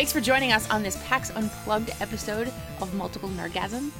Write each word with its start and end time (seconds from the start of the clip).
Thanks 0.00 0.14
for 0.14 0.20
joining 0.22 0.50
us 0.50 0.66
on 0.70 0.82
this 0.82 0.96
PAX 1.06 1.28
Unplugged 1.36 1.90
episode 2.00 2.50
of 2.80 2.94
Multiple 2.94 3.28
Nerdgasm. 3.28 3.90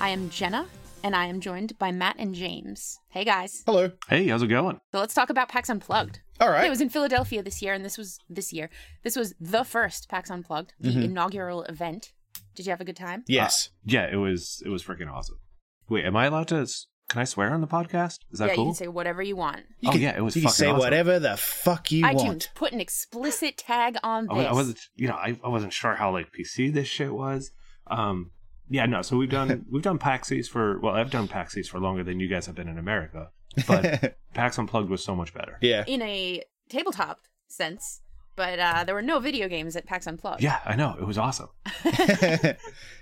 I 0.00 0.08
am 0.08 0.30
Jenna, 0.30 0.66
and 1.04 1.14
I 1.14 1.26
am 1.26 1.42
joined 1.42 1.78
by 1.78 1.92
Matt 1.92 2.16
and 2.18 2.34
James. 2.34 2.98
Hey 3.10 3.24
guys. 3.26 3.62
Hello. 3.66 3.90
Hey, 4.08 4.26
how's 4.28 4.42
it 4.42 4.46
going? 4.46 4.80
So 4.90 4.98
let's 5.00 5.12
talk 5.12 5.28
about 5.28 5.50
PAX 5.50 5.68
Unplugged. 5.68 6.20
All 6.40 6.48
right. 6.48 6.64
It 6.64 6.70
was 6.70 6.80
in 6.80 6.88
Philadelphia 6.88 7.42
this 7.42 7.60
year, 7.60 7.74
and 7.74 7.84
this 7.84 7.98
was 7.98 8.18
this 8.30 8.54
year. 8.54 8.70
This 9.04 9.16
was 9.16 9.34
the 9.38 9.64
first 9.64 10.08
PAX 10.08 10.30
Unplugged, 10.30 10.72
the 10.80 10.88
Mm-hmm. 10.88 11.02
inaugural 11.02 11.62
event. 11.64 12.14
Did 12.54 12.64
you 12.64 12.70
have 12.70 12.80
a 12.80 12.86
good 12.86 12.96
time? 12.96 13.24
yes. 13.26 13.68
Yeah, 13.84 14.08
it 14.10 14.16
was 14.16 14.62
it 14.64 14.70
was 14.70 14.82
freaking 14.82 15.12
awesome. 15.12 15.36
Wait, 15.90 16.06
am 16.06 16.16
I 16.16 16.24
allowed 16.24 16.48
to? 16.48 16.66
S- 17.08 17.12
Can 17.12 17.20
I 17.20 17.24
swear 17.24 17.52
on 17.52 17.60
the 17.60 17.66
podcast? 17.66 18.18
Is 18.30 18.38
that 18.38 18.48
yeah, 18.50 18.54
cool? 18.54 18.64
you 18.64 18.70
can 18.70 18.74
say 18.76 18.88
whatever 18.88 19.22
you 19.22 19.36
want. 19.36 19.62
You 19.80 19.88
oh 19.88 19.92
can- 19.92 20.00
yeah, 20.00 20.16
it 20.16 20.22
was. 20.22 20.36
You 20.36 20.42
can 20.42 20.50
say 20.50 20.66
awesome. 20.68 20.78
whatever 20.78 21.18
the 21.18 21.36
fuck 21.36 21.90
you 21.90 22.02
want. 22.02 22.18
iTunes, 22.18 22.24
want. 22.26 22.50
put 22.54 22.72
an 22.72 22.80
explicit 22.80 23.56
tag 23.56 23.96
on 24.02 24.28
I, 24.30 24.34
this. 24.34 24.44
wa- 24.44 24.50
I 24.50 24.52
wasn't, 24.52 24.78
you 24.96 25.08
know, 25.08 25.14
I, 25.14 25.38
I 25.44 25.48
wasn't 25.48 25.72
sure 25.72 25.94
how 25.94 26.12
like 26.12 26.28
PC 26.32 26.72
this 26.72 26.88
shit 26.88 27.12
was. 27.12 27.50
Um, 27.86 28.30
yeah, 28.70 28.86
no. 28.86 29.02
So 29.02 29.16
we've 29.16 29.30
done 29.30 29.64
we've 29.70 29.82
done 29.82 29.98
Paxies 29.98 30.46
for 30.48 30.78
well, 30.80 30.94
I've 30.94 31.10
done 31.10 31.28
Paxies 31.28 31.66
for 31.68 31.80
longer 31.80 32.04
than 32.04 32.20
you 32.20 32.28
guys 32.28 32.46
have 32.46 32.54
been 32.54 32.68
in 32.68 32.78
America, 32.78 33.28
but 33.66 34.18
PAX 34.34 34.58
Unplugged 34.58 34.90
was 34.90 35.02
so 35.02 35.14
much 35.16 35.32
better. 35.32 35.58
yeah. 35.62 35.84
in 35.86 36.02
a 36.02 36.42
tabletop 36.68 37.20
sense, 37.46 38.02
but 38.38 38.58
uh, 38.58 38.84
there 38.84 38.94
were 38.94 39.02
no 39.02 39.18
video 39.18 39.48
games 39.48 39.76
at 39.76 39.84
PAX 39.84 40.06
Unplugged. 40.06 40.42
Yeah, 40.42 40.60
I 40.64 40.76
know 40.76 40.96
it 40.98 41.04
was 41.06 41.18
awesome. 41.18 41.48
yeah, 41.84 42.54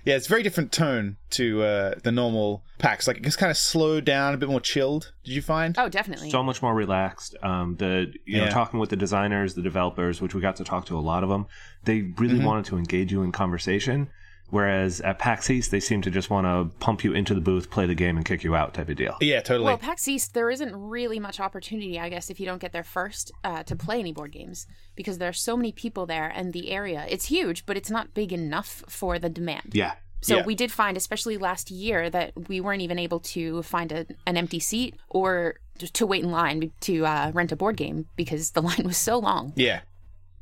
it's 0.05 0.25
a 0.25 0.29
very 0.29 0.43
different 0.43 0.71
tone 0.73 1.17
to 1.31 1.63
uh, 1.63 1.95
the 2.03 2.11
normal 2.11 2.63
PAX. 2.79 3.07
Like 3.07 3.17
it 3.17 3.23
gets 3.23 3.35
kind 3.35 3.49
of 3.51 3.57
slowed 3.57 4.03
down, 4.03 4.33
a 4.33 4.37
bit 4.37 4.49
more 4.49 4.59
chilled. 4.59 5.13
Did 5.23 5.33
you 5.33 5.41
find? 5.41 5.77
Oh, 5.77 5.87
definitely. 5.87 6.29
so 6.29 6.43
much 6.43 6.61
more 6.61 6.73
relaxed. 6.73 7.35
Um, 7.41 7.75
the 7.77 8.11
you 8.25 8.39
know 8.39 8.49
talking 8.49 8.79
with 8.79 8.89
the 8.89 8.95
designers, 8.97 9.53
the 9.53 9.61
developers, 9.61 10.21
which 10.21 10.33
we 10.33 10.41
got 10.41 10.55
to 10.57 10.63
talk 10.63 10.85
to 10.87 10.97
a 10.97 10.99
lot 10.99 11.23
of 11.23 11.29
them. 11.29 11.45
They 11.83 12.01
really 12.17 12.39
Mhm. 12.39 12.43
wanted 12.45 12.65
to 12.65 12.77
engage 12.77 13.11
you 13.11 13.23
in 13.23 13.31
conversation, 13.31 14.09
whereas 14.49 15.01
at 15.01 15.19
PAX 15.19 15.49
East 15.49 15.71
they 15.71 15.79
seem 15.79 16.01
to 16.03 16.11
just 16.11 16.29
want 16.29 16.45
to 16.45 16.75
pump 16.79 17.03
you 17.03 17.13
into 17.13 17.33
the 17.33 17.41
booth, 17.41 17.69
play 17.69 17.85
the 17.85 17.95
game, 17.95 18.17
and 18.17 18.25
kick 18.25 18.43
you 18.43 18.55
out 18.55 18.73
type 18.73 18.89
of 18.89 18.95
deal. 18.95 19.15
Yeah, 19.21 19.41
totally. 19.41 19.65
Well, 19.65 19.77
PAX 19.77 20.07
East, 20.07 20.33
there 20.33 20.49
isn't 20.49 20.75
really 20.75 21.19
much 21.19 21.39
opportunity, 21.39 21.99
I 21.99 22.09
guess, 22.09 22.29
if 22.29 22.39
you 22.39 22.45
don't 22.45 22.59
get 22.61 22.71
there 22.71 22.83
first 22.83 23.31
uh, 23.43 23.63
to 23.63 23.75
play 23.75 23.99
any 23.99 24.13
board 24.13 24.31
games 24.31 24.67
because 24.95 25.17
there 25.17 25.29
are 25.29 25.33
so 25.33 25.55
many 25.57 25.71
people 25.71 26.05
there 26.05 26.27
and 26.29 26.53
the 26.53 26.69
area. 26.71 27.05
It's 27.09 27.25
huge, 27.25 27.65
but 27.65 27.77
it's 27.77 27.89
not 27.91 28.13
big 28.13 28.31
enough 28.33 28.83
for 28.87 29.19
the 29.19 29.29
demand. 29.29 29.71
Yeah, 29.73 29.93
So 30.21 30.37
Yeah. 30.37 30.45
we 30.45 30.55
did 30.55 30.71
find, 30.71 30.97
especially 30.97 31.37
last 31.37 31.69
year, 31.69 32.09
that 32.09 32.31
we 32.49 32.59
weren't 32.61 32.81
even 32.81 32.97
able 32.99 33.19
to 33.19 33.61
find 33.63 33.91
a, 33.91 34.05
an 34.25 34.37
empty 34.37 34.59
seat 34.59 34.95
or 35.09 35.55
to 35.93 36.07
wait 36.07 36.23
in 36.23 36.31
line 36.31 36.71
to 36.81 37.05
uh, 37.05 37.31
rent 37.35 37.51
a 37.51 37.55
board 37.55 37.77
game 37.77 38.07
because 38.15 38.51
the 38.51 38.61
line 38.69 38.83
was 38.83 38.97
so 38.97 39.19
long. 39.19 39.53
yeah. 39.55 39.81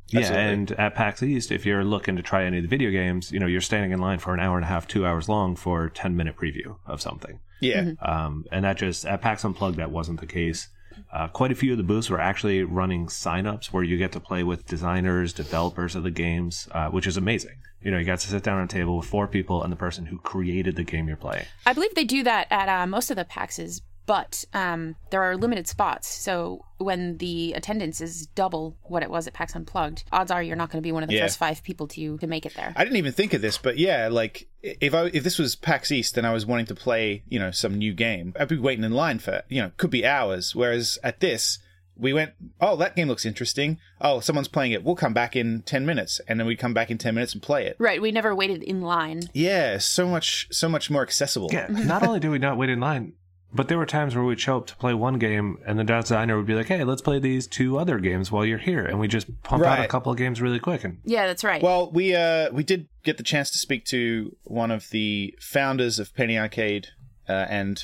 Yeah, 0.08 0.20
Absolutely. 0.20 0.52
and 0.52 0.72
at 0.72 0.94
PAX 0.94 1.22
East, 1.22 1.50
if 1.50 1.66
you're 1.66 1.84
looking 1.84 2.16
to 2.16 2.22
try 2.22 2.44
any 2.44 2.58
of 2.58 2.62
the 2.62 2.68
video 2.68 2.90
games, 2.90 3.32
you 3.32 3.40
know, 3.40 3.46
you're 3.46 3.60
standing 3.60 3.90
in 3.90 3.98
line 3.98 4.18
for 4.18 4.34
an 4.34 4.40
hour 4.40 4.56
and 4.56 4.64
a 4.64 4.68
half, 4.68 4.86
two 4.86 5.04
hours 5.04 5.28
long 5.28 5.56
for 5.56 5.84
a 5.84 5.90
10 5.90 6.16
minute 6.16 6.36
preview 6.36 6.76
of 6.86 7.00
something. 7.00 7.40
Yeah. 7.60 7.82
Mm-hmm. 7.82 8.08
Um, 8.08 8.44
and 8.52 8.64
that 8.64 8.76
just, 8.76 9.04
at 9.04 9.20
PAX 9.20 9.44
Unplugged, 9.44 9.78
that 9.78 9.90
wasn't 9.90 10.20
the 10.20 10.26
case. 10.26 10.68
Uh, 11.12 11.28
quite 11.28 11.52
a 11.52 11.54
few 11.54 11.72
of 11.72 11.78
the 11.78 11.84
booths 11.84 12.08
were 12.08 12.20
actually 12.20 12.62
running 12.62 13.06
signups 13.06 13.66
where 13.66 13.82
you 13.82 13.96
get 13.98 14.12
to 14.12 14.20
play 14.20 14.42
with 14.42 14.66
designers, 14.66 15.32
developers 15.32 15.94
of 15.94 16.02
the 16.02 16.10
games, 16.10 16.68
uh, 16.72 16.88
which 16.88 17.06
is 17.06 17.16
amazing. 17.16 17.56
You 17.82 17.90
know, 17.90 17.98
you 17.98 18.04
got 18.04 18.20
to 18.20 18.28
sit 18.28 18.42
down 18.42 18.60
at 18.60 18.64
a 18.64 18.68
table 18.68 18.96
with 18.96 19.06
four 19.06 19.28
people 19.28 19.62
and 19.62 19.72
the 19.72 19.76
person 19.76 20.06
who 20.06 20.18
created 20.18 20.76
the 20.76 20.82
game 20.84 21.06
you're 21.08 21.16
playing. 21.16 21.44
I 21.64 21.72
believe 21.72 21.94
they 21.94 22.04
do 22.04 22.22
that 22.24 22.46
at 22.50 22.68
uh, 22.68 22.86
most 22.86 23.10
of 23.10 23.16
the 23.16 23.24
PAXs, 23.24 23.80
but 24.06 24.44
um, 24.54 24.96
there 25.10 25.22
are 25.22 25.36
limited 25.36 25.66
spots. 25.68 26.08
So 26.08 26.64
when 26.78 27.18
the 27.18 27.52
attendance 27.54 28.00
is 28.00 28.26
double 28.28 28.76
what 28.84 29.02
it 29.02 29.10
was 29.10 29.26
at 29.26 29.34
PAX 29.34 29.54
Unplugged, 29.54 30.04
odds 30.12 30.30
are 30.30 30.42
you're 30.42 30.56
not 30.56 30.70
going 30.70 30.82
to 30.82 30.86
be 30.86 30.92
one 30.92 31.02
of 31.02 31.08
the 31.08 31.16
Yeah. 31.16 31.24
first 31.24 31.38
five 31.38 31.62
people 31.62 31.88
to 31.88 32.16
to 32.18 32.26
make 32.26 32.46
it 32.46 32.54
there. 32.54 32.72
I 32.76 32.84
didn't 32.84 32.96
even 32.96 33.12
think 33.12 33.34
of 33.34 33.42
this, 33.42 33.58
but 33.58 33.78
yeah, 33.78 34.08
like 34.10 34.48
if 34.62 34.94
I 34.94 35.06
if 35.12 35.24
this 35.24 35.38
was 35.38 35.56
PAX 35.56 35.90
East 35.92 36.16
and 36.16 36.26
I 36.26 36.32
was 36.32 36.46
wanting 36.46 36.66
to 36.66 36.74
play, 36.74 37.22
you 37.28 37.38
know, 37.38 37.50
some 37.50 37.76
new 37.76 37.92
game, 37.92 38.32
I'd 38.38 38.48
be 38.48 38.58
waiting 38.58 38.84
in 38.84 38.92
line 38.92 39.18
for, 39.18 39.42
you 39.48 39.60
know, 39.60 39.72
could 39.76 39.90
be 39.90 40.06
hours. 40.06 40.54
Whereas 40.54 40.98
at 41.02 41.20
this, 41.20 41.58
we 41.98 42.12
went, 42.12 42.32
oh, 42.60 42.76
that 42.76 42.94
game 42.94 43.08
looks 43.08 43.24
interesting. 43.24 43.78
Oh, 44.02 44.20
someone's 44.20 44.48
playing 44.48 44.72
it. 44.72 44.84
We'll 44.84 44.96
come 44.96 45.14
back 45.14 45.34
in 45.34 45.62
ten 45.62 45.86
minutes, 45.86 46.20
and 46.28 46.38
then 46.38 46.46
we'd 46.46 46.58
come 46.58 46.74
back 46.74 46.90
in 46.90 46.98
ten 46.98 47.14
minutes 47.14 47.32
and 47.32 47.42
play 47.42 47.64
it. 47.66 47.76
Right, 47.78 48.02
we 48.02 48.12
never 48.12 48.34
waited 48.34 48.62
in 48.62 48.82
line. 48.82 49.22
Yeah, 49.32 49.78
so 49.78 50.06
much, 50.06 50.46
so 50.50 50.68
much 50.68 50.90
more 50.90 51.00
accessible. 51.00 51.48
Yeah, 51.50 51.68
not 51.70 52.02
only 52.06 52.20
do 52.20 52.30
we 52.30 52.38
not 52.38 52.58
wait 52.58 52.68
in 52.68 52.80
line, 52.80 53.14
but 53.56 53.68
there 53.68 53.78
were 53.78 53.86
times 53.86 54.14
where 54.14 54.24
we'd 54.24 54.38
show 54.40 54.58
up 54.58 54.66
to 54.68 54.76
play 54.76 54.94
one 54.94 55.18
game 55.18 55.58
and 55.66 55.78
the 55.78 55.84
designer 55.84 56.36
would 56.36 56.46
be 56.46 56.54
like, 56.54 56.66
hey, 56.66 56.84
let's 56.84 57.02
play 57.02 57.18
these 57.18 57.46
two 57.46 57.78
other 57.78 57.98
games 57.98 58.30
while 58.30 58.44
you're 58.44 58.58
here. 58.58 58.84
And 58.84 59.00
we 59.00 59.08
just 59.08 59.42
pump 59.42 59.64
out 59.64 59.84
a 59.84 59.88
couple 59.88 60.12
of 60.12 60.18
games 60.18 60.40
really 60.40 60.58
quick. 60.58 60.84
And 60.84 60.98
Yeah, 61.04 61.26
that's 61.26 61.42
right. 61.42 61.62
Well, 61.62 61.90
we 61.90 62.14
uh 62.14 62.50
we 62.52 62.62
did 62.62 62.88
get 63.04 63.16
the 63.16 63.22
chance 63.22 63.50
to 63.50 63.58
speak 63.58 63.84
to 63.86 64.36
one 64.44 64.70
of 64.70 64.90
the 64.90 65.34
founders 65.40 65.98
of 65.98 66.14
Penny 66.14 66.38
Arcade, 66.38 66.88
uh, 67.28 67.46
and 67.48 67.82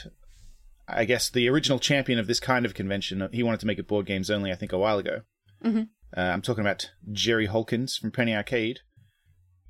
I 0.88 1.04
guess 1.04 1.30
the 1.30 1.48
original 1.48 1.78
champion 1.78 2.18
of 2.18 2.26
this 2.26 2.40
kind 2.40 2.66
of 2.66 2.74
convention. 2.74 3.28
He 3.32 3.42
wanted 3.42 3.60
to 3.60 3.66
make 3.66 3.78
it 3.78 3.88
board 3.88 4.06
games 4.06 4.30
only, 4.30 4.52
I 4.52 4.54
think, 4.56 4.72
a 4.72 4.78
while 4.78 4.98
ago. 4.98 5.22
Mhm. 5.64 5.88
Uh, 6.16 6.20
I'm 6.20 6.42
talking 6.42 6.60
about 6.62 6.90
Jerry 7.10 7.46
Holkins 7.46 7.96
from 7.96 8.10
Penny 8.10 8.34
Arcade, 8.34 8.80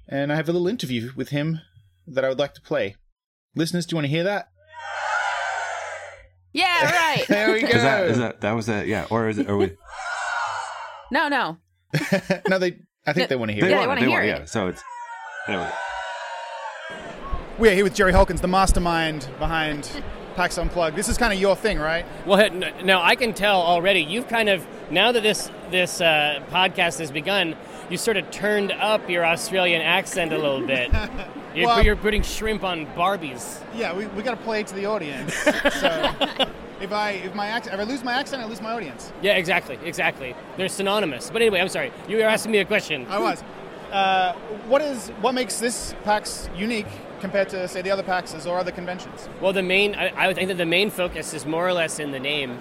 and 0.09 0.33
I 0.33 0.37
have 0.37 0.49
a 0.49 0.53
little 0.53 0.67
interview 0.69 1.13
with 1.15 1.29
him 1.29 1.61
that 2.07 2.25
I 2.25 2.29
would 2.29 2.39
like 2.39 2.55
to 2.55 2.61
play. 2.63 2.97
Listeners, 3.55 3.87
do 3.87 3.93
you 3.95 3.97
want 3.99 4.07
to 4.07 4.11
hear 4.11 4.25
that? 4.25 4.49
Yeah, 6.53 6.85
right. 7.17 7.27
There 7.29 7.53
we 7.53 7.61
go. 7.63 7.69
is 7.69 7.83
that, 7.83 8.07
is 8.09 8.19
that, 8.19 8.41
that 8.43 8.53
was 8.53 8.67
that, 8.67 8.87
yeah. 8.87 9.07
Or 9.11 9.29
is 9.29 9.39
it, 9.39 9.49
are 9.49 9.57
we, 9.57 9.77
no, 11.11 11.29
no. 11.29 11.59
no, 12.49 12.59
they. 12.59 12.79
I 13.07 13.13
think 13.13 13.29
they 13.29 13.37
want 13.37 13.51
to 13.51 13.55
hear 13.55 13.63
they 13.65 13.69
it. 13.69 13.71
Yeah, 13.71 13.79
want 13.79 13.89
wanna 13.89 14.01
hear 14.03 14.11
want 14.11 14.25
it. 14.25 14.29
Yeah, 14.29 14.45
so 14.45 14.69
it's, 14.69 14.83
there 15.47 15.59
we 15.59 15.65
go. 15.65 15.73
We're 17.59 17.75
here 17.75 17.85
with 17.85 17.95
Jerry 17.95 18.13
Holkins, 18.13 18.41
the 18.41 18.49
mastermind 18.49 19.29
behind 19.39 19.91
PAX 20.37 20.57
Unplugged. 20.57 20.97
This 20.97 21.09
is 21.09 21.19
kind 21.19 21.33
of 21.33 21.39
your 21.39 21.57
thing, 21.57 21.79
right? 21.79 22.07
Well, 22.27 22.41
n- 22.41 22.73
now 22.85 23.03
I 23.03 23.17
can 23.17 23.35
tell 23.35 23.61
already. 23.61 24.01
You've 24.01 24.29
kind 24.29 24.49
of 24.49 24.67
now 24.91 25.13
that 25.13 25.23
this 25.23 25.51
this 25.71 26.01
uh, 26.01 26.43
podcast 26.51 26.99
has 26.99 27.11
begun, 27.11 27.57
you 27.91 27.97
sort 27.99 28.17
of 28.17 28.31
turned 28.31 28.73
up 28.73 29.11
your 29.11 29.25
Australian 29.25 29.83
accent 29.83 30.33
a 30.33 30.39
little 30.39 30.67
bit. 30.67 30.91
You're, 31.55 31.67
Well- 31.67 31.85
you're 31.85 31.97
putting 31.97 32.23
shrimp 32.23 32.65
on 32.65 32.87
Barbies. 32.95 33.63
Yeah, 33.75 33.95
we, 33.95 34.07
we 34.07 34.23
got 34.23 34.33
to 34.39 34.45
play 34.45 34.63
to 34.63 34.75
the 34.75 34.87
audience. 34.87 35.35
so 35.45 36.15
if 36.81 36.93
I 36.93 37.11
if 37.25 37.35
my 37.35 37.47
accent, 37.47 37.75
if 37.75 37.81
I 37.81 37.85
lose 37.85 38.03
my 38.03 38.13
accent, 38.15 38.43
I 38.43 38.47
lose 38.47 38.61
my 38.61 38.73
audience. 38.73 39.13
Yeah, 39.23 39.35
exactly, 39.35 39.79
exactly. 39.85 40.35
They're 40.57 40.69
synonymous. 40.69 41.31
But 41.31 41.43
anyway, 41.43 41.61
I'm 41.61 41.69
sorry. 41.69 41.93
You 42.09 42.17
were 42.17 42.25
asking 42.25 42.53
me 42.53 42.59
a 42.59 42.65
question. 42.65 43.07
I 43.09 43.19
was. 43.19 43.43
Uh, 43.91 44.33
what 44.69 44.81
is 44.81 45.09
what 45.21 45.35
makes 45.35 45.59
this 45.61 45.95
PAX 46.05 46.49
unique 46.57 46.87
compared 47.21 47.49
to 47.51 47.69
say 47.69 47.83
the 47.83 47.91
other 47.91 48.03
PAXs 48.03 48.47
or 48.47 48.59
other 48.59 48.73
conventions? 48.73 49.29
Well, 49.41 49.53
the 49.53 49.63
main 49.63 49.95
I, 49.95 50.09
I 50.09 50.27
would 50.27 50.37
think 50.37 50.49
that 50.49 50.57
the 50.59 50.67
main 50.67 50.91
focus 50.91 51.35
is 51.35 51.45
more 51.47 51.67
or 51.69 51.73
less 51.73 51.99
in 51.99 52.11
the 52.11 52.21
name. 52.21 52.59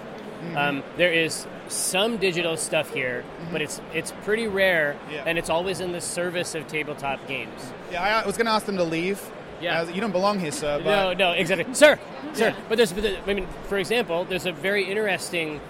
Um, 0.56 0.82
there 0.96 1.12
is 1.12 1.46
some 1.72 2.16
digital 2.18 2.56
stuff 2.56 2.92
here, 2.92 3.24
but 3.50 3.62
it's 3.62 3.80
it's 3.94 4.12
pretty 4.24 4.46
rare, 4.46 4.96
Yeah. 5.10 5.24
and 5.26 5.38
it's 5.38 5.50
always 5.50 5.80
in 5.80 5.92
the 5.92 6.00
service 6.00 6.54
of 6.54 6.66
tabletop 6.68 7.26
games. 7.26 7.72
Yeah, 7.90 8.02
I, 8.02 8.26
was 8.26 8.36
going 8.36 8.46
to 8.46 8.52
ask 8.52 8.66
them 8.66 8.76
to 8.76 8.84
leave. 8.84 9.20
Yeah. 9.60 9.82
Uh, 9.82 9.86
you 9.86 10.00
don't 10.00 10.12
belong 10.12 10.38
here, 10.40 10.50
sir. 10.52 10.80
But 10.82 10.84
No, 10.84 11.12
no, 11.12 11.32
exactly, 11.32 11.72
sir, 11.74 11.98
sir. 12.34 12.48
Yeah. 12.48 12.54
But 12.68 12.76
there's, 12.78 12.92
I 12.92 13.32
mean, 13.32 13.46
for 13.68 13.78
example, 13.78 14.24
there's 14.24 14.46
a 14.46 14.52
very 14.52 14.84
interesting, 14.84 15.60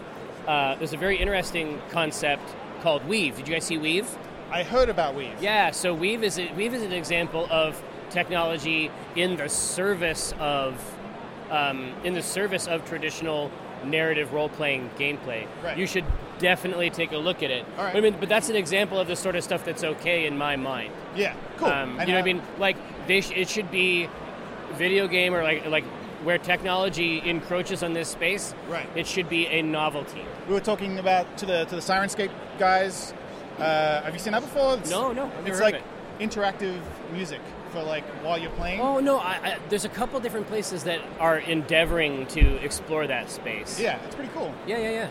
uh, 0.46 0.76
there's 0.76 0.92
a 0.94 0.96
very 0.96 1.16
interesting 1.18 1.80
concept 1.90 2.42
called 2.82 3.06
Weave. 3.06 3.36
Did 3.36 3.48
you 3.48 3.54
guys 3.54 3.64
see 3.64 3.78
Weave? 3.78 4.08
I 4.50 4.62
heard 4.62 4.88
about 4.88 5.14
Weave. 5.14 5.34
Yeah. 5.40 5.70
So 5.70 5.94
Weave 5.94 6.24
is 6.24 6.38
a, 6.38 6.50
Weave 6.54 6.75
is 6.75 6.82
an 6.82 6.93
example 6.93 7.46
of 7.50 7.81
technology 8.10 8.90
in 9.14 9.37
the 9.37 9.49
service 9.49 10.34
of, 10.38 10.75
um, 11.50 11.93
in 12.04 12.14
the 12.14 12.22
service 12.22 12.66
of 12.66 12.84
traditional 12.88 13.50
narrative 13.84 14.32
role-playing 14.32 14.90
gameplay. 14.99 15.46
Right. 15.62 15.76
You 15.76 15.87
should 15.87 16.05
definitely 16.38 16.90
take 16.90 17.12
a 17.12 17.17
look 17.17 17.43
at 17.43 17.50
it. 17.50 17.64
Right. 17.79 17.94
I 17.94 18.00
mean, 18.00 18.17
but 18.19 18.29
that's 18.29 18.49
an 18.49 18.56
example 18.56 18.99
of 18.99 19.08
the 19.08 19.17
sort 19.17 19.37
of 19.37 19.44
stuff 19.44 19.64
that's 19.64 19.84
okay 19.84 20.26
in 20.26 20.37
my 20.37 20.56
mind. 20.56 20.93
Yeah, 21.17 21.34
cool. 21.56 21.69
Um, 21.69 21.90
you 22.00 22.06
know 22.06 22.14
what 22.14 22.19
I 22.19 22.23
mean? 22.23 22.43
Like 22.58 22.76
they 23.06 23.20
sh- 23.20 23.32
it 23.34 23.49
should 23.49 23.70
be 23.70 24.08
video 24.73 25.06
game 25.06 25.34
or 25.34 25.43
like 25.43 25.67
like 25.67 25.84
where 26.25 26.38
technology 26.38 27.20
encroaches 27.29 27.82
on 27.82 27.93
this 27.93 28.08
space. 28.08 28.55
Right. 28.69 28.88
It 28.94 29.06
should 29.06 29.29
be 29.29 29.46
a 29.46 29.62
novelty. 29.62 30.25
We 30.49 30.55
were 30.55 30.61
talking 30.61 30.99
about 30.99 31.37
to 31.38 31.46
the 31.46 31.64
to 31.67 31.75
the 31.76 31.81
Syrinscape 31.82 32.31
guys. 32.58 33.14
Uh, 33.58 34.02
have 34.02 34.12
you 34.14 34.19
seen 34.19 34.32
that 34.32 34.43
before? 34.43 34.75
It's, 34.75 34.90
No, 34.90 35.12
no, 35.12 35.25
I've 35.26 35.44
never 35.44 35.49
It's 35.49 35.58
heard 35.58 35.75
of 35.75 35.81
like 35.81 36.20
interactive 36.20 36.81
music 37.12 37.40
for 37.72 37.82
like 37.82 38.04
while 38.24 38.38
you're 38.38 38.50
playing. 38.52 38.80
Oh 38.80 39.00
no! 39.00 39.19
I, 39.19 39.32
I, 39.32 39.58
there's 39.69 39.84
a 39.84 39.88
couple 39.88 40.20
different 40.20 40.46
places 40.48 40.84
that 40.84 41.00
are 41.19 41.38
endeavoring 41.38 42.26
to 42.28 42.56
explore 42.64 43.06
that 43.06 43.30
space. 43.30 43.80
Yeah, 43.80 43.98
it's 44.04 44.14
pretty 44.14 44.30
cool. 44.34 44.54
Yeah, 44.66 44.78
yeah, 44.78 44.90
yeah. 44.90 45.08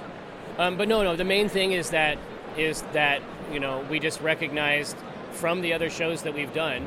Um, 0.65 0.77
but 0.77 0.87
no, 0.87 1.03
no. 1.03 1.15
The 1.15 1.23
main 1.23 1.49
thing 1.49 1.71
is 1.71 1.89
that 1.89 2.17
is 2.57 2.81
that 2.93 3.21
you 3.51 3.59
know 3.59 3.85
we 3.89 3.99
just 3.99 4.21
recognized 4.21 4.95
from 5.31 5.61
the 5.61 5.71
other 5.71 5.89
shows 5.89 6.23
that 6.23 6.33
we've 6.33 6.53
done. 6.53 6.85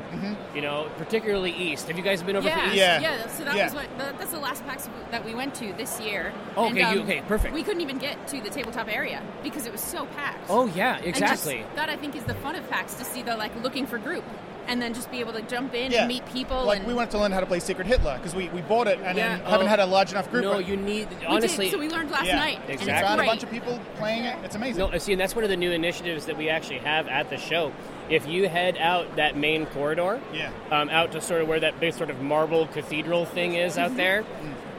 You 0.53 0.61
know, 0.61 0.87
particularly 0.97 1.51
East. 1.51 1.87
Have 1.87 1.97
you 1.97 2.03
guys 2.03 2.21
been 2.21 2.35
over 2.35 2.47
Yeah, 2.47 2.59
for 2.61 2.65
East? 2.67 2.75
Yeah. 2.75 3.01
yeah. 3.01 3.27
So 3.27 3.43
that 3.43 3.55
Yeah. 3.55 3.65
was 3.65 3.73
what 3.73 3.97
that, 3.97 4.19
that's 4.19 4.31
the 4.31 4.39
last 4.39 4.63
PAX 4.67 4.87
that 5.11 5.25
we 5.25 5.33
went 5.33 5.55
to 5.55 5.73
this 5.73 5.99
year. 5.99 6.31
Oh, 6.55 6.67
And, 6.67 6.77
okay, 6.77 6.93
you- 6.93 6.99
um, 7.01 7.05
okay, 7.09 7.21
perfect. 7.27 7.53
We 7.55 7.63
couldn't 7.63 7.81
even 7.81 7.97
get 7.97 8.27
to 8.27 8.39
the 8.41 8.49
tabletop 8.51 8.87
area 8.87 9.21
because 9.41 9.65
it 9.65 9.71
was 9.71 9.81
so 9.81 10.05
packed. 10.15 10.45
Oh 10.47 10.67
yeah, 10.67 10.97
And 10.97 11.05
just- 11.15 11.21
exactly. 11.47 11.65
that 11.75 11.89
I 11.89 11.95
think 11.97 12.15
is 12.15 12.23
the 12.25 12.35
fun 12.35 12.55
of 12.55 12.69
PAX 12.69 12.93
to 12.95 13.03
see 13.03 13.23
the 13.23 13.35
like 13.35 13.51
looking 13.63 13.87
for 13.87 13.97
group 13.97 14.23
and 14.67 14.81
then 14.81 14.93
just 14.93 15.11
be 15.11 15.19
able 15.19 15.33
to 15.33 15.41
jump 15.43 15.73
in 15.73 15.91
Yeah. 15.91 15.99
and 15.99 16.07
meet 16.07 16.25
people. 16.27 16.65
Like 16.65 16.79
and 16.79 16.87
we 16.87 16.93
wanted 16.93 17.11
to 17.11 17.19
learn 17.19 17.31
how 17.31 17.39
to 17.39 17.45
play 17.45 17.59
Secret 17.59 17.87
Hitler 17.87 18.17
because 18.17 18.35
we, 18.35 18.49
we 18.49 18.61
bought 18.61 18.87
it 18.87 18.97
and 18.99 19.17
then 19.17 19.39
Yeah, 19.39 19.49
haven't 19.49 19.67
oh, 19.67 19.69
had 19.69 19.79
a 19.79 19.85
large 19.85 20.11
enough 20.11 20.29
group. 20.31 20.43
No, 20.43 20.53
but 20.53 20.67
you 20.67 20.75
need 20.77 21.07
we 21.19 21.25
honestly. 21.25 21.65
did, 21.65 21.71
so 21.73 21.79
we 21.79 21.89
learned 21.89 22.11
last 22.11 22.25
yeah. 22.25 22.35
night. 22.37 22.59
Exactly. 22.67 22.91
And 22.91 23.05
found 23.05 23.19
it's 23.21 23.27
a 23.27 23.31
bunch 23.31 23.43
of 23.43 23.51
people 23.51 23.79
playing 23.97 24.23
it. 24.25 24.37
It's 24.43 24.55
amazing. 24.55 24.89
No, 24.89 24.97
see, 24.97 25.11
and 25.13 25.21
that's 25.21 25.35
one 25.35 25.43
of 25.43 25.49
the 25.49 25.57
new 25.57 25.71
initiatives 25.71 26.25
that 26.25 26.37
we 26.37 26.49
actually 26.49 26.79
have 26.79 27.07
at 27.07 27.29
the 27.29 27.37
show. 27.37 27.71
If 28.09 28.27
you 28.27 28.47
head 28.49 28.77
out 28.77 29.15
that 29.15 29.35
main 29.35 29.65
corridor, 29.67 30.21
Yeah. 30.33 30.51
um, 30.71 30.89
out 30.89 31.11
to 31.13 31.21
sort 31.21 31.41
of 31.41 31.47
where 31.47 31.59
that 31.59 31.79
big 31.79 31.93
sort 31.93 32.09
of 32.09 32.21
marble 32.21 32.67
cathedral 32.67 33.25
thing 33.25 33.55
is 33.55 33.73
Mm-hmm. 33.73 33.81
out 33.81 33.97
there, 33.97 34.23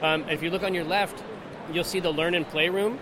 um, 0.01 0.25
if 0.29 0.41
you 0.43 0.49
look 0.49 0.63
on 0.63 0.73
your 0.73 0.83
left, 0.85 1.21
you'll 1.73 1.83
see 1.83 1.99
the 1.99 2.11
learn 2.11 2.35
and 2.35 2.47
play 2.47 2.69
room, 2.69 2.99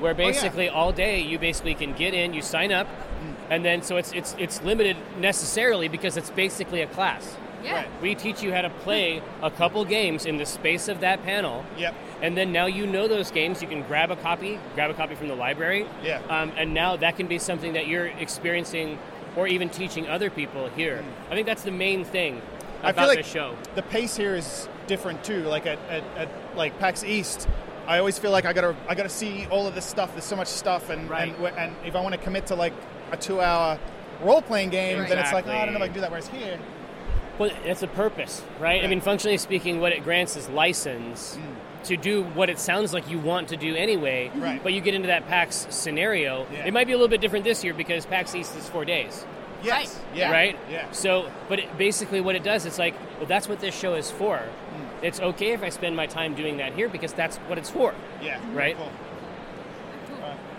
where 0.00 0.14
Oh, 0.14 0.18
yeah. 0.18 0.26
basically 0.30 0.68
all 0.68 0.92
day 0.92 1.20
you 1.20 1.38
basically 1.38 1.74
can 1.74 1.92
get 1.92 2.14
in, 2.14 2.34
you 2.34 2.42
sign 2.42 2.72
up, 2.72 2.86
Mm. 2.86 3.34
and 3.50 3.64
then 3.64 3.82
so 3.82 3.96
it's 3.96 4.12
it's 4.12 4.34
it's 4.38 4.62
limited 4.62 4.96
necessarily 5.18 5.88
because 5.88 6.16
it's 6.16 6.30
basically 6.30 6.82
a 6.82 6.86
class. 6.86 7.36
Yeah. 7.64 7.72
Right. 7.76 7.88
We 8.02 8.14
teach 8.14 8.42
you 8.42 8.52
how 8.52 8.60
to 8.62 8.70
play 8.70 9.22
a 9.42 9.50
couple 9.50 9.84
games 9.84 10.24
in 10.26 10.36
the 10.36 10.46
space 10.46 10.86
of 10.86 11.00
that 11.00 11.24
panel. 11.24 11.64
Yep. 11.76 11.94
And 12.22 12.36
then 12.36 12.52
now 12.52 12.66
you 12.66 12.86
know 12.86 13.08
those 13.08 13.30
games. 13.32 13.60
You 13.60 13.66
can 13.68 13.82
grab 13.82 14.10
a 14.12 14.16
copy, 14.16 14.60
grab 14.76 14.90
a 14.90 14.94
copy 14.94 15.16
from 15.16 15.26
the 15.28 15.34
library. 15.34 15.84
Yeah. 16.04 16.20
Um, 16.28 16.52
and 16.56 16.74
now 16.74 16.96
that 16.96 17.16
can 17.16 17.26
be 17.26 17.38
something 17.38 17.72
that 17.72 17.88
you're 17.88 18.06
experiencing 18.06 18.98
or 19.34 19.48
even 19.48 19.68
teaching 19.68 20.06
other 20.06 20.30
people 20.30 20.68
here. 20.76 21.02
I 21.30 21.34
think 21.34 21.46
that's 21.46 21.62
the 21.64 21.72
main 21.72 22.04
thing 22.04 22.40
I 22.84 22.90
about 22.90 23.00
feel 23.02 23.08
like 23.08 23.18
this 23.18 23.26
show. 23.26 23.56
the 23.74 23.82
pace 23.82 24.16
here 24.16 24.36
is 24.36 24.68
different 24.86 25.24
too. 25.24 25.42
Like 25.42 25.66
at, 25.66 25.78
at, 25.88 26.04
at 26.16 26.28
like 26.56 26.78
PAX 26.78 27.02
East, 27.02 27.48
I 27.86 27.98
always 27.98 28.18
feel 28.18 28.30
like 28.30 28.44
I 28.44 28.52
gotta 28.52 28.74
I 28.88 28.94
gotta 28.94 29.08
see 29.08 29.46
all 29.50 29.66
of 29.66 29.74
this 29.74 29.84
stuff. 29.84 30.12
There's 30.12 30.24
so 30.24 30.36
much 30.36 30.48
stuff, 30.48 30.90
and 30.90 31.08
Right. 31.08 31.34
and, 31.36 31.46
and 31.56 31.74
if 31.84 31.94
I 31.94 32.00
want 32.00 32.14
to 32.14 32.20
commit 32.20 32.46
to 32.46 32.54
like 32.54 32.72
a 33.12 33.16
two 33.16 33.40
hour 33.40 33.78
role 34.22 34.42
playing 34.42 34.70
game, 34.70 34.98
then 34.98 35.18
it's 35.18 35.32
like 35.32 35.46
oh, 35.46 35.52
I 35.52 35.64
don't 35.64 35.74
know 35.74 35.78
if 35.78 35.82
I 35.82 35.86
can 35.86 35.94
do 35.94 36.00
that. 36.00 36.10
Whereas 36.10 36.28
here, 36.28 36.58
Well, 37.38 37.50
it's 37.64 37.82
a 37.82 37.86
purpose, 37.88 38.42
right? 38.58 38.82
I 38.82 38.86
mean, 38.86 39.00
functionally 39.00 39.38
speaking, 39.38 39.80
what 39.80 39.92
it 39.92 40.02
grants 40.04 40.36
is 40.36 40.48
license 40.48 41.36
mm. 41.38 41.84
to 41.84 41.96
do 41.96 42.22
what 42.22 42.48
it 42.50 42.58
sounds 42.58 42.92
like 42.94 43.10
you 43.10 43.18
want 43.18 43.48
to 43.48 43.56
do 43.56 43.74
anyway. 43.76 44.30
Right. 44.34 44.62
But 44.62 44.72
you 44.72 44.80
get 44.80 44.94
into 44.94 45.08
that 45.08 45.28
PAX 45.28 45.66
scenario. 45.70 46.46
Yeah. 46.52 46.66
It 46.66 46.72
might 46.72 46.86
be 46.86 46.92
a 46.94 46.96
little 46.96 47.08
bit 47.08 47.20
different 47.20 47.44
this 47.44 47.62
year 47.62 47.74
because 47.74 48.06
PAX 48.06 48.34
East 48.34 48.56
is 48.56 48.68
four 48.68 48.84
days. 48.84 49.24
yes, 49.62 49.94
Right. 49.94 50.16
yeah, 50.16 50.30
right? 50.30 50.58
yeah, 50.70 50.90
So, 50.92 51.30
but 51.48 51.58
it, 51.60 51.78
basically, 51.78 52.20
what 52.20 52.36
it 52.36 52.42
does, 52.42 52.66
it's 52.66 52.78
like, 52.78 52.94
well, 53.18 53.26
that's 53.26 53.48
what 53.48 53.60
this 53.60 53.74
show 53.78 53.94
is 53.94 54.10
for. 54.10 54.40
It's 55.06 55.20
okay 55.20 55.52
if 55.52 55.62
I 55.62 55.68
spend 55.68 55.94
my 55.94 56.06
time 56.06 56.34
doing 56.34 56.56
that 56.56 56.74
here 56.74 56.88
because 56.88 57.12
that's 57.12 57.36
what 57.48 57.58
it's 57.58 57.70
for. 57.70 57.94
yeah, 58.20 58.40
Right. 58.52 58.76
Cool. 58.76 58.90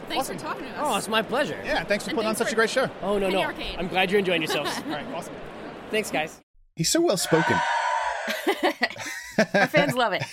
Thanks 0.08 0.30
Awesome. 0.30 0.38
for 0.38 0.44
talking 0.46 0.64
to 0.64 0.70
us. 0.72 0.78
Oh, 0.80 0.98
it's 0.98 1.10
my 1.10 1.22
pleasure. 1.22 1.62
Yeah, 1.66 1.84
thanks 1.84 2.06
for 2.06 2.12
And 2.12 2.18
putting 2.18 2.30
on 2.30 2.36
thanks 2.36 2.50
such 2.50 2.54
a 2.54 2.56
great 2.56 2.70
show. 2.70 2.90
Oh 3.02 3.18
no 3.18 3.30
no! 3.30 3.42
Arcade. 3.42 3.76
I'm 3.78 3.90
glad 3.90 4.10
you're 4.10 4.20
enjoying 4.20 4.42
yourselves. 4.42 4.72
All 4.86 4.92
right, 4.94 5.06
awesome. 5.14 5.36
Thanks, 5.92 6.10
guys. 6.10 6.40
He's 6.78 6.90
so 6.90 7.02
well 7.02 7.18
spoken. 7.18 7.58
Our 9.54 9.68
fans 9.68 9.96
love 9.96 10.14
it. 10.14 10.24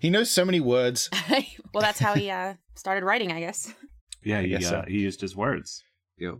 He 0.00 0.10
knows 0.10 0.30
so 0.32 0.44
many 0.44 0.58
words. 0.58 1.10
well, 1.72 1.80
that's 1.80 2.00
how 2.00 2.14
he 2.14 2.28
uh, 2.30 2.54
started 2.74 3.04
writing, 3.04 3.30
I 3.30 3.38
guess. 3.38 3.72
Yeah, 4.24 4.40
he, 4.40 4.48
guess 4.48 4.66
uh, 4.66 4.82
so. 4.82 4.84
he 4.88 4.98
used 4.98 5.20
his 5.20 5.36
words. 5.36 5.84
Yep. 6.18 6.38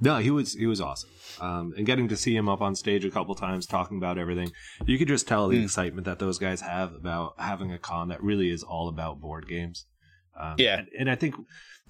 No, 0.00 0.18
he 0.18 0.30
was 0.30 0.54
he 0.54 0.66
was 0.66 0.80
awesome. 0.80 1.10
Um, 1.40 1.72
and 1.76 1.86
getting 1.86 2.08
to 2.08 2.16
see 2.16 2.34
him 2.36 2.48
up 2.48 2.60
on 2.60 2.74
stage 2.74 3.04
a 3.04 3.10
couple 3.10 3.34
times 3.34 3.66
talking 3.66 3.96
about 3.96 4.18
everything, 4.18 4.52
you 4.86 4.98
could 4.98 5.08
just 5.08 5.26
tell 5.28 5.48
the 5.48 5.56
Mm. 5.58 5.64
excitement 5.64 6.04
that 6.04 6.18
those 6.18 6.38
guys 6.38 6.60
have 6.60 6.92
about 6.94 7.34
having 7.38 7.72
a 7.72 7.78
con 7.78 8.08
that 8.08 8.22
really 8.22 8.50
is 8.50 8.62
all 8.62 8.88
about 8.88 9.20
board 9.20 9.46
games. 9.48 9.86
Um, 10.38 10.56
Yeah. 10.58 10.78
and, 10.78 10.88
and 10.98 11.10
I 11.10 11.14
think 11.14 11.36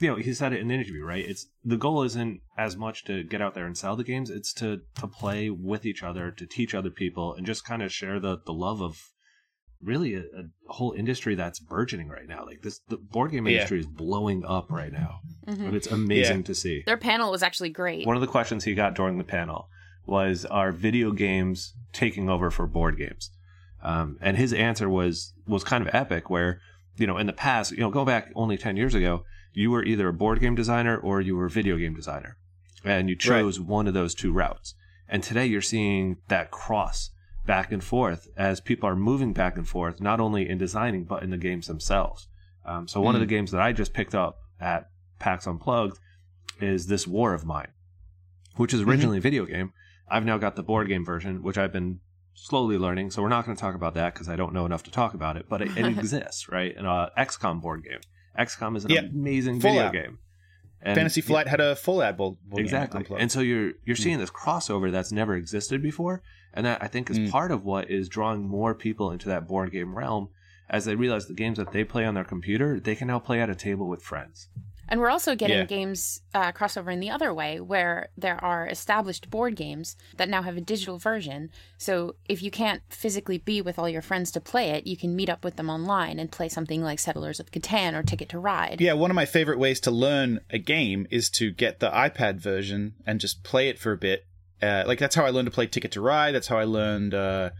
you 0.00 0.08
know 0.08 0.16
he 0.16 0.34
said 0.34 0.52
it 0.52 0.60
in 0.60 0.68
the 0.68 0.74
interview, 0.74 1.02
right? 1.04 1.24
It's 1.24 1.46
the 1.64 1.76
goal 1.78 2.02
isn't 2.02 2.40
as 2.58 2.76
much 2.76 3.04
to 3.04 3.22
get 3.22 3.40
out 3.40 3.54
there 3.54 3.66
and 3.66 3.76
sell 3.76 3.96
the 3.96 4.04
games; 4.04 4.28
it's 4.30 4.52
to 4.54 4.82
to 4.96 5.06
play 5.06 5.48
with 5.50 5.86
each 5.86 6.02
other, 6.02 6.30
to 6.30 6.46
teach 6.46 6.74
other 6.74 6.90
people, 6.90 7.34
and 7.34 7.46
just 7.46 7.64
kind 7.64 7.82
of 7.82 7.90
share 7.92 8.20
the 8.20 8.38
the 8.44 8.52
love 8.52 8.82
of 8.82 9.10
really 9.84 10.14
a, 10.14 10.20
a 10.20 10.44
whole 10.72 10.92
industry 10.92 11.34
that's 11.34 11.58
burgeoning 11.60 12.08
right 12.08 12.26
now. 12.28 12.44
Like 12.44 12.62
this, 12.62 12.80
the 12.88 12.96
board 12.96 13.30
game 13.32 13.46
Yeah. 13.46 13.52
industry 13.54 13.80
is 13.80 13.86
blowing 13.86 14.44
up 14.44 14.70
right 14.70 14.92
now, 14.92 15.20
Mhm. 15.46 15.66
and 15.66 15.76
it's 15.76 15.86
amazing 15.86 16.38
Yeah. 16.38 16.44
to 16.44 16.54
see. 16.54 16.82
Their 16.86 16.96
panel 16.96 17.30
was 17.30 17.42
actually 17.42 17.70
great. 17.70 18.06
One 18.06 18.16
of 18.16 18.20
the 18.22 18.26
questions 18.28 18.64
he 18.64 18.74
got 18.74 18.94
during 18.94 19.18
the 19.18 19.24
panel 19.24 19.68
was, 20.06 20.44
"Are 20.46 20.72
video 20.72 21.12
games 21.12 21.74
taking 21.92 22.28
over 22.28 22.50
for 22.50 22.66
board 22.66 22.96
games?" 22.98 23.30
Um, 23.82 24.16
and 24.20 24.36
his 24.36 24.52
answer 24.52 24.88
was 24.88 25.32
was 25.46 25.62
kind 25.64 25.86
of 25.86 25.94
epic. 25.94 26.30
Where 26.30 26.60
you 26.96 27.06
know, 27.08 27.18
in 27.18 27.26
the 27.26 27.32
past, 27.32 27.72
you 27.72 27.78
know, 27.78 27.90
go 27.90 28.04
back 28.04 28.30
only 28.34 28.56
ten 28.56 28.76
years 28.76 28.94
ago, 28.94 29.24
you 29.52 29.70
were 29.70 29.84
either 29.84 30.08
a 30.08 30.12
board 30.12 30.40
game 30.40 30.54
designer 30.54 30.96
or 30.96 31.20
you 31.20 31.36
were 31.36 31.46
a 31.46 31.50
video 31.50 31.76
game 31.76 31.94
designer, 31.94 32.36
and 32.84 33.08
you 33.08 33.16
chose 33.16 33.58
one 33.60 33.86
of 33.88 33.94
those 33.94 34.14
two 34.14 34.32
routes. 34.32 34.74
And 35.08 35.22
today, 35.22 35.44
you're 35.46 35.60
seeing 35.60 36.16
that 36.28 36.50
cross 36.50 37.10
back 37.46 37.72
and 37.72 37.82
forth 37.84 38.28
as 38.36 38.60
people 38.60 38.88
are 38.88 38.96
moving 38.96 39.32
back 39.32 39.56
and 39.56 39.68
forth, 39.68 40.00
not 40.00 40.20
only 40.20 40.48
in 40.48 40.58
designing 40.58 41.04
but 41.04 41.22
in 41.22 41.30
the 41.30 41.36
games 41.36 41.66
themselves. 41.66 42.28
Um, 42.64 42.88
so 42.88 43.00
one 43.00 43.14
of 43.14 43.20
the 43.20 43.26
games 43.26 43.50
that 43.50 43.60
I 43.60 43.72
just 43.72 43.92
picked 43.92 44.14
up 44.14 44.38
at 44.60 44.88
PAX 45.18 45.46
Unplugged 45.46 45.98
is 46.60 46.86
this 46.86 47.06
War 47.06 47.34
of 47.34 47.44
Mine, 47.44 47.68
which 48.56 48.72
is 48.72 48.80
originally 48.80 49.18
a 49.18 49.20
video 49.20 49.44
game. 49.44 49.72
I've 50.08 50.24
now 50.24 50.38
got 50.38 50.56
the 50.56 50.62
board 50.62 50.88
game 50.88 51.04
version, 51.04 51.42
which 51.42 51.58
I've 51.58 51.72
been 51.72 52.00
slowly 52.34 52.78
learning. 52.78 53.10
So 53.10 53.22
we're 53.22 53.28
not 53.28 53.44
going 53.44 53.56
to 53.56 53.60
talk 53.60 53.74
about 53.74 53.94
that 53.94 54.14
because 54.14 54.28
I 54.28 54.36
don't 54.36 54.52
know 54.54 54.64
enough 54.66 54.82
to 54.84 54.90
talk 54.90 55.12
about 55.14 55.36
it. 55.36 55.46
But 55.48 55.62
it, 55.62 55.76
it 55.76 55.84
exists, 55.98 56.48
right? 56.48 56.74
And 56.76 56.86
uh, 56.86 57.10
XCOM 57.18 57.60
board 57.60 57.84
game. 57.84 58.00
XCOM 58.38 58.76
is 58.76 58.84
an 58.84 58.90
Yeah. 58.90 59.00
amazing 59.02 59.60
Fallout. 59.60 59.92
video 59.92 60.02
game. 60.08 60.18
And- 60.80 60.96
Fantasy 60.96 61.20
Flight 61.22 61.48
had 61.48 61.60
a 61.60 61.76
full 61.76 62.02
ad 62.02 62.16
board 62.16 62.36
game 62.50 62.60
exactly 62.60 63.06
and 63.18 63.32
so 63.32 63.40
you're 63.40 63.72
you're 63.86 63.96
seeing 63.96 64.18
this 64.18 64.30
crossover 64.30 64.92
that's 64.92 65.10
never 65.10 65.34
existed 65.34 65.82
before 65.82 66.22
and 66.54 66.64
that 66.64 66.82
i 66.82 66.86
think 66.86 67.10
is 67.10 67.18
Mm. 67.18 67.30
part 67.30 67.50
of 67.50 67.64
what 67.64 67.90
is 67.90 68.08
drawing 68.08 68.42
more 68.48 68.74
people 68.74 69.10
into 69.10 69.28
that 69.28 69.46
board 69.46 69.70
game 69.72 69.94
realm 69.94 70.28
as 70.70 70.86
they 70.86 70.94
realize 70.94 71.26
the 71.26 71.34
games 71.34 71.58
that 71.58 71.72
they 71.72 71.84
play 71.84 72.04
on 72.06 72.14
their 72.14 72.24
computer 72.24 72.80
they 72.80 72.94
can 72.94 73.08
now 73.08 73.18
play 73.18 73.40
at 73.40 73.50
a 73.50 73.54
table 73.54 73.86
with 73.88 74.02
friends 74.02 74.48
And 74.86 75.00
we're 75.00 75.08
also 75.08 75.34
getting 75.34 75.56
Yeah. 75.60 75.64
games 75.64 76.20
uh, 76.34 76.52
crossover 76.52 76.92
in 76.92 77.00
the 77.00 77.08
other 77.08 77.32
way, 77.32 77.58
where 77.58 78.10
there 78.18 78.36
are 78.44 78.68
established 78.68 79.30
board 79.30 79.56
games 79.56 79.96
that 80.18 80.28
now 80.28 80.42
have 80.42 80.58
a 80.58 80.60
digital 80.60 80.98
version. 80.98 81.48
So 81.78 82.16
if 82.28 82.42
you 82.42 82.50
can't 82.50 82.82
physically 82.90 83.38
be 83.38 83.62
with 83.62 83.78
all 83.78 83.88
your 83.88 84.02
friends 84.02 84.30
to 84.32 84.42
play 84.42 84.66
it, 84.76 84.86
you 84.86 84.98
can 84.98 85.16
meet 85.16 85.30
up 85.30 85.42
with 85.42 85.56
them 85.56 85.70
online 85.70 86.18
and 86.18 86.30
play 86.30 86.50
something 86.50 86.82
like 86.82 86.98
Settlers 86.98 87.40
of 87.40 87.50
Catan 87.50 87.94
or 87.94 88.02
Ticket 88.02 88.28
to 88.28 88.38
Ride. 88.38 88.78
Yeah, 88.82 88.92
one 88.92 89.10
of 89.10 89.14
my 89.14 89.24
favorite 89.24 89.58
ways 89.58 89.80
to 89.80 89.90
learn 89.90 90.40
a 90.50 90.58
game 90.58 91.06
is 91.10 91.30
to 91.30 91.50
get 91.50 91.80
the 91.80 91.88
iPad 91.90 92.38
version 92.42 92.92
and 93.06 93.20
just 93.20 93.42
play 93.42 93.70
it 93.70 93.78
for 93.78 93.92
a 93.92 93.96
bit. 93.96 94.26
Uh, 94.64 94.84
like 94.86 94.98
that's 94.98 95.14
how 95.14 95.24
I 95.24 95.30
learned 95.30 95.46
to 95.46 95.52
play 95.52 95.66
Ticket 95.66 95.92
to 95.92 96.00
Ride. 96.00 96.32
That's 96.34 96.48
how 96.48 96.58
I 96.58 96.64
learned 96.64 97.12
uh, 97.14 97.50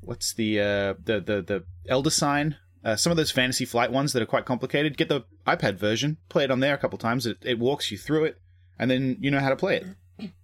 what's 0.00 0.34
the 0.34 0.60
uh, 0.60 0.94
the 1.02 1.20
the 1.20 1.42
the 1.42 1.64
Elder 1.88 2.10
Sign. 2.10 2.56
Uh, 2.84 2.96
some 2.96 3.12
of 3.12 3.16
those 3.16 3.30
Fantasy 3.30 3.64
Flight 3.64 3.92
ones 3.92 4.12
that 4.12 4.22
are 4.22 4.26
quite 4.26 4.44
complicated. 4.44 4.96
Get 4.96 5.08
the 5.08 5.22
iPad 5.46 5.76
version, 5.78 6.16
play 6.28 6.44
it 6.44 6.50
on 6.50 6.60
there 6.60 6.74
a 6.74 6.78
couple 6.78 6.98
times. 6.98 7.26
It, 7.26 7.38
it 7.42 7.58
walks 7.58 7.90
you 7.92 7.98
through 7.98 8.24
it, 8.24 8.38
and 8.78 8.90
then 8.90 9.16
you 9.20 9.30
know 9.30 9.38
how 9.40 9.50
to 9.50 9.56
play 9.56 9.76
it. 9.76 9.86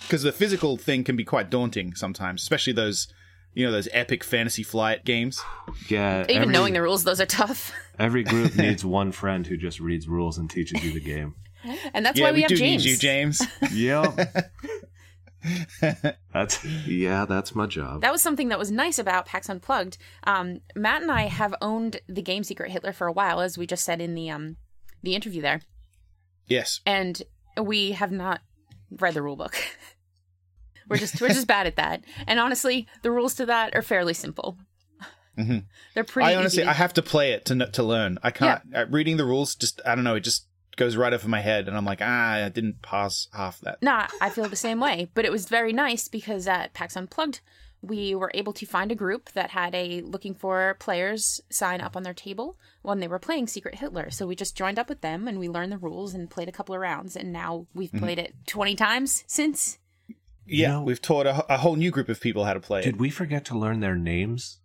Because 0.00 0.22
the 0.22 0.32
physical 0.32 0.76
thing 0.76 1.02
can 1.02 1.16
be 1.16 1.24
quite 1.24 1.48
daunting 1.48 1.94
sometimes, 1.94 2.42
especially 2.42 2.74
those, 2.74 3.08
you 3.54 3.64
know, 3.64 3.72
those 3.72 3.88
epic 3.92 4.22
Fantasy 4.22 4.62
Flight 4.62 5.02
games. 5.04 5.40
yeah 5.88 6.24
Even 6.28 6.42
every, 6.42 6.52
knowing 6.52 6.72
the 6.74 6.82
rules, 6.82 7.04
those 7.04 7.22
are 7.22 7.26
tough. 7.26 7.72
every 7.98 8.22
group 8.22 8.54
needs 8.54 8.84
one 8.84 9.12
friend 9.12 9.46
who 9.46 9.56
just 9.56 9.80
reads 9.80 10.06
rules 10.06 10.36
and 10.36 10.50
teaches 10.50 10.84
you 10.84 10.92
the 10.92 11.00
game 11.00 11.34
And 11.94 12.04
that's 12.04 12.18
yeah, 12.18 12.26
why 12.26 12.32
we, 12.32 12.42
have 12.42 12.50
do 12.50 12.56
James. 12.56 12.84
need 12.84 12.90
you, 12.90 12.96
James. 12.98 13.40
yep 13.72 14.52
that's 16.32 16.64
yeah 16.86 17.24
that's 17.26 17.54
my 17.54 17.66
job 17.66 18.00
That 18.00 18.12
was 18.12 18.22
something 18.22 18.48
that 18.48 18.58
was 18.58 18.70
nice 18.70 18.98
about 18.98 19.26
PAX 19.26 19.48
Unplugged. 19.48 19.98
Um, 20.24 20.60
Matt 20.74 21.02
and 21.02 21.10
I 21.10 21.22
have 21.22 21.54
owned 21.60 22.00
the 22.08 22.22
game 22.22 22.44
Secret 22.44 22.70
Hitler 22.70 22.92
for 22.92 23.06
a 23.06 23.12
while, 23.12 23.40
as 23.40 23.58
we 23.58 23.66
just 23.66 23.84
said 23.84 24.00
in 24.00 24.14
the 24.14 24.30
um, 24.30 24.56
the 25.02 25.14
interview 25.14 25.42
there, 25.42 25.60
yes. 26.46 26.80
and 26.86 27.22
we 27.60 27.92
have 27.92 28.10
not 28.10 28.40
read 28.90 29.14
the 29.14 29.22
rule 29.22 29.36
book. 29.36 29.54
we're 30.88 30.96
just 30.96 31.20
we're 31.20 31.28
just 31.28 31.46
bad 31.46 31.66
at 31.66 31.76
that. 31.76 32.04
And 32.26 32.40
honestly, 32.40 32.86
the 33.02 33.10
rules 33.10 33.34
to 33.34 33.46
that 33.46 33.74
are 33.74 33.82
fairly 33.82 34.14
simple. 34.14 34.58
Mhm. 35.38 35.64
They're 35.94 36.04
pretty. 36.04 36.32
I 36.32 36.36
honestly, 36.36 36.62
easy. 36.62 36.68
I 36.68 36.74
have 36.74 36.94
to 36.94 37.02
play 37.02 37.32
it 37.32 37.44
to 37.46 37.66
to 37.66 37.82
learn. 37.82 38.18
I 38.22 38.30
can't 38.30 38.62
uh, 38.74 38.86
reading 38.88 39.16
the 39.16 39.24
rules. 39.24 39.54
Just 39.54 39.80
I 39.84 39.94
don't 39.94 40.04
know. 40.04 40.14
It 40.14 40.20
just 40.20 40.46
goes 40.76 40.96
right 40.96 41.12
over 41.12 41.28
my 41.28 41.40
head, 41.40 41.68
and 41.68 41.76
I'm 41.76 41.84
like, 41.84 42.00
ah, 42.02 42.32
I 42.44 42.48
didn't 42.48 42.82
pass 42.82 43.28
half 43.32 43.60
that. 43.60 43.82
Nah, 43.82 44.06
I 44.20 44.30
feel 44.30 44.48
the 44.48 44.56
same 44.56 44.80
way. 44.80 45.10
But 45.14 45.24
it 45.24 45.32
was 45.32 45.46
very 45.48 45.72
nice 45.72 46.08
because 46.08 46.46
at 46.46 46.74
PAX 46.74 46.96
Unplugged, 46.96 47.40
we 47.82 48.14
were 48.14 48.30
able 48.34 48.52
to 48.54 48.64
find 48.66 48.90
a 48.90 48.94
group 48.94 49.30
that 49.32 49.50
had 49.50 49.74
a 49.74 50.00
looking 50.00 50.34
for 50.34 50.74
players 50.80 51.40
sign 51.50 51.80
up 51.82 51.96
on 51.96 52.02
their 52.02 52.14
table 52.14 52.58
when 52.82 52.98
they 53.00 53.08
were 53.08 53.18
playing 53.18 53.46
Secret 53.46 53.74
Hitler. 53.74 54.10
So 54.10 54.26
we 54.26 54.34
just 54.34 54.56
joined 54.56 54.78
up 54.78 54.88
with 54.88 55.02
them 55.02 55.28
and 55.28 55.38
we 55.38 55.48
learned 55.50 55.70
the 55.72 55.76
rules 55.78 56.14
and 56.14 56.30
played 56.30 56.48
a 56.48 56.52
couple 56.52 56.74
of 56.74 56.80
rounds. 56.80 57.14
And 57.14 57.30
now 57.30 57.66
we've 57.74 57.92
played 57.92 58.18
it 58.18 58.34
20 58.46 58.74
times 58.74 59.22
since. 59.26 59.78
yeah, 60.46 60.72
know- 60.72 60.82
we've 60.82 61.02
taught 61.02 61.26
a, 61.26 61.44
a 61.52 61.58
whole 61.58 61.76
new 61.76 61.90
group 61.90 62.08
of 62.08 62.20
people 62.22 62.44
how 62.46 62.54
to 62.54 62.60
play 62.60 62.80
Did 62.82 62.94
it. 62.94 63.00
we 63.00 63.10
forget 63.10 63.44
to 63.46 63.58
learn 63.58 63.80
their 63.80 63.96
names? 63.96 64.60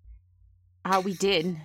Uh, 0.85 1.01
we 1.03 1.13
did. 1.13 1.57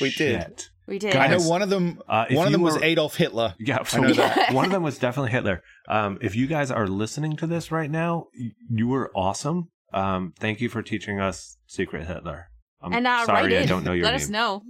We 0.00 0.10
did. 0.10 0.64
Shit. 0.86 0.88
We 0.92 0.98
did. 0.98 1.16
I 1.16 1.28
know 1.28 1.40
one 1.40 1.62
of 1.62 1.70
them. 1.70 2.00
uh, 2.08 2.26
one 2.30 2.46
of 2.46 2.50
you 2.50 2.58
them 2.58 2.62
was 2.62 2.76
Adolf 2.76 3.16
Hitler. 3.16 3.54
Yeah, 3.58 3.82
so 3.84 4.00
know 4.00 4.12
that. 4.14 4.52
one 4.52 4.66
of 4.66 4.70
them 4.70 4.82
was 4.82 4.98
definitely 4.98 5.30
Hitler. 5.30 5.62
Um, 5.88 6.18
if 6.20 6.34
you 6.36 6.46
guys 6.46 6.70
are 6.70 6.86
listening 6.86 7.36
to 7.36 7.46
this 7.46 7.72
right 7.72 7.90
now, 7.90 8.26
you 8.68 8.88
were 8.88 9.10
awesome. 9.14 9.70
Um, 9.92 10.34
thank 10.38 10.60
you 10.60 10.68
for 10.68 10.82
teaching 10.82 11.20
us 11.20 11.56
Secret 11.66 12.06
Hitler. 12.06 12.48
I'm 12.82 12.92
and 12.92 13.06
uh, 13.06 13.24
sorry 13.24 13.54
write 13.54 13.62
I 13.62 13.66
don't 13.66 13.84
know 13.84 13.92
your 13.92 14.04
Let 14.04 14.10
name. 14.12 14.20
us 14.20 14.28
know. 14.28 14.62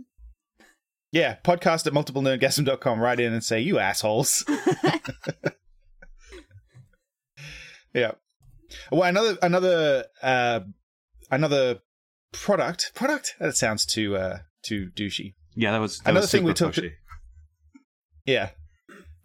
Yeah, 1.11 1.37
podcast 1.45 1.87
at 1.87 1.93
multiplenerdgasm.com. 1.93 3.01
Write 3.01 3.21
in 3.21 3.33
and 3.33 3.43
say, 3.43 3.61
you 3.61 3.79
assholes. 3.79 4.45
yeah. 7.95 8.13
Well, 8.91 9.03
another, 9.05 9.39
another, 9.43 10.05
uh, 10.23 10.61
another 11.31 11.79
product, 12.33 12.93
product? 12.95 13.35
That 13.39 13.57
sounds 13.57 13.87
too, 13.87 14.17
uh, 14.17 14.39
too 14.63 14.91
douchey. 14.97 15.35
Yeah, 15.57 15.73
that 15.73 15.79
was 15.81 15.99
that 16.01 16.11
Another 16.11 16.25
was 16.25 16.31
thing 16.33 16.45
we 16.45 16.53
talked- 16.55 16.77
pushy. 16.79 16.93
Yeah. 18.27 18.51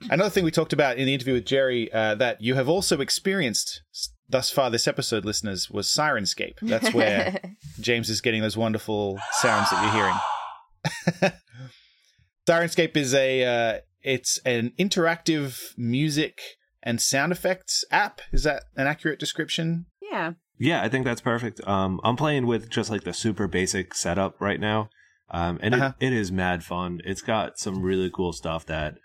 Another 0.09 0.29
thing 0.29 0.43
we 0.45 0.51
talked 0.51 0.71
about 0.74 0.98
in 0.98 1.05
the 1.07 1.13
interview 1.13 1.33
with 1.33 1.45
Jerry 1.45 1.91
uh, 1.91 2.15
that 2.15 2.41
you 2.41 2.55
have 2.55 2.69
also 2.69 3.01
experienced 3.01 3.81
thus 4.29 4.50
far 4.50 4.69
this 4.69 4.88
episode, 4.88 5.25
listeners, 5.25 5.69
was 5.69 5.88
Syrinscape. 5.88 6.55
That's 6.62 6.93
where 6.93 7.39
James 7.81 8.09
is 8.09 8.21
getting 8.21 8.41
those 8.41 8.55
wonderful 8.55 9.19
sounds 9.33 9.69
that 9.71 9.83
you're 9.83 9.93
hearing. 11.21 11.33
Syrinscape 12.48 12.95
is 12.98 13.13
a 13.13 13.43
uh, 13.43 13.79
it's 14.01 14.39
an 14.45 14.71
interactive 14.79 15.59
music 15.77 16.39
and 16.81 17.01
sound 17.01 17.31
effects 17.31 17.83
app. 17.91 18.21
Is 18.31 18.43
that 18.43 18.63
an 18.75 18.88
accurate 18.88 19.19
description? 19.19 19.86
yeah. 20.12 20.33
Yeah, 20.62 20.83
I 20.83 20.89
think 20.89 21.05
that's 21.05 21.21
perfect. 21.21 21.65
Um, 21.65 22.01
I'm 22.03 22.17
playing 22.17 22.45
with 22.45 22.69
just 22.69 22.89
like 22.89 23.05
the 23.05 23.13
super 23.13 23.48
basic 23.48 23.93
setup 23.93 24.41
right 24.41 24.59
now, 24.59 24.89
um, 25.31 25.59
and 25.62 25.75
Uh-huh. 25.75 25.93
it, 26.00 26.07
it 26.07 26.13
is 26.13 26.31
mad 26.31 26.63
fun. 26.63 27.01
It's 27.05 27.21
got 27.21 27.59
some 27.59 27.81
really 27.81 28.09
cool 28.09 28.33
stuff 28.33 28.65
that 28.67 28.95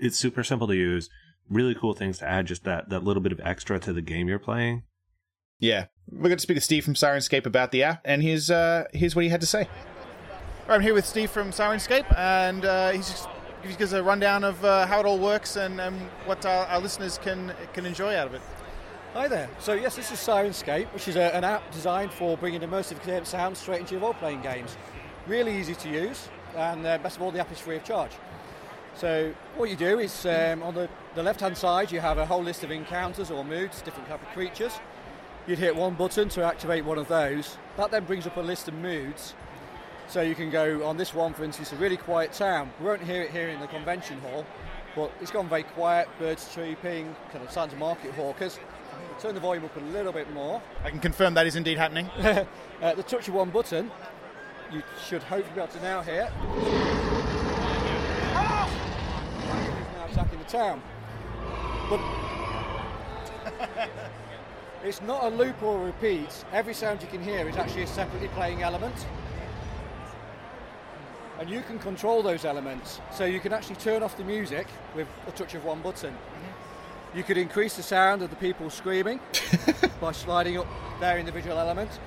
it's 0.00 0.18
super 0.18 0.42
simple 0.44 0.66
to 0.68 0.74
use. 0.76 1.08
Really 1.48 1.74
cool 1.74 1.94
things 1.94 2.18
to 2.18 2.26
add, 2.28 2.46
just 2.46 2.64
that 2.64 2.88
that 2.88 3.04
little 3.04 3.22
bit 3.22 3.30
of 3.32 3.40
extra 3.44 3.78
to 3.78 3.92
the 3.92 4.02
game 4.02 4.26
you're 4.28 4.38
playing. 4.40 4.82
Yeah. 5.60 5.86
We're 6.10 6.22
going 6.28 6.36
to 6.36 6.40
speak 6.40 6.56
with 6.56 6.64
Steve 6.64 6.84
from 6.84 6.94
Syrinscape 6.94 7.46
about 7.46 7.70
the 7.72 7.82
app, 7.84 8.00
and 8.04 8.22
here's 8.22 8.50
uh, 8.50 8.84
here's 8.92 9.14
what 9.14 9.24
he 9.24 9.28
had 9.30 9.40
to 9.40 9.46
say. 9.46 9.62
All 9.62 10.70
right, 10.70 10.74
I'm 10.76 10.80
here 10.80 10.94
with 10.94 11.06
Steve 11.06 11.30
from 11.30 11.50
Syrinscape, 11.50 12.06
and 12.18 12.64
uh, 12.64 12.90
he's 12.90 13.08
just 13.08 13.28
gives 13.78 13.92
a 13.92 14.02
rundown 14.02 14.44
of 14.44 14.64
uh, 14.64 14.86
how 14.86 15.00
it 15.00 15.06
all 15.06 15.18
works 15.18 15.56
and, 15.56 15.80
and 15.80 15.96
what 16.24 16.46
our, 16.46 16.66
our 16.66 16.80
listeners 16.80 17.18
can 17.18 17.52
can 17.72 17.86
enjoy 17.86 18.14
out 18.16 18.26
of 18.28 18.34
it. 18.34 18.40
Hi 19.14 19.28
there. 19.28 19.48
So 19.60 19.72
yes, 19.74 19.96
this 19.96 20.10
is 20.12 20.18
Syrinscape, 20.18 20.92
which 20.92 21.08
is 21.08 21.16
a, 21.16 21.34
an 21.34 21.42
app 21.42 21.70
designed 21.72 22.12
for 22.12 22.36
bringing 22.36 22.60
immersive 22.60 23.26
sound 23.26 23.56
straight 23.56 23.80
into 23.80 23.94
your 23.94 24.02
role-playing 24.02 24.42
games. 24.42 24.76
Really 25.26 25.58
easy 25.58 25.74
to 25.74 25.88
use, 25.88 26.28
and 26.54 26.86
uh, 26.86 26.98
best 26.98 27.16
of 27.16 27.22
all, 27.22 27.32
the 27.32 27.40
app 27.40 27.50
is 27.50 27.58
free 27.58 27.76
of 27.76 27.84
charge. 27.84 28.12
So 28.94 29.34
what 29.56 29.68
you 29.68 29.74
do 29.74 29.98
is 29.98 30.24
um, 30.24 30.62
on 30.62 30.74
the, 30.74 30.88
the 31.16 31.22
left-hand 31.22 31.58
side, 31.58 31.90
you 31.90 31.98
have 31.98 32.18
a 32.18 32.24
whole 32.24 32.42
list 32.42 32.62
of 32.62 32.70
encounters 32.70 33.30
or 33.32 33.44
moods, 33.44 33.82
different 33.82 34.08
type 34.08 34.22
of 34.22 34.28
creatures. 34.28 34.72
You'd 35.48 35.58
hit 35.58 35.74
one 35.74 35.94
button 35.94 36.28
to 36.30 36.44
activate 36.44 36.84
one 36.84 36.96
of 36.96 37.08
those. 37.08 37.58
That 37.76 37.90
then 37.90 38.04
brings 38.04 38.26
up 38.26 38.36
a 38.36 38.40
list 38.40 38.68
of 38.68 38.74
moods. 38.74 39.34
So 40.08 40.22
you 40.22 40.36
can 40.36 40.50
go 40.50 40.86
on 40.86 40.96
this 40.96 41.12
one, 41.12 41.34
for 41.34 41.42
instance, 41.42 41.72
a 41.72 41.76
really 41.76 41.96
quiet 41.96 42.32
town. 42.32 42.70
We 42.78 42.86
won't 42.86 43.02
hear 43.02 43.22
it 43.22 43.32
here 43.32 43.48
in 43.48 43.60
the 43.60 43.66
convention 43.66 44.20
hall, 44.20 44.46
but 44.94 45.10
it's 45.20 45.32
gone 45.32 45.48
very 45.48 45.64
quiet, 45.64 46.08
birds 46.20 46.54
chirping, 46.54 47.14
kind 47.32 47.44
of 47.44 47.50
starting 47.50 47.74
to 47.74 47.80
market 47.80 48.12
hawkers. 48.12 48.60
Turn 49.18 49.34
the 49.34 49.40
volume 49.40 49.64
up 49.64 49.76
a 49.76 49.80
little 49.80 50.12
bit 50.12 50.32
more. 50.32 50.62
I 50.84 50.90
can 50.90 51.00
confirm 51.00 51.34
that 51.34 51.46
is 51.46 51.56
indeed 51.56 51.78
happening. 51.78 52.08
Uh, 52.82 52.94
the 52.94 53.02
touch 53.02 53.26
of 53.26 53.32
one 53.32 53.48
button, 53.48 53.90
you 54.72 54.82
should 55.04 55.22
hopefully 55.22 55.54
be 55.54 55.60
able 55.60 55.72
to 55.72 55.80
now 55.82 56.02
hear. 56.02 56.30
He's 56.58 56.72
now 59.94 60.06
attacking 60.10 60.38
the 60.38 60.44
town. 60.44 60.82
But 61.88 62.00
it's 64.84 65.00
not 65.02 65.24
a 65.24 65.28
loop 65.28 65.62
or 65.62 65.82
a 65.82 65.84
repeat. 65.86 66.44
Every 66.52 66.74
sound 66.74 67.00
you 67.02 67.08
can 67.08 67.22
hear 67.22 67.48
is 67.48 67.56
actually 67.56 67.82
a 67.82 67.86
separately 67.86 68.28
playing 68.28 68.62
element. 68.62 69.06
And 71.38 71.50
you 71.50 71.60
can 71.62 71.78
control 71.78 72.22
those 72.22 72.44
elements. 72.44 73.00
So 73.12 73.24
you 73.24 73.40
can 73.40 73.52
actually 73.52 73.76
turn 73.76 74.02
off 74.02 74.16
the 74.16 74.24
music 74.24 74.66
with 74.94 75.06
a 75.26 75.30
touch 75.32 75.54
of 75.54 75.64
one 75.64 75.82
button. 75.82 76.16
You 77.14 77.22
could 77.22 77.36
increase 77.36 77.76
the 77.76 77.82
sound 77.82 78.22
of 78.22 78.30
the 78.30 78.36
people 78.36 78.68
screaming 78.68 79.20
by 80.00 80.12
sliding 80.12 80.58
up 80.58 80.66
their 80.98 81.18
individual 81.18 81.58
element. 81.58 82.00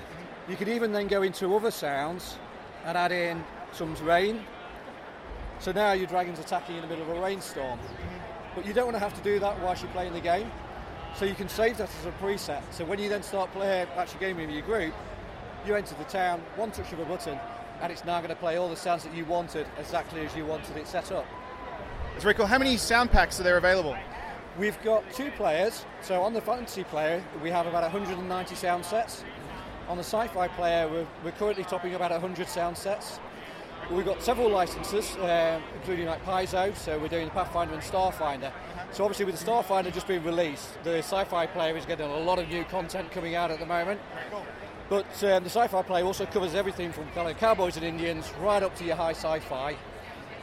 You 0.48 0.56
could 0.56 0.68
even 0.68 0.92
then 0.92 1.08
go 1.08 1.22
into 1.22 1.56
other 1.56 1.72
sounds 1.72 2.38
and 2.90 2.98
add 2.98 3.12
in 3.12 3.44
some 3.72 3.94
rain. 4.04 4.42
So 5.60 5.72
now 5.72 5.92
your 5.92 6.08
dragon's 6.08 6.40
attacking 6.40 6.76
in 6.76 6.82
the 6.82 6.88
middle 6.88 7.04
of 7.04 7.18
a 7.18 7.22
rainstorm. 7.22 7.80
But 8.56 8.66
you 8.66 8.74
don't 8.74 8.86
want 8.86 8.96
to 8.96 9.00
have 9.00 9.16
to 9.16 9.22
do 9.22 9.40
that 9.40 9.60
whilst 9.62 9.84
you're 9.84 9.92
playing 9.92 10.14
the 10.14 10.20
game. 10.20 10.52
So 11.16 11.26
you 11.26 11.36
can 11.36 11.50
save 11.50 11.78
that 11.78 11.90
as 12.00 12.06
a 12.06 12.12
preset. 12.14 12.62
So 12.72 12.86
when 12.86 12.98
you 13.00 13.08
then 13.08 13.22
start 13.22 13.52
playing 13.52 13.88
actual 13.96 14.20
game 14.20 14.38
with 14.38 14.50
your 14.50 14.64
group, 14.64 14.94
you 15.66 15.76
enter 15.76 15.94
the 15.96 16.04
town, 16.06 16.42
one 16.56 16.72
touch 16.72 16.92
of 16.92 17.00
a 17.00 17.06
button, 17.06 17.40
and 17.82 17.92
it's 17.92 18.06
now 18.06 18.20
going 18.20 18.30
to 18.30 18.36
play 18.36 18.58
all 18.58 18.70
the 18.70 18.76
sounds 18.76 19.04
that 19.04 19.14
you 19.14 19.26
wanted 19.26 19.68
exactly 19.78 20.22
as 20.26 20.36
you 20.36 20.46
wanted 20.46 20.76
it 20.76 20.88
set 20.88 21.12
up. 21.12 21.26
It's 22.16 22.24
very 22.24 22.36
cool. 22.36 22.48
How 22.48 22.58
many 22.58 22.76
sound 22.78 23.12
packs 23.12 23.40
are 23.40 23.44
there 23.44 23.58
available? 23.58 23.96
We've 24.58 24.82
got 24.84 25.10
two 25.14 25.32
players. 25.32 25.86
So 26.02 26.22
on 26.22 26.34
the 26.34 26.42
fantasy 26.42 26.84
player, 26.84 27.24
we 27.44 27.52
have 27.52 27.68
about 27.68 27.84
190 27.84 28.56
sound 28.56 28.84
sets. 28.84 29.24
On 29.90 29.98
the 29.98 30.04
sci-fi 30.04 30.48
player, 30.50 30.88
we're, 30.88 31.08
we're 31.24 31.32
currently 31.32 31.64
topping 31.64 31.96
about 31.96 32.12
100 32.12 32.48
sound 32.48 32.78
sets. 32.78 33.20
We've 33.90 34.06
got 34.06 34.22
several 34.22 34.48
licenses, 34.52 35.16
uh, 35.16 35.60
including 35.74 36.06
like 36.06 36.24
Paizo, 36.24 36.76
so 36.76 37.00
we're 37.00 37.08
doing 37.08 37.26
the 37.26 37.32
Pathfinder 37.32 37.74
and 37.74 37.82
Starfinder. 37.82 38.52
So 38.92 39.04
obviously 39.04 39.26
with 39.26 39.40
the 39.40 39.44
Starfinder 39.44 39.92
just 39.92 40.08
being 40.08 40.24
released, 40.24 40.78
the 40.84 41.00
sci-fi 41.00 41.48
player 41.48 41.76
is 41.76 41.88
getting 41.88 42.06
a 42.06 42.18
lot 42.20 42.38
of 42.38 42.48
new 42.50 42.64
content 42.66 43.12
coming 43.12 43.34
out 43.34 43.50
at 43.50 43.58
the 43.58 43.66
moment. 43.66 44.00
But 44.90 45.08
um, 45.24 45.44
the 45.44 45.50
sci-fi 45.50 45.82
player 45.82 46.06
also 46.06 46.28
covers 46.28 46.54
everything 46.54 46.92
from 46.92 47.10
kind 47.16 47.28
of 47.28 47.38
cowboys 47.38 47.76
and 47.76 47.84
Indians 47.84 48.32
right 48.42 48.62
up 48.62 48.76
to 48.76 48.84
your 48.84 48.96
high 48.96 49.14
sci-fi. 49.14 49.76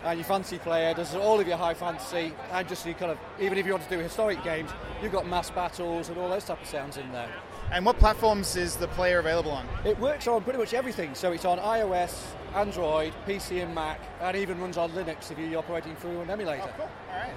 And 0.02 0.18
your 0.18 0.26
fantasy 0.26 0.58
player 0.58 0.92
does 0.92 1.14
all 1.14 1.38
of 1.38 1.46
your 1.46 1.56
high 1.56 1.74
fantasy, 1.74 2.32
and 2.50 2.68
just 2.68 2.84
your 2.84 2.94
kind 2.94 3.12
of 3.12 3.18
even 3.40 3.58
if 3.58 3.66
you 3.66 3.72
want 3.72 3.88
to 3.88 3.96
do 3.96 4.02
historic 4.02 4.42
games, 4.42 4.70
you've 5.00 5.12
got 5.12 5.24
mass 5.28 5.50
battles 5.50 6.08
and 6.08 6.18
all 6.18 6.28
those 6.28 6.44
type 6.44 6.60
of 6.60 6.66
sounds 6.66 6.96
in 6.96 7.12
there. 7.12 7.30
And 7.72 7.84
what 7.84 7.98
platforms 7.98 8.56
is 8.56 8.76
the 8.76 8.88
player 8.88 9.18
available 9.18 9.50
on? 9.50 9.66
It 9.84 9.98
works 9.98 10.26
on 10.28 10.42
pretty 10.44 10.58
much 10.58 10.72
everything. 10.72 11.14
So 11.14 11.32
it's 11.32 11.44
on 11.44 11.58
iOS, 11.58 12.24
Android, 12.54 13.12
PC, 13.26 13.62
and 13.62 13.74
Mac, 13.74 14.00
and 14.20 14.36
even 14.36 14.60
runs 14.60 14.76
on 14.76 14.90
Linux 14.92 15.30
if 15.30 15.38
you're 15.38 15.58
operating 15.58 15.96
through 15.96 16.20
an 16.20 16.30
emulator. 16.30 16.70
Cool. 16.76 16.88
All 17.10 17.18
right. 17.18 17.32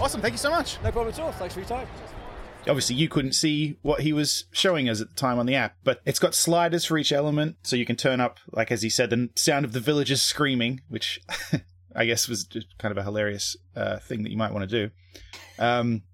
Awesome. 0.00 0.20
Thank 0.20 0.32
you 0.32 0.38
so 0.38 0.50
much. 0.50 0.78
No 0.82 0.90
problem 0.90 1.12
at 1.12 1.20
all. 1.20 1.32
Thanks 1.32 1.54
for 1.54 1.60
your 1.60 1.68
time. 1.68 1.86
Obviously, 2.66 2.96
you 2.96 3.10
couldn't 3.10 3.34
see 3.34 3.76
what 3.82 4.00
he 4.00 4.14
was 4.14 4.44
showing 4.50 4.88
us 4.88 5.02
at 5.02 5.10
the 5.10 5.14
time 5.14 5.38
on 5.38 5.44
the 5.44 5.54
app, 5.54 5.76
but 5.84 6.00
it's 6.06 6.18
got 6.18 6.34
sliders 6.34 6.86
for 6.86 6.96
each 6.96 7.12
element, 7.12 7.56
so 7.62 7.76
you 7.76 7.84
can 7.84 7.94
turn 7.94 8.20
up, 8.20 8.40
like 8.52 8.72
as 8.72 8.80
he 8.80 8.88
said, 8.88 9.10
the 9.10 9.28
sound 9.36 9.66
of 9.66 9.72
the 9.72 9.80
villagers 9.80 10.22
screaming, 10.22 10.80
which 10.88 11.20
I 11.94 12.06
guess 12.06 12.26
was 12.26 12.44
just 12.44 12.66
kind 12.78 12.90
of 12.90 12.96
a 12.96 13.02
hilarious 13.02 13.54
uh, 13.76 13.98
thing 13.98 14.22
that 14.22 14.30
you 14.30 14.38
might 14.38 14.52
want 14.52 14.68
to 14.68 14.88
do. 14.88 14.94
Um, 15.58 16.04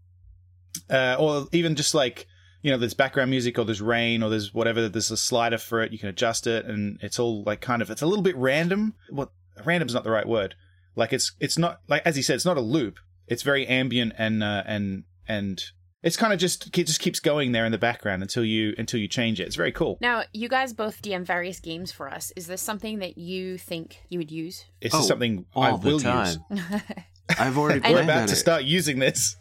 uh, 0.91 1.17
or 1.21 1.47
even 1.53 1.77
just 1.77 1.95
like 1.95 2.27
you 2.63 2.71
know, 2.71 2.77
there's 2.79 2.95
background 2.95 3.31
music 3.31 3.59
or 3.59 3.65
there's 3.65 3.81
rain 3.83 4.23
or 4.23 4.31
there's 4.31 4.53
whatever. 4.53 4.89
There's 4.89 5.11
a 5.11 5.17
slider 5.17 5.59
for 5.59 5.83
it. 5.83 5.93
You 5.93 5.99
can 5.99 6.09
adjust 6.09 6.47
it, 6.47 6.65
and 6.67 6.99
it's 7.03 7.19
all 7.19 7.43
like 7.45 7.61
kind 7.61 7.83
of 7.83 7.91
it's 7.91 8.03
a 8.03 8.07
little 8.07 8.23
bit 8.25 8.37
random. 8.37 8.95
What 9.09 9.31
random's 9.65 9.95
not 9.95 10.05
the 10.05 10.11
right 10.11 10.27
word. 10.29 10.55
Like 10.97 11.13
it's 11.13 11.33
it's 11.41 11.57
not 11.59 11.81
like 11.89 12.03
as 12.05 12.17
he 12.17 12.23
said, 12.23 12.35
it's 12.35 12.45
not 12.45 12.57
a 12.57 12.61
loop. 12.63 12.99
It's 13.29 13.43
very 13.43 13.67
ambient 13.67 14.13
and 14.19 14.43
uh, 14.43 14.63
and 14.67 15.05
and 15.29 15.63
it's 16.03 16.17
kind 16.17 16.33
of 16.33 16.39
just 16.39 16.67
it 16.77 16.87
just 16.87 17.01
keeps 17.01 17.21
going 17.21 17.53
there 17.53 17.65
in 17.67 17.73
the 17.73 17.79
background 17.79 18.23
until 18.23 18.45
you 18.45 18.75
until 18.79 18.99
you 19.01 19.07
change 19.09 19.39
it. 19.41 19.47
It's 19.47 19.57
very 19.57 19.71
cool. 19.73 19.99
Now, 20.01 20.25
you 20.33 20.49
guys 20.49 20.73
both 20.73 21.01
DM 21.03 21.25
various 21.25 21.61
games 21.61 21.93
for 21.93 22.09
us. 22.09 22.33
Is 22.37 22.47
this 22.47 22.61
something 22.63 22.99
that 23.01 23.17
you 23.19 23.57
think 23.59 23.99
you 24.09 24.19
would 24.19 24.31
use? 24.31 24.65
It's 24.81 24.95
Oh, 24.95 24.99
just 24.99 25.09
something 25.09 25.47
all 25.55 25.63
I 25.63 25.71
the 25.77 25.87
will 25.87 26.01
time. 26.01 26.37
use. 26.51 26.61
I've 27.39 27.57
already 27.57 27.81
We're 27.81 27.91
planned 27.93 28.11
about 28.11 28.27
to 28.29 28.33
it. 28.35 28.37
start 28.37 28.65
using 28.65 28.99
this. 28.99 29.37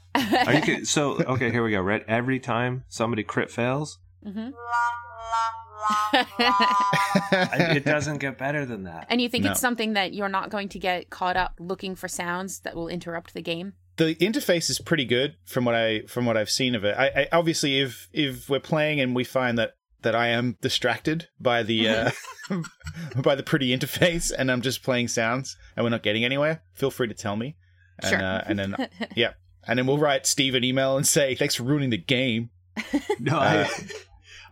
Are 0.47 0.53
you 0.53 0.61
kidding? 0.61 0.85
So 0.85 1.17
okay, 1.17 1.51
here 1.51 1.63
we 1.63 1.71
go. 1.71 1.81
Right, 1.81 2.03
every 2.07 2.39
time 2.39 2.83
somebody 2.89 3.23
crit 3.23 3.49
fails, 3.51 3.99
hmm 4.23 4.49
I- 6.13 7.73
it 7.77 7.85
doesn't 7.85 8.17
get 8.19 8.37
better 8.37 8.65
than 8.65 8.83
that. 8.83 9.07
and 9.09 9.21
you 9.21 9.29
think 9.29 9.45
No. 9.45 9.51
it's 9.51 9.59
something 9.59 9.93
that 9.93 10.13
you're 10.13 10.29
not 10.29 10.49
going 10.49 10.69
to 10.69 10.79
get 10.79 11.09
caught 11.09 11.37
up 11.37 11.53
looking 11.59 11.95
for 11.95 12.07
sounds 12.07 12.59
that 12.61 12.75
will 12.75 12.87
interrupt 12.87 13.33
the 13.33 13.41
game? 13.41 13.73
the 13.97 14.15
interface 14.15 14.69
is 14.69 14.79
pretty 14.79 15.03
good 15.03 15.35
from 15.45 15.65
what 15.65 15.75
I 15.75 16.03
from 16.07 16.25
what 16.25 16.37
I've 16.37 16.49
seen 16.49 16.73
of 16.73 16.85
it. 16.85 16.95
I, 16.97 17.07
I 17.07 17.27
obviously 17.33 17.81
if 17.81 18.07
if 18.13 18.49
we're 18.49 18.61
playing 18.61 19.01
and 19.01 19.13
we 19.13 19.25
find 19.25 19.57
that 19.59 19.71
that 20.03 20.15
I 20.15 20.27
am 20.29 20.55
distracted 20.61 21.27
by 21.37 21.63
the 21.63 21.89
uh, 21.89 22.11
by 23.21 23.35
the 23.35 23.43
pretty 23.43 23.75
interface 23.77 24.31
and 24.37 24.49
I'm 24.49 24.61
just 24.61 24.83
playing 24.83 25.09
sounds 25.09 25.57
and 25.75 25.83
we're 25.83 25.89
not 25.89 26.03
getting 26.03 26.23
anywhere, 26.23 26.61
feel 26.73 26.91
free 26.91 27.09
to 27.09 27.13
tell 27.13 27.35
me. 27.35 27.57
And 28.01 28.09
Sure. 28.09 28.23
uh, 28.23 28.43
and 28.47 28.57
then 28.57 28.75
yeah, 29.17 29.33
and 29.69 29.77
then 29.79 29.85
we'll 29.85 29.97
write 29.99 30.25
Steve 30.25 30.55
an 30.55 30.63
email 30.63 30.97
and 30.97 31.07
say 31.07 31.35
thanks 31.35 31.55
for 31.55 31.63
ruining 31.63 31.89
the 31.91 31.97
game. 31.97 32.49
No, 33.19 33.37
Uh, 33.37 33.67
I, 33.67 33.69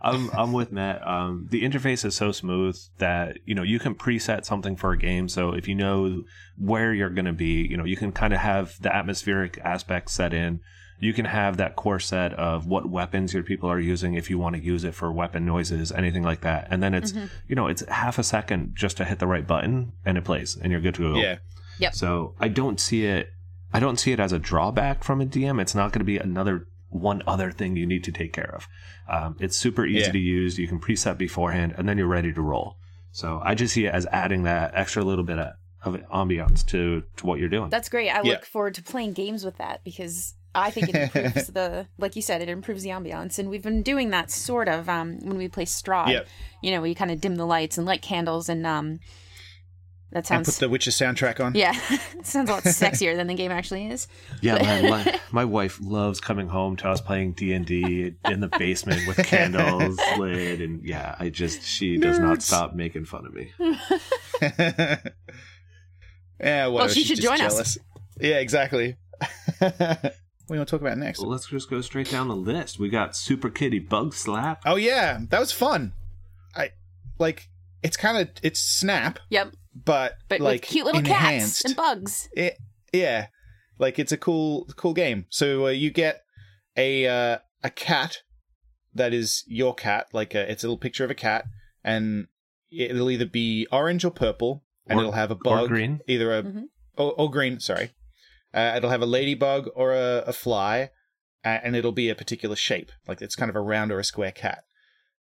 I'm 0.00 0.30
I'm 0.30 0.52
with 0.52 0.70
Matt. 0.70 1.04
Um, 1.06 1.48
the 1.50 1.62
interface 1.62 2.04
is 2.04 2.14
so 2.14 2.30
smooth 2.30 2.78
that 2.98 3.38
you 3.46 3.54
know 3.54 3.62
you 3.64 3.78
can 3.80 3.94
preset 3.96 4.44
something 4.44 4.76
for 4.76 4.92
a 4.92 4.98
game. 4.98 5.28
So 5.28 5.52
if 5.52 5.66
you 5.66 5.74
know 5.74 6.22
where 6.56 6.92
you're 6.94 7.10
going 7.10 7.24
to 7.24 7.32
be, 7.32 7.66
you 7.68 7.76
know 7.76 7.84
you 7.84 7.96
can 7.96 8.12
kind 8.12 8.32
of 8.32 8.38
have 8.38 8.80
the 8.80 8.94
atmospheric 8.94 9.58
aspect 9.64 10.10
set 10.10 10.32
in. 10.32 10.60
You 11.00 11.12
can 11.12 11.24
have 11.26 11.56
that 11.58 11.74
core 11.76 12.00
set 12.00 12.32
of 12.34 12.66
what 12.66 12.88
weapons 12.88 13.32
your 13.32 13.42
people 13.44 13.70
are 13.70 13.78
using 13.80 14.14
if 14.14 14.28
you 14.30 14.36
want 14.38 14.56
to 14.56 14.62
use 14.62 14.82
it 14.84 14.94
for 14.94 15.10
weapon 15.12 15.46
noises, 15.46 15.90
anything 15.92 16.22
like 16.24 16.40
that. 16.42 16.68
And 16.70 16.80
then 16.82 16.92
it's 16.94 17.12
you 17.48 17.56
know 17.56 17.66
it's 17.66 17.82
half 17.88 18.18
a 18.18 18.22
second 18.24 18.74
just 18.76 18.96
to 18.98 19.04
hit 19.04 19.18
the 19.18 19.26
right 19.26 19.46
button 19.46 19.92
and 20.04 20.16
it 20.18 20.24
plays 20.24 20.56
and 20.60 20.70
you're 20.70 20.80
good 20.80 20.94
to 20.96 21.14
go. 21.14 21.18
Yeah. 21.20 21.38
Yep. 21.80 21.94
So 21.94 22.34
I 22.38 22.48
don't 22.48 22.78
see 22.78 23.04
it. 23.06 23.30
I 23.72 23.80
don't 23.80 23.98
see 23.98 24.12
it 24.12 24.20
as 24.20 24.32
a 24.32 24.38
drawback 24.38 25.04
from 25.04 25.20
a 25.20 25.26
DM. 25.26 25.60
It's 25.60 25.74
not 25.74 25.92
going 25.92 26.00
to 26.00 26.04
be 26.04 26.18
another 26.18 26.66
one 26.90 27.22
other 27.26 27.50
thing 27.50 27.76
you 27.76 27.86
need 27.86 28.04
to 28.04 28.12
take 28.12 28.32
care 28.32 28.54
of. 28.54 28.66
Um, 29.08 29.36
it's 29.40 29.56
super 29.56 29.84
easy 29.84 30.06
Yeah. 30.06 30.12
to 30.12 30.18
use. 30.18 30.58
You 30.58 30.66
can 30.68 30.80
preset 30.80 31.18
beforehand, 31.18 31.74
and 31.76 31.88
then 31.88 31.98
you're 31.98 32.06
ready 32.06 32.32
to 32.32 32.40
roll. 32.42 32.76
So 33.12 33.40
I 33.44 33.54
just 33.54 33.74
see 33.74 33.84
it 33.86 33.92
as 33.94 34.06
adding 34.06 34.44
that 34.44 34.72
extra 34.74 35.02
little 35.04 35.24
bit 35.24 35.38
of, 35.38 35.52
of 35.82 35.94
ambiance 36.12 36.64
to 36.68 37.02
to 37.16 37.26
what 37.26 37.38
you're 37.40 37.48
doing. 37.50 37.68
That's 37.70 37.88
great. 37.88 38.08
I 38.10 38.22
Yeah. 38.22 38.32
look 38.34 38.44
forward 38.46 38.74
to 38.74 38.82
playing 38.82 39.12
games 39.12 39.44
with 39.44 39.58
that 39.58 39.84
because 39.84 40.34
I 40.54 40.70
think 40.70 40.88
it 40.88 40.94
improves 40.94 41.46
the, 41.52 41.86
like 41.98 42.16
you 42.16 42.22
said, 42.22 42.40
it 42.40 42.48
improves 42.48 42.82
the 42.82 42.88
ambiance. 42.90 43.38
And 43.38 43.50
we've 43.50 43.62
been 43.62 43.82
doing 43.82 44.10
that 44.10 44.30
sort 44.30 44.66
of 44.68 44.88
um, 44.88 45.18
when 45.20 45.36
we 45.36 45.46
play 45.48 45.66
Strahd. 45.66 46.08
Yep. 46.10 46.26
You 46.62 46.70
know, 46.70 46.80
we 46.80 46.94
kind 46.94 47.10
of 47.10 47.20
dim 47.20 47.36
the 47.36 47.44
lights 47.46 47.76
and 47.76 47.86
light 47.86 48.00
candles, 48.02 48.48
and 48.48 48.66
um, 48.66 48.98
that 50.12 50.26
sounds. 50.26 50.38
And 50.38 50.46
sounds. 50.46 50.56
put 50.56 50.60
the 50.64 50.68
Witcher 50.70 50.90
soundtrack 50.90 51.44
on. 51.44 51.54
yeah, 51.54 51.72
it 51.90 52.26
sounds 52.26 52.48
a 52.48 52.52
lot 52.52 52.62
sexier 52.64 53.14
than 53.14 53.26
the 53.26 53.34
game 53.34 53.50
actually 53.52 53.88
is. 53.88 54.08
yeah, 54.40 54.82
my, 54.82 54.88
my, 55.04 55.20
my 55.32 55.44
wife 55.44 55.78
loves 55.82 56.20
coming 56.20 56.48
home 56.48 56.76
to 56.76 56.88
us 56.88 57.00
playing 57.00 57.32
D 57.32 57.52
and 57.52 57.66
D 57.66 58.14
in 58.24 58.40
the 58.40 58.48
basement 58.58 59.06
with 59.06 59.18
candles 59.18 59.98
lit, 60.16 60.60
and 60.60 60.82
yeah, 60.84 61.14
I 61.18 61.28
just 61.28 61.62
she 61.62 61.98
does 61.98 62.18
not 62.18 62.42
stop 62.42 62.74
making 62.74 63.04
fun 63.04 63.26
of 63.26 63.34
me. 63.34 63.52
yeah, 66.40 66.66
well, 66.68 66.88
she 66.88 67.04
should 67.04 67.16
just 67.16 67.22
join 67.22 67.40
us. 67.40 67.78
Yeah, 68.20 68.38
exactly. 68.38 68.96
what 69.58 69.72
do 70.48 70.54
you 70.54 70.56
want 70.56 70.68
to 70.68 70.70
talk 70.70 70.80
about 70.80 70.98
next? 70.98 71.20
So 71.20 71.26
let's 71.26 71.46
just 71.46 71.68
go 71.68 71.80
straight 71.80 72.10
down 72.10 72.28
the 72.28 72.36
list. 72.36 72.78
We 72.78 72.88
got 72.88 73.14
Super 73.16 73.50
Kitty 73.50 73.78
Bug 73.78 74.14
Slap. 74.14 74.62
Oh 74.64 74.76
yeah, 74.76 75.18
that 75.28 75.38
was 75.40 75.52
fun. 75.52 75.92
I 76.54 76.70
like. 77.18 77.48
It's 77.80 77.96
kind 77.96 78.18
of 78.18 78.28
it's 78.42 78.58
Snap, 78.58 79.20
Yep, 79.30 79.52
but, 79.84 80.14
but 80.28 80.40
like 80.40 80.62
with 80.62 80.70
cute 80.70 80.84
little 80.86 81.00
enhanced. 81.00 81.62
cats 81.62 81.64
and 81.64 81.76
bugs. 81.76 82.28
It, 82.32 82.56
yeah, 82.92 83.26
like 83.78 83.98
it's 83.98 84.12
a 84.12 84.16
cool, 84.16 84.66
cool 84.76 84.94
game. 84.94 85.26
So 85.28 85.66
uh, 85.66 85.70
you 85.70 85.90
get 85.90 86.22
a 86.76 87.06
uh, 87.06 87.38
a 87.62 87.70
cat 87.70 88.18
that 88.94 89.12
is 89.12 89.44
your 89.46 89.74
cat. 89.74 90.06
Like 90.12 90.34
a, 90.34 90.50
it's 90.50 90.64
a 90.64 90.66
little 90.66 90.78
picture 90.78 91.04
of 91.04 91.10
a 91.10 91.14
cat, 91.14 91.44
and 91.84 92.26
it'll 92.70 93.10
either 93.10 93.26
be 93.26 93.66
orange 93.70 94.04
or 94.04 94.10
purple, 94.10 94.64
and 94.86 94.98
Or- 94.98 95.02
it'll 95.02 95.12
have 95.12 95.30
a 95.30 95.34
or 95.34 95.38
bug, 95.42 95.68
green. 95.68 96.00
either 96.08 96.36
a 96.36 96.42
Mhm. 96.42 96.64
or, 96.96 97.12
or 97.12 97.30
green. 97.30 97.60
Sorry, 97.60 97.90
uh, 98.54 98.74
it'll 98.76 98.90
have 98.90 99.02
a 99.02 99.06
ladybug 99.06 99.68
or 99.74 99.92
a, 99.94 100.24
a 100.26 100.32
fly, 100.32 100.90
uh, 101.44 101.58
and 101.62 101.76
it'll 101.76 101.92
be 101.92 102.08
a 102.08 102.14
particular 102.14 102.56
shape. 102.56 102.90
Like 103.06 103.20
it's 103.22 103.36
kind 103.36 103.50
of 103.50 103.56
a 103.56 103.60
round 103.60 103.92
or 103.92 103.98
a 104.00 104.04
square 104.04 104.32
cat. 104.32 104.64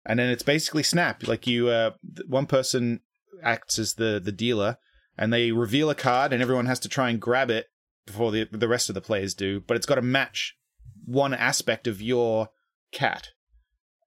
And 0.06 0.18
then 0.18 0.28
it's 0.28 0.42
basically 0.42 0.82
Snap. 0.82 1.26
Like 1.26 1.46
you, 1.46 1.68
uh, 1.68 1.92
one 2.28 2.44
person 2.44 3.00
acts 3.44 3.78
as 3.78 3.94
the 3.94 4.20
the 4.22 4.32
dealer, 4.32 4.78
and 5.18 5.32
they 5.32 5.52
reveal 5.52 5.90
a 5.90 5.94
card, 5.94 6.32
and 6.32 6.42
everyone 6.42 6.66
has 6.66 6.80
to 6.80 6.88
try 6.88 7.10
and 7.10 7.20
grab 7.20 7.50
it 7.50 7.66
before 8.06 8.30
the 8.32 8.48
the 8.50 8.68
rest 8.68 8.88
of 8.88 8.94
the 8.94 9.00
players 9.00 9.34
do. 9.34 9.60
But 9.60 9.76
it's 9.76 9.86
got 9.86 9.96
to 9.96 10.02
match 10.02 10.56
one 11.04 11.34
aspect 11.34 11.86
of 11.86 12.00
your 12.02 12.48
cat. 12.92 13.28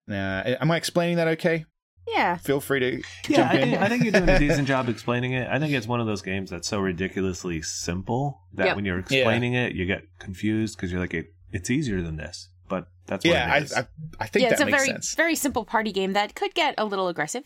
Now, 0.08 0.42
am 0.46 0.72
I 0.72 0.78
explaining 0.78 1.18
that 1.18 1.28
okay? 1.30 1.66
Yeah, 2.08 2.38
Feel 2.38 2.62
free 2.62 2.80
to 2.80 2.92
Yeah, 3.28 3.36
jump 3.38 3.52
I 3.52 3.58
in. 3.60 3.70
think, 3.72 3.82
I 3.82 3.90
think 3.90 4.04
you're 4.04 4.14
doing 4.14 4.30
a 4.30 4.40
decent 4.48 4.66
job 4.66 4.88
explaining 4.88 5.34
it. 5.34 5.46
I 5.50 5.60
think 5.60 5.74
it's 5.74 5.88
one 5.88 6.00
of 6.00 6.08
those 6.08 6.22
games 6.22 6.50
that's 6.50 6.66
so 6.70 6.80
ridiculously 6.80 7.62
simple 7.62 8.40
that 8.54 8.68
Yep. 8.68 8.76
when 8.78 8.86
you're 8.86 9.00
explaining 9.00 9.56
it, 9.56 9.74
you 9.74 9.86
get 9.86 10.04
confused 10.18 10.78
because 10.78 10.90
you're 10.90 11.02
like, 11.02 11.14
it, 11.14 11.34
it's 11.52 11.70
easier 11.70 12.02
than 12.02 12.16
this. 12.16 12.48
But 12.70 12.88
that's 13.08 13.26
what 13.26 13.34
yeah, 13.34 13.54
it 13.58 13.74
I. 13.76 13.80
I 13.82 13.88
I 14.22 14.28
think 14.28 14.44
yeah, 14.44 14.50
that 14.50 14.54
it's 14.54 14.62
a 14.62 14.66
makes 14.66 14.78
very 14.78 14.88
sense. 14.88 15.16
very 15.16 15.36
simple 15.36 15.66
party 15.66 15.92
game 15.92 16.14
that 16.14 16.34
could 16.34 16.54
get 16.54 16.76
a 16.78 16.86
little 16.86 17.10
aggressive. 17.10 17.44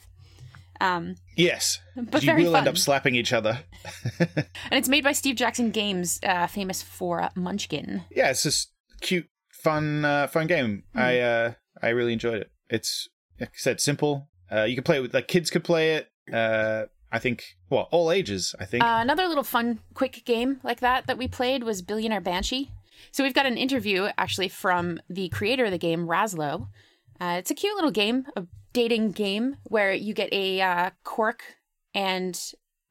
Um, 0.82 1.16
Yes, 1.38 1.80
but 1.96 2.24
you 2.24 2.34
will 2.36 2.52
fun. 2.52 2.60
end 2.60 2.68
up 2.68 2.78
slapping 2.78 3.16
each 3.16 3.32
other. 3.34 3.60
and 4.20 4.48
it's 4.72 4.90
made 4.90 5.04
by 5.04 5.12
Steve 5.14 5.36
Jackson 5.36 5.72
Games, 5.72 6.20
uh, 6.24 6.48
famous 6.48 6.82
for 6.82 7.30
Munchkin. 7.36 8.04
yeah, 8.12 8.30
it's 8.30 8.44
just 8.44 8.72
cute, 9.02 9.28
fun, 9.52 10.04
uh, 10.06 10.28
fun 10.28 10.48
game. 10.48 10.84
Hmm. 10.94 11.00
I 11.00 11.20
uh, 11.20 11.54
I 11.82 11.90
really 11.90 12.14
enjoyed 12.14 12.42
it. 12.42 12.52
It's 12.70 13.08
like 13.40 13.50
I 13.50 13.58
said, 13.58 13.80
simple. 13.80 14.30
Uh, 14.52 14.64
you 14.64 14.76
can 14.76 14.84
play 14.84 14.98
it 14.98 15.02
with 15.02 15.14
like 15.14 15.28
kids 15.28 15.50
could 15.50 15.64
play 15.64 15.96
it. 15.96 16.10
Uh, 16.34 16.86
I 17.12 17.20
think 17.20 17.44
well, 17.70 17.88
all 17.92 18.12
ages. 18.12 18.56
I 18.60 18.66
think. 18.66 18.84
Uh, 18.84 19.00
another 19.02 19.28
little 19.28 19.44
fun, 19.44 19.80
quick 19.94 20.24
game 20.26 20.60
like 20.64 20.80
that 20.80 21.08
that 21.08 21.18
we 21.18 21.28
played 21.28 21.64
was 21.64 21.82
Billionaire 21.82 22.22
Banshee. 22.22 22.72
So 23.12 23.24
we've 23.24 23.34
got 23.34 23.46
an 23.46 23.58
interview 23.58 24.10
actually 24.18 24.48
from 24.50 25.00
the 25.10 25.30
creator 25.30 25.66
of 25.66 25.72
the 25.72 25.78
game, 25.78 26.08
Razlo. 26.08 26.68
Uh, 27.20 27.36
it's 27.40 27.52
a 27.52 27.56
cute 27.56 27.76
little 27.76 27.92
game, 27.92 28.26
a 28.36 28.46
dating 28.74 29.12
game 29.12 29.58
where 29.64 29.94
you 29.94 30.14
get 30.14 30.32
a 30.34 30.62
uh, 30.62 30.90
cork 31.04 31.44
and 31.94 32.40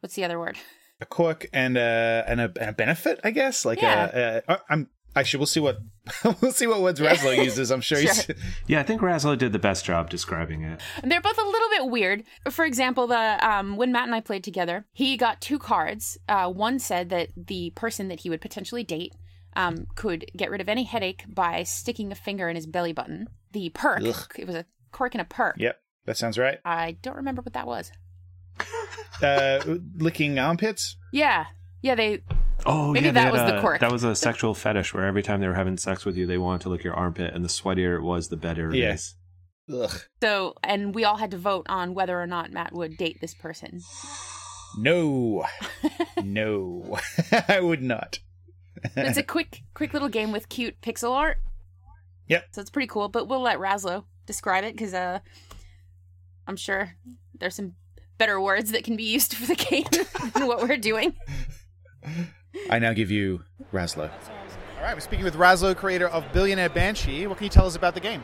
what's 0.00 0.14
the 0.14 0.24
other 0.24 0.38
word? 0.38 0.56
a 1.00 1.06
quirk 1.06 1.48
and 1.52 1.78
a 1.78 2.24
and 2.26 2.40
a, 2.40 2.52
and 2.60 2.70
a 2.70 2.72
benefit, 2.72 3.20
I 3.24 3.30
guess. 3.30 3.64
Like 3.64 3.80
Yeah. 3.80 4.42
uh, 4.46 4.52
uh, 4.52 4.56
I'm 4.68 4.88
actually 5.16 5.38
we'll 5.38 5.46
see 5.46 5.60
what 5.60 5.78
we'll 6.42 6.52
see 6.52 6.66
what 6.66 6.82
words 6.82 7.00
Razlo 7.00 7.34
uses. 7.44 7.70
I'm 7.70 7.80
sure, 7.80 7.98
he's 7.98 8.28
yeah, 8.66 8.80
I 8.80 8.82
think 8.82 9.00
Razlo 9.00 9.36
did 9.38 9.52
the 9.52 9.58
best 9.58 9.84
job 9.84 10.10
describing 10.10 10.62
it. 10.62 10.80
And 11.02 11.10
they're 11.10 11.20
both 11.22 11.38
a 11.38 11.42
little 11.46 11.68
bit 11.70 11.90
weird. 11.90 12.24
For 12.50 12.64
example, 12.66 13.06
the 13.06 13.38
um, 13.40 13.76
when 13.76 13.92
Matt 13.92 14.04
and 14.04 14.14
I 14.14 14.20
played 14.20 14.44
together, 14.44 14.84
he 14.92 15.16
got 15.16 15.40
two 15.40 15.58
cards. 15.58 16.18
Uh, 16.28 16.50
one 16.50 16.78
said 16.78 17.08
that 17.08 17.30
the 17.34 17.70
person 17.70 18.08
that 18.08 18.20
he 18.20 18.28
would 18.30 18.42
potentially 18.42 18.84
date 18.84 19.14
um, 19.56 19.86
could 19.96 20.26
get 20.36 20.50
rid 20.50 20.60
of 20.60 20.68
any 20.68 20.84
headache 20.84 21.24
by 21.26 21.62
sticking 21.62 22.12
a 22.12 22.14
finger 22.14 22.48
in 22.50 22.56
his 22.56 22.66
belly 22.66 22.92
button. 22.92 23.26
The 23.52 23.70
perk, 23.70 24.02
Ugh. 24.04 24.26
it 24.38 24.46
was 24.46 24.54
a 24.54 24.66
cork 24.92 25.14
and 25.14 25.20
a 25.22 25.24
perk. 25.24 25.56
Yep, 25.58 25.78
that 26.06 26.16
sounds 26.16 26.38
right. 26.38 26.58
I 26.64 26.92
don't 27.02 27.16
remember 27.16 27.42
what 27.42 27.52
that 27.54 27.66
was. 27.66 27.92
Uh, 29.22 29.60
licking 29.96 30.38
armpits. 30.38 30.96
Yeah, 31.12 31.44
yeah, 31.82 31.94
they. 31.94 32.22
Oh, 32.64 32.92
Maybe 32.92 33.06
yeah, 33.06 33.12
that 33.12 33.32
was 33.32 33.40
had 33.42 33.50
the 33.50 33.58
a- 33.58 33.60
quirk. 33.60 33.80
That 33.80 33.92
was 33.92 34.02
a 34.02 34.14
sexual 34.14 34.54
fetish 34.54 34.94
where 34.94 35.04
every 35.04 35.22
time 35.22 35.42
they 35.42 35.48
were 35.48 35.54
having 35.54 35.76
sex 35.76 36.06
with 36.06 36.16
you, 36.16 36.26
they 36.26 36.38
wanted 36.38 36.62
to 36.62 36.68
lick 36.70 36.82
your 36.84 36.94
armpit, 36.94 37.34
and 37.34 37.44
the 37.44 37.48
sweatier 37.50 37.96
it 37.96 38.02
was, 38.02 38.28
the 38.28 38.38
better 38.38 38.74
Yes. 38.74 39.16
Yeah. 39.66 39.82
Ugh. 39.84 40.00
So, 40.22 40.54
and 40.62 40.94
we 40.94 41.04
all 41.04 41.16
had 41.18 41.30
to 41.32 41.36
vote 41.36 41.66
on 41.68 41.92
whether 41.92 42.18
or 42.18 42.26
not 42.26 42.50
Matt 42.50 42.72
would 42.72 42.96
date 42.96 43.18
this 43.20 43.34
person. 43.34 43.82
No, 44.78 45.44
no, 46.24 46.98
I 47.48 47.60
would 47.60 47.82
not. 47.82 48.20
It's 48.96 49.18
a 49.18 49.22
quick, 49.22 49.60
quick 49.74 49.92
little 49.92 50.08
game 50.08 50.32
with 50.32 50.48
cute 50.48 50.80
pixel 50.80 51.10
art. 51.12 51.38
Yep. 52.28 52.44
So 52.52 52.60
it's 52.62 52.70
pretty 52.70 52.86
cool. 52.88 53.08
But 53.08 53.28
we'll 53.28 53.42
let 53.42 53.58
Razlo 53.58 54.04
describe 54.30 54.64
it 54.64 54.76
because 54.76 54.94
uh, 54.94 55.18
I'm 56.46 56.56
sure 56.56 56.94
there's 57.38 57.56
some 57.56 57.74
better 58.18 58.40
words 58.40 58.70
that 58.72 58.84
can 58.84 58.96
be 58.96 59.04
used 59.04 59.34
for 59.34 59.46
the 59.46 59.56
game 59.56 59.86
than 60.34 60.46
what 60.46 60.60
we're 60.60 60.76
doing. 60.76 61.16
I 62.70 62.78
now 62.78 62.92
give 62.92 63.10
you 63.10 63.42
Razlo. 63.72 64.10
All 64.10 64.82
right, 64.82 64.94
we're 64.94 65.00
speaking 65.00 65.24
with 65.24 65.34
Razlo, 65.34 65.76
creator 65.76 66.08
of 66.08 66.24
Billionaire 66.32 66.68
Banshee. 66.68 67.26
What 67.26 67.38
can 67.38 67.44
you 67.44 67.50
tell 67.50 67.66
us 67.66 67.76
about 67.76 67.94
the 67.94 68.00
game? 68.00 68.22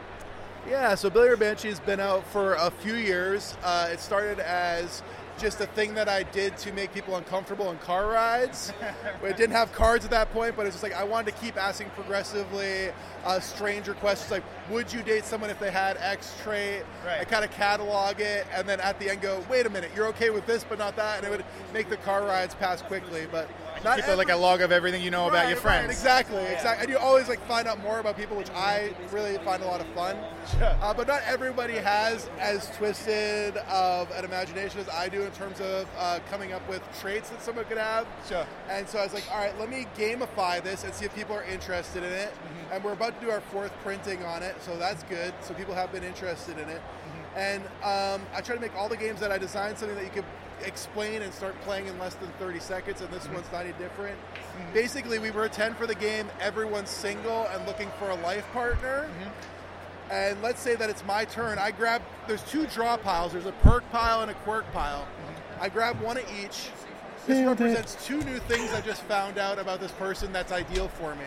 Yeah, 0.68 0.94
so 0.94 1.10
Billionaire 1.10 1.36
Banshee 1.36 1.68
has 1.68 1.80
been 1.80 2.00
out 2.00 2.26
for 2.28 2.54
a 2.54 2.70
few 2.70 2.94
years. 2.94 3.56
Uh, 3.62 3.88
it 3.92 4.00
started 4.00 4.38
as 4.38 5.02
just 5.38 5.60
a 5.60 5.66
thing 5.66 5.94
that 5.94 6.08
I 6.08 6.22
did 6.22 6.56
to 6.58 6.72
make 6.72 6.92
people 6.92 7.16
uncomfortable 7.16 7.70
in 7.70 7.78
car 7.78 8.06
rides. 8.06 8.72
we 9.22 9.28
didn't 9.30 9.52
have 9.52 9.72
cards 9.72 10.04
at 10.04 10.10
that 10.10 10.32
point, 10.32 10.56
but 10.56 10.66
it's 10.66 10.76
just 10.76 10.82
like 10.82 10.94
I 10.94 11.04
wanted 11.04 11.34
to 11.34 11.40
keep 11.40 11.56
asking 11.56 11.90
progressively 11.90 12.90
uh, 13.24 13.40
stranger 13.40 13.94
questions 13.94 14.30
like, 14.30 14.44
would 14.70 14.92
you 14.92 15.02
date 15.02 15.24
someone 15.24 15.50
if 15.50 15.58
they 15.58 15.70
had 15.70 15.96
X 15.98 16.34
trait? 16.42 16.82
Right. 17.04 17.20
I 17.20 17.24
kind 17.24 17.44
of 17.44 17.50
catalog 17.50 18.20
it, 18.20 18.46
and 18.52 18.68
then 18.68 18.80
at 18.80 18.98
the 18.98 19.10
end 19.10 19.20
go, 19.20 19.44
wait 19.50 19.66
a 19.66 19.70
minute, 19.70 19.90
you're 19.94 20.06
okay 20.08 20.30
with 20.30 20.46
this, 20.46 20.64
but 20.64 20.78
not 20.78 20.96
that, 20.96 21.18
and 21.18 21.26
it 21.26 21.30
would 21.30 21.44
make 21.72 21.88
the 21.88 21.96
car 21.98 22.22
rides 22.24 22.54
pass 22.54 22.82
quickly. 22.82 23.26
But 23.30 23.48
not 23.84 23.96
Keep 23.98 24.16
like 24.16 24.30
a 24.30 24.36
log 24.36 24.60
of 24.60 24.72
everything 24.72 25.02
you 25.02 25.10
know 25.10 25.26
about 25.28 25.38
Right, 25.44 25.48
your 25.48 25.56
right, 25.56 25.62
friends. 25.62 25.90
exactly, 25.90 26.42
exactly. 26.44 26.82
And 26.84 26.88
you 26.90 26.98
always 26.98 27.28
like 27.28 27.40
find 27.46 27.66
out 27.68 27.80
more 27.82 27.98
about 27.98 28.16
people, 28.16 28.36
which 28.36 28.50
I 28.50 28.92
really 29.12 29.38
find 29.38 29.62
a 29.62 29.66
lot 29.66 29.80
of 29.80 29.86
fun. 29.88 30.16
Uh, 30.60 30.94
but 30.94 31.06
not 31.08 31.22
everybody 31.26 31.74
has 31.74 32.28
as 32.38 32.70
twisted 32.76 33.56
of 33.68 34.10
an 34.12 34.24
imagination 34.24 34.80
as 34.80 34.88
I 34.88 35.08
do 35.08 35.22
in 35.22 35.30
terms 35.32 35.60
of 35.60 35.88
uh, 35.98 36.20
coming 36.30 36.52
up 36.52 36.66
with 36.68 36.82
traits 37.00 37.30
that 37.30 37.42
someone 37.42 37.64
could 37.66 37.78
have. 37.78 38.06
Sure. 38.28 38.46
And 38.68 38.88
so 38.88 38.98
I 38.98 39.04
was 39.04 39.14
like, 39.14 39.24
all 39.30 39.38
right, 39.38 39.58
let 39.58 39.68
me 39.70 39.86
gamify 39.96 40.62
this 40.62 40.84
and 40.84 40.92
see 40.94 41.04
if 41.04 41.14
people 41.14 41.34
are 41.34 41.44
interested 41.44 42.02
in 42.02 42.12
it. 42.12 42.28
Mm-hmm. 42.30 42.72
And 42.74 42.84
we're 42.84 42.92
about 42.92 43.18
to 43.20 43.26
do 43.26 43.30
our 43.30 43.40
fourth 43.40 43.72
printing 43.82 44.24
on 44.24 44.42
it, 44.42 44.56
so 44.60 44.76
that's 44.76 45.02
good. 45.04 45.32
So 45.42 45.54
people 45.54 45.74
have 45.74 45.92
been 45.92 46.04
interested 46.04 46.58
in 46.58 46.68
it. 46.68 46.80
Mm-hmm. 46.80 47.38
And 47.38 47.62
um, 47.84 48.26
I 48.34 48.40
try 48.40 48.54
to 48.54 48.60
make 48.60 48.74
all 48.76 48.88
the 48.88 48.96
games 48.96 49.20
that 49.20 49.30
I 49.30 49.38
design 49.38 49.76
something 49.76 49.96
that 49.96 50.04
you 50.04 50.10
could 50.10 50.24
explain 50.64 51.22
and 51.22 51.32
start 51.32 51.60
playing 51.62 51.86
in 51.86 51.98
less 51.98 52.14
than 52.14 52.28
30 52.38 52.60
seconds, 52.60 53.00
and 53.00 53.10
this 53.10 53.24
Mm-hmm. 53.24 53.34
one's 53.34 53.52
not 53.52 53.64
any 53.64 53.72
different. 53.74 54.16
Mm-hmm. 54.18 54.74
Basically, 54.74 55.18
we 55.18 55.30
were 55.30 55.48
10 55.48 55.74
for 55.74 55.86
the 55.86 55.94
game 55.94 56.28
everyone's 56.40 56.90
single 56.90 57.46
and 57.52 57.66
looking 57.66 57.90
for 57.98 58.10
a 58.10 58.14
life 58.16 58.46
partner. 58.52 59.08
Mm-hmm. 59.10 59.30
And 60.12 60.40
let's 60.40 60.60
say 60.60 60.76
that 60.76 60.88
it's 60.88 61.04
my 61.04 61.24
turn. 61.24 61.58
I 61.58 61.72
grab. 61.72 62.00
There's 62.28 62.42
two 62.44 62.66
draw 62.68 62.96
piles. 62.96 63.32
There's 63.32 63.46
a 63.46 63.52
perk 63.52 63.82
pile 63.90 64.22
and 64.22 64.30
a 64.30 64.34
quirk 64.34 64.70
pile. 64.72 65.02
Mm-hmm. 65.02 65.62
I 65.64 65.68
grab 65.68 66.00
one 66.00 66.16
of 66.16 66.24
each. 66.40 66.68
This 67.26 67.44
represents 67.44 68.06
two 68.06 68.20
new 68.22 68.38
things 68.38 68.72
I 68.72 68.80
just 68.82 69.02
found 69.02 69.36
out 69.36 69.58
about 69.58 69.80
this 69.80 69.90
person 69.92 70.32
that's 70.32 70.52
ideal 70.52 70.86
for 70.86 71.16
me. 71.16 71.24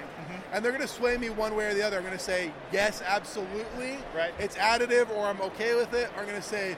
And 0.54 0.64
they're 0.64 0.72
going 0.72 0.82
to 0.82 0.88
sway 0.88 1.18
me 1.18 1.30
one 1.30 1.58
way 1.58 1.66
or 1.66 1.74
the 1.74 1.86
other. 1.86 1.98
I'm 1.98 2.04
going 2.04 2.18
to 2.18 2.24
say, 2.24 2.54
yes, 2.72 3.02
absolutely. 3.06 3.98
Right. 4.16 4.34
It's 4.40 4.56
additive 4.56 5.10
or 5.10 5.26
I'm 5.26 5.42
okay 5.42 5.76
with 5.76 5.94
it. 5.94 6.10
Or 6.16 6.22
I'm 6.22 6.26
going 6.30 6.42
to 6.42 6.48
say, 6.48 6.78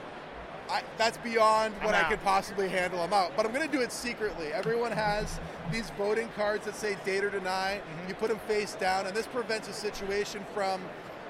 I, 0.72 0.82
that's 0.96 1.18
beyond 1.18 1.74
what 1.82 1.94
I 1.94 2.04
could 2.04 2.22
possibly 2.22 2.68
handle. 2.68 3.02
I'm 3.02 3.12
out. 3.12 3.32
But 3.36 3.44
I'm 3.44 3.52
going 3.52 3.68
to 3.68 3.76
do 3.76 3.82
it 3.82 3.92
secretly. 3.92 4.46
Everyone 4.54 4.90
has 4.90 5.38
these 5.70 5.90
voting 5.90 6.28
cards 6.34 6.64
that 6.64 6.74
say 6.74 6.96
date 7.04 7.22
or 7.22 7.30
deny. 7.30 7.80
Mm-hmm. 7.80 8.08
You 8.08 8.14
put 8.14 8.30
them 8.30 8.38
face 8.48 8.74
down, 8.74 9.06
and 9.06 9.14
this 9.14 9.26
prevents 9.26 9.68
a 9.68 9.72
situation 9.72 10.44
from 10.54 10.80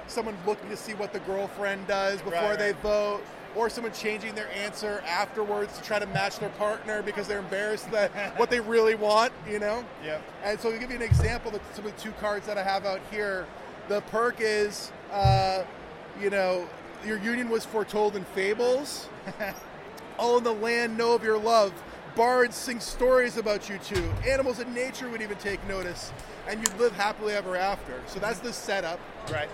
someone 0.07 0.37
looking 0.47 0.69
to 0.71 0.77
see 0.77 0.95
what 0.95 1.13
the 1.13 1.21
girlfriend 1.21 1.87
does 1.89 2.23
before 2.23 2.51
Right, 2.51 2.59
they 2.59 2.73
right. 2.73 2.83
vote, 2.83 3.23
or 3.57 3.69
someone 3.69 3.93
changing 3.93 4.35
their 4.35 4.51
answer 4.53 5.03
afterwards 5.07 5.77
to 5.77 5.83
try 5.85 5.99
to 5.99 6.07
match 6.07 6.39
their 6.39 6.49
partner 6.51 7.03
because 7.03 7.27
they're 7.27 7.41
embarrassed 7.41 7.91
that 7.91 8.11
what 8.39 8.49
they 8.49 8.61
really 8.61 8.95
want, 8.95 9.33
you 9.51 9.59
know? 9.59 9.85
Yeah. 10.05 10.19
And 10.45 10.59
so 10.61 10.71
to 10.71 10.79
give 10.79 10.91
you 10.91 10.97
an 10.97 11.03
example, 11.03 11.55
of 11.55 11.61
some 11.75 11.85
of 11.85 11.95
the 11.95 12.01
two 12.01 12.13
cards 12.13 12.47
that 12.47 12.59
I 12.59 12.63
have 12.63 12.87
out 12.87 13.01
here, 13.11 13.47
the 13.89 14.01
perk 14.03 14.37
is, 14.39 14.93
uh, 15.11 15.65
you 16.21 16.31
know, 16.31 16.69
your 17.05 17.19
union 17.19 17.49
was 17.49 17.65
foretold 17.65 18.17
in 18.17 18.25
fables. 18.27 19.09
All 20.19 20.39
in 20.39 20.45
the 20.45 20.53
land 20.53 20.97
know 20.97 21.15
of 21.15 21.25
your 21.25 21.39
love. 21.39 21.73
Bards 22.15 22.55
sing 22.57 22.79
stories 22.81 23.39
about 23.39 23.69
you 23.69 23.79
two. 23.79 24.11
Animals 24.27 24.61
in 24.61 24.73
nature 24.75 25.09
would 25.09 25.23
even 25.23 25.39
take 25.39 25.67
notice, 25.67 26.13
and 26.47 26.61
you'd 26.61 26.79
live 26.79 26.93
happily 26.93 27.35
ever 27.35 27.57
after. 27.57 28.01
So 28.07 28.19
that's 28.19 28.41
the 28.41 28.53
setup. 28.53 29.01
Right. 29.31 29.49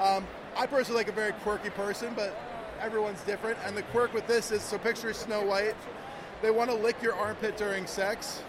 Um, 0.00 0.26
I 0.56 0.66
personally 0.66 0.98
like 0.98 1.08
a 1.08 1.12
very 1.12 1.32
quirky 1.32 1.70
person, 1.70 2.12
but 2.14 2.38
everyone's 2.80 3.20
different. 3.22 3.58
And 3.64 3.76
the 3.76 3.82
quirk 3.82 4.14
with 4.14 4.26
this 4.26 4.52
is 4.52 4.62
so 4.62 4.78
picture 4.78 5.12
Snow 5.12 5.42
White. 5.42 5.74
They 6.40 6.52
want 6.52 6.70
to 6.70 6.76
lick 6.76 7.02
your 7.02 7.14
armpit 7.14 7.56
during 7.56 7.86
sex. 7.86 8.42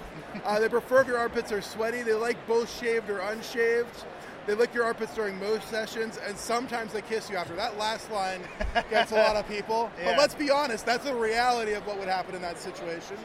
Uh, 0.46 0.60
they 0.60 0.70
prefer 0.70 1.02
if 1.02 1.08
your 1.08 1.18
armpits 1.18 1.52
are 1.52 1.62
sweaty. 1.62 2.04
They 2.04 2.14
like 2.14 2.38
both 2.48 2.72
shaved 2.80 3.10
or 3.10 3.20
unshaved. 3.20 4.06
They 4.50 4.56
lick 4.56 4.74
your 4.74 4.84
armpits 4.84 5.14
during 5.14 5.40
most 5.40 5.68
sessions, 5.68 6.18
and 6.26 6.36
sometimes 6.36 6.92
they 6.92 7.04
kiss 7.04 7.30
you 7.30 7.36
after. 7.36 7.56
That 7.56 7.78
last 7.78 8.12
line 8.12 8.42
gets 8.90 9.12
a 9.12 9.16
lot 9.16 9.36
of 9.36 9.48
people. 9.48 9.92
Yeah. 10.00 10.06
But 10.06 10.18
let's 10.18 10.34
be 10.34 10.50
honest, 10.50 10.88
that's 10.88 11.04
the 11.04 11.14
reality 11.14 11.74
of 11.74 11.86
what 11.86 12.00
would 12.00 12.08
happen 12.08 12.34
in 12.34 12.42
that 12.42 12.58
situation. 12.58 13.18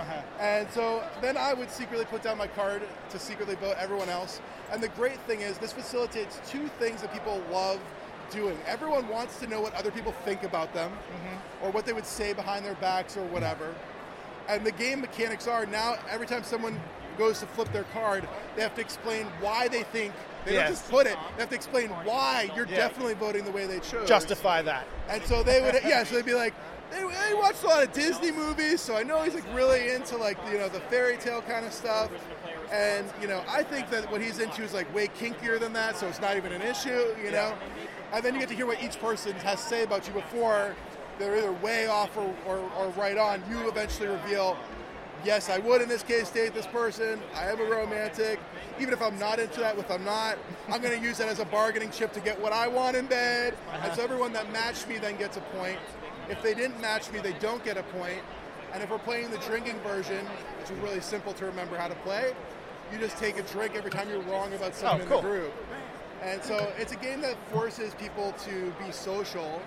Uh-huh. 0.00 0.22
And 0.40 0.68
so 0.70 1.04
then 1.20 1.36
I 1.36 1.54
would 1.54 1.70
secretly 1.70 2.04
put 2.06 2.22
down 2.22 2.36
my 2.36 2.48
card 2.48 2.82
to 3.10 3.18
secretly 3.18 3.54
vote 3.54 3.76
everyone 3.78 4.08
else. 4.08 4.40
And 4.72 4.82
the 4.82 4.88
great 4.88 5.20
thing 5.20 5.42
is, 5.42 5.56
this 5.58 5.72
facilitates 5.72 6.40
two 6.48 6.66
things 6.80 7.02
that 7.02 7.12
people 7.12 7.40
love 7.52 7.78
doing. 8.30 8.58
Everyone 8.66 9.06
wants 9.06 9.38
to 9.38 9.46
know 9.46 9.60
what 9.60 9.74
other 9.74 9.92
people 9.92 10.12
think 10.24 10.42
about 10.42 10.74
them 10.74 10.90
or 11.62 11.70
what 11.70 11.86
they 11.86 11.92
would 11.92 12.06
say 12.06 12.32
behind 12.32 12.64
their 12.64 12.74
backs 12.76 13.16
or 13.16 13.24
whatever. 13.26 13.72
And 14.48 14.64
the 14.64 14.72
game 14.72 15.00
mechanics 15.00 15.46
are 15.46 15.64
now 15.64 15.96
every 16.10 16.26
time 16.26 16.42
someone 16.42 16.80
goes 17.18 17.40
to 17.40 17.46
flip 17.46 17.72
their 17.72 17.84
card, 17.94 18.28
they 18.56 18.62
have 18.62 18.74
to 18.74 18.80
explain 18.80 19.26
why 19.40 19.68
they 19.68 19.82
think. 19.84 20.12
They 20.44 20.54
Yes. 20.54 20.62
don't 20.68 20.72
just 20.76 20.90
put 20.90 21.06
it. 21.06 21.16
They 21.36 21.42
have 21.42 21.50
to 21.50 21.54
explain 21.54 21.90
why 21.90 22.50
you're 22.56 22.66
Yeah. 22.66 22.76
definitely 22.76 23.14
voting 23.14 23.44
the 23.44 23.52
way 23.52 23.66
they 23.66 23.78
chose. 23.80 24.08
Justify 24.08 24.62
that. 24.62 24.84
And 25.08 25.22
so 25.24 25.42
they 25.42 25.60
would, 25.62 25.78
yeah. 25.84 26.02
So 26.04 26.16
they'd 26.16 26.24
be 26.24 26.34
like, 26.34 26.54
they, 26.90 26.98
they 27.00 27.34
watched 27.34 27.62
a 27.62 27.68
lot 27.68 27.82
of 27.82 27.92
Disney 27.92 28.32
movies, 28.32 28.80
so 28.80 28.96
I 28.96 29.02
know 29.02 29.22
he's 29.22 29.34
like 29.34 29.44
really 29.54 29.92
into 29.92 30.16
like 30.16 30.36
you 30.50 30.58
know 30.58 30.68
the 30.68 30.80
fairy 30.80 31.16
tale 31.16 31.40
kind 31.42 31.64
of 31.64 31.72
stuff. 31.72 32.10
And 32.70 33.06
you 33.20 33.28
know, 33.28 33.42
I 33.48 33.62
think 33.62 33.88
that 33.90 34.10
what 34.10 34.20
he's 34.20 34.38
into 34.40 34.62
is 34.62 34.74
like 34.74 34.92
way 34.94 35.06
kinkier 35.08 35.58
than 35.60 35.72
that, 35.74 35.96
so 35.96 36.06
it's 36.08 36.20
not 36.20 36.36
even 36.36 36.52
an 36.52 36.62
issue, 36.62 37.14
you 37.22 37.30
know. 37.30 37.54
And 38.12 38.22
then 38.22 38.34
you 38.34 38.40
get 38.40 38.48
to 38.50 38.54
hear 38.54 38.66
what 38.66 38.82
each 38.82 39.00
person 39.00 39.32
has 39.36 39.62
to 39.62 39.68
say 39.68 39.82
about 39.84 40.06
you 40.06 40.12
before 40.12 40.74
they're 41.18 41.36
either 41.36 41.52
way 41.52 41.86
off 41.86 42.14
or, 42.16 42.34
or, 42.46 42.58
or 42.78 42.88
right 42.96 43.16
on. 43.16 43.42
You 43.48 43.68
eventually 43.68 44.08
reveal, 44.08 44.56
yes, 45.24 45.48
I 45.48 45.58
would 45.58 45.82
in 45.82 45.88
this 45.88 46.02
case 46.02 46.30
date 46.30 46.54
this 46.54 46.66
person. 46.66 47.20
I 47.34 47.44
am 47.50 47.60
a 47.60 47.64
romantic. 47.64 48.38
Even 48.80 48.94
if 48.94 49.02
I'm 49.02 49.18
not 49.18 49.38
into 49.38 49.60
that, 49.60 49.76
with 49.76 49.90
I'm 49.90 50.04
not, 50.04 50.38
I'm 50.68 50.80
going 50.80 50.98
to 50.98 51.04
use 51.04 51.18
that 51.18 51.28
as 51.28 51.38
a 51.38 51.44
bargaining 51.44 51.90
chip 51.90 52.12
to 52.14 52.20
get 52.20 52.40
what 52.40 52.52
I 52.52 52.68
want 52.68 52.96
in 52.96 53.06
bed. 53.06 53.54
And 53.82 53.94
so 53.94 54.02
everyone 54.02 54.32
that 54.32 54.50
matched 54.52 54.88
me 54.88 54.98
then 54.98 55.16
gets 55.16 55.36
a 55.36 55.40
point. 55.40 55.78
If 56.28 56.42
they 56.42 56.54
didn't 56.54 56.80
match 56.80 57.10
me, 57.12 57.20
they 57.20 57.34
don't 57.34 57.64
get 57.64 57.76
a 57.76 57.82
point. 57.84 58.20
And 58.72 58.82
if 58.82 58.90
we're 58.90 58.98
playing 58.98 59.30
the 59.30 59.38
drinking 59.38 59.78
version, 59.80 60.24
which 60.60 60.70
is 60.70 60.78
really 60.78 61.00
simple 61.00 61.32
to 61.34 61.44
remember 61.44 61.76
how 61.76 61.88
to 61.88 61.94
play, 61.96 62.32
you 62.90 62.98
just 62.98 63.18
take 63.18 63.38
a 63.38 63.42
drink 63.42 63.74
every 63.74 63.90
time 63.90 64.08
you're 64.08 64.22
wrong 64.22 64.52
about 64.54 64.74
something 64.74 65.08
Oh, 65.12 65.18
in 65.18 65.22
the 65.24 65.30
group. 65.30 65.52
And 66.22 66.42
so 66.44 66.72
it's 66.78 66.92
a 66.92 66.96
game 66.96 67.20
that 67.22 67.36
forces 67.50 67.94
people 67.94 68.32
to 68.44 68.72
be 68.84 68.92
social, 68.92 69.60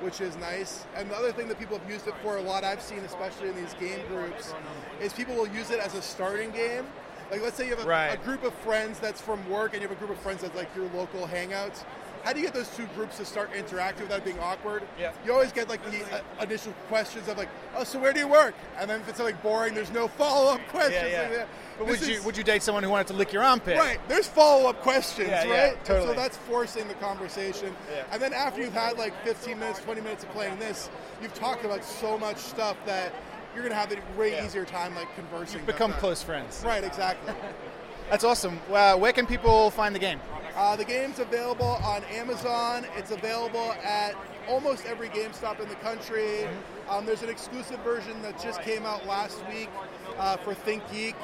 which 0.00 0.20
is 0.20 0.36
nice. 0.36 0.84
And 0.94 1.10
the 1.10 1.16
other 1.16 1.32
thing 1.32 1.48
that 1.48 1.58
people 1.58 1.78
have 1.78 1.90
used 1.90 2.06
it 2.06 2.14
for 2.22 2.36
a 2.36 2.42
lot, 2.42 2.64
I've 2.64 2.82
seen, 2.82 2.98
especially 2.98 3.48
in 3.48 3.56
these 3.56 3.72
game 3.74 4.00
groups, 4.08 4.52
is 5.00 5.12
people 5.14 5.34
will 5.34 5.48
use 5.48 5.70
it 5.70 5.80
as 5.80 5.94
a 5.94 6.02
starting 6.02 6.50
game. 6.50 6.84
Like, 7.30 7.40
let's 7.40 7.56
say 7.56 7.64
you 7.64 7.74
have 7.74 7.82
a, 7.84 7.88
Right. 7.88 8.08
a 8.12 8.18
group 8.18 8.44
of 8.44 8.52
friends 8.56 8.98
that's 8.98 9.22
from 9.22 9.48
work, 9.48 9.72
and 9.72 9.80
you 9.80 9.88
have 9.88 9.96
a 9.96 9.98
group 9.98 10.10
of 10.10 10.18
friends 10.18 10.42
that's 10.42 10.54
like 10.54 10.68
your 10.76 10.84
local 10.94 11.26
hangouts. 11.26 11.82
How 12.24 12.32
do 12.32 12.38
you 12.40 12.44
get 12.46 12.54
those 12.54 12.68
two 12.76 12.86
groups 12.94 13.16
to 13.16 13.24
start 13.24 13.50
interacting 13.56 14.04
without 14.06 14.22
being 14.24 14.38
awkward? 14.38 14.82
Yeah. 15.00 15.12
You 15.24 15.32
always 15.32 15.50
get 15.50 15.68
like 15.68 15.82
the 15.90 16.02
uh, 16.14 16.20
initial 16.42 16.72
questions 16.88 17.26
of 17.26 17.36
like, 17.38 17.48
"Oh, 17.74 17.82
so 17.84 17.98
where 17.98 18.12
do 18.12 18.20
you 18.20 18.28
work?" 18.28 18.54
And 18.78 18.88
then 18.88 19.00
if 19.00 19.08
it's 19.08 19.18
like 19.18 19.42
boring, 19.42 19.74
there's 19.74 19.90
no 19.90 20.06
follow-up 20.06 20.60
questions. 20.68 20.94
Yeah, 21.10 21.22
yeah. 21.22 21.22
Like 21.22 21.36
that. 21.38 21.48
But 21.78 21.86
would 21.88 22.00
you 22.06 22.14
is- 22.16 22.24
would 22.24 22.36
you 22.36 22.44
date 22.44 22.62
someone 22.62 22.82
who 22.84 22.90
wanted 22.90 23.06
to 23.08 23.12
lick 23.14 23.32
your 23.32 23.42
armpit? 23.42 23.78
Right. 23.78 23.98
There's 24.08 24.26
follow 24.26 24.68
up 24.68 24.80
questions, 24.82 25.28
Yeah, 25.28 25.38
right? 25.40 25.48
yeah, 25.48 25.74
totally. 25.84 26.08
so 26.08 26.14
that's 26.14 26.36
forcing 26.36 26.86
the 26.88 26.94
conversation. 26.94 27.74
Yeah. 27.92 28.04
And 28.12 28.20
then 28.22 28.32
after 28.32 28.60
you've 28.60 28.72
had 28.74 28.98
like 28.98 29.12
15 29.24 29.58
minutes, 29.58 29.80
20 29.80 30.00
minutes 30.00 30.24
of 30.24 30.30
playing 30.30 30.58
this, 30.58 30.90
you've 31.20 31.34
talked 31.34 31.64
about 31.64 31.84
so 31.84 32.18
much 32.18 32.36
stuff 32.38 32.76
that 32.86 33.12
you're 33.54 33.62
going 33.64 33.70
to 33.74 33.78
have 33.78 33.92
a 33.92 34.18
way 34.18 34.44
easier 34.44 34.64
time 34.64 34.94
like 34.94 35.14
conversing. 35.14 35.58
You've 35.58 35.66
become 35.66 35.92
close 35.94 36.22
friends. 36.22 36.62
Right, 36.64 36.82
exactly. 36.84 37.34
That's 38.10 38.24
awesome. 38.24 38.60
Well, 38.68 38.98
where 39.00 39.12
can 39.12 39.26
people 39.26 39.70
find 39.70 39.94
the 39.94 39.98
game? 39.98 40.20
uh, 40.56 40.76
the 40.76 40.84
game's 40.84 41.18
available 41.18 41.78
on 41.82 42.04
Amazon. 42.04 42.84
It's 42.96 43.10
available 43.10 43.72
at 43.82 44.14
almost 44.48 44.84
every 44.86 45.08
GameStop 45.08 45.60
in 45.60 45.68
the 45.68 45.74
country. 45.76 46.46
Um, 46.90 47.06
there's 47.06 47.22
an 47.22 47.30
exclusive 47.30 47.78
version 47.80 48.20
that 48.22 48.38
just 48.42 48.60
came 48.62 48.84
out 48.84 49.06
last 49.06 49.38
week 49.48 49.70
uh, 50.18 50.36
for 50.38 50.52
Think 50.52 50.82
Geek, 50.92 51.14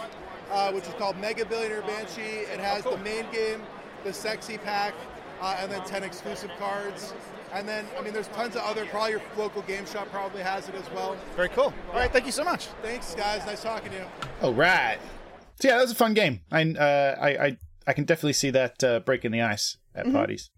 uh, 0.51 0.73
which 0.73 0.85
is 0.85 0.95
called 0.95 1.19
Mega 1.19 1.45
Billionaire 1.45 1.83
Banshee. 1.83 2.21
It 2.53 2.61
has 2.61 2.85
the 2.85 2.97
main 2.99 3.27
game, 3.33 3.63
the 4.05 4.13
sexy 4.13 4.59
pack, 4.59 4.95
uh, 5.41 5.57
and 5.61 5.71
then 5.71 5.83
10 5.85 6.03
exclusive 6.03 6.51
cards. 6.59 7.15
And 7.53 7.67
then, 7.67 7.87
I 7.99 8.03
mean, 8.03 8.13
there's 8.13 8.29
tons 8.29 8.57
of 8.57 8.63
other, 8.63 8.85
probably 8.87 9.13
your 9.13 9.23
local 9.37 9.63
game 9.63 9.87
shop 9.87 10.09
probably 10.11 10.43
has 10.43 10.69
it 10.69 10.75
as 10.75 10.91
well. 10.91 11.17
Very 11.35 11.49
cool. 11.49 11.73
All 11.93 11.99
right, 11.99 12.13
thank 12.13 12.27
you 12.27 12.33
so 12.33 12.45
much. 12.45 12.67
Thanks, 12.83 13.15
guys. 13.15 13.47
Nice 13.47 13.63
talking 13.63 13.91
to 13.91 13.97
you. 13.97 14.05
All 14.43 14.53
right. 14.53 14.99
So 15.61 15.69
yeah, 15.69 15.77
that 15.77 15.83
was 15.83 15.93
a 15.93 15.97
fun 15.97 16.15
game. 16.15 16.41
I 16.53 16.63
uh, 16.63 17.17
I, 17.21 17.29
I 17.29 17.57
I 17.89 17.93
can 17.93 18.05
definitely 18.05 18.35
see 18.35 18.51
that 18.51 18.85
uh, 18.85 19.01
breaking 19.01 19.33
the 19.33 19.43
ice 19.43 19.77
at 19.95 20.13
parties. 20.13 20.51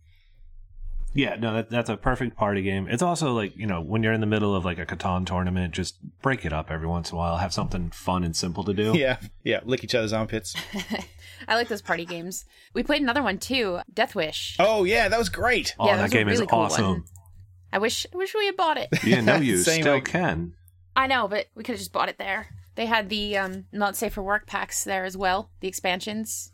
Yeah, 1.12 1.34
no, 1.36 1.54
that, 1.54 1.70
that's 1.70 1.90
a 1.90 1.96
perfect 1.96 2.36
party 2.36 2.62
game. 2.62 2.86
It's 2.88 3.02
also 3.02 3.32
like, 3.32 3.56
you 3.56 3.66
know, 3.66 3.80
when 3.80 4.02
you're 4.04 4.12
in 4.12 4.20
the 4.20 4.26
middle 4.28 4.54
of 4.54 4.64
like 4.64 4.78
a 4.78 4.86
Catan 4.86 5.26
tournament, 5.26 5.74
just 5.74 5.96
break 6.22 6.44
it 6.44 6.52
up 6.52 6.70
every 6.70 6.86
once 6.86 7.10
in 7.10 7.16
a 7.16 7.18
while. 7.18 7.38
Have 7.38 7.52
something 7.52 7.90
fun 7.90 8.22
and 8.22 8.34
simple 8.36 8.62
to 8.64 8.72
do. 8.72 8.92
Yeah, 9.00 9.16
yeah. 9.42 9.60
Lick 9.64 9.82
each 9.82 9.94
other's 9.94 10.12
armpits. 10.12 10.54
I 11.48 11.54
like 11.56 11.68
those 11.68 11.82
party 11.82 12.04
games. 12.04 12.44
We 12.74 12.82
played 12.84 13.02
another 13.02 13.22
one 13.22 13.38
too, 13.38 13.80
Death 13.92 14.14
Wish. 14.14 14.56
Oh 14.60 14.84
yeah, 14.84 15.08
that 15.08 15.18
was 15.18 15.28
great. 15.28 15.74
Oh, 15.78 15.86
Yeah, 15.86 15.96
that 15.96 15.96
that 15.96 16.02
was 16.04 16.12
a 16.12 16.14
game 16.16 16.28
is 16.28 16.40
cool 16.42 16.58
awesome. 16.60 16.86
one. 16.86 17.04
I 17.72 17.78
wish 17.78 18.06
I 18.12 18.16
wish 18.16 18.34
we 18.34 18.46
had 18.46 18.56
bought 18.56 18.76
it. 18.76 18.88
Yeah, 19.04 19.20
no, 19.20 19.36
you 19.36 19.56
Same, 19.62 19.82
still 19.82 19.94
like- 19.94 20.04
can. 20.04 20.52
I 20.94 21.06
know, 21.06 21.26
but 21.28 21.46
we 21.54 21.62
could 21.64 21.72
have 21.72 21.78
just 21.80 21.92
bought 21.92 22.08
it 22.08 22.18
there. 22.18 22.48
They 22.76 22.86
had 22.86 23.08
the 23.08 23.36
um, 23.36 23.64
not 23.72 23.96
safe 23.96 24.12
for 24.14 24.22
work 24.22 24.46
packs 24.46 24.84
there 24.84 25.04
as 25.04 25.16
well. 25.16 25.50
The 25.60 25.68
expansions. 25.68 26.52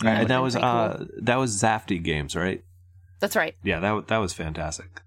and 0.00 0.08
would've 0.14 0.28
that 0.28 0.42
was 0.42 0.54
pretty 0.54 0.66
uh, 0.66 1.04
that 1.22 1.36
was 1.36 1.60
Zafty 1.60 2.02
Games, 2.02 2.36
right? 2.36 2.62
That's 3.22 3.36
right. 3.36 3.54
Yeah, 3.62 3.78
that 3.78 4.08
that 4.08 4.18
was 4.18 4.32
fantastic. 4.32 5.00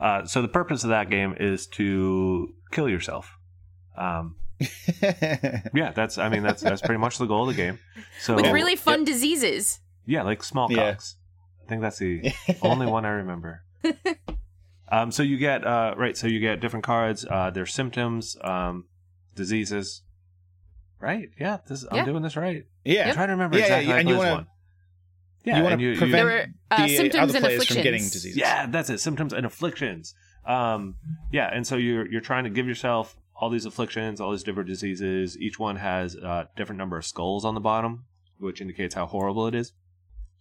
Uh, 0.00 0.24
so 0.26 0.42
the 0.42 0.48
purpose 0.48 0.82
of 0.82 0.90
that 0.90 1.08
game 1.08 1.36
is 1.38 1.68
to 1.68 2.52
kill 2.72 2.88
yourself. 2.88 3.38
Um, 3.96 4.34
yeah, 5.00 5.92
that's 5.94 6.18
I 6.18 6.28
mean 6.30 6.42
that's 6.42 6.62
that's 6.62 6.80
pretty 6.82 6.98
much 6.98 7.18
the 7.18 7.26
goal 7.26 7.48
of 7.48 7.54
the 7.54 7.62
game. 7.62 7.78
So 8.20 8.34
With 8.34 8.46
really 8.48 8.74
fun 8.74 9.04
diseases. 9.04 9.78
Yeah, 10.04 10.24
like 10.24 10.42
smallpox. 10.42 11.14
I 11.64 11.68
think 11.68 11.80
that's 11.80 11.98
the 11.98 12.32
only 12.62 12.86
one 12.88 13.04
I 13.04 13.10
remember. 13.10 13.62
um, 14.90 15.12
so 15.12 15.22
you 15.22 15.38
get 15.38 15.64
uh, 15.64 15.94
right. 15.96 16.16
So 16.16 16.26
you 16.26 16.40
get 16.40 16.58
different 16.60 16.84
cards. 16.84 17.24
Uh, 17.24 17.50
their 17.50 17.66
symptoms, 17.66 18.36
um, 18.42 18.86
diseases. 19.36 20.02
Right. 20.98 21.28
Yeah. 21.38 21.58
This 21.68 21.86
I'm 21.88 22.04
doing 22.04 22.22
this 22.24 22.36
right. 22.36 22.64
yeah. 22.84 23.08
I'm 23.10 23.14
trying 23.14 23.28
to 23.28 23.32
remember 23.34 23.58
Yeah, 23.58 23.66
yeah, 23.68 23.76
exactly. 23.78 24.00
and 24.00 24.08
you 24.08 24.16
wanna- 24.16 24.34
one. 24.34 24.46
Yeah, 25.44 25.58
you 25.58 25.62
want 25.64 25.76
to 25.78 25.82
you- 25.82 25.90
you- 25.92 25.96
prevent 25.98 26.12
There 26.12 26.24
were, 26.26 26.46
uh, 26.70 26.86
the 26.86 26.96
symptoms 26.96 27.22
other 27.22 27.36
and 27.38 27.44
players 27.44 27.66
from 27.66 27.76
getting 27.82 28.02
diseases. 28.02 28.36
Yeah, 28.36 28.66
that's 28.66 28.90
it. 28.90 28.98
Symptoms 28.98 29.32
and 29.32 29.46
afflictions. 29.46 30.14
Um, 30.46 30.96
yeah, 31.32 31.50
and 31.52 31.66
so 31.66 31.76
you're 31.76 32.06
you're 32.10 32.20
trying 32.20 32.44
to 32.44 32.50
give 32.50 32.66
yourself 32.66 33.16
all 33.34 33.48
these 33.50 33.64
afflictions, 33.64 34.20
all 34.20 34.30
these 34.32 34.42
different 34.42 34.68
diseases. 34.68 35.38
Each 35.38 35.58
one 35.58 35.76
has 35.76 36.14
a 36.14 36.48
different 36.56 36.78
number 36.78 36.96
of 36.98 37.06
skulls 37.06 37.44
on 37.44 37.54
the 37.54 37.60
bottom, 37.60 38.04
which 38.38 38.60
indicates 38.60 38.94
how 38.94 39.06
horrible 39.06 39.46
it 39.46 39.54
is. 39.54 39.72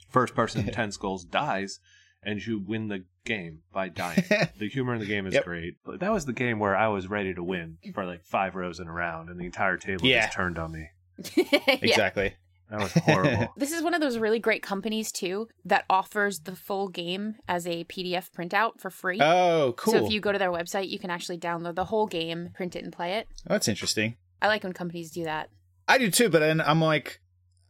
First 0.09 0.35
person 0.35 0.65
ten 0.71 0.91
skulls 0.91 1.23
dies, 1.23 1.79
and 2.23 2.45
you 2.45 2.59
win 2.59 2.88
the 2.89 3.05
game 3.25 3.59
by 3.71 3.88
dying. 3.89 4.23
the 4.57 4.67
humor 4.69 4.93
in 4.95 4.99
the 4.99 5.05
game 5.05 5.25
is 5.27 5.33
Yep. 5.33 5.45
great. 5.45 5.75
But 5.85 5.99
that 6.01 6.12
was 6.12 6.25
the 6.25 6.33
game 6.33 6.59
where 6.59 6.75
I 6.75 6.88
was 6.88 7.07
ready 7.07 7.33
to 7.33 7.43
win 7.43 7.77
for 7.93 8.05
like 8.05 8.23
five 8.25 8.55
rows 8.55 8.79
in 8.79 8.88
a 8.88 8.91
round, 8.93 9.29
and 9.29 9.39
the 9.39 9.45
entire 9.45 9.77
table 9.77 10.05
Yeah. 10.07 10.21
just 10.25 10.33
turned 10.33 10.57
on 10.57 10.71
me. 10.71 10.88
Exactly. 11.67 12.33
That 12.69 12.79
was 12.82 12.91
horrible. 12.93 13.53
This 13.58 13.71
is 13.71 13.82
one 13.82 13.93
of 13.93 14.01
those 14.01 14.17
really 14.19 14.39
great 14.39 14.62
companies 14.62 15.12
too 15.12 15.47
that 15.65 15.86
offers 15.89 16.41
the 16.41 16.55
full 16.55 16.88
game 16.88 17.36
as 17.47 17.65
a 17.65 17.84
PDF 17.86 18.29
printout 18.32 18.79
for 18.79 18.89
free. 18.91 19.19
Oh, 19.21 19.73
cool. 19.77 19.93
So 19.93 20.05
if 20.05 20.12
you 20.12 20.19
go 20.19 20.32
to 20.32 20.38
their 20.38 20.51
website, 20.51 20.89
you 20.89 20.99
can 20.99 21.10
actually 21.10 21.39
download 21.39 21.75
the 21.75 21.86
whole 21.86 22.05
game, 22.05 22.49
print 22.53 22.75
it, 22.75 22.84
and 22.84 22.93
play 22.93 23.13
it. 23.13 23.27
Oh, 23.49 23.53
that's 23.55 23.67
interesting. 23.67 24.17
I 24.41 24.47
like 24.47 24.63
when 24.63 24.73
companies 24.73 25.10
do 25.12 25.23
that. 25.23 25.49
I 25.88 25.97
do 25.97 26.12
too, 26.12 26.29
but 26.29 26.39
then 26.39 26.62
I'm 26.62 26.79
like, 26.79 27.19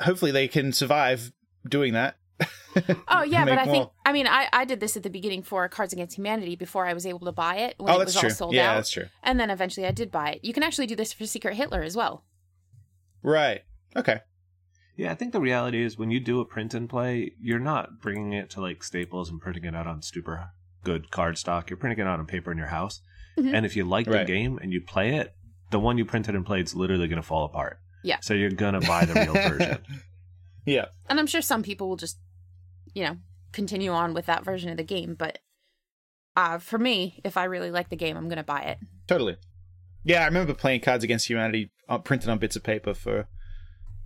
hopefully 0.02 0.32
they 0.32 0.48
can 0.50 0.74
survive 0.74 1.32
doing 1.68 1.94
that. 1.94 2.16
Oh 3.08 3.24
yeah, 3.24 3.46
but 3.52 3.58
I 3.58 3.66
think. 3.66 3.90
I 4.06 4.14
mean 4.14 4.28
I, 4.28 4.48
I 4.54 4.64
did 4.64 4.80
this 4.80 4.96
at 4.96 5.02
the 5.04 5.10
beginning 5.10 5.42
for 5.42 5.68
Cards 5.68 5.92
Against 5.92 6.16
Humanity 6.18 6.56
before 6.56 6.86
I 6.86 6.94
was 6.94 7.06
able 7.06 7.22
to 7.22 7.32
buy 7.32 7.56
it 7.58 7.76
when 7.78 7.92
Oh, 7.92 7.96
it 7.96 8.00
that's 8.06 8.14
was 8.14 8.20
true. 8.22 8.30
all 8.30 8.36
sold 8.36 8.54
Yeah, 8.54 8.72
out. 8.72 8.76
that's 8.76 8.92
true. 8.92 9.08
And 9.24 9.40
then 9.40 9.50
eventually 9.50 9.88
I 9.88 9.92
did 9.92 10.12
buy 10.12 10.34
it. 10.34 10.46
You 10.46 10.54
can 10.54 10.62
actually 10.64 10.86
do 10.86 10.96
this 10.96 11.12
for 11.12 11.26
Secret 11.26 11.56
Hitler 11.56 11.82
as 11.82 11.96
well. 11.98 12.24
Right. 13.24 13.64
Okay. 13.96 14.20
Yeah, 15.00 15.14
I 15.14 15.16
think 15.16 15.32
the 15.32 15.40
reality 15.40 15.82
is 15.82 15.98
when 15.98 16.12
you 16.12 16.20
do 16.20 16.42
a 16.42 16.46
print 16.46 16.74
and 16.74 16.90
play, 16.90 17.32
you're 17.42 17.58
not 17.58 18.02
bringing 18.02 18.34
it 18.34 18.50
to 18.50 18.60
like 18.62 18.84
Staples 18.84 19.30
and 19.30 19.40
printing 19.40 19.64
it 19.64 19.74
out 19.74 19.88
on 19.88 20.02
super 20.02 20.52
good 20.84 21.10
card 21.10 21.38
stock. 21.38 21.70
You're 21.70 21.78
printing 21.78 22.00
it 22.00 22.10
out 22.10 22.20
on 22.20 22.26
paper 22.26 22.52
in 22.52 22.58
your 22.58 22.68
house. 22.68 23.02
Mhm. 23.38 23.54
And 23.54 23.66
if 23.66 23.78
you 23.78 23.86
like 23.86 24.08
the 24.08 24.26
game 24.26 24.60
and 24.62 24.74
you 24.74 24.82
play 24.82 25.16
it, 25.16 25.34
the 25.72 25.80
one 25.80 25.98
you 25.98 26.04
printed 26.04 26.36
and 26.36 26.46
played 26.46 26.66
is 26.66 26.76
literally 26.76 27.08
going 27.08 27.22
to 27.22 27.26
fall 27.26 27.46
apart. 27.46 27.80
Yeah. 28.04 28.18
So 28.22 28.34
you're 28.34 28.52
going 28.52 28.74
to 28.74 28.82
buy 28.82 29.06
the 29.06 29.14
real 29.14 29.34
version. 29.34 29.78
Yeah. 30.66 30.88
And 31.08 31.18
I'm 31.18 31.28
sure 31.28 31.42
some 31.42 31.64
people 31.64 31.88
will 31.88 31.96
just, 31.96 32.20
you 32.94 33.04
know, 33.06 33.18
continue 33.54 33.92
on 33.92 34.14
with 34.14 34.26
that 34.26 34.44
version 34.44 34.70
of 34.70 34.76
the 34.76 34.84
game. 34.84 35.16
But 35.18 35.40
uh, 36.36 36.58
for 36.60 36.78
me, 36.78 37.22
if 37.24 37.38
I 37.38 37.46
really 37.46 37.72
like 37.72 37.90
the 37.90 37.96
game, 37.96 38.18
I'm 38.18 38.28
going 38.28 38.38
to 38.38 38.44
buy 38.44 38.64
it. 38.64 38.78
Totally. 39.08 39.38
Yeah, 40.04 40.24
I 40.24 40.26
remember 40.26 40.54
playing 40.54 40.82
Cards 40.82 41.06
Against 41.06 41.30
Humanity 41.30 41.72
uh, 41.88 42.00
printed 42.00 42.30
on 42.30 42.38
bits 42.38 42.58
of 42.58 42.64
paper 42.64 42.94
for 42.94 43.30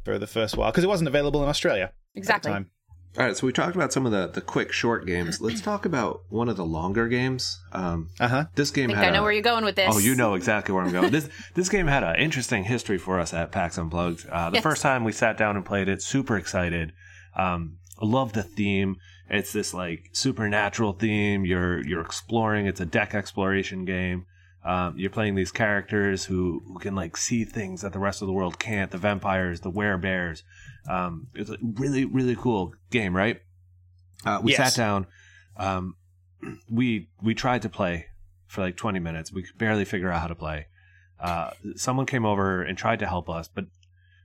for 0.03 0.17
the 0.19 0.27
first 0.27 0.57
while 0.57 0.71
because 0.71 0.83
it 0.83 0.87
wasn't 0.87 1.07
available 1.07 1.41
in 1.43 1.49
Australia 1.49 1.83
at 1.85 1.93
the 2.13 2.19
Exactly. 2.19 2.51
time. 2.51 2.69
All 3.15 3.23
right, 3.23 3.37
so 3.37 3.45
we 3.45 3.53
talked 3.53 3.75
about 3.75 3.93
some 3.93 4.07
of 4.07 4.11
the, 4.11 4.25
the 4.27 4.41
quick 4.41 4.71
short 4.71 5.05
games. 5.05 5.39
Let's 5.39 5.61
talk 5.69 5.85
about 5.85 6.21
one 6.29 6.49
of 6.49 6.57
the 6.57 6.65
longer 6.65 7.07
games. 7.07 7.59
Um, 7.71 8.09
Uh 8.19 8.27
huh. 8.27 8.45
this 8.55 8.71
I 8.71 8.75
game 8.75 8.87
think 8.87 8.97
had 8.97 9.09
I 9.09 9.11
know 9.11 9.19
a- 9.19 9.23
where 9.23 9.31
you're 9.31 9.43
going 9.43 9.63
with 9.65 9.75
this. 9.75 9.93
Oh, 9.95 9.99
you 9.99 10.15
know 10.15 10.33
exactly 10.33 10.73
where 10.73 10.83
I'm 10.83 10.91
going. 10.91 11.11
this 11.11 11.29
this 11.53 11.69
game 11.69 11.85
had 11.85 12.03
an 12.03 12.15
interesting 12.15 12.63
history 12.63 12.97
for 12.97 13.19
us 13.19 13.31
at 13.33 13.51
PAX 13.51 13.77
Unplugged. 13.77 14.27
Uh, 14.27 14.49
the 14.49 14.55
Yes. 14.55 14.63
first 14.63 14.81
time 14.81 15.03
we 15.03 15.11
sat 15.11 15.37
down 15.37 15.55
and 15.55 15.63
played 15.65 15.87
it, 15.89 16.01
super 16.01 16.37
excited. 16.37 16.91
Um, 17.35 17.77
love 18.01 18.33
the 18.33 18.41
theme. 18.43 18.95
It's 19.29 19.53
this 19.53 19.73
like 19.75 20.09
supernatural 20.13 20.93
theme. 20.93 21.45
You're 21.45 21.85
you're 21.87 22.01
exploring. 22.01 22.65
It's 22.65 22.81
a 22.81 22.85
deck 22.85 23.13
exploration 23.13 23.85
game. 23.85 24.25
Um, 24.65 24.97
you're 24.97 25.10
playing 25.10 25.36
these 25.36 25.52
characters 25.52 26.26
who, 26.26 26.62
who 26.65 26.80
can 26.80 26.95
like 26.95 27.17
see 27.17 27.43
things 27.43 27.82
that 27.82 27.91
the 27.93 27.99
rest 27.99 28.21
of 28.21 28.28
the 28.28 28.34
world 28.34 28.60
can't. 28.60 28.91
The 28.91 28.97
vampires, 28.97 29.60
the 29.62 29.71
werebears. 29.71 30.43
Um, 30.89 31.28
it's 31.34 31.49
a 31.49 31.58
really 31.62 32.06
really 32.06 32.36
cool 32.36 32.73
game, 32.89 33.15
right? 33.15 33.41
Uh, 34.26 34.39
we 34.41 34.52
Yes. 34.52 34.73
sat 34.73 34.82
down. 34.82 35.08
Um, 35.58 35.95
we 36.69 37.10
we 37.21 37.34
tried 37.36 37.62
to 37.63 37.69
play 37.69 38.08
for 38.47 38.62
like 38.62 38.78
20 38.78 38.99
minutes. 38.99 39.32
We 39.34 39.43
could 39.43 39.58
barely 39.58 39.86
figure 39.86 40.12
out 40.12 40.21
how 40.21 40.28
to 40.28 40.36
play. 40.36 40.67
Uh, 41.19 41.52
someone 41.76 42.06
came 42.06 42.26
over 42.26 42.62
and 42.62 42.78
tried 42.78 42.99
to 42.99 43.08
help 43.08 43.30
us, 43.30 43.47
but 43.47 43.65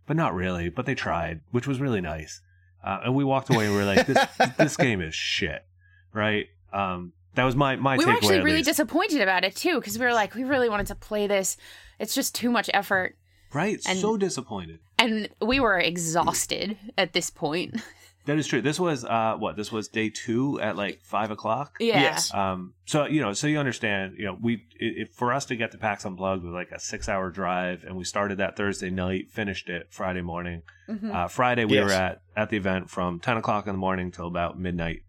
but 0.06 0.16
not 0.16 0.34
really. 0.34 0.68
But 0.68 0.86
they 0.86 0.94
tried, 0.94 1.40
which 1.50 1.66
was 1.66 1.80
really 1.80 2.00
nice. 2.00 2.40
Uh, 2.82 3.00
and 3.06 3.14
we 3.14 3.24
walked 3.24 3.50
away 3.52 3.64
and 3.66 3.74
we 3.74 3.80
were 3.80 3.86
like, 3.86 4.06
"This 4.06 4.18
this 4.56 4.76
game 4.76 5.00
is 5.00 5.14
shit," 5.14 5.64
right? 6.12 6.46
Um, 6.72 7.12
that 7.34 7.44
was 7.44 7.54
my 7.56 7.76
my 7.76 7.96
we 7.96 8.04
were 8.04 8.12
actually 8.12 8.38
at 8.38 8.44
really 8.44 8.58
least. 8.58 8.68
disappointed 8.68 9.20
about 9.20 9.44
it 9.44 9.54
too 9.56 9.76
because 9.80 9.98
we 9.98 10.04
were 10.04 10.12
like, 10.14 10.34
we 10.34 10.44
really 10.44 10.68
wanted 10.68 10.86
to 10.88 10.94
play 10.94 11.26
this. 11.26 11.56
It's 11.98 12.14
just 12.14 12.34
too 12.34 12.50
much 12.50 12.68
effort. 12.74 13.16
right. 13.52 13.80
and- 13.86 13.98
so 13.98 14.16
disappointed. 14.16 14.80
And 15.00 15.28
we 15.40 15.60
were 15.60 15.78
exhausted 15.78 16.76
at 16.96 17.12
this 17.12 17.30
point. 17.30 17.80
That 18.26 18.36
is 18.36 18.46
true. 18.46 18.60
This 18.60 18.78
was 18.78 19.06
uh 19.06 19.36
what? 19.38 19.56
This 19.56 19.72
was 19.72 19.88
day 19.88 20.10
two 20.10 20.60
at 20.60 20.76
like 20.76 21.00
five 21.02 21.30
o'clock. 21.30 21.76
Yeah. 21.80 21.98
Yes. 21.98 22.34
Um, 22.34 22.74
so 22.84 23.06
you 23.06 23.22
know, 23.22 23.32
so 23.32 23.46
you 23.46 23.58
understand, 23.58 24.16
you 24.18 24.26
know, 24.26 24.36
we 24.38 24.66
it, 24.78 25.14
for 25.14 25.32
us 25.32 25.46
to 25.46 25.56
get 25.56 25.72
the 25.72 25.78
PAX 25.78 26.04
Unplugged 26.04 26.44
was 26.44 26.52
like 26.52 26.70
a 26.70 26.78
six-hour 26.78 27.30
drive, 27.30 27.84
and 27.84 27.96
we 27.96 28.04
started 28.04 28.36
that 28.36 28.54
Thursday 28.54 28.90
night, 28.90 29.30
finished 29.30 29.70
it 29.70 29.86
Friday 29.88 30.20
morning. 30.20 30.60
Mhm. 30.90 31.14
Uh, 31.14 31.28
Friday 31.28 31.64
we 31.64 31.76
Yes. 31.76 31.84
were 31.86 31.92
at 31.92 32.20
at 32.36 32.50
the 32.50 32.58
event 32.58 32.90
from 32.90 33.18
ten 33.18 33.38
o'clock 33.38 33.66
in 33.66 33.72
the 33.72 33.78
morning 33.78 34.10
till 34.10 34.26
about 34.26 34.58
midnight, 34.58 35.04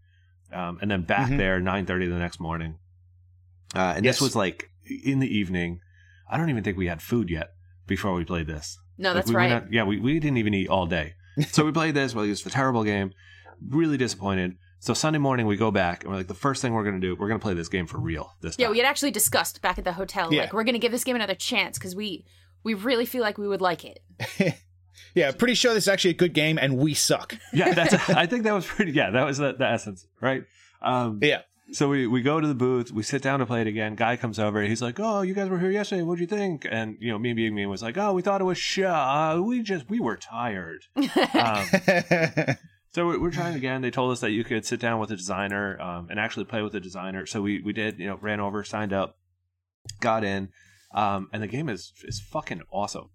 um, 0.52 0.78
and 0.82 0.90
then 0.90 1.02
back 1.02 1.30
Mhm. 1.30 1.38
there 1.38 1.60
nine 1.60 1.86
thirty 1.86 2.06
the 2.06 2.18
next 2.18 2.40
morning. 2.40 2.76
Uh, 3.74 3.94
and 3.96 4.04
Yes. 4.04 4.16
this 4.16 4.20
was 4.22 4.36
like 4.36 4.70
in 5.04 5.18
the 5.20 5.28
evening. 5.28 5.80
I 6.30 6.36
don't 6.36 6.50
even 6.50 6.62
think 6.64 6.76
we 6.76 6.86
had 6.86 7.02
food 7.02 7.30
yet 7.30 7.50
before 7.86 8.14
we 8.14 8.24
played 8.24 8.46
this. 8.46 8.78
No, 8.98 9.08
Like, 9.10 9.14
that's 9.16 9.28
we 9.30 9.36
right. 9.36 9.50
went 9.50 9.64
out- 9.64 9.72
yeah, 9.72 9.84
we, 9.84 9.98
we 9.98 10.18
didn't 10.20 10.36
even 10.38 10.54
eat 10.54 10.68
all 10.68 10.86
day. 10.86 11.14
so 11.48 11.64
we 11.64 11.72
played 11.72 11.94
this. 11.94 12.14
Well, 12.14 12.24
it 12.24 12.28
was 12.28 12.44
a 12.46 12.50
terrible 12.50 12.84
game. 12.84 13.12
Really 13.68 13.96
disappointed. 13.96 14.56
So 14.78 14.94
Sunday 14.94 15.18
morning 15.18 15.46
we 15.46 15.56
go 15.56 15.70
back 15.70 16.02
and 16.04 16.10
we're 16.10 16.18
like, 16.18 16.26
the 16.28 16.34
first 16.34 16.62
thing 16.62 16.72
we're 16.72 16.84
gonna 16.84 17.00
do, 17.00 17.14
we're 17.14 17.28
gonna 17.28 17.38
play 17.40 17.54
this 17.54 17.68
game 17.68 17.86
for 17.86 17.98
real 17.98 18.32
this 18.40 18.56
time. 18.56 18.64
yeah, 18.64 18.70
we 18.70 18.78
had 18.78 18.86
actually 18.86 19.10
discussed 19.10 19.60
back 19.60 19.78
at 19.78 19.84
the 19.84 19.92
hotel, 19.92 20.32
Yeah. 20.32 20.42
like 20.42 20.52
we're 20.52 20.64
gonna 20.64 20.78
give 20.78 20.92
this 20.92 21.04
game 21.04 21.16
another 21.16 21.34
chance 21.34 21.78
because 21.78 21.94
we 21.94 22.24
we 22.62 22.74
really 22.74 23.06
feel 23.06 23.22
like 23.22 23.38
we 23.38 23.46
would 23.48 23.60
like 23.60 23.84
it. 23.84 24.00
Yeah, 25.14 25.32
pretty 25.32 25.54
sure 25.54 25.74
this 25.74 25.84
is 25.84 25.88
actually 25.88 26.12
a 26.12 26.14
good 26.14 26.34
game, 26.34 26.58
and 26.58 26.78
we 26.78 26.94
suck. 26.94 27.36
yeah, 27.52 27.72
that's. 27.72 27.94
I 28.10 28.26
think 28.26 28.44
that 28.44 28.52
was 28.52 28.66
pretty. 28.66 28.92
Yeah, 28.92 29.10
that 29.10 29.24
was 29.24 29.38
the, 29.38 29.52
the 29.52 29.66
essence, 29.66 30.06
right? 30.20 30.44
Um, 30.82 31.18
Yeah. 31.22 31.42
So 31.72 31.88
we, 31.88 32.08
we 32.08 32.20
go 32.20 32.40
to 32.40 32.48
the 32.48 32.54
booth, 32.54 32.90
we 32.90 33.04
sit 33.04 33.22
down 33.22 33.38
to 33.38 33.46
play 33.46 33.60
it 33.60 33.68
again. 33.68 33.94
Guy 33.94 34.16
comes 34.16 34.40
over, 34.40 34.60
he's 34.62 34.82
like, 34.82 34.98
"Oh, 34.98 35.22
you 35.22 35.34
guys 35.34 35.48
were 35.48 35.58
here 35.58 35.70
yesterday. 35.70 36.02
What'd 36.02 36.20
you 36.20 36.26
think?" 36.26 36.66
And 36.68 36.96
you 37.00 37.12
know, 37.12 37.18
me 37.18 37.32
being 37.32 37.54
me 37.54 37.64
was 37.66 37.82
like, 37.82 37.96
"Oh, 37.96 38.12
we 38.12 38.22
thought 38.22 38.40
it 38.40 38.44
was 38.44 38.58
shit. 38.58 38.86
Uh, 38.86 39.40
we 39.40 39.62
just 39.62 39.88
we 39.88 40.00
were 40.00 40.16
tired." 40.16 40.82
um, 40.96 41.06
so 42.92 43.06
we're, 43.06 43.20
we're 43.20 43.30
trying 43.30 43.54
again. 43.54 43.82
They 43.82 43.90
told 43.92 44.10
us 44.10 44.20
that 44.20 44.32
you 44.32 44.42
could 44.42 44.66
sit 44.66 44.80
down 44.80 44.98
with 44.98 45.12
a 45.12 45.16
designer 45.16 45.80
um, 45.80 46.08
and 46.10 46.18
actually 46.18 46.46
play 46.46 46.62
with 46.62 46.74
a 46.74 46.80
designer. 46.80 47.24
So 47.24 47.40
we 47.40 47.60
we 47.62 47.72
did. 47.72 48.00
You 48.00 48.08
know, 48.08 48.18
ran 48.20 48.40
over, 48.40 48.64
signed 48.64 48.92
up, 48.92 49.16
got 50.00 50.24
in, 50.24 50.48
um, 50.92 51.28
and 51.32 51.40
the 51.40 51.46
game 51.46 51.68
is 51.68 51.92
is 52.02 52.20
fucking 52.20 52.62
awesome. 52.72 53.10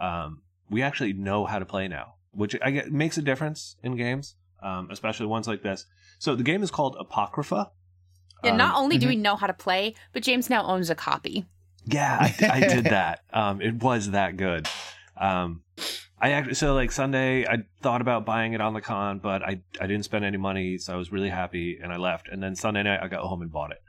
Um, 0.00 0.42
we 0.70 0.82
actually 0.82 1.12
know 1.12 1.44
how 1.46 1.58
to 1.58 1.66
play 1.66 1.88
now, 1.88 2.14
which 2.32 2.56
I 2.62 2.70
get 2.70 2.92
makes 2.92 3.18
a 3.18 3.22
difference 3.22 3.76
in 3.82 3.96
games, 3.96 4.36
um, 4.62 4.88
especially 4.90 5.26
ones 5.26 5.46
like 5.48 5.62
this. 5.62 5.86
So 6.18 6.34
the 6.34 6.42
game 6.44 6.62
is 6.62 6.70
called 6.70 6.96
Apocrypha. 6.98 7.70
And 8.42 8.52
Um, 8.52 8.58
not 8.58 8.76
only 8.76 8.96
do 8.96 9.06
mhm. 9.06 9.10
we 9.10 9.16
know 9.16 9.36
how 9.36 9.46
to 9.46 9.52
play, 9.52 9.94
but 10.12 10.22
James 10.22 10.48
now 10.48 10.64
owns 10.64 10.88
a 10.88 10.94
copy. 10.94 11.44
Yeah, 11.84 12.16
I, 12.20 12.34
I 12.50 12.60
did 12.60 12.84
that. 12.96 13.20
Um, 13.32 13.60
it 13.60 13.74
was 13.82 14.10
that 14.12 14.36
good. 14.36 14.66
Um, 15.16 15.62
I 16.22 16.32
actually 16.32 16.54
so 16.54 16.74
like 16.74 16.92
Sunday, 16.92 17.46
I 17.46 17.58
thought 17.82 18.00
about 18.02 18.24
buying 18.26 18.52
it 18.52 18.60
on 18.60 18.74
the 18.74 18.80
con, 18.80 19.18
but 19.18 19.42
I 19.42 19.62
I 19.80 19.86
didn't 19.86 20.04
spend 20.04 20.24
any 20.24 20.36
money, 20.36 20.76
so 20.78 20.92
I 20.92 20.96
was 20.96 21.10
really 21.10 21.30
happy, 21.30 21.78
and 21.82 21.92
I 21.92 21.96
left. 21.96 22.28
And 22.28 22.42
then 22.42 22.54
Sunday 22.54 22.82
night, 22.82 23.00
I 23.02 23.08
got 23.08 23.20
home 23.24 23.40
and 23.42 23.50
bought 23.50 23.72
it. 23.72 23.82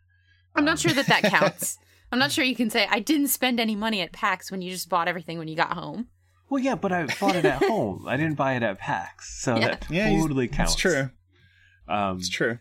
I'm 0.56 0.62
Um, 0.62 0.66
not 0.66 0.80
sure 0.80 0.94
that 0.94 1.08
that 1.08 1.24
counts. 1.40 1.78
I'm 2.12 2.20
not 2.20 2.32
sure 2.32 2.44
you 2.44 2.56
can 2.56 2.70
say 2.70 2.88
I 2.90 3.00
didn't 3.00 3.28
spend 3.28 3.60
any 3.60 3.76
money 3.76 4.02
at 4.02 4.12
PAX 4.14 4.50
when 4.52 4.62
you 4.62 4.72
just 4.72 4.90
bought 4.90 5.08
everything 5.08 5.38
when 5.40 5.48
you 5.48 5.56
got 5.56 5.74
home. 5.74 6.08
Well, 6.52 6.62
yeah, 6.62 6.76
but 6.76 6.92
I 6.92 7.06
bought 7.20 7.38
it 7.38 7.46
at 7.46 7.64
home. 7.64 8.06
I 8.08 8.18
didn't 8.18 8.36
buy 8.36 8.56
it 8.56 8.62
at 8.62 8.78
PAX, 8.78 9.42
so 9.42 9.56
Yeah. 9.56 9.68
that 9.70 9.86
Yeah, 9.90 10.10
totally 10.10 10.50
counts. 10.50 10.74
It's 10.74 10.82
true. 10.82 11.10
Um, 11.88 12.18
It's 12.18 12.28
true. 12.30 12.60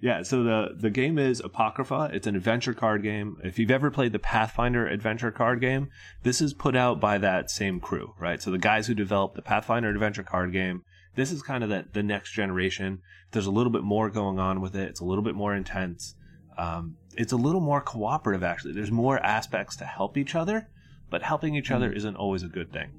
Yeah, 0.00 0.22
so 0.22 0.44
the 0.44 0.76
the 0.78 0.90
game 0.90 1.18
is 1.18 1.40
Apocrypha. 1.40 2.10
It's 2.12 2.28
an 2.28 2.36
adventure 2.36 2.72
card 2.74 3.02
game. 3.02 3.36
If 3.42 3.58
you've 3.58 3.72
ever 3.72 3.90
played 3.90 4.12
the 4.12 4.20
Pathfinder 4.20 4.86
adventure 4.86 5.32
card 5.32 5.60
game, 5.60 5.88
this 6.22 6.40
is 6.40 6.54
put 6.54 6.76
out 6.76 7.00
by 7.00 7.18
that 7.18 7.50
same 7.50 7.80
crew, 7.80 8.14
right? 8.20 8.40
So 8.40 8.52
the 8.52 8.58
guys 8.58 8.86
who 8.86 8.94
developed 8.94 9.34
the 9.34 9.42
Pathfinder 9.42 9.90
adventure 9.90 10.22
card 10.22 10.52
game, 10.52 10.84
this 11.16 11.32
is 11.32 11.42
kind 11.42 11.64
of 11.64 11.70
the, 11.70 11.86
the 11.92 12.04
next 12.04 12.30
generation. 12.30 13.02
There's 13.32 13.46
a 13.46 13.50
little 13.50 13.72
bit 13.72 13.82
more 13.82 14.08
going 14.08 14.38
on 14.38 14.60
with 14.60 14.76
it. 14.76 14.88
It's 14.88 15.00
a 15.00 15.04
little 15.04 15.24
bit 15.24 15.34
more 15.34 15.52
intense. 15.56 16.14
Um, 16.56 16.94
it's 17.16 17.32
a 17.32 17.36
little 17.36 17.60
more 17.60 17.80
cooperative, 17.80 18.44
actually. 18.44 18.74
There's 18.74 18.92
more 18.92 19.18
aspects 19.18 19.74
to 19.78 19.84
help 19.84 20.16
each 20.16 20.36
other, 20.36 20.68
but 21.10 21.22
helping 21.22 21.56
each 21.56 21.72
other 21.72 21.90
isn't 21.92 22.14
always 22.14 22.44
a 22.44 22.48
good 22.48 22.72
thing. 22.72 22.90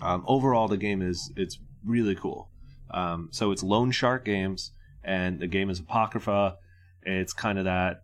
Um, 0.00 0.24
overall, 0.26 0.68
the 0.68 0.76
game 0.76 1.02
is 1.02 1.32
it's 1.36 1.58
really 1.84 2.14
cool. 2.14 2.50
Um, 2.90 3.28
so 3.32 3.50
it's 3.50 3.62
Lone 3.62 3.90
Shark 3.90 4.24
Games, 4.24 4.72
and 5.04 5.40
the 5.40 5.46
game 5.46 5.70
is 5.70 5.80
Apocrypha. 5.80 6.56
It's 7.02 7.32
kind 7.32 7.58
of 7.58 7.64
that 7.64 8.02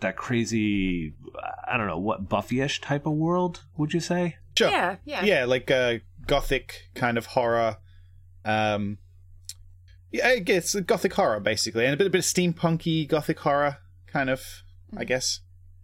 that 0.00 0.16
crazy, 0.16 1.14
I 1.66 1.76
don't 1.78 1.86
know 1.86 1.98
what 1.98 2.28
Buffy-ish 2.28 2.82
type 2.82 3.06
of 3.06 3.14
world. 3.14 3.62
Would 3.78 3.94
you 3.94 4.00
say? 4.00 4.36
Sure. 4.58 4.68
Yeah, 4.68 4.96
yeah. 5.06 5.24
Yeah, 5.24 5.44
like 5.46 5.70
a 5.70 6.02
gothic 6.26 6.90
kind 6.94 7.16
of 7.16 7.26
horror. 7.26 7.78
Um, 8.44 8.98
yeah, 10.12 10.28
I 10.28 10.38
guess 10.40 10.74
gothic 10.74 11.14
horror 11.14 11.40
basically, 11.40 11.84
and 11.86 11.94
a 11.94 11.96
bit, 11.96 12.06
a 12.06 12.10
bit 12.10 12.18
of 12.18 12.24
steampunky 12.24 13.08
gothic 13.08 13.38
horror 13.40 13.78
kind 14.06 14.28
of. 14.30 14.42
I 14.96 15.04
guess 15.04 15.40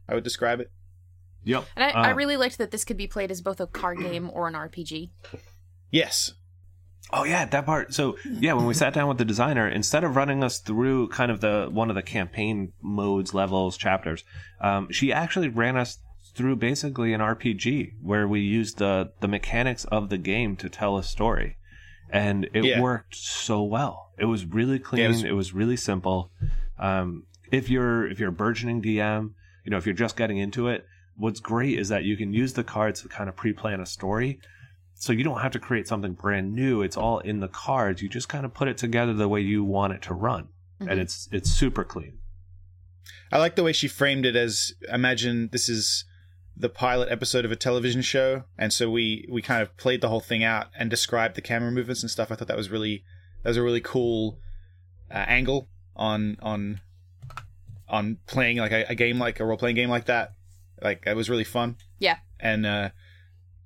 I 0.09 0.15
would 0.15 0.25
describe 0.25 0.61
it. 0.61 0.71
Yep. 1.45 1.65
And 1.75 1.85
I, 1.85 1.89
I 2.09 2.13
Uh, 2.13 2.15
really 2.15 2.37
liked 2.37 2.59
that 2.59 2.71
this 2.71 2.85
could 2.85 2.97
be 2.97 3.07
played 3.09 3.31
as 3.31 3.41
both 3.41 3.61
a 3.61 3.67
card 3.67 3.99
game 3.99 4.31
or 4.33 4.47
an 4.47 4.55
RPG. 4.55 5.11
Yes. 5.93 6.33
Oh 7.13 7.25
yeah, 7.25 7.45
that 7.45 7.67
part. 7.67 7.93
So 7.93 8.17
yeah, 8.25 8.55
when 8.55 8.65
we 8.67 8.73
sat 8.75 8.95
down 8.95 9.07
with 9.07 9.19
the 9.19 9.25
designer, 9.25 9.69
instead 9.69 10.03
of 10.03 10.17
running 10.17 10.43
us 10.43 10.59
through 10.59 11.09
kind 11.09 11.31
of 11.31 11.41
the 11.43 11.69
one 11.71 11.91
of 11.91 11.95
the 11.95 12.03
campaign 12.03 12.73
modes, 12.83 13.35
levels, 13.35 13.77
chapters, 13.77 14.25
um, 14.61 14.91
she 14.91 15.13
actually 15.13 15.49
ran 15.49 15.77
us 15.77 15.99
through 16.35 16.57
basically 16.57 17.13
an 17.13 17.21
RPG 17.21 17.93
where 18.01 18.27
we 18.27 18.41
used 18.41 18.79
the 18.79 19.13
the 19.21 19.29
mechanics 19.29 19.85
of 19.85 20.09
the 20.09 20.17
game 20.17 20.57
to 20.57 20.71
tell 20.71 20.97
a 20.97 21.03
story, 21.03 21.59
and 22.11 22.49
it 22.55 22.65
Yeah. 22.65 22.81
worked 22.81 23.15
so 23.15 23.63
well. 23.63 24.13
It 24.19 24.25
was 24.25 24.47
really 24.47 24.79
clean. 24.79 25.03
Yeah, 25.03 25.09
it 25.11 25.25
it, 25.27 25.33
was- 25.35 25.53
was, 25.53 25.53
really 25.53 25.77
simple. 25.77 26.31
Um, 26.79 27.25
if 27.51 27.69
you're 27.69 28.09
if 28.09 28.19
you're 28.19 28.31
a 28.31 28.33
burgeoning 28.33 28.81
DM, 28.81 29.35
you 29.67 29.71
know 29.71 29.77
if 29.77 29.85
you're 29.85 29.95
just 29.95 30.17
getting 30.17 30.39
into 30.39 30.69
it, 30.69 30.87
what's 31.17 31.41
great 31.41 31.79
is 31.79 31.91
that 31.91 32.05
you 32.05 32.17
can 32.17 32.33
use 32.33 32.55
the 32.55 32.65
cards 32.65 33.03
to 33.03 33.09
kind 33.09 33.29
of 33.29 33.37
pre-plan 33.37 33.81
a 33.81 33.87
story 33.87 34.41
so 35.03 35.13
you 35.13 35.25
don't 35.25 35.41
have 35.41 35.53
to 35.53 35.59
create 35.59 35.89
something 35.89 36.13
brand 36.13 36.55
new 36.55 36.83
it's 36.83 36.97
all 36.97 37.19
in 37.21 37.41
the 37.41 37.49
cards 37.49 38.01
you 38.03 38.09
just 38.09 38.29
kind 38.29 38.45
of 38.45 38.55
put 38.55 38.69
it 38.69 38.79
together 38.79 39.13
the 39.13 39.29
way 39.29 39.41
you 39.41 39.65
want 39.65 39.93
it 39.93 40.01
to 40.03 40.15
run 40.15 40.49
and 40.81 41.01
it's 41.01 41.29
it's 41.33 41.51
super 41.51 41.85
clean 41.85 42.19
I 43.31 43.39
like 43.39 43.57
the 43.57 43.63
way 43.63 43.73
she 43.73 43.89
framed 43.89 44.27
it 44.27 44.37
as 44.37 44.75
imagine 44.89 45.49
this 45.53 45.69
is 45.69 46.05
the 46.55 46.69
pilot 46.69 47.09
episode 47.11 47.47
of 47.47 47.51
a 47.51 47.57
television 47.57 48.03
show, 48.03 48.45
and 48.59 48.73
so 48.73 48.91
we 48.91 49.27
we 49.31 49.41
kind 49.41 49.63
of 49.63 49.75
played 49.79 50.03
the 50.03 50.09
whole 50.09 50.21
thing 50.21 50.45
out 50.45 50.67
and 50.79 50.91
described 50.91 51.35
the 51.35 51.41
camera 51.41 51.73
movements 51.73 52.03
and 52.03 52.11
stuff. 52.11 52.31
I 52.31 52.35
thought 52.35 52.49
that 52.49 52.59
was 52.59 52.71
really 52.71 53.05
that 53.43 53.49
was 53.51 53.57
a 53.57 53.63
really 53.63 53.81
cool 53.81 54.39
uh, 55.11 55.25
angle 55.27 55.69
on 55.97 56.37
on 56.43 56.81
on 57.89 58.19
playing 58.27 58.59
like 58.59 58.73
a, 58.73 58.85
a 58.91 58.95
game 58.95 59.19
like 59.19 59.41
a 59.41 59.47
role 59.47 59.57
playing 59.57 59.77
game 59.77 59.89
like 59.89 60.05
that. 60.05 60.33
Like 60.83 61.05
it 61.07 61.17
was 61.17 61.31
really 61.31 61.45
fun. 61.45 61.77
Yeah. 61.99 62.19
and 62.39 62.67
uh, 62.67 62.91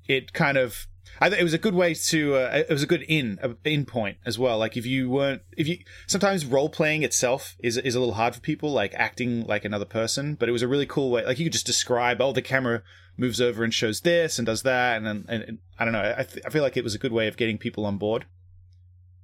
it 0.07 0.33
kind 0.33 0.59
of 0.59 0.87
I 1.21 1.29
think 1.29 1.40
it 1.40 1.45
was 1.45 1.55
a 1.55 1.59
good 1.59 1.75
way 1.75 1.95
to 1.95 2.35
uh, 2.35 2.62
it 2.69 2.73
was 2.73 2.83
a 2.83 2.87
good 2.87 3.03
in 3.03 3.38
a 3.42 3.57
in 3.64 3.87
point 3.87 4.19
as 4.27 4.38
well. 4.38 4.59
Like 4.59 4.77
if 4.77 4.85
you 4.85 5.09
weren't 5.09 5.42
if 5.57 5.66
you 5.66 5.79
sometimes 6.07 6.45
role 6.45 6.69
playing 6.69 7.03
itself 7.03 7.57
is 7.61 7.77
is 7.79 7.95
a 7.95 7.99
little 7.99 8.14
hard 8.14 8.35
for 8.35 8.40
people, 8.40 8.71
like 8.71 8.95
acting 8.95 9.47
like 9.47 9.64
another 9.64 9.85
person. 9.85 10.35
But 10.35 10.49
it 10.49 10.53
was 10.53 10.62
a 10.62 10.69
really 10.69 10.87
cool 10.87 11.11
way. 11.11 11.25
Like 11.25 11.38
you 11.38 11.47
could 11.47 11.53
just 11.53 11.66
describe, 11.66 12.21
oh, 12.21 12.33
the 12.33 12.42
camera 12.42 12.83
moves 13.16 13.40
over 13.40 13.64
and 13.64 13.73
shows 13.73 14.03
this 14.03 14.38
and 14.38 14.47
does 14.47 14.62
that, 14.62 14.99
and 14.99 15.07
and, 15.07 15.29
and 15.29 15.59
I 15.79 15.85
don't 15.85 15.92
know. 15.92 16.14
I 16.16 16.23
th- 16.23 16.45
I 16.45 16.51
feel 16.51 16.62
like 16.62 16.77
it 16.77 16.85
was 16.85 16.95
a 16.95 16.99
good 16.99 17.12
way 17.12 17.29
of 17.29 17.37
getting 17.37 17.59
people 17.59 17.87
on 17.87 17.99
board. 17.99 18.27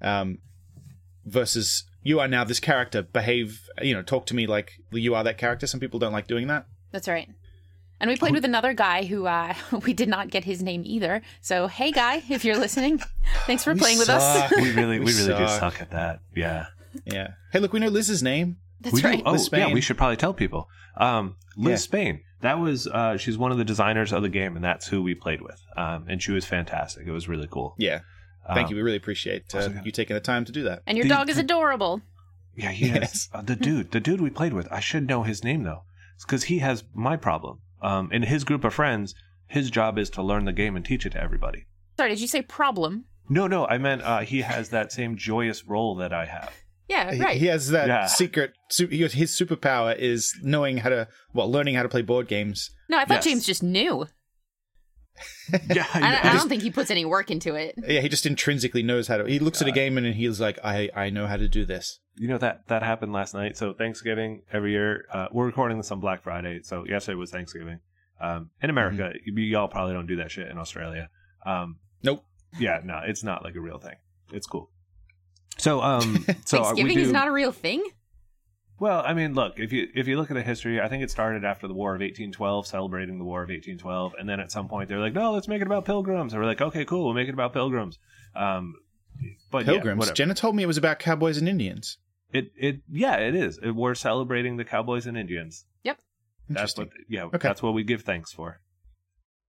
Um, 0.01 0.39
versus 1.25 1.85
you 2.03 2.19
are 2.21 2.29
now 2.29 2.45
this 2.45 2.61
character. 2.61 3.03
Behave, 3.03 3.69
you 3.81 3.95
know, 3.95 4.03
talk 4.03 4.27
to 4.27 4.35
me 4.35 4.47
like 4.47 4.73
you 4.91 5.15
are 5.15 5.25
that 5.25 5.39
character. 5.39 5.67
Some 5.67 5.81
people 5.81 5.99
don't 5.99 6.13
like 6.13 6.27
doing 6.27 6.47
that. 6.49 6.67
That's 6.91 7.09
right. 7.09 7.29
And 8.03 8.09
we 8.11 8.17
played 8.17 8.33
with 8.35 8.45
another 8.45 8.75
guy 8.75 9.05
who 9.05 9.27
uh, 9.27 9.55
we 9.87 9.93
did 9.95 10.09
not 10.09 10.29
get 10.29 10.43
his 10.45 10.61
name 10.63 10.83
either. 10.85 11.23
So, 11.41 11.69
hey, 11.69 11.93
guy, 11.93 12.23
if 12.29 12.45
you're 12.45 12.59
listening, 12.59 13.01
thanks 13.47 13.63
for 13.65 13.73
We 13.73 13.79
playing 13.81 13.99
with 13.99 14.09
us. 14.11 14.51
we 14.51 14.73
really 14.73 14.99
we, 14.99 15.07
We 15.07 15.13
really 15.15 15.29
do 15.39 15.47
suck. 15.49 15.61
suck 15.75 15.81
at 15.81 15.91
that 15.93 16.21
yeah 16.35 16.67
Yeah. 17.07 17.29
Hey, 17.53 17.61
look, 17.61 17.73
we 17.73 17.79
know 17.81 17.89
Liz's 17.89 18.23
name. 18.23 18.57
That's 18.81 18.97
we 18.97 19.03
right. 19.03 19.19
do. 19.19 19.25
Oh, 19.25 19.33
Liz 19.33 19.49
yeah. 19.53 19.73
We 19.73 19.81
should 19.81 19.97
probably 19.97 20.17
tell 20.17 20.35
people. 20.35 20.69
Um, 20.97 21.37
Liz 21.57 21.71
Yeah. 21.71 21.77
Spain. 21.77 22.21
That 22.41 22.59
was 22.59 22.89
uh, 22.89 23.17
she's 23.19 23.39
one 23.39 23.53
of 23.53 23.59
the 23.59 23.65
designers 23.65 24.13
of 24.13 24.23
the 24.23 24.29
game, 24.29 24.57
and 24.57 24.65
that's 24.65 24.89
who 24.89 25.01
we 25.01 25.15
played 25.15 25.41
with. 25.41 25.63
Um, 25.77 26.07
and 26.09 26.21
she 26.21 26.33
was 26.33 26.45
fantastic. 26.45 27.07
It 27.07 27.13
was 27.13 27.29
really 27.29 27.47
cool. 27.49 27.77
Yeah. 27.79 28.01
Thank 28.53 28.67
Um, 28.67 28.71
you. 28.71 28.77
We 28.77 28.83
really 28.83 28.97
appreciate 28.97 29.55
uh, 29.55 29.59
also- 29.59 29.81
you 29.85 29.93
taking 29.93 30.15
the 30.15 30.21
time 30.21 30.45
to 30.47 30.51
do 30.51 30.65
that. 30.65 30.83
And 30.89 30.99
your 30.99 31.05
The- 31.05 31.15
dog 31.15 31.31
is 31.31 31.39
adorable. 31.39 32.03
Yeah, 32.57 32.73
he 32.73 32.89
Yes. 32.89 33.15
is. 33.15 33.29
Uh, 33.33 33.43
the 33.43 33.55
dude, 33.55 33.93
the 33.93 34.01
dude 34.01 34.21
we 34.21 34.29
played 34.29 34.53
with, 34.55 34.67
I 34.73 34.81
should 34.81 35.07
know 35.07 35.23
his 35.23 35.45
name 35.45 35.63
though, 35.63 35.85
because 36.21 36.45
he 36.45 36.59
has 36.59 36.83
my 36.93 37.17
problem. 37.17 37.61
Um, 37.83 38.11
in 38.13 38.23
his 38.23 38.45
group 38.45 38.65
of 38.65 38.73
friends, 38.75 39.15
his 39.49 39.71
job 39.71 39.99
is 39.99 40.09
to 40.11 40.23
learn 40.23 40.45
the 40.45 40.53
game 40.53 40.77
and 40.77 40.85
teach 40.85 41.05
it 41.05 41.11
to 41.13 41.21
everybody. 41.23 41.67
Sorry, 41.97 42.11
did 42.11 42.21
you 42.21 42.27
say 42.29 42.43
problem? 42.43 43.05
No, 43.29 43.47
no, 43.47 43.67
I 43.67 43.79
meant 43.79 44.03
uh, 44.03 44.21
he 44.21 44.43
has 44.43 44.71
that 44.71 44.93
same 44.93 45.17
joyous 45.17 45.65
role 45.67 45.95
that 45.97 46.13
I 46.13 46.27
have. 46.27 46.53
Yeah, 46.89 47.13
He- 47.13 47.21
right. 47.21 47.37
He 47.39 47.47
has 47.47 47.69
that 47.71 47.87
Yeah. 47.89 48.07
secret. 48.07 48.53
Su- 48.71 48.87
his 48.89 49.31
superpower 49.33 49.97
is 49.97 50.35
knowing 50.43 50.79
how 50.79 50.89
to, 50.91 51.09
well, 51.33 51.51
learning 51.51 51.75
how 51.75 51.83
to 51.83 51.89
play 51.89 52.03
board 52.03 52.29
games. 52.29 52.71
No, 52.89 52.99
I 52.99 53.05
thought 53.05 53.17
Yes. 53.17 53.25
James 53.25 53.47
just 53.47 53.63
knew. 53.63 54.07
Yeah, 55.75 55.87
I, 55.95 56.01
yeah. 56.01 56.21
I 56.25 56.37
don't 56.37 56.49
think 56.49 56.63
he 56.63 56.71
puts 56.71 56.91
any 56.91 57.05
work 57.05 57.31
into 57.31 57.55
it. 57.55 57.75
Yeah, 57.87 58.01
he 58.01 58.09
just 58.09 58.25
intrinsically 58.27 58.83
knows 58.83 59.07
how 59.09 59.19
to. 59.19 59.25
He 59.25 59.39
looks 59.39 59.61
at 59.61 59.69
a 59.69 59.73
game 59.73 59.99
and 59.99 60.07
he's 60.15 60.41
like, 60.41 60.59
I, 60.65 60.89
I 60.95 61.11
know 61.11 61.27
how 61.27 61.37
to 61.37 61.49
do 61.49 61.65
this. 61.67 62.01
you 62.17 62.29
know 62.29 62.39
that 62.39 62.67
that 62.69 62.83
happened 62.83 63.13
last 63.13 63.35
night. 63.35 63.57
So 63.57 63.73
Thanksgiving 63.75 64.43
every 64.53 64.73
year, 64.73 65.05
uh, 65.13 65.27
we're 65.31 65.47
recording 65.47 65.77
this 65.77 65.91
on 65.91 66.01
Black 66.01 66.23
Friday. 66.23 66.61
So 66.63 66.87
yesterday 66.87 67.17
was 67.17 67.31
Thanksgiving. 67.31 67.81
Um, 68.21 68.51
in 68.63 68.71
America, 68.71 69.13
y 69.27 69.43
y'all 69.43 69.69
probably 69.69 69.95
don't 69.95 70.07
do 70.07 70.17
that 70.17 70.31
shit 70.31 70.49
in 70.49 70.57
Australia. 70.57 71.09
Um, 71.45 71.77
Nope. 72.03 72.25
yeah, 72.59 72.81
no, 72.85 73.01
it's 73.05 73.23
not 73.25 73.43
like 73.45 73.55
a 73.57 73.61
real 73.61 73.79
thing. 73.79 73.97
It's 74.33 74.47
cool. 74.47 74.71
So, 75.59 75.83
um, 75.83 76.25
so 76.45 76.59
uh, 76.59 76.61
we 76.61 76.65
Thanksgiving 76.65 76.97
do, 76.97 77.03
is 77.03 77.13
not 77.13 77.29
a 77.29 77.33
real 77.33 77.53
thing. 77.53 77.85
Well, 78.81 79.03
I 79.07 79.15
mean, 79.15 79.35
look 79.35 79.59
if 79.59 79.73
you 79.73 79.89
if 79.95 80.09
you 80.09 80.17
look 80.17 80.31
at 80.31 80.35
the 80.35 80.43
history, 80.43 80.81
I 80.81 80.89
think 80.89 81.03
it 81.05 81.11
started 81.11 81.45
after 81.45 81.69
the 81.69 81.75
War 81.75 81.95
of 81.95 82.01
1812, 82.01 82.67
celebrating 82.67 83.19
the 83.19 83.25
War 83.25 83.43
of 83.43 83.49
1812, 83.49 84.15
and 84.19 84.29
then 84.29 84.41
at 84.41 84.51
some 84.51 84.69
point 84.69 84.89
they're 84.89 84.99
like, 84.99 85.13
no, 85.13 85.33
let's 85.33 85.47
make 85.49 85.61
it 85.61 85.67
about 85.67 85.85
pilgrims. 85.85 86.33
And 86.33 86.43
we're 86.43 86.49
like, 86.49 86.61
okay, 86.61 86.85
cool, 86.85 87.05
we'll 87.05 87.15
make 87.15 87.29
it 87.29 87.35
about 87.35 87.53
pilgrims. 87.53 87.99
Um, 88.35 88.75
but 89.51 89.67
Pilgrims. 89.67 89.99
whatever. 89.99 90.15
Jenna 90.15 90.35
told 90.35 90.57
me 90.57 90.63
it 90.63 90.67
was 90.67 90.79
about 90.79 90.99
cowboys 90.99 91.37
and 91.37 91.49
Indians. 91.49 91.99
It 92.33 92.51
it 92.57 92.81
yeah, 92.91 93.17
it 93.17 93.35
is. 93.35 93.59
It, 93.63 93.73
we're 93.73 93.95
celebrating 93.95 94.57
the 94.57 94.65
cowboys 94.65 95.07
and 95.07 95.17
Indians. 95.17 95.67
Yep. 95.85 95.99
That's 96.49 96.77
what 96.77 96.89
yeah, 97.09 97.25
Okay. 97.25 97.39
that's 97.39 97.63
what 97.63 97.75
we 97.75 97.85
give 97.85 98.03
thanks 98.03 98.33
for. 98.33 98.61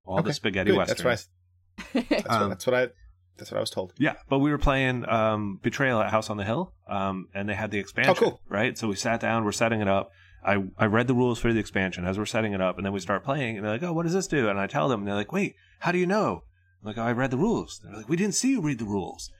All 0.06 0.22
the 0.22 0.34
spaghetti 0.34 0.72
good. 0.72 0.78
westerns. 0.78 1.30
That's 1.78 1.94
what, 1.94 1.96
I, 1.96 2.08
that's, 2.10 2.30
Um, 2.30 2.42
what, 2.42 2.50
that's 2.50 2.68
what 2.68 2.76
I. 2.76 2.88
That's 3.38 3.52
what 3.52 3.58
I 3.58 3.62
was 3.62 3.69
told. 3.69 3.93
Yeah, 3.98 4.15
but 4.30 4.39
we 4.39 4.52
were 4.52 4.58
playing 4.58 5.08
um, 5.10 5.60
Betrayal 5.62 6.00
at 6.02 6.12
House 6.12 6.30
on 6.30 6.38
the 6.38 6.43
Hill, 6.43 6.74
um, 6.88 7.28
and 7.34 7.50
they 7.50 7.56
had 7.56 7.72
the 7.72 7.80
expansion. 7.80 8.13
Oh, 8.15 8.19
cool. 8.19 8.41
Right, 8.48 8.78
so 8.78 8.88
we 8.88 8.96
sat 8.96 9.19
down, 9.19 9.43
we're 9.43 9.52
setting 9.52 9.82
it 9.82 9.88
up. 9.88 10.12
I, 10.46 10.63
I 10.78 10.86
read 10.86 11.08
the 11.08 11.13
rules 11.13 11.39
for 11.39 11.54
the 11.54 11.60
expansion 11.60 12.06
as 12.06 12.17
we're 12.17 12.26
setting 12.26 12.54
it 12.54 12.62
up, 12.62 12.78
and 12.78 12.86
then 12.86 12.93
we 12.93 13.00
start 13.00 13.24
playing, 13.24 13.56
and 13.58 13.65
they're 13.65 13.74
like, 13.74 13.84
"Oh, 13.84 13.93
what 13.93 14.04
does 14.04 14.13
this 14.13 14.28
do?" 14.28 14.50
And 14.50 14.60
I 14.60 14.67
tell 14.67 14.89
them, 14.89 15.02
and 15.02 15.08
they're 15.08 15.15
like, 15.15 15.32
"Wait, 15.32 15.56
how 15.80 15.91
do 15.91 15.98
you 15.98 16.06
know?" 16.06 16.43
I'm 16.82 16.88
like, 16.88 16.98
oh, 16.98 17.04
"I 17.04 17.12
read 17.13 17.32
the 17.32 17.38
rules." 17.38 17.80
They're 17.84 17.96
like, 17.96 18.10
"We 18.10 18.17
didn't 18.17 18.36
see 18.36 18.52
you 18.52 18.62
read 18.62 18.80
the 18.80 18.86
rules." 18.86 19.32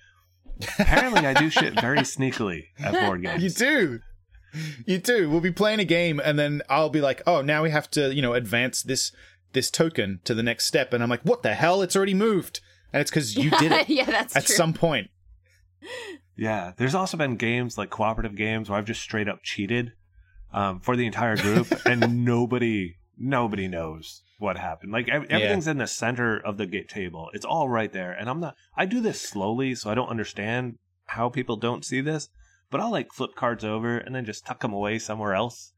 Apparently, 0.80 1.26
I 1.26 1.34
do 1.34 1.50
shit 1.50 1.80
very 1.80 2.00
sneakily 2.00 2.68
at 2.80 2.94
board 2.94 3.22
games. 3.22 3.44
You 3.44 3.50
do. 3.50 4.00
You 4.86 4.98
do. 5.00 5.30
We'll 5.30 5.42
be 5.42 5.52
playing 5.52 5.80
a 5.80 5.86
game, 5.86 6.22
and 6.24 6.40
then 6.40 6.62
I'll 6.70 6.90
be 6.90 7.02
like, 7.02 7.22
"Oh, 7.28 7.42
now 7.42 7.64
we 7.64 7.72
have 7.72 7.90
to, 7.92 8.14
you 8.14 8.22
know, 8.22 8.34
advance 8.34 8.82
this 8.82 9.12
this 9.52 9.70
token 9.70 10.22
to 10.24 10.34
the 10.34 10.44
next 10.44 10.66
step." 10.66 10.94
And 10.94 11.04
I'm 11.04 11.10
like, 11.10 11.24
"What 11.24 11.44
the 11.44 11.54
hell? 11.54 11.82
It's 11.82 11.96
already 11.96 12.14
moved." 12.14 12.62
And 12.94 13.02
it's 13.02 13.10
because 13.10 13.36
you 13.36 13.50
did 13.50 13.72
it 13.72 13.90
yeah, 13.90 14.06
that's 14.06 14.36
at 14.36 14.46
true. 14.46 14.56
some 14.56 14.74
point. 14.74 15.10
Yeah, 16.38 16.72
there's 16.78 16.96
also 16.96 17.18
been 17.18 17.36
games 17.36 17.78
like 17.78 17.90
cooperative 17.90 18.36
games 18.36 18.70
where 18.70 18.78
I've 18.78 18.86
just 18.86 19.02
straight 19.02 19.28
up 19.28 19.40
cheated 19.44 19.94
um, 20.54 20.80
for 20.80 20.96
the 20.96 21.06
entire 21.06 21.36
group, 21.36 21.68
and 21.86 22.24
nobody 22.24 22.96
nobody 23.18 23.68
knows 23.68 24.24
what 24.40 24.58
happened. 24.58 24.92
Like 24.92 25.10
ev- 25.10 25.26
everything's 25.30 25.68
in 25.68 25.78
the 25.78 25.88
center 25.88 26.38
of 26.38 26.58
the 26.58 26.66
gate 26.66 26.90
table; 26.90 27.30
it's 27.34 27.46
all 27.46 27.68
right 27.68 27.92
there. 27.92 28.12
And 28.12 28.30
I'm 28.30 28.40
not. 28.40 28.56
I 28.78 28.86
do 28.86 29.02
this 29.02 29.20
slowly, 29.20 29.76
so 29.76 29.90
I 29.90 29.96
don't 29.96 30.10
understand 30.10 30.78
how 31.08 31.30
people 31.30 31.58
don't 31.58 31.84
see 31.84 32.02
this. 32.02 32.30
But 32.70 32.80
I'll 32.80 32.92
like 32.92 33.12
flip 33.14 33.36
cards 33.36 33.64
over 33.64 33.98
and 33.98 34.16
then 34.16 34.26
just 34.26 34.46
tuck 34.46 34.62
them 34.62 34.74
away 34.74 34.98
somewhere 34.98 35.36
else. 35.36 35.73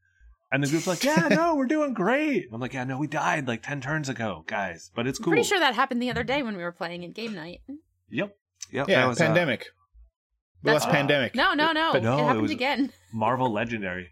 And 0.52 0.62
the 0.62 0.68
group's 0.68 0.86
like, 0.86 1.02
"Yeah, 1.02 1.28
no, 1.30 1.56
we're 1.56 1.66
doing 1.66 1.92
great." 1.92 2.46
I'm 2.52 2.60
like, 2.60 2.72
"Yeah, 2.74 2.84
no, 2.84 2.98
we 2.98 3.06
died 3.08 3.48
like 3.48 3.62
ten 3.62 3.80
turns 3.80 4.08
ago, 4.08 4.44
guys, 4.46 4.90
but 4.94 5.06
it's 5.06 5.18
I'm 5.18 5.24
cool." 5.24 5.32
pretty 5.32 5.46
sure 5.48 5.58
that 5.58 5.74
happened 5.74 6.00
the 6.00 6.10
other 6.10 6.22
day 6.24 6.42
when 6.42 6.56
we 6.56 6.62
were 6.62 6.72
playing 6.72 7.04
at 7.04 7.14
game 7.14 7.34
night. 7.34 7.62
Yep, 8.10 8.36
yep. 8.72 8.88
Yeah, 8.88 9.00
that 9.00 9.08
was, 9.08 9.20
uh, 9.20 9.24
pandemic. 9.26 9.66
the 10.62 10.70
That's 10.72 10.84
last 10.84 10.92
right. 10.92 10.98
pandemic. 10.98 11.34
No, 11.34 11.54
no, 11.54 11.72
no. 11.72 11.92
But 11.92 12.02
no, 12.04 12.16
it 12.16 12.20
it 12.20 12.24
happened 12.24 12.42
was- 12.42 12.50
again. 12.52 12.92
Marvel 13.12 13.52
Legendary. 13.52 14.10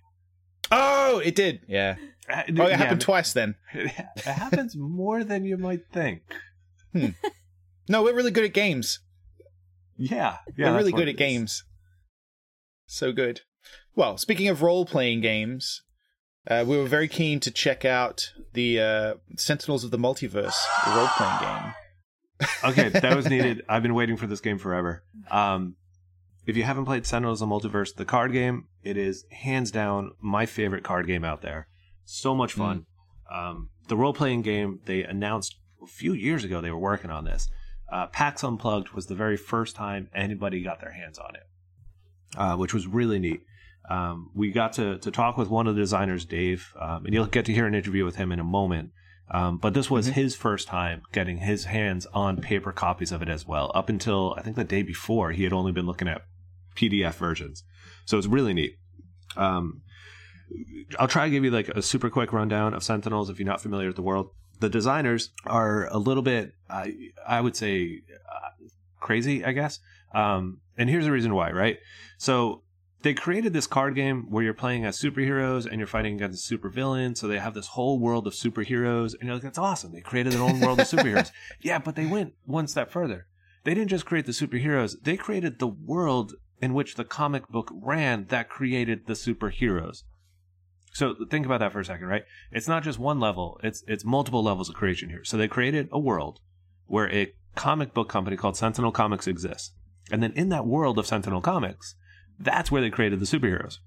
Oh, 0.72 1.18
it 1.24 1.34
did. 1.36 1.60
Yeah. 1.68 1.96
Uh, 2.28 2.36
Oh, 2.36 2.40
it 2.48 2.56
yeah, 2.70 2.76
happened 2.78 3.00
twice 3.02 3.32
then. 3.34 3.54
It 3.74 3.90
happens 4.24 4.74
more 4.76 5.22
than 5.24 5.44
you 5.44 5.56
might 5.58 5.82
think. 5.92 6.22
No, 7.88 8.02
we're 8.02 8.14
really 8.14 8.30
good 8.30 8.44
at 8.44 8.54
games. 8.54 9.00
Yeah, 9.96 10.38
yeah. 10.56 10.70
we're 10.70 10.78
really 10.78 10.92
good 10.92 11.08
at 11.08 11.16
games. 11.16 11.64
So 12.86 13.12
good. 13.12 13.42
Well, 13.94 14.16
speaking 14.16 14.48
of 14.48 14.62
role 14.62 14.86
playing 14.86 15.20
games, 15.20 15.82
uh, 16.48 16.64
we 16.66 16.76
were 16.76 16.86
very 16.86 17.08
keen 17.08 17.40
to 17.40 17.50
check 17.50 17.84
out 17.84 18.32
the 18.52 18.80
uh, 18.80 19.14
Sentinels 19.36 19.84
of 19.84 19.90
the 19.90 19.98
Multiverse 19.98 20.54
role 20.94 21.08
playing 21.16 21.38
game. 21.40 21.74
Okay, 22.64 22.88
that 22.88 23.16
was 23.16 23.28
needed. 23.30 23.62
I've 23.68 23.82
been 23.82 23.94
waiting 23.94 24.16
for 24.16 24.26
this 24.26 24.40
game 24.40 24.58
forever. 24.58 25.04
Um, 25.30 25.76
if 26.46 26.56
you 26.56 26.64
haven't 26.64 26.84
played 26.84 27.06
Sentinels 27.06 27.40
of 27.40 27.48
the 27.48 27.54
Multiverse, 27.54 27.94
the 27.94 28.04
card 28.04 28.32
game, 28.32 28.66
it 28.82 28.96
is 28.96 29.24
hands 29.30 29.70
down 29.70 30.10
my 30.20 30.44
favorite 30.44 30.82
card 30.82 31.06
game 31.06 31.24
out 31.24 31.42
there. 31.42 31.68
So 32.04 32.34
much 32.34 32.52
fun. 32.52 32.86
Um, 33.32 33.70
the 33.88 33.96
role 33.96 34.12
playing 34.12 34.42
game 34.42 34.80
they 34.84 35.04
announced 35.04 35.56
a 35.82 35.86
few 35.86 36.12
years 36.12 36.44
ago 36.44 36.60
they 36.60 36.70
were 36.70 36.78
working 36.78 37.10
on 37.10 37.24
this. 37.24 37.48
Uh, 37.90 38.06
PAX 38.08 38.42
Unplugged 38.42 38.90
was 38.90 39.06
the 39.06 39.14
very 39.14 39.36
first 39.36 39.76
time 39.76 40.10
anybody 40.14 40.62
got 40.62 40.80
their 40.80 40.92
hands 40.92 41.18
on 41.18 41.34
it, 41.36 41.42
uh, 42.36 42.56
which 42.56 42.74
was 42.74 42.86
really 42.86 43.18
neat. 43.18 43.40
Um, 43.88 44.30
we 44.34 44.50
got 44.50 44.72
to, 44.74 44.98
to 44.98 45.10
talk 45.10 45.36
with 45.36 45.48
one 45.48 45.66
of 45.66 45.74
the 45.74 45.80
designers, 45.80 46.24
Dave, 46.24 46.72
um, 46.80 47.04
and 47.04 47.14
you'll 47.14 47.26
get 47.26 47.44
to 47.46 47.52
hear 47.52 47.66
an 47.66 47.74
interview 47.74 48.04
with 48.04 48.16
him 48.16 48.32
in 48.32 48.40
a 48.40 48.44
moment. 48.44 48.90
Um, 49.30 49.58
but 49.58 49.74
this 49.74 49.90
was 49.90 50.08
his 50.08 50.36
first 50.36 50.68
time 50.68 51.02
getting 51.12 51.38
his 51.38 51.64
hands 51.64 52.06
on 52.12 52.40
paper 52.40 52.72
copies 52.72 53.12
of 53.12 53.22
it 53.22 53.28
as 53.28 53.46
well. 53.46 53.70
Up 53.74 53.88
until 53.88 54.34
I 54.36 54.42
think 54.42 54.56
the 54.56 54.64
day 54.64 54.82
before, 54.82 55.32
he 55.32 55.44
had 55.44 55.52
only 55.52 55.72
been 55.72 55.86
looking 55.86 56.08
at 56.08 56.22
PDF 56.76 57.14
versions. 57.14 57.64
So 58.04 58.18
it's 58.18 58.26
really 58.26 58.52
neat. 58.52 58.78
Um, 59.36 59.82
I'll 60.98 61.08
try 61.08 61.24
to 61.24 61.30
give 61.30 61.44
you 61.44 61.50
like 61.50 61.68
a 61.68 61.82
super 61.82 62.10
quick 62.10 62.32
rundown 62.32 62.74
of 62.74 62.82
Sentinels 62.82 63.30
if 63.30 63.38
you're 63.38 63.46
not 63.46 63.60
familiar 63.60 63.86
with 63.86 63.96
the 63.96 64.02
world. 64.02 64.30
The 64.60 64.68
designers 64.68 65.30
are 65.46 65.88
a 65.88 65.98
little 65.98 66.22
bit, 66.22 66.54
I 66.68 66.94
I 67.26 67.40
would 67.40 67.56
say, 67.56 68.02
uh, 68.30 68.50
crazy, 69.00 69.44
I 69.44 69.52
guess. 69.52 69.80
Um, 70.14 70.60
and 70.76 70.88
here's 70.88 71.04
the 71.04 71.12
reason 71.12 71.34
why, 71.34 71.50
right? 71.50 71.78
So 72.18 72.62
they 73.04 73.12
created 73.12 73.52
this 73.52 73.66
card 73.66 73.94
game 73.94 74.30
where 74.30 74.42
you're 74.42 74.54
playing 74.54 74.86
as 74.86 74.98
superheroes 74.98 75.66
and 75.66 75.78
you're 75.78 75.86
fighting 75.86 76.14
against 76.14 76.50
supervillains. 76.50 77.18
So 77.18 77.28
they 77.28 77.38
have 77.38 77.52
this 77.52 77.68
whole 77.68 77.98
world 77.98 78.26
of 78.26 78.32
superheroes, 78.32 79.12
and 79.12 79.24
you're 79.24 79.34
like, 79.34 79.42
that's 79.42 79.58
awesome. 79.58 79.92
They 79.92 80.00
created 80.00 80.32
their 80.32 80.42
own 80.42 80.58
world 80.58 80.80
of 80.80 80.88
superheroes. 80.88 81.30
Yeah, 81.60 81.78
but 81.78 81.96
they 81.96 82.06
went 82.06 82.32
one 82.46 82.66
step 82.66 82.90
further. 82.90 83.26
They 83.64 83.74
didn't 83.74 83.90
just 83.90 84.06
create 84.06 84.24
the 84.24 84.32
superheroes; 84.32 84.96
they 85.02 85.16
created 85.16 85.58
the 85.58 85.68
world 85.68 86.34
in 86.60 86.72
which 86.72 86.94
the 86.94 87.04
comic 87.04 87.48
book 87.48 87.70
ran 87.72 88.26
that 88.28 88.48
created 88.48 89.06
the 89.06 89.12
superheroes. 89.12 90.02
So 90.92 91.14
think 91.30 91.44
about 91.44 91.60
that 91.60 91.72
for 91.72 91.80
a 91.80 91.84
second, 91.84 92.06
right? 92.06 92.24
It's 92.52 92.68
not 92.68 92.84
just 92.84 92.98
one 92.98 93.20
level; 93.20 93.60
it's 93.62 93.84
it's 93.86 94.04
multiple 94.04 94.42
levels 94.42 94.68
of 94.68 94.74
creation 94.74 95.10
here. 95.10 95.24
So 95.24 95.36
they 95.36 95.48
created 95.48 95.88
a 95.92 95.98
world 95.98 96.40
where 96.86 97.10
a 97.12 97.32
comic 97.54 97.92
book 97.92 98.08
company 98.08 98.36
called 98.36 98.56
Sentinel 98.56 98.92
Comics 98.92 99.26
exists, 99.26 99.72
and 100.10 100.22
then 100.22 100.32
in 100.32 100.48
that 100.50 100.66
world 100.66 100.98
of 100.98 101.06
Sentinel 101.06 101.40
Comics, 101.40 101.94
that's 102.38 102.70
where 102.70 102.82
they 102.82 102.90
created 102.90 103.20
the 103.20 103.26
superheroes. 103.26 103.78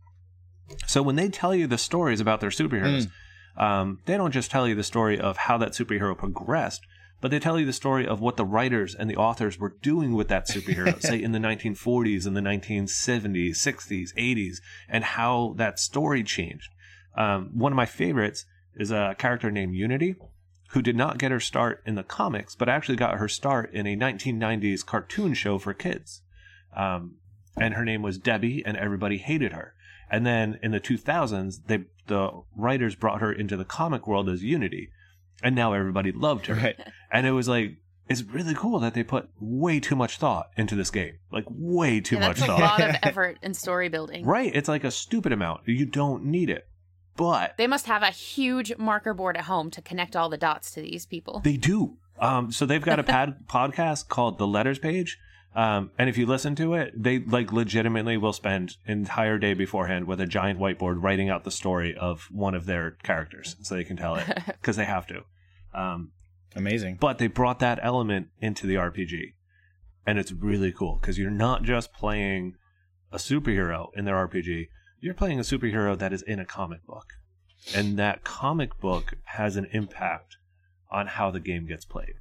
So 0.85 1.01
when 1.01 1.15
they 1.15 1.29
tell 1.29 1.55
you 1.55 1.67
the 1.67 1.77
stories 1.77 2.19
about 2.19 2.41
their 2.41 2.49
superheroes, 2.49 3.09
um, 3.57 3.99
they 4.05 4.17
don't 4.17 4.31
just 4.31 4.51
tell 4.51 4.67
you 4.67 4.75
the 4.75 4.83
story 4.83 5.19
of 5.19 5.37
how 5.37 5.57
that 5.57 5.71
superhero 5.71 6.17
progressed, 6.17 6.85
but 7.21 7.31
they 7.31 7.39
tell 7.39 7.59
you 7.59 7.65
the 7.65 7.73
story 7.73 8.05
of 8.07 8.21
what 8.21 8.37
the 8.37 8.45
writers 8.45 8.93
and 8.93 9.09
the 9.09 9.15
authors 9.15 9.57
were 9.57 9.75
doing 9.81 10.13
with 10.13 10.27
that 10.27 10.47
superhero, 10.47 11.01
say 11.01 11.21
in 11.21 11.31
the 11.31 11.39
1940s, 11.39 12.27
in 12.27 12.33
the 12.33 12.41
1970s, 12.41 13.51
60s, 13.51 14.13
80s, 14.15 14.57
and 14.87 15.03
how 15.03 15.53
that 15.57 15.79
story 15.79 16.23
changed. 16.23 16.69
Um, 17.15 17.49
one 17.53 17.71
of 17.71 17.75
my 17.77 17.87
favorites 17.87 18.45
is 18.75 18.91
a 18.91 19.15
character 19.17 19.49
named 19.49 19.73
Unity, 19.73 20.15
who 20.71 20.81
did 20.81 20.95
not 20.95 21.17
get 21.17 21.31
her 21.31 21.39
start 21.39 21.81
in 21.85 21.95
the 21.95 22.03
comics, 22.03 22.53
but 22.53 22.69
actually 22.69 22.97
got 22.97 23.17
her 23.17 23.27
start 23.27 23.73
in 23.73 23.87
a 23.87 23.95
1990s 23.95 24.85
cartoon 24.85 25.33
show 25.33 25.57
for 25.57 25.73
kids. 25.73 26.21
Um, 26.75 27.15
and 27.59 27.73
her 27.73 27.85
name 27.85 28.01
was 28.01 28.17
Debbie, 28.17 28.63
and 28.65 28.77
everybody 28.77 29.17
hated 29.17 29.53
her. 29.53 29.73
And 30.09 30.25
then 30.25 30.59
in 30.63 30.71
the 30.71 30.79
2000s, 30.79 31.65
they 31.67 31.85
the 32.07 32.31
writers 32.55 32.95
brought 32.95 33.19
her 33.21 33.31
into 33.31 33.57
the 33.57 33.65
comic 33.65 34.07
world 34.07 34.29
as 34.29 34.41
Unity, 34.43 34.89
and 35.43 35.55
now 35.55 35.73
everybody 35.73 36.11
loved 36.11 36.45
her. 36.47 36.55
Right. 36.55 36.79
And 37.11 37.25
it 37.25 37.31
was 37.31 37.47
like 37.47 37.77
it's 38.09 38.21
really 38.23 38.53
cool 38.53 38.79
that 38.79 38.93
they 38.93 39.03
put 39.03 39.29
way 39.39 39.79
too 39.79 39.95
much 39.95 40.17
thought 40.17 40.49
into 40.57 40.75
this 40.75 40.91
game, 40.91 41.19
like 41.31 41.45
way 41.49 41.99
too 42.01 42.15
Yeah, 42.15 42.27
much 42.27 42.39
that's 42.39 42.49
a 42.49 42.55
lot 42.55 42.81
of 42.81 42.95
effort 43.03 43.37
and 43.41 43.55
story 43.55 43.89
building. 43.89 44.25
Right? 44.25 44.53
It's 44.55 44.69
like 44.69 44.83
a 44.83 44.91
stupid 44.91 45.31
amount. 45.33 45.61
You 45.67 45.85
don't 45.85 46.25
need 46.25 46.49
it, 46.49 46.67
but 47.17 47.55
They 47.57 47.67
must 47.67 47.85
have 47.87 48.03
a 48.03 48.11
huge 48.11 48.77
marker 48.77 49.13
board 49.13 49.35
at 49.37 49.45
home 49.45 49.71
to 49.71 49.81
connect 49.81 50.15
all 50.15 50.29
the 50.29 50.37
dots 50.37 50.71
to 50.71 50.81
these 50.81 51.05
people. 51.05 51.41
They 51.43 51.57
do. 51.57 51.97
Um, 52.19 52.51
so 52.51 52.65
they've 52.65 52.81
got 52.81 52.99
a 52.99 53.03
pad 53.03 53.45
podcast 53.49 54.07
called 54.07 54.37
The 54.37 54.47
Letters 54.47 54.79
Page. 54.79 55.17
Um, 55.57 55.89
and 55.97 56.07
if 56.07 56.19
you 56.19 56.27
listen 56.27 56.55
to 56.57 56.75
it, 56.75 56.93
they 56.95 57.17
like 57.17 57.51
legitimately 57.51 58.15
will 58.15 58.31
spend 58.31 58.77
entire 58.85 59.39
day 59.39 59.55
beforehand 59.55 60.05
with 60.05 60.21
a 60.21 60.27
giant 60.27 60.59
whiteboard 60.59 61.01
writing 61.01 61.29
out 61.31 61.45
the 61.45 61.51
story 61.51 61.97
of 61.97 62.27
one 62.31 62.53
of 62.53 62.67
their 62.67 62.91
characters 63.01 63.55
so 63.63 63.73
they 63.73 63.83
can 63.83 63.97
tell 63.97 64.17
it 64.17 64.27
because 64.45 64.75
they 64.75 64.85
have 64.85 65.07
to. 65.07 65.23
Um, 65.73 66.11
Amazing. 66.55 66.97
but 67.01 67.17
they 67.17 67.25
brought 67.25 67.57
that 67.57 67.79
element 67.81 68.27
into 68.39 68.67
the 68.67 68.75
RPG. 68.75 69.33
And 70.05 70.19
it's 70.19 70.31
really 70.31 70.71
cool 70.71 70.99
because 71.01 71.17
you're 71.17 71.31
not 71.31 71.63
just 71.63 71.91
playing 71.91 72.53
a 73.11 73.17
superhero 73.17 73.87
in 73.95 74.05
their 74.05 74.27
RPG, 74.27 74.67
you're 74.99 75.15
playing 75.15 75.39
a 75.39 75.43
superhero 75.43 75.97
that 75.97 76.13
is 76.13 76.21
in 76.21 76.39
a 76.39 76.45
comic 76.45 76.85
book. 76.85 77.13
And 77.75 77.97
that 77.97 78.23
comic 78.23 78.79
book 78.79 79.15
has 79.23 79.55
an 79.55 79.67
impact 79.71 80.37
on 80.91 81.07
how 81.07 81.31
the 81.31 81.39
game 81.39 81.65
gets 81.65 81.83
played. 81.83 82.13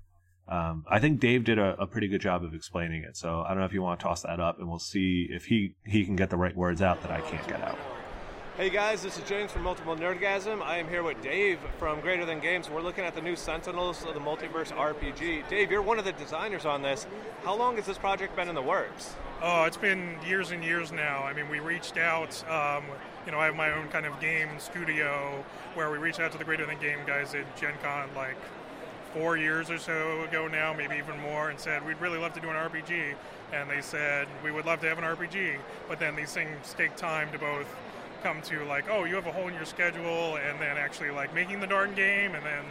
Um, 0.49 0.85
I 0.89 1.01
think 1.01 1.21
Dave 1.21 1.45
did 1.45 1.59
a, 1.59 1.75
a 1.81 1.87
pretty 1.87 2.09
good 2.09 2.21
job 2.21 2.45
of 2.45 2.55
explaining 2.55 3.03
it. 3.03 3.17
So 3.17 3.43
I 3.43 3.49
don't 3.49 3.59
know 3.59 3.65
if 3.65 3.73
you 3.73 3.83
want 3.83 3.99
to 3.99 4.05
toss 4.05 4.23
that 4.23 4.41
up 4.41 4.59
and 4.59 4.69
we'll 4.69 4.79
see 4.79 5.29
if 5.31 5.47
he, 5.47 5.75
he 5.85 6.05
can 6.05 6.17
get 6.17 6.31
the 6.31 6.37
right 6.37 6.57
words 6.57 6.83
out 6.83 7.03
that 7.03 7.11
I 7.11 7.21
can't 7.21 7.47
get 7.49 7.61
out. 7.63 7.79
Hey 8.57 8.71
guys, 8.71 9.03
this 9.03 9.19
is 9.19 9.25
James 9.25 9.53
from 9.53 9.65
Multiple 9.65 9.95
Nerdgasm. 9.95 10.63
I 10.63 10.79
am 10.79 10.89
here 10.89 11.03
with 11.03 11.21
Dave 11.21 11.59
from 11.79 12.01
Greater 12.01 12.25
Than 12.25 12.41
Games. 12.41 12.71
We're 12.71 12.81
looking 12.81 13.05
at 13.05 13.15
the 13.15 13.21
new 13.21 13.37
Sentinels 13.37 14.03
of 14.07 14.15
the 14.15 14.21
Multiverse 14.21 14.73
RPG. 14.73 15.47
Dave, 15.51 15.71
you're 15.71 15.83
one 15.83 15.99
of 15.99 16.07
the 16.07 16.13
designers 16.13 16.65
on 16.65 16.81
this. 16.81 17.07
How 17.45 17.55
long 17.55 17.77
has 17.77 17.85
this 17.85 17.99
project 17.99 18.35
been 18.35 18.49
in 18.49 18.55
the 18.55 18.63
works? 18.63 19.15
Oh, 19.43 19.65
it's 19.65 19.77
been 19.77 20.17
years 20.27 20.53
and 20.53 20.65
years 20.65 20.91
now. 20.91 21.23
I 21.23 21.35
mean, 21.35 21.51
we 21.51 21.61
reached 21.61 21.99
out. 21.99 22.43
Um, 22.49 22.85
you 23.27 23.33
know, 23.33 23.39
I 23.39 23.45
have 23.45 23.57
my 23.57 23.73
own 23.73 23.89
kind 23.89 24.07
of 24.07 24.19
game 24.21 24.49
studio 24.59 25.45
where 25.75 25.91
we 25.91 25.99
reached 25.99 26.21
out 26.21 26.33
to 26.33 26.39
the 26.39 26.45
Greater 26.45 26.65
Than 26.65 26.79
Game 26.79 27.01
guys 27.07 27.35
at 27.35 27.59
Gen 27.59 27.75
Con 27.83 28.09
like 28.17 28.39
four 29.17 29.39
years 29.39 29.71
or 29.71 29.79
so 29.79 30.23
ago 30.25 30.47
now, 30.47 30.75
maybe 30.75 30.97
even 30.97 31.19
more, 31.21 31.49
and 31.49 31.59
said 31.59 31.85
we'd 31.87 32.01
really 32.01 32.19
love 32.19 32.35
to 32.35 32.41
do 32.41 32.51
an 32.51 32.55
RPG. 32.55 33.15
And 33.53 33.71
they 33.71 33.81
said 33.81 34.29
we 34.45 34.51
would 34.51 34.67
love 34.67 34.81
to 34.81 34.89
have 34.89 34.99
an 34.99 35.05
RPG, 35.05 35.57
but 35.89 35.99
then 35.99 36.17
these 36.17 36.33
things 36.33 36.75
take 36.77 36.97
time 36.97 37.33
to 37.33 37.39
both 37.39 37.67
come 38.23 38.43
to 38.43 38.65
like, 38.65 38.85
oh, 38.91 39.05
you 39.05 39.15
have 39.15 39.27
a 39.27 39.33
hole 39.33 39.49
in 39.49 39.55
your 39.55 39.65
schedule, 39.65 40.37
and 40.37 40.61
then 40.61 40.77
actually 40.77 41.11
like 41.11 41.35
making 41.35 41.61
the 41.61 41.67
darn 41.67 41.95
game, 41.95 42.35
and 42.35 42.45
then 42.45 42.65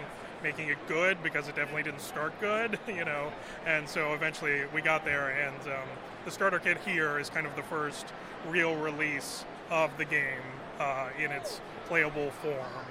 making 0.43 0.67
it 0.67 0.77
good 0.87 1.17
because 1.23 1.47
it 1.47 1.55
definitely 1.55 1.81
didn't 1.81 2.01
start 2.01 2.39
good, 2.39 2.77
you 2.87 3.05
know. 3.05 3.31
And 3.65 3.89
so 3.89 4.13
eventually 4.13 4.61
we 4.73 4.81
got 4.81 5.03
there, 5.03 5.29
and 5.29 5.73
um, 5.73 5.87
the 6.25 6.31
starter 6.31 6.59
kit 6.59 6.77
here 6.85 7.17
is 7.17 7.29
kind 7.29 7.47
of 7.47 7.55
the 7.55 7.63
first 7.63 8.05
real 8.47 8.75
release 8.75 9.45
of 9.71 9.97
the 9.97 10.05
game 10.05 10.45
uh, 10.79 11.09
in 11.17 11.31
its 11.31 11.59
playable 11.87 12.29
form. 12.43 12.85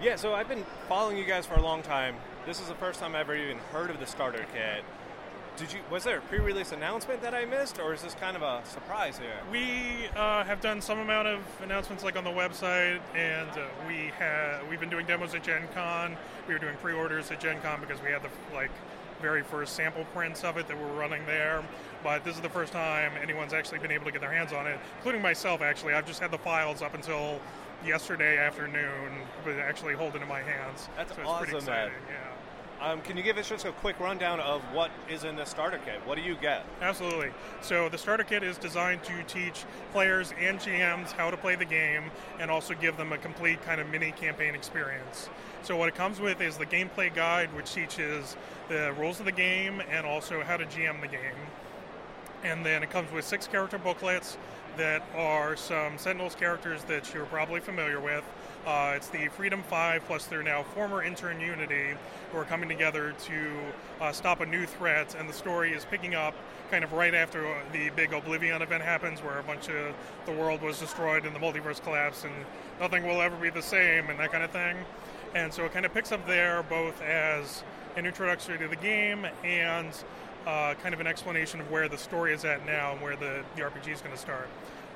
Yeah, 0.00 0.16
so 0.16 0.34
I've 0.34 0.48
been 0.48 0.64
following 0.88 1.16
you 1.16 1.24
guys 1.24 1.46
for 1.46 1.54
a 1.54 1.62
long 1.62 1.82
time. 1.82 2.16
This 2.48 2.62
is 2.62 2.68
the 2.68 2.74
first 2.76 2.98
time 2.98 3.14
I've 3.14 3.28
ever 3.28 3.36
even 3.36 3.58
heard 3.74 3.90
of 3.90 4.00
the 4.00 4.06
starter 4.06 4.46
kit. 4.54 4.82
Did 5.58 5.70
you? 5.70 5.80
Was 5.90 6.04
there 6.04 6.16
a 6.16 6.20
pre-release 6.22 6.72
announcement 6.72 7.20
that 7.20 7.34
I 7.34 7.44
missed, 7.44 7.78
or 7.78 7.92
is 7.92 8.00
this 8.00 8.14
kind 8.14 8.34
of 8.34 8.42
a 8.42 8.62
surprise 8.64 9.18
here? 9.18 9.36
We 9.52 10.08
uh, 10.16 10.44
have 10.44 10.62
done 10.62 10.80
some 10.80 10.98
amount 10.98 11.28
of 11.28 11.40
announcements 11.62 12.04
like 12.04 12.16
on 12.16 12.24
the 12.24 12.30
website, 12.30 13.00
and 13.14 13.50
uh, 13.50 13.66
we 13.86 14.12
have 14.18 14.66
we've 14.66 14.80
been 14.80 14.88
doing 14.88 15.04
demos 15.04 15.34
at 15.34 15.42
Gen 15.42 15.68
Con. 15.74 16.16
We 16.46 16.54
were 16.54 16.58
doing 16.58 16.74
pre-orders 16.80 17.30
at 17.30 17.38
Gen 17.38 17.60
Con 17.60 17.82
because 17.82 18.02
we 18.02 18.08
had 18.08 18.22
the 18.22 18.30
like 18.54 18.70
very 19.20 19.42
first 19.42 19.76
sample 19.76 20.06
prints 20.14 20.42
of 20.42 20.56
it 20.56 20.68
that 20.68 20.76
we 20.78 20.84
were 20.84 20.98
running 20.98 21.26
there. 21.26 21.62
But 22.02 22.24
this 22.24 22.34
is 22.34 22.40
the 22.40 22.48
first 22.48 22.72
time 22.72 23.12
anyone's 23.22 23.52
actually 23.52 23.80
been 23.80 23.92
able 23.92 24.06
to 24.06 24.12
get 24.12 24.22
their 24.22 24.32
hands 24.32 24.54
on 24.54 24.66
it, 24.66 24.80
including 24.96 25.20
myself. 25.20 25.60
Actually, 25.60 25.92
I've 25.92 26.06
just 26.06 26.20
had 26.20 26.30
the 26.30 26.38
files 26.38 26.80
up 26.80 26.94
until 26.94 27.42
yesterday 27.84 28.38
afternoon, 28.38 29.18
but 29.44 29.56
actually 29.56 29.92
holding 29.92 30.22
in 30.22 30.28
my 30.28 30.40
hands. 30.40 30.88
That's 30.96 31.14
so 31.14 31.22
awesome, 31.26 31.64
man. 31.66 31.90
Yeah. 32.08 32.37
Um, 32.80 33.00
can 33.00 33.16
you 33.16 33.24
give 33.24 33.36
us 33.38 33.48
just 33.48 33.64
a 33.64 33.72
quick 33.72 33.98
rundown 33.98 34.38
of 34.38 34.62
what 34.72 34.92
is 35.10 35.24
in 35.24 35.34
the 35.34 35.44
starter 35.44 35.80
kit? 35.84 36.00
What 36.04 36.16
do 36.16 36.22
you 36.22 36.36
get? 36.36 36.64
Absolutely. 36.80 37.30
So 37.60 37.88
the 37.88 37.98
starter 37.98 38.22
kit 38.22 38.44
is 38.44 38.56
designed 38.56 39.02
to 39.04 39.22
teach 39.24 39.64
players 39.92 40.32
and 40.38 40.60
GMs 40.60 41.10
how 41.10 41.30
to 41.30 41.36
play 41.36 41.56
the 41.56 41.64
game 41.64 42.04
and 42.38 42.52
also 42.52 42.74
give 42.74 42.96
them 42.96 43.12
a 43.12 43.18
complete 43.18 43.60
kind 43.62 43.80
of 43.80 43.88
mini 43.88 44.12
campaign 44.12 44.54
experience. 44.54 45.28
So 45.64 45.76
what 45.76 45.88
it 45.88 45.96
comes 45.96 46.20
with 46.20 46.40
is 46.40 46.56
the 46.56 46.66
gameplay 46.66 47.12
guide, 47.12 47.52
which 47.52 47.72
teaches 47.72 48.36
the 48.68 48.94
rules 48.96 49.18
of 49.18 49.26
the 49.26 49.32
game 49.32 49.82
and 49.90 50.06
also 50.06 50.44
how 50.44 50.56
to 50.56 50.64
GM 50.64 51.00
the 51.00 51.08
game. 51.08 51.34
And 52.44 52.64
then 52.64 52.84
it 52.84 52.90
comes 52.90 53.10
with 53.10 53.24
six 53.24 53.48
character 53.48 53.78
booklets 53.78 54.38
that 54.76 55.02
are 55.16 55.56
some 55.56 55.98
Sentinels 55.98 56.36
characters 56.36 56.84
that 56.84 57.12
you're 57.12 57.26
probably 57.26 57.58
familiar 57.58 57.98
with. 57.98 58.22
Uh, 58.68 58.92
it's 58.94 59.08
the 59.08 59.28
Freedom 59.28 59.62
Five 59.62 60.04
plus 60.04 60.26
their 60.26 60.42
now 60.42 60.62
former 60.62 61.02
intern 61.02 61.40
Unity 61.40 61.94
who 62.30 62.38
are 62.38 62.44
coming 62.44 62.68
together 62.68 63.14
to 63.24 63.58
uh, 63.98 64.12
stop 64.12 64.42
a 64.42 64.46
new 64.46 64.66
threat, 64.66 65.16
and 65.18 65.26
the 65.26 65.32
story 65.32 65.72
is 65.72 65.86
picking 65.86 66.14
up 66.14 66.34
kind 66.70 66.84
of 66.84 66.92
right 66.92 67.14
after 67.14 67.56
the 67.72 67.88
big 67.96 68.12
Oblivion 68.12 68.60
event 68.60 68.82
happens, 68.82 69.20
where 69.20 69.38
a 69.38 69.42
bunch 69.42 69.70
of 69.70 69.94
the 70.26 70.32
world 70.32 70.60
was 70.60 70.78
destroyed 70.78 71.24
and 71.24 71.34
the 71.34 71.38
multiverse 71.38 71.82
collapsed, 71.82 72.26
and 72.26 72.34
nothing 72.78 73.06
will 73.06 73.22
ever 73.22 73.36
be 73.36 73.48
the 73.48 73.62
same, 73.62 74.10
and 74.10 74.20
that 74.20 74.30
kind 74.30 74.44
of 74.44 74.50
thing. 74.50 74.76
And 75.34 75.50
so 75.50 75.64
it 75.64 75.72
kind 75.72 75.86
of 75.86 75.94
picks 75.94 76.12
up 76.12 76.26
there 76.26 76.62
both 76.64 77.00
as 77.00 77.62
an 77.96 78.04
introduction 78.04 78.58
to 78.58 78.68
the 78.68 78.76
game 78.76 79.26
and 79.44 79.94
uh, 80.46 80.74
kind 80.74 80.92
of 80.92 81.00
an 81.00 81.06
explanation 81.06 81.58
of 81.60 81.70
where 81.70 81.88
the 81.88 81.96
story 81.96 82.34
is 82.34 82.44
at 82.44 82.66
now 82.66 82.92
and 82.92 83.00
where 83.00 83.16
the, 83.16 83.42
the 83.56 83.62
RPG 83.62 83.94
is 83.94 84.02
going 84.02 84.14
to 84.14 84.20
start. 84.20 84.50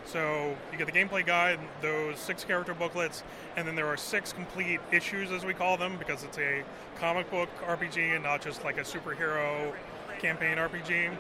So 0.05 0.57
you 0.71 0.79
get 0.79 0.87
the 0.87 0.93
gameplay 0.93 1.25
guide, 1.25 1.59
those 1.81 2.19
six 2.19 2.45
character 2.45 2.75
booklets, 2.75 3.23
and 3.57 3.67
then 3.67 3.77
there 3.77 3.87
are 3.87 3.97
six 3.97 4.33
complete 4.33 4.81
issues, 4.91 5.31
as 5.31 5.45
we 5.45 5.55
call 5.55 5.77
them, 5.77 5.97
because 5.99 6.25
it's 6.25 6.39
a 6.39 6.63
comic 6.99 7.31
book 7.31 7.49
RPG 7.67 8.15
and 8.15 8.23
not 8.23 8.43
just 8.43 8.65
like 8.65 8.79
a 8.79 8.83
superhero 8.83 9.73
campaign 10.19 10.59
RPG. 10.59 11.17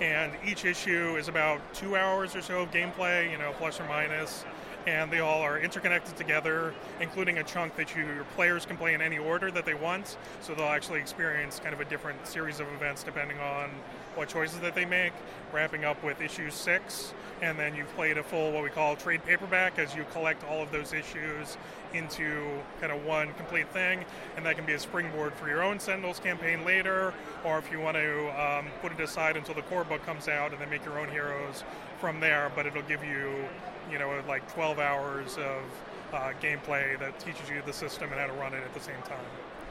And 0.00 0.32
each 0.46 0.64
issue 0.64 1.16
is 1.16 1.26
about 1.26 1.60
two 1.74 1.96
hours 1.96 2.36
or 2.36 2.42
so 2.42 2.62
of 2.62 2.70
gameplay, 2.70 3.30
you 3.30 3.38
know, 3.38 3.52
plus 3.58 3.80
or 3.80 3.84
minus. 3.88 4.44
and 4.86 5.10
they 5.10 5.20
all 5.20 5.42
are 5.42 5.58
interconnected 5.58 6.16
together, 6.16 6.72
including 7.00 7.38
a 7.38 7.44
chunk 7.44 7.76
that 7.76 7.94
you, 7.94 8.04
your 8.06 8.24
players 8.36 8.64
can 8.64 8.76
play 8.76 8.94
in 8.94 9.02
any 9.02 9.18
order 9.18 9.50
that 9.50 9.66
they 9.66 9.74
want. 9.74 10.16
So 10.40 10.54
they'll 10.54 10.66
actually 10.66 11.00
experience 11.00 11.60
kind 11.60 11.74
of 11.74 11.80
a 11.80 11.84
different 11.84 12.26
series 12.26 12.58
of 12.60 12.68
events 12.68 13.02
depending 13.02 13.38
on 13.38 13.70
what 14.18 14.28
choices 14.28 14.58
that 14.60 14.74
they 14.74 14.84
make. 14.84 15.12
Wrapping 15.52 15.84
up 15.84 16.02
with 16.02 16.20
issue 16.20 16.50
six, 16.50 17.14
and 17.40 17.58
then 17.58 17.74
you've 17.74 17.94
played 17.94 18.18
a 18.18 18.22
full 18.22 18.52
what 18.52 18.62
we 18.62 18.68
call 18.68 18.96
trade 18.96 19.24
paperback 19.24 19.78
as 19.78 19.94
you 19.94 20.04
collect 20.12 20.44
all 20.44 20.60
of 20.60 20.70
those 20.70 20.92
issues 20.92 21.56
into 21.94 22.60
kind 22.80 22.92
of 22.92 23.02
one 23.06 23.32
complete 23.34 23.66
thing, 23.70 24.04
and 24.36 24.44
that 24.44 24.56
can 24.56 24.66
be 24.66 24.74
a 24.74 24.78
springboard 24.78 25.32
for 25.34 25.48
your 25.48 25.62
own 25.62 25.80
Sentinels 25.80 26.18
campaign 26.18 26.64
later, 26.66 27.14
or 27.44 27.58
if 27.58 27.70
you 27.72 27.80
want 27.80 27.96
to 27.96 28.28
um, 28.38 28.66
put 28.82 28.92
it 28.92 29.00
aside 29.00 29.38
until 29.38 29.54
the 29.54 29.62
core 29.62 29.84
book 29.84 30.04
comes 30.04 30.28
out 30.28 30.52
and 30.52 30.60
then 30.60 30.68
make 30.68 30.84
your 30.84 30.98
own 30.98 31.08
heroes 31.08 31.64
from 31.98 32.20
there. 32.20 32.52
But 32.54 32.66
it'll 32.66 32.82
give 32.82 33.02
you, 33.02 33.32
you 33.90 33.98
know, 33.98 34.22
like 34.28 34.52
12 34.52 34.78
hours 34.78 35.38
of 35.38 35.62
uh, 36.12 36.32
gameplay 36.42 36.98
that 36.98 37.18
teaches 37.20 37.48
you 37.48 37.62
the 37.64 37.72
system 37.72 38.10
and 38.10 38.20
how 38.20 38.26
to 38.26 38.32
run 38.34 38.52
it 38.52 38.62
at 38.62 38.74
the 38.74 38.80
same 38.80 39.00
time. 39.06 39.24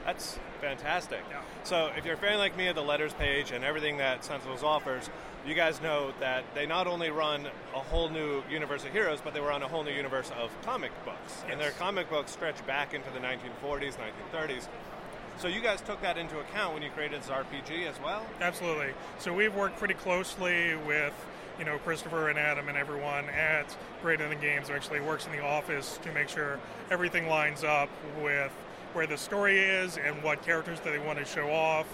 That's 0.07 0.39
fantastic. 0.61 1.19
So, 1.65 1.91
if 1.97 2.05
you're 2.05 2.13
a 2.13 2.17
fan 2.17 2.37
like 2.37 2.55
me 2.55 2.67
of 2.67 2.75
the 2.75 2.81
letters 2.81 3.13
page 3.13 3.51
and 3.51 3.65
everything 3.65 3.97
that 3.97 4.23
Sentinels 4.23 4.63
offers, 4.63 5.09
you 5.45 5.53
guys 5.53 5.81
know 5.81 6.13
that 6.21 6.45
they 6.55 6.65
not 6.65 6.87
only 6.87 7.09
run 7.09 7.45
a 7.75 7.79
whole 7.79 8.09
new 8.09 8.41
universe 8.49 8.85
of 8.85 8.93
heroes, 8.93 9.19
but 9.21 9.33
they 9.33 9.41
run 9.41 9.61
a 9.63 9.67
whole 9.67 9.83
new 9.83 9.91
universe 9.91 10.31
of 10.41 10.49
comic 10.63 10.91
books. 11.03 11.43
And 11.51 11.59
their 11.59 11.71
comic 11.71 12.09
books 12.09 12.31
stretch 12.31 12.65
back 12.65 12.93
into 12.93 13.09
the 13.11 13.19
1940s, 13.19 13.95
1930s. 14.33 14.67
So, 15.39 15.49
you 15.49 15.59
guys 15.59 15.81
took 15.81 16.01
that 16.01 16.17
into 16.17 16.39
account 16.39 16.73
when 16.73 16.83
you 16.83 16.89
created 16.91 17.21
this 17.21 17.29
RPG 17.29 17.85
as 17.85 17.99
well? 18.01 18.25
Absolutely. 18.39 18.93
So 19.19 19.33
we've 19.33 19.53
worked 19.53 19.77
pretty 19.77 19.93
closely 19.93 20.77
with 20.87 21.13
you 21.59 21.65
know 21.65 21.79
Christopher 21.79 22.29
and 22.29 22.39
Adam 22.39 22.69
and 22.69 22.77
everyone 22.77 23.25
at 23.25 23.75
Greater 24.01 24.29
Than 24.29 24.39
Games 24.39 24.69
who 24.69 24.73
actually 24.75 25.01
works 25.01 25.25
in 25.25 25.33
the 25.33 25.43
office 25.43 25.99
to 26.03 26.13
make 26.13 26.29
sure 26.29 26.61
everything 26.89 27.27
lines 27.27 27.65
up 27.65 27.89
with 28.21 28.53
where 28.93 29.07
the 29.07 29.17
story 29.17 29.59
is 29.59 29.97
and 29.97 30.21
what 30.23 30.43
characters 30.43 30.79
that 30.81 30.91
they 30.91 30.99
want 30.99 31.19
to 31.19 31.25
show 31.25 31.49
off. 31.49 31.85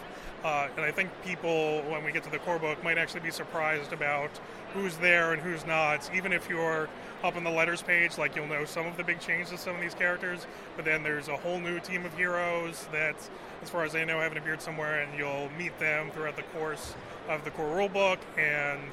Uh, 0.44 0.68
and 0.76 0.84
I 0.84 0.92
think 0.92 1.10
people, 1.24 1.82
when 1.84 2.04
we 2.04 2.12
get 2.12 2.24
to 2.24 2.30
the 2.30 2.40
core 2.40 2.60
book, 2.60 2.84
might 2.84 2.98
actually 2.98 3.22
be 3.22 3.32
surprised 3.32 3.94
about 3.94 4.30
who's 4.74 4.98
there 4.98 5.32
and 5.32 5.42
who's 5.42 5.66
not. 5.66 6.10
Even 6.14 6.34
if 6.34 6.50
you're 6.50 6.90
up 7.24 7.38
on 7.38 7.46
the 7.46 7.50
letters 7.50 7.82
page, 7.82 8.18
like 8.18 8.36
you'll 8.36 8.48
know 8.48 8.66
some 8.66 8.86
of 8.86 8.98
the 8.98 9.04
big 9.06 9.22
changes 9.22 9.52
to 9.52 9.58
some 9.58 9.76
of 9.76 9.82
these 9.82 9.94
characters, 9.94 10.46
but 10.76 10.84
then 10.84 11.02
there's 11.02 11.30
a 11.30 11.38
whole 11.38 11.60
new 11.60 11.80
team 11.80 12.06
of 12.06 12.14
heroes 12.18 12.88
that, 12.92 13.16
as 13.62 13.70
far 13.70 13.86
as 13.86 13.96
I 13.96 14.04
know, 14.04 14.20
haven't 14.20 14.38
appeared 14.38 14.62
somewhere, 14.62 15.02
and 15.02 15.18
you'll 15.18 15.50
meet 15.58 15.80
them 15.80 16.12
throughout 16.12 16.36
the 16.36 16.44
course 16.44 16.94
of 17.30 17.46
the 17.46 17.52
core 17.52 17.78
rulebook. 17.78 18.18
And 18.38 18.92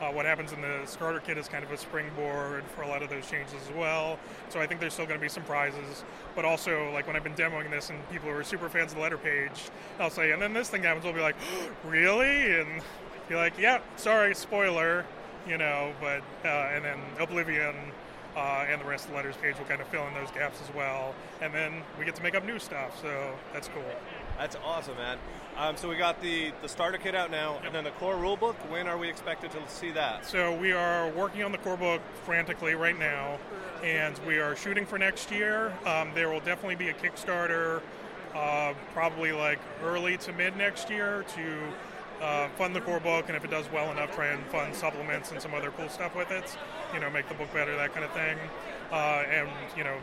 uh, 0.00 0.10
what 0.10 0.24
happens 0.24 0.52
in 0.52 0.60
the 0.62 0.80
starter 0.86 1.20
kit 1.20 1.36
is 1.36 1.48
kind 1.48 1.62
of 1.62 1.70
a 1.70 1.76
springboard 1.76 2.64
for 2.74 2.82
a 2.82 2.88
lot 2.88 3.02
of 3.02 3.10
those 3.10 3.28
changes 3.28 3.54
as 3.68 3.74
well. 3.76 4.18
So 4.48 4.60
I 4.60 4.66
think 4.66 4.80
there's 4.80 4.94
still 4.94 5.06
going 5.06 5.18
to 5.18 5.22
be 5.22 5.28
some 5.28 5.42
prizes. 5.42 6.04
But 6.34 6.44
also, 6.44 6.90
like 6.92 7.06
when 7.06 7.16
I've 7.16 7.24
been 7.24 7.34
demoing 7.34 7.70
this 7.70 7.90
and 7.90 8.08
people 8.10 8.30
who 8.30 8.36
are 8.36 8.44
super 8.44 8.68
fans 8.68 8.92
of 8.92 8.96
the 8.96 9.02
letter 9.02 9.18
page, 9.18 9.70
I'll 9.98 10.10
say, 10.10 10.32
and 10.32 10.40
then 10.40 10.54
this 10.54 10.70
thing 10.70 10.82
happens, 10.82 11.04
we'll 11.04 11.14
be 11.14 11.20
like, 11.20 11.36
really? 11.84 12.60
And 12.60 12.82
be 13.28 13.34
like, 13.36 13.58
yeah, 13.58 13.80
sorry, 13.96 14.34
spoiler, 14.34 15.04
you 15.46 15.58
know, 15.58 15.92
but, 16.00 16.22
uh, 16.44 16.72
and 16.74 16.84
then 16.84 16.98
Oblivion. 17.18 17.74
Uh, 18.36 18.64
and 18.70 18.80
the 18.80 18.84
rest 18.84 19.06
of 19.06 19.10
the 19.10 19.16
letters 19.16 19.34
page 19.42 19.58
will 19.58 19.64
kind 19.64 19.80
of 19.80 19.88
fill 19.88 20.06
in 20.06 20.14
those 20.14 20.30
gaps 20.30 20.60
as 20.62 20.72
well, 20.72 21.16
and 21.42 21.52
then 21.52 21.82
we 21.98 22.04
get 22.04 22.14
to 22.14 22.22
make 22.22 22.36
up 22.36 22.46
new 22.46 22.60
stuff. 22.60 22.96
So 23.02 23.34
that's 23.52 23.66
cool. 23.66 23.82
That's 24.38 24.54
awesome, 24.64 24.96
man. 24.96 25.18
Um, 25.56 25.76
so 25.76 25.88
we 25.88 25.96
got 25.96 26.20
the, 26.22 26.52
the 26.62 26.68
starter 26.68 26.98
kit 26.98 27.14
out 27.14 27.30
now, 27.30 27.60
and 27.64 27.74
then 27.74 27.84
the 27.84 27.90
core 27.92 28.14
rulebook. 28.14 28.54
When 28.70 28.86
are 28.86 28.96
we 28.96 29.08
expected 29.08 29.50
to 29.52 29.58
see 29.68 29.90
that? 29.90 30.24
So 30.24 30.56
we 30.56 30.72
are 30.72 31.10
working 31.10 31.42
on 31.42 31.52
the 31.52 31.58
core 31.58 31.76
book 31.76 32.00
frantically 32.24 32.74
right 32.74 32.98
now, 32.98 33.38
and 33.82 34.18
we 34.26 34.38
are 34.38 34.56
shooting 34.56 34.86
for 34.86 34.98
next 34.98 35.30
year. 35.30 35.72
Um, 35.84 36.12
there 36.14 36.30
will 36.30 36.40
definitely 36.40 36.76
be 36.76 36.88
a 36.88 36.94
Kickstarter, 36.94 37.82
uh, 38.34 38.74
probably 38.94 39.32
like 39.32 39.58
early 39.82 40.16
to 40.18 40.32
mid 40.32 40.56
next 40.56 40.88
year 40.88 41.24
to 41.34 42.24
uh, 42.24 42.48
fund 42.50 42.74
the 42.74 42.80
core 42.80 43.00
book, 43.00 43.26
and 43.28 43.36
if 43.36 43.44
it 43.44 43.50
does 43.50 43.70
well 43.72 43.90
enough, 43.90 44.14
try 44.14 44.28
and 44.28 44.44
fund 44.46 44.74
supplements 44.74 45.30
and 45.32 45.40
some 45.40 45.54
other 45.54 45.70
cool 45.72 45.88
stuff 45.88 46.14
with 46.14 46.30
it. 46.30 46.56
You 46.94 47.00
know, 47.00 47.10
make 47.10 47.28
the 47.28 47.34
book 47.34 47.52
better, 47.52 47.76
that 47.76 47.92
kind 47.92 48.04
of 48.04 48.12
thing. 48.12 48.38
Uh, 48.92 49.24
and 49.30 49.48
you 49.76 49.84
know, 49.84 49.96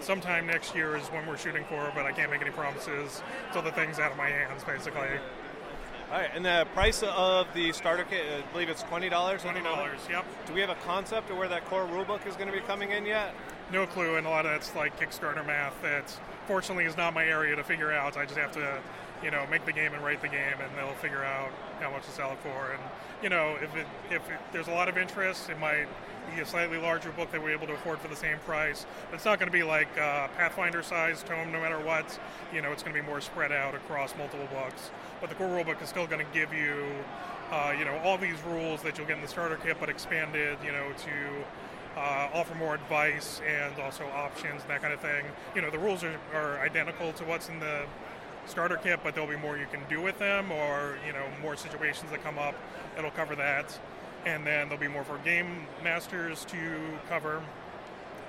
sometime 0.00 0.46
next 0.46 0.74
year 0.74 0.96
is 0.96 1.06
when 1.08 1.26
we're 1.26 1.36
shooting 1.36 1.64
for, 1.64 1.92
but 1.94 2.06
I 2.06 2.12
can't 2.12 2.30
make 2.30 2.40
any 2.40 2.50
promises 2.50 3.22
So 3.52 3.60
the 3.60 3.72
thing's 3.72 3.98
out 3.98 4.12
of 4.12 4.18
my 4.18 4.28
hands, 4.28 4.64
basically. 4.64 5.08
All 6.10 6.18
right, 6.18 6.30
and 6.34 6.44
the 6.44 6.66
price 6.74 7.04
of 7.04 7.46
the 7.54 7.72
starter 7.72 8.04
kit, 8.04 8.24
I 8.26 8.52
believe 8.52 8.68
it's 8.68 8.82
twenty 8.82 9.08
dollars. 9.08 9.42
Twenty 9.42 9.62
dollars. 9.62 10.00
Yep. 10.10 10.24
Do 10.48 10.52
we 10.52 10.60
have 10.60 10.70
a 10.70 10.74
concept 10.86 11.30
of 11.30 11.36
where 11.36 11.48
that 11.48 11.64
core 11.66 11.86
rulebook 11.86 12.26
is 12.26 12.34
going 12.34 12.48
to 12.48 12.52
be 12.52 12.62
coming 12.62 12.90
in 12.90 13.06
yet? 13.06 13.32
No 13.72 13.86
clue, 13.86 14.16
and 14.16 14.26
a 14.26 14.30
lot 14.30 14.44
of 14.44 14.50
that's 14.50 14.74
like 14.74 14.98
Kickstarter 14.98 15.46
math. 15.46 15.80
That 15.82 16.12
fortunately 16.48 16.84
is 16.84 16.96
not 16.96 17.14
my 17.14 17.24
area 17.24 17.54
to 17.54 17.62
figure 17.62 17.92
out. 17.92 18.16
I 18.16 18.24
just 18.24 18.36
have 18.36 18.50
to, 18.52 18.78
you 19.22 19.30
know, 19.30 19.46
make 19.50 19.64
the 19.66 19.72
game 19.72 19.92
and 19.92 20.02
write 20.04 20.22
the 20.22 20.28
game, 20.28 20.56
and 20.60 20.70
they'll 20.76 20.94
figure 20.94 21.24
out 21.24 21.50
how 21.80 21.90
much 21.90 22.04
to 22.06 22.10
sell 22.10 22.32
it 22.32 22.38
for. 22.38 22.72
And 22.72 22.82
you 23.22 23.28
know, 23.28 23.56
if 23.62 23.74
it 23.76 23.86
if 24.10 24.28
it, 24.30 24.38
there's 24.52 24.68
a 24.68 24.72
lot 24.72 24.88
of 24.88 24.96
interest, 24.96 25.50
it 25.50 25.58
might 25.58 25.86
be 26.34 26.40
a 26.40 26.46
slightly 26.46 26.78
larger 26.78 27.10
book 27.10 27.30
that 27.32 27.42
we're 27.42 27.52
able 27.52 27.66
to 27.66 27.74
afford 27.74 27.98
for 27.98 28.08
the 28.08 28.16
same 28.16 28.38
price. 28.40 28.86
But 29.10 29.16
it's 29.16 29.24
not 29.24 29.38
going 29.38 29.50
to 29.50 29.56
be 29.56 29.62
like 29.62 29.88
uh, 29.98 30.28
Pathfinder 30.28 30.82
size 30.82 31.22
tome, 31.22 31.52
no 31.52 31.60
matter 31.60 31.78
what. 31.78 32.18
You 32.52 32.62
know, 32.62 32.72
it's 32.72 32.82
going 32.82 32.94
to 32.94 33.00
be 33.00 33.06
more 33.06 33.20
spread 33.20 33.52
out 33.52 33.74
across 33.74 34.14
multiple 34.16 34.48
books. 34.52 34.90
But 35.20 35.28
the 35.28 35.36
core 35.36 35.48
rulebook 35.48 35.82
is 35.82 35.88
still 35.88 36.06
going 36.06 36.24
to 36.24 36.32
give 36.32 36.52
you, 36.52 36.84
uh, 37.50 37.74
you 37.78 37.84
know, 37.84 37.96
all 38.04 38.16
these 38.16 38.40
rules 38.46 38.82
that 38.82 38.96
you'll 38.96 39.06
get 39.06 39.16
in 39.16 39.22
the 39.22 39.28
starter 39.28 39.56
kit, 39.56 39.76
but 39.80 39.88
expanded, 39.88 40.58
you 40.64 40.72
know, 40.72 40.92
to 40.98 41.44
uh, 41.96 42.28
offer 42.32 42.54
more 42.54 42.74
advice 42.74 43.40
and 43.46 43.78
also 43.80 44.04
options 44.06 44.62
and 44.62 44.70
that 44.70 44.80
kind 44.80 44.94
of 44.94 45.00
thing. 45.00 45.24
You 45.54 45.62
know, 45.62 45.70
the 45.70 45.78
rules 45.78 46.04
are, 46.04 46.16
are 46.32 46.60
identical 46.60 47.12
to 47.14 47.24
what's 47.24 47.48
in 47.48 47.58
the 47.60 47.84
starter 48.50 48.76
kit, 48.76 49.00
but 49.02 49.14
there'll 49.14 49.30
be 49.30 49.36
more 49.36 49.56
you 49.56 49.66
can 49.70 49.80
do 49.88 50.02
with 50.02 50.18
them, 50.18 50.50
or 50.50 50.98
you 51.06 51.12
know, 51.12 51.24
more 51.40 51.56
situations 51.56 52.10
that 52.10 52.22
come 52.22 52.38
up. 52.38 52.54
It'll 52.98 53.12
cover 53.12 53.36
that, 53.36 53.78
and 54.26 54.44
then 54.46 54.68
there'll 54.68 54.80
be 54.80 54.88
more 54.88 55.04
for 55.04 55.18
game 55.18 55.66
masters 55.82 56.44
to 56.46 56.58
cover, 57.08 57.40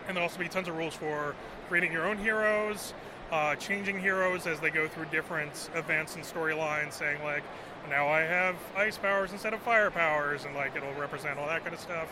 and 0.07 0.15
there'll 0.15 0.29
also 0.29 0.39
be 0.39 0.47
tons 0.47 0.67
of 0.67 0.77
rules 0.77 0.93
for 0.93 1.35
creating 1.67 1.91
your 1.91 2.05
own 2.05 2.17
heroes, 2.17 2.93
uh, 3.31 3.55
changing 3.55 3.99
heroes 3.99 4.45
as 4.45 4.59
they 4.59 4.69
go 4.69 4.87
through 4.87 5.05
different 5.05 5.69
events 5.75 6.15
and 6.15 6.23
storylines, 6.23 6.93
saying 6.93 7.21
like, 7.23 7.43
now 7.89 8.07
I 8.07 8.21
have 8.21 8.55
ice 8.75 8.97
powers 8.97 9.31
instead 9.31 9.53
of 9.53 9.61
fire 9.61 9.89
powers, 9.89 10.45
and 10.45 10.55
like 10.55 10.75
it'll 10.75 10.93
represent 10.93 11.39
all 11.39 11.47
that 11.47 11.63
kind 11.63 11.73
of 11.73 11.81
stuff. 11.81 12.07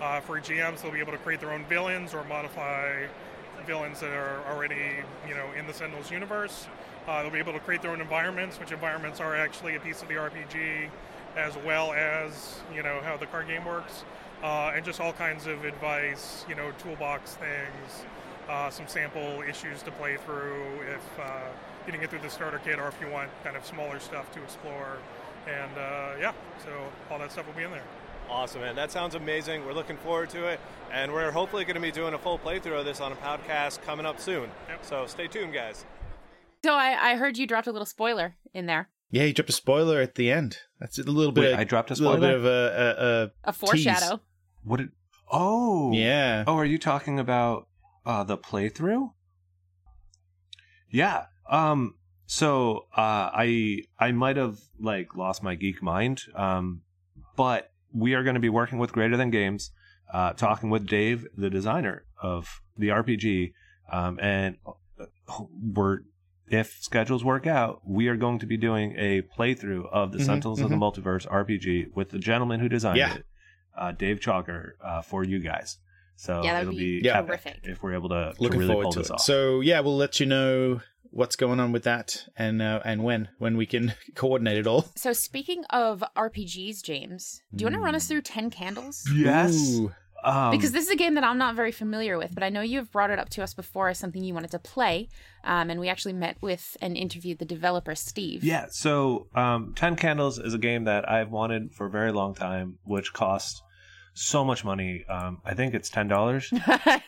Uh, 0.00 0.20
for 0.20 0.38
GMs, 0.38 0.82
they'll 0.82 0.92
be 0.92 1.00
able 1.00 1.12
to 1.12 1.18
create 1.18 1.40
their 1.40 1.52
own 1.52 1.64
villains 1.64 2.12
or 2.12 2.24
modify 2.24 3.06
villains 3.66 4.00
that 4.00 4.12
are 4.12 4.42
already, 4.50 4.96
you 5.26 5.34
know, 5.34 5.46
in 5.58 5.66
the 5.66 5.72
Sentinels 5.72 6.10
universe. 6.10 6.66
Uh, 7.06 7.22
they'll 7.22 7.30
be 7.30 7.38
able 7.38 7.52
to 7.52 7.60
create 7.60 7.82
their 7.82 7.90
own 7.90 8.00
environments, 8.00 8.58
which 8.58 8.72
environments 8.72 9.20
are 9.20 9.36
actually 9.36 9.76
a 9.76 9.80
piece 9.80 10.02
of 10.02 10.08
the 10.08 10.14
RPG, 10.14 10.88
as 11.36 11.56
well 11.58 11.92
as 11.92 12.60
you 12.74 12.82
know 12.82 13.00
how 13.02 13.16
the 13.16 13.26
card 13.26 13.46
game 13.46 13.64
works, 13.64 14.04
uh, 14.42 14.72
and 14.74 14.84
just 14.84 15.00
all 15.00 15.12
kinds 15.12 15.46
of 15.46 15.64
advice, 15.64 16.44
you 16.48 16.54
know, 16.54 16.70
toolbox 16.78 17.34
things, 17.34 18.04
uh, 18.48 18.70
some 18.70 18.86
sample 18.86 19.42
issues 19.48 19.82
to 19.82 19.90
play 19.92 20.16
through 20.24 20.64
if 20.82 21.20
uh, 21.20 21.40
you 21.86 21.92
didn't 21.92 22.00
get 22.00 22.10
through 22.10 22.20
the 22.20 22.30
starter 22.30 22.60
kit, 22.64 22.78
or 22.78 22.88
if 22.88 22.98
you 23.00 23.08
want 23.08 23.30
kind 23.42 23.56
of 23.56 23.64
smaller 23.64 23.98
stuff 23.98 24.32
to 24.32 24.42
explore. 24.42 24.98
And 25.46 25.76
uh, 25.76 26.14
yeah, 26.18 26.32
so 26.64 26.70
all 27.10 27.18
that 27.18 27.30
stuff 27.32 27.46
will 27.46 27.54
be 27.54 27.64
in 27.64 27.70
there. 27.70 27.82
Awesome, 28.30 28.62
man. 28.62 28.74
That 28.74 28.90
sounds 28.90 29.14
amazing. 29.14 29.66
We're 29.66 29.74
looking 29.74 29.98
forward 29.98 30.30
to 30.30 30.46
it. 30.46 30.58
And 30.90 31.12
we're 31.12 31.30
hopefully 31.30 31.64
going 31.64 31.74
to 31.74 31.80
be 31.80 31.90
doing 31.90 32.14
a 32.14 32.18
full 32.18 32.38
playthrough 32.38 32.78
of 32.78 32.84
this 32.84 33.00
on 33.00 33.12
a 33.12 33.16
podcast 33.16 33.82
coming 33.82 34.06
up 34.06 34.18
soon. 34.18 34.50
So 34.82 35.06
stay 35.06 35.26
tuned, 35.26 35.52
guys. 35.52 35.84
So 36.64 36.72
I, 36.72 37.10
I 37.10 37.16
heard 37.16 37.36
you 37.36 37.46
dropped 37.46 37.66
a 37.66 37.72
little 37.72 37.84
spoiler 37.84 38.36
in 38.54 38.64
there. 38.64 38.88
Yeah, 39.10 39.24
you 39.24 39.34
dropped 39.34 39.50
a 39.50 39.52
spoiler 39.52 40.00
at 40.00 40.14
the 40.14 40.30
end. 40.32 40.56
That's 40.80 40.98
a 40.98 41.02
little 41.02 41.30
bit. 41.30 41.42
Wait, 41.42 41.52
of, 41.52 41.58
I 41.58 41.64
dropped 41.64 41.90
a 41.90 41.94
little 41.94 42.16
bit 42.16 42.34
of 42.34 42.46
a 42.46 43.30
a, 43.44 43.50
A 43.50 43.52
foreshadow. 43.52 44.22
What 44.62 44.78
did? 44.78 44.88
Oh, 45.30 45.92
Yeah. 45.92 46.44
Oh, 46.46 46.56
are 46.56 46.64
you 46.64 46.78
talking 46.78 47.18
about 47.18 47.68
uh, 48.06 48.24
the 48.24 48.38
playthrough? 48.38 49.12
Yeah. 50.90 51.26
Um. 51.50 51.96
So 52.24 52.86
uh, 52.96 53.28
I 53.34 53.82
I 54.00 54.12
might 54.12 54.38
have 54.38 54.58
like 54.80 55.14
lost 55.14 55.42
my 55.42 55.56
geek 55.56 55.82
mind. 55.82 56.22
Um. 56.34 56.80
But 57.36 57.72
we 57.92 58.14
are 58.14 58.22
going 58.22 58.36
to 58.36 58.40
be 58.40 58.48
working 58.48 58.78
with 58.78 58.90
Greater 58.90 59.18
Than 59.18 59.28
Games, 59.28 59.70
uh, 60.14 60.32
talking 60.32 60.70
with 60.70 60.86
Dave, 60.86 61.26
the 61.36 61.50
designer 61.50 62.06
of 62.22 62.62
the 62.78 62.88
RPG, 62.88 63.52
um, 63.92 64.18
and 64.18 64.56
we're 65.74 66.00
if 66.48 66.78
schedules 66.82 67.24
work 67.24 67.46
out, 67.46 67.80
we 67.86 68.08
are 68.08 68.16
going 68.16 68.38
to 68.40 68.46
be 68.46 68.56
doing 68.56 68.94
a 68.98 69.22
playthrough 69.22 69.88
of 69.90 70.12
the 70.12 70.18
Mhm, 70.18 70.26
Sentinels 70.26 70.60
of 70.60 70.70
the 70.70 70.76
mhm. 70.76 70.80
Multiverse 70.80 71.26
RPG 71.30 71.94
with 71.94 72.10
the 72.10 72.18
gentleman 72.18 72.60
who 72.60 72.68
designed 72.68 72.98
Yeah. 72.98 73.14
it, 73.14 73.26
uh, 73.76 73.92
Dave 73.92 74.20
Chalker, 74.20 74.72
uh, 74.82 75.02
for 75.02 75.24
you 75.24 75.38
guys. 75.40 75.78
So 76.16 76.42
Yeah, 76.44 76.52
that 76.52 76.66
would 76.66 76.74
it'll 76.74 76.78
be 76.78 77.00
be, 77.00 77.06
Yeah. 77.06 77.22
terrific. 77.22 77.60
if 77.64 77.82
we're 77.82 77.94
able 77.94 78.10
to, 78.10 78.34
to 78.38 78.48
really 78.50 78.66
forward 78.68 78.82
pull 78.84 78.92
to 78.92 78.98
this 79.00 79.08
it. 79.10 79.14
off. 79.14 79.20
So 79.22 79.60
yeah, 79.60 79.80
we'll 79.80 79.96
let 79.96 80.20
you 80.20 80.26
know 80.26 80.80
what's 81.10 81.36
going 81.36 81.60
on 81.60 81.70
with 81.72 81.84
that 81.84 82.26
and 82.36 82.60
uh, 82.60 82.80
and 82.84 83.02
when 83.04 83.28
when 83.38 83.56
we 83.56 83.66
can 83.66 83.94
coordinate 84.14 84.58
it 84.58 84.66
all. 84.66 84.86
So 84.96 85.12
speaking 85.12 85.64
of 85.70 86.02
RPGs, 86.16 86.82
James, 86.82 87.40
do 87.54 87.62
you 87.62 87.66
want 87.66 87.74
to 87.76 87.80
run 87.80 87.94
us 87.94 88.04
Mm. 88.04 88.08
through 88.08 88.22
Ten 88.22 88.50
Candles? 88.50 89.08
yes. 89.14 89.54
Ooh. 89.76 89.92
Um, 90.24 90.50
because 90.52 90.72
this 90.72 90.84
is 90.84 90.90
a 90.90 90.96
game 90.96 91.14
that 91.14 91.24
I'm 91.24 91.38
not 91.38 91.54
very 91.54 91.72
familiar 91.72 92.16
with, 92.16 92.34
but 92.34 92.42
I 92.42 92.48
know 92.48 92.62
you've 92.62 92.90
brought 92.90 93.10
it 93.10 93.18
up 93.18 93.28
to 93.30 93.42
us 93.42 93.52
before 93.54 93.88
as 93.88 93.98
something 93.98 94.22
you 94.24 94.32
wanted 94.34 94.50
to 94.52 94.58
play. 94.58 95.08
Um, 95.44 95.68
and 95.70 95.78
we 95.78 95.88
actually 95.88 96.14
met 96.14 96.36
with 96.40 96.76
and 96.80 96.96
interviewed 96.96 97.38
the 97.38 97.44
developer, 97.44 97.94
Steve. 97.94 98.42
Yeah, 98.42 98.66
so 98.70 99.28
um, 99.34 99.74
Ten 99.76 99.96
Candles 99.96 100.38
is 100.38 100.54
a 100.54 100.58
game 100.58 100.84
that 100.84 101.08
I've 101.10 101.30
wanted 101.30 101.74
for 101.74 101.86
a 101.86 101.90
very 101.90 102.12
long 102.12 102.34
time, 102.34 102.78
which 102.84 103.12
costs 103.12 103.62
so 104.14 104.44
much 104.44 104.64
money. 104.64 105.04
Um, 105.08 105.42
I 105.44 105.54
think 105.54 105.74
it's 105.74 105.90
ten 105.90 106.08
dollars. 106.08 106.48
I 106.66 107.02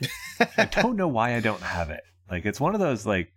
don't 0.72 0.96
know 0.96 1.08
why 1.08 1.34
I 1.36 1.40
don't 1.40 1.62
have 1.62 1.90
it. 1.90 2.02
Like 2.30 2.44
it's 2.44 2.60
one 2.60 2.74
of 2.74 2.80
those 2.80 3.06
like 3.06 3.32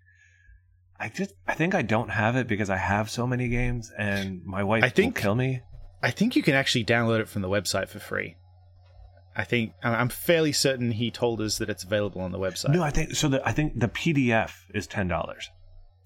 I 0.99 1.09
just 1.09 1.33
I 1.47 1.53
think 1.53 1.75
I 1.75 1.81
don't 1.83 2.09
have 2.09 2.35
it 2.35 2.47
because 2.47 2.69
I 2.69 2.77
have 2.77 3.09
so 3.09 3.25
many 3.25 3.47
games 3.47 3.91
and 3.97 4.43
my 4.43 4.63
wife 4.63 4.83
I 4.83 4.89
think- 4.89 5.15
will 5.15 5.21
kill 5.21 5.35
me. 5.35 5.61
I 6.01 6.11
think 6.11 6.35
you 6.35 6.43
can 6.43 6.55
actually 6.55 6.85
download 6.85 7.19
it 7.19 7.27
from 7.27 7.41
the 7.41 7.49
website 7.49 7.89
for 7.89 7.99
free. 7.99 8.35
I 9.39 9.45
think 9.45 9.71
I'm- 9.83 10.09
fairly 10.09 10.51
certain 10.51 10.91
he 10.91 11.11
told 11.11 11.39
us 11.41 11.57
that 11.59 11.69
it's 11.69 11.83
available 11.83 12.21
on 12.21 12.31
the 12.31 12.39
website. 12.39 12.73
No, 12.73 12.83
I 12.83 12.89
think 12.89 13.15
so. 13.15 13.29
The, 13.29 13.47
I 13.47 13.53
think 13.53 13.79
the 13.79 13.87
PDF 13.87 14.51
is 14.73 14.85
ten 14.85 15.07
dollars. 15.07 15.49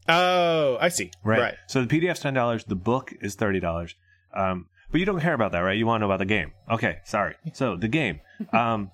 Oh, 0.07 0.77
I 0.79 0.89
see. 0.89 1.11
Right. 1.23 1.39
Right. 1.39 1.55
So 1.67 1.84
the 1.84 1.88
PDF's 1.88 2.19
ten 2.19 2.34
dollars. 2.34 2.63
The 2.65 2.75
book 2.75 3.13
is 3.21 3.36
thirty 3.36 3.59
dollars. 3.59 3.95
Um, 4.36 4.67
but 4.91 4.99
you 4.99 5.05
don't 5.05 5.19
care 5.19 5.34
about 5.34 5.51
that, 5.53 5.61
right? 5.61 5.77
You 5.77 5.88
want 5.88 6.01
to 6.01 6.07
know 6.07 6.11
about 6.11 6.19
the 6.19 6.25
game. 6.25 6.51
Okay, 6.69 6.97
sorry. 7.05 7.36
So 7.53 7.75
the 7.75 7.88
game. 7.88 8.19
Um, 8.51 8.91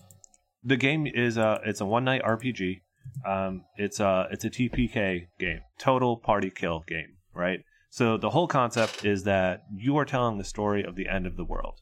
the 0.63 0.77
game 0.77 1.07
is 1.07 1.37
a 1.37 1.59
it's 1.65 1.81
a 1.81 1.85
one 1.85 2.03
night 2.03 2.21
RPG. 2.23 2.81
Um, 3.25 3.63
it's 3.77 3.99
a 3.99 4.27
it's 4.31 4.45
a 4.45 4.49
TPK 4.49 5.27
game, 5.39 5.61
total 5.79 6.17
party 6.17 6.51
kill 6.51 6.83
game, 6.87 7.17
right? 7.33 7.59
So 7.89 8.17
the 8.17 8.29
whole 8.29 8.47
concept 8.47 9.03
is 9.03 9.23
that 9.23 9.63
you 9.75 9.97
are 9.97 10.05
telling 10.05 10.37
the 10.37 10.43
story 10.43 10.83
of 10.83 10.95
the 10.95 11.07
end 11.09 11.25
of 11.25 11.35
the 11.35 11.45
world. 11.45 11.79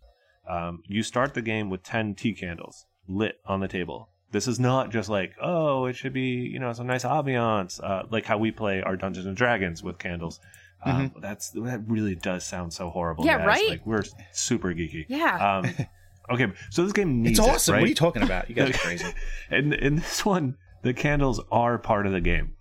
Um, 0.50 0.84
you 0.88 1.04
start 1.04 1.34
the 1.34 1.42
game 1.42 1.70
with 1.70 1.84
ten 1.84 2.16
tea 2.16 2.34
candles 2.34 2.86
lit 3.08 3.40
on 3.46 3.60
the 3.60 3.68
table. 3.68 4.10
This 4.32 4.48
is 4.48 4.60
not 4.60 4.92
just 4.92 5.10
like 5.10 5.34
oh, 5.42 5.86
it 5.86 5.96
should 5.96 6.14
be 6.14 6.50
you 6.52 6.60
know 6.60 6.74
some 6.74 6.88
nice 6.88 7.04
ambiance, 7.04 7.82
uh, 7.84 8.04
like 8.10 8.26
how 8.26 8.38
we 8.38 8.52
play 8.52 8.82
our 8.82 8.96
Dungeons 8.96 9.26
and 9.26 9.36
Dragons 9.38 9.84
with 9.84 9.98
candles. 9.98 10.40
Um, 10.86 11.12
that's 11.22 11.50
that 11.52 11.82
really 11.88 12.16
does 12.16 12.46
sound 12.46 12.72
so 12.74 12.90
horrible. 12.90 13.26
Yeah, 13.26 13.38
guys. 13.40 13.48
right? 13.48 13.70
Like 13.70 13.86
we're 13.86 14.04
super 14.32 14.74
geeky. 14.74 15.06
Yeah. 15.08 15.60
Um, 15.60 15.88
okay, 16.34 16.48
so 16.70 16.84
this 16.84 16.94
game 16.94 17.24
needs 17.24 17.40
It's 17.40 17.48
it, 17.48 17.52
awesome. 17.52 17.74
right? 17.74 17.80
What 17.82 17.86
are 17.86 17.90
you 17.90 17.96
talking 17.96 18.24
about? 18.24 18.50
You 18.50 18.56
guys 18.56 18.70
are 18.70 18.74
crazy. 18.78 19.06
in 19.50 19.74
in 19.74 19.96
this 19.98 20.24
one, 20.26 20.56
the 20.84 20.94
candles 20.94 21.42
are 21.52 21.78
part 21.78 22.06
of 22.06 22.12
the 22.12 22.22
game. 22.22 22.54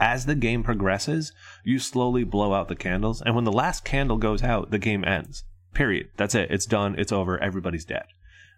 As 0.00 0.26
the 0.26 0.34
game 0.34 0.64
progresses, 0.64 1.32
you 1.62 1.78
slowly 1.78 2.24
blow 2.24 2.52
out 2.54 2.68
the 2.68 2.74
candles, 2.74 3.22
and 3.22 3.34
when 3.36 3.44
the 3.44 3.52
last 3.52 3.84
candle 3.84 4.16
goes 4.16 4.42
out, 4.42 4.70
the 4.70 4.78
game 4.78 5.04
ends. 5.04 5.44
Period. 5.76 6.08
That's 6.16 6.34
it. 6.34 6.50
It's 6.50 6.64
done. 6.64 6.98
It's 6.98 7.12
over. 7.12 7.38
Everybody's 7.38 7.84
dead. 7.84 8.06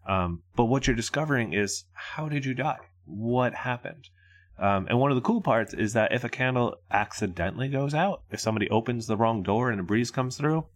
Um, 0.06 0.44
but 0.54 0.66
what 0.66 0.86
you're 0.86 0.94
discovering 0.94 1.52
is 1.52 1.82
how 1.92 2.28
did 2.28 2.44
you 2.44 2.54
die? 2.54 2.78
What 3.06 3.54
happened? 3.54 4.08
Um, 4.56 4.86
and 4.88 5.00
one 5.00 5.10
of 5.10 5.16
the 5.16 5.20
cool 5.22 5.40
parts 5.40 5.74
is 5.74 5.94
that 5.94 6.12
if 6.12 6.22
a 6.22 6.28
candle 6.28 6.76
accidentally 6.92 7.66
goes 7.66 7.92
out, 7.92 8.22
if 8.30 8.38
somebody 8.38 8.70
opens 8.70 9.08
the 9.08 9.16
wrong 9.16 9.42
door 9.42 9.68
and 9.68 9.80
a 9.80 9.82
breeze 9.82 10.12
comes 10.12 10.36
through, 10.36 10.66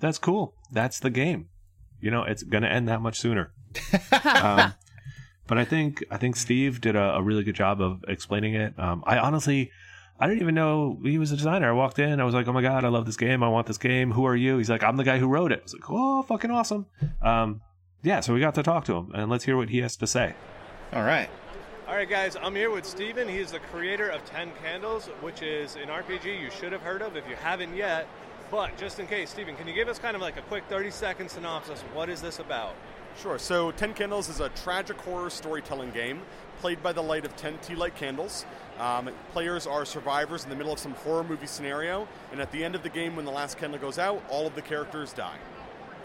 that's 0.00 0.18
cool. 0.18 0.56
That's 0.72 0.98
the 0.98 1.10
game. 1.10 1.48
You 2.00 2.10
know, 2.10 2.24
it's 2.24 2.42
gonna 2.42 2.66
end 2.66 2.88
that 2.88 3.00
much 3.00 3.20
sooner. 3.20 3.52
um, 4.34 4.74
but 5.46 5.58
I 5.58 5.64
think 5.64 6.04
I 6.10 6.16
think 6.16 6.34
Steve 6.34 6.80
did 6.80 6.96
a, 6.96 7.14
a 7.14 7.22
really 7.22 7.44
good 7.44 7.54
job 7.54 7.80
of 7.80 8.04
explaining 8.08 8.54
it. 8.54 8.76
Um, 8.80 9.04
I 9.06 9.18
honestly, 9.18 9.70
I 10.18 10.26
didn't 10.28 10.42
even 10.42 10.54
know 10.54 10.98
he 11.02 11.18
was 11.18 11.32
a 11.32 11.36
designer. 11.36 11.68
I 11.68 11.72
walked 11.72 11.98
in, 11.98 12.20
I 12.20 12.24
was 12.24 12.34
like, 12.34 12.46
"Oh 12.46 12.52
my 12.52 12.62
god, 12.62 12.84
I 12.84 12.88
love 12.88 13.04
this 13.04 13.16
game! 13.16 13.42
I 13.42 13.48
want 13.48 13.66
this 13.66 13.78
game. 13.78 14.12
Who 14.12 14.24
are 14.26 14.36
you?" 14.36 14.58
He's 14.58 14.70
like, 14.70 14.84
"I'm 14.84 14.96
the 14.96 15.04
guy 15.04 15.18
who 15.18 15.26
wrote 15.26 15.50
it." 15.52 15.60
I 15.60 15.62
was 15.62 15.74
like, 15.74 15.90
"Oh, 15.90 16.22
fucking 16.22 16.50
awesome!" 16.50 16.86
Um, 17.20 17.60
yeah, 18.02 18.20
so 18.20 18.32
we 18.34 18.40
got 18.40 18.54
to 18.54 18.62
talk 18.62 18.84
to 18.84 18.94
him, 18.94 19.10
and 19.14 19.30
let's 19.30 19.44
hear 19.44 19.56
what 19.56 19.70
he 19.70 19.78
has 19.78 19.96
to 19.96 20.06
say. 20.06 20.34
All 20.92 21.02
right. 21.02 21.28
All 21.88 21.94
right, 21.94 22.08
guys, 22.08 22.36
I'm 22.40 22.54
here 22.54 22.70
with 22.70 22.86
Steven. 22.86 23.28
He's 23.28 23.52
the 23.52 23.58
creator 23.58 24.08
of 24.08 24.24
Ten 24.24 24.50
Candles, 24.62 25.06
which 25.20 25.42
is 25.42 25.76
an 25.76 25.88
RPG 25.88 26.40
you 26.40 26.50
should 26.50 26.72
have 26.72 26.80
heard 26.80 27.02
of 27.02 27.16
if 27.16 27.28
you 27.28 27.36
haven't 27.36 27.74
yet. 27.74 28.06
But 28.50 28.76
just 28.78 29.00
in 29.00 29.06
case, 29.06 29.30
Steven, 29.30 29.56
can 29.56 29.66
you 29.66 29.74
give 29.74 29.88
us 29.88 29.98
kind 29.98 30.14
of 30.14 30.22
like 30.22 30.36
a 30.36 30.42
quick 30.42 30.64
30 30.68 30.90
second 30.90 31.30
synopsis? 31.30 31.80
What 31.92 32.08
is 32.08 32.22
this 32.22 32.38
about? 32.38 32.74
Sure. 33.20 33.38
So, 33.38 33.70
Ten 33.72 33.94
Candles 33.94 34.28
is 34.28 34.40
a 34.40 34.48
tragic 34.50 34.96
horror 34.98 35.30
storytelling 35.30 35.90
game 35.90 36.22
played 36.60 36.82
by 36.82 36.92
the 36.92 37.02
light 37.02 37.24
of 37.24 37.36
ten 37.36 37.58
tea 37.58 37.74
light 37.74 37.94
candles. 37.96 38.46
Um, 38.78 39.10
players 39.32 39.66
are 39.66 39.84
survivors 39.84 40.44
in 40.44 40.50
the 40.50 40.56
middle 40.56 40.72
of 40.72 40.78
some 40.78 40.92
horror 40.92 41.24
movie 41.24 41.46
scenario, 41.46 42.08
and 42.32 42.40
at 42.40 42.50
the 42.50 42.64
end 42.64 42.74
of 42.74 42.82
the 42.82 42.88
game, 42.88 43.14
when 43.14 43.24
the 43.24 43.30
last 43.30 43.56
candle 43.56 43.78
goes 43.78 43.98
out, 43.98 44.22
all 44.28 44.46
of 44.46 44.54
the 44.54 44.62
characters 44.62 45.12
die. 45.12 45.38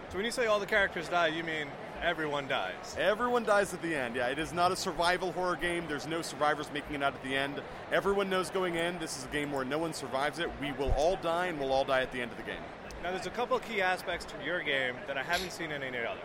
So 0.09 0.17
when 0.17 0.25
you 0.25 0.31
say 0.31 0.45
all 0.45 0.59
the 0.59 0.65
characters 0.65 1.09
die, 1.09 1.27
you 1.27 1.43
mean 1.43 1.67
everyone 2.01 2.47
dies. 2.47 2.95
Everyone 2.97 3.43
dies 3.43 3.73
at 3.73 3.81
the 3.81 3.93
end. 3.93 4.15
Yeah, 4.15 4.27
it 4.27 4.39
is 4.39 4.53
not 4.53 4.71
a 4.71 4.75
survival 4.75 5.31
horror 5.31 5.55
game. 5.55 5.85
There's 5.87 6.07
no 6.07 6.21
survivors 6.21 6.67
making 6.73 6.95
it 6.95 7.03
out 7.03 7.13
at 7.13 7.23
the 7.23 7.35
end. 7.35 7.61
Everyone 7.91 8.29
knows 8.29 8.49
going 8.49 8.75
in, 8.75 8.97
this 8.99 9.17
is 9.17 9.25
a 9.25 9.27
game 9.27 9.51
where 9.51 9.65
no 9.65 9.77
one 9.77 9.93
survives 9.93 10.39
it. 10.39 10.49
We 10.61 10.71
will 10.73 10.91
all 10.91 11.17
die, 11.17 11.47
and 11.47 11.59
we'll 11.59 11.71
all 11.71 11.85
die 11.85 12.01
at 12.01 12.11
the 12.11 12.21
end 12.21 12.31
of 12.31 12.37
the 12.37 12.43
game. 12.43 12.61
Now, 13.03 13.11
there's 13.11 13.27
a 13.27 13.31
couple 13.31 13.57
key 13.59 13.81
aspects 13.81 14.25
to 14.25 14.45
your 14.45 14.61
game 14.61 14.95
that 15.07 15.17
I 15.17 15.23
haven't 15.23 15.51
seen 15.51 15.71
in 15.71 15.83
any 15.83 15.99
others, 15.99 16.19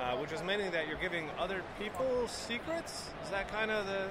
uh, 0.00 0.16
which 0.16 0.32
is 0.32 0.42
mainly 0.42 0.70
that 0.70 0.88
you're 0.88 0.98
giving 0.98 1.28
other 1.38 1.62
people 1.78 2.26
secrets. 2.26 3.10
Is 3.24 3.30
that 3.30 3.48
kind 3.48 3.70
of 3.70 3.86
the, 3.86 4.08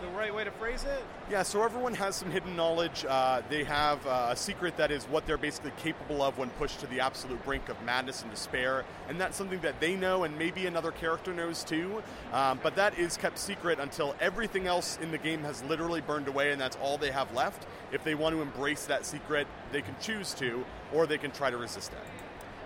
the 0.00 0.08
right 0.08 0.34
way 0.34 0.44
to 0.44 0.50
phrase 0.52 0.84
it? 0.84 1.02
Yeah, 1.30 1.42
so 1.42 1.62
everyone 1.62 1.94
has 1.94 2.16
some 2.16 2.30
hidden 2.30 2.56
knowledge. 2.56 3.04
Uh, 3.08 3.42
they 3.48 3.64
have 3.64 4.04
uh, 4.06 4.28
a 4.30 4.36
secret 4.36 4.76
that 4.76 4.90
is 4.90 5.04
what 5.04 5.26
they're 5.26 5.38
basically 5.38 5.72
capable 5.78 6.22
of 6.22 6.38
when 6.38 6.50
pushed 6.50 6.80
to 6.80 6.86
the 6.86 7.00
absolute 7.00 7.42
brink 7.44 7.68
of 7.68 7.80
madness 7.82 8.22
and 8.22 8.30
despair. 8.30 8.84
And 9.08 9.20
that's 9.20 9.36
something 9.36 9.60
that 9.60 9.80
they 9.80 9.96
know, 9.96 10.24
and 10.24 10.38
maybe 10.38 10.66
another 10.66 10.90
character 10.90 11.32
knows 11.32 11.64
too. 11.64 12.02
Um, 12.32 12.60
but 12.62 12.76
that 12.76 12.98
is 12.98 13.16
kept 13.16 13.38
secret 13.38 13.78
until 13.80 14.14
everything 14.20 14.66
else 14.66 14.98
in 15.00 15.10
the 15.10 15.18
game 15.18 15.42
has 15.42 15.62
literally 15.64 16.00
burned 16.00 16.28
away, 16.28 16.52
and 16.52 16.60
that's 16.60 16.76
all 16.76 16.98
they 16.98 17.10
have 17.10 17.32
left. 17.34 17.66
If 17.92 18.04
they 18.04 18.14
want 18.14 18.34
to 18.34 18.42
embrace 18.42 18.84
that 18.86 19.06
secret, 19.06 19.46
they 19.72 19.82
can 19.82 19.96
choose 20.00 20.34
to, 20.34 20.64
or 20.92 21.06
they 21.06 21.18
can 21.18 21.30
try 21.30 21.50
to 21.50 21.56
resist 21.56 21.92
it. 21.92 21.98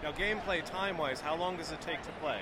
Now, 0.02 0.12
gameplay 0.12 0.64
time 0.64 0.96
wise, 0.96 1.20
how 1.20 1.36
long 1.36 1.56
does 1.56 1.72
it 1.72 1.80
take 1.80 2.02
to 2.02 2.10
play? 2.22 2.40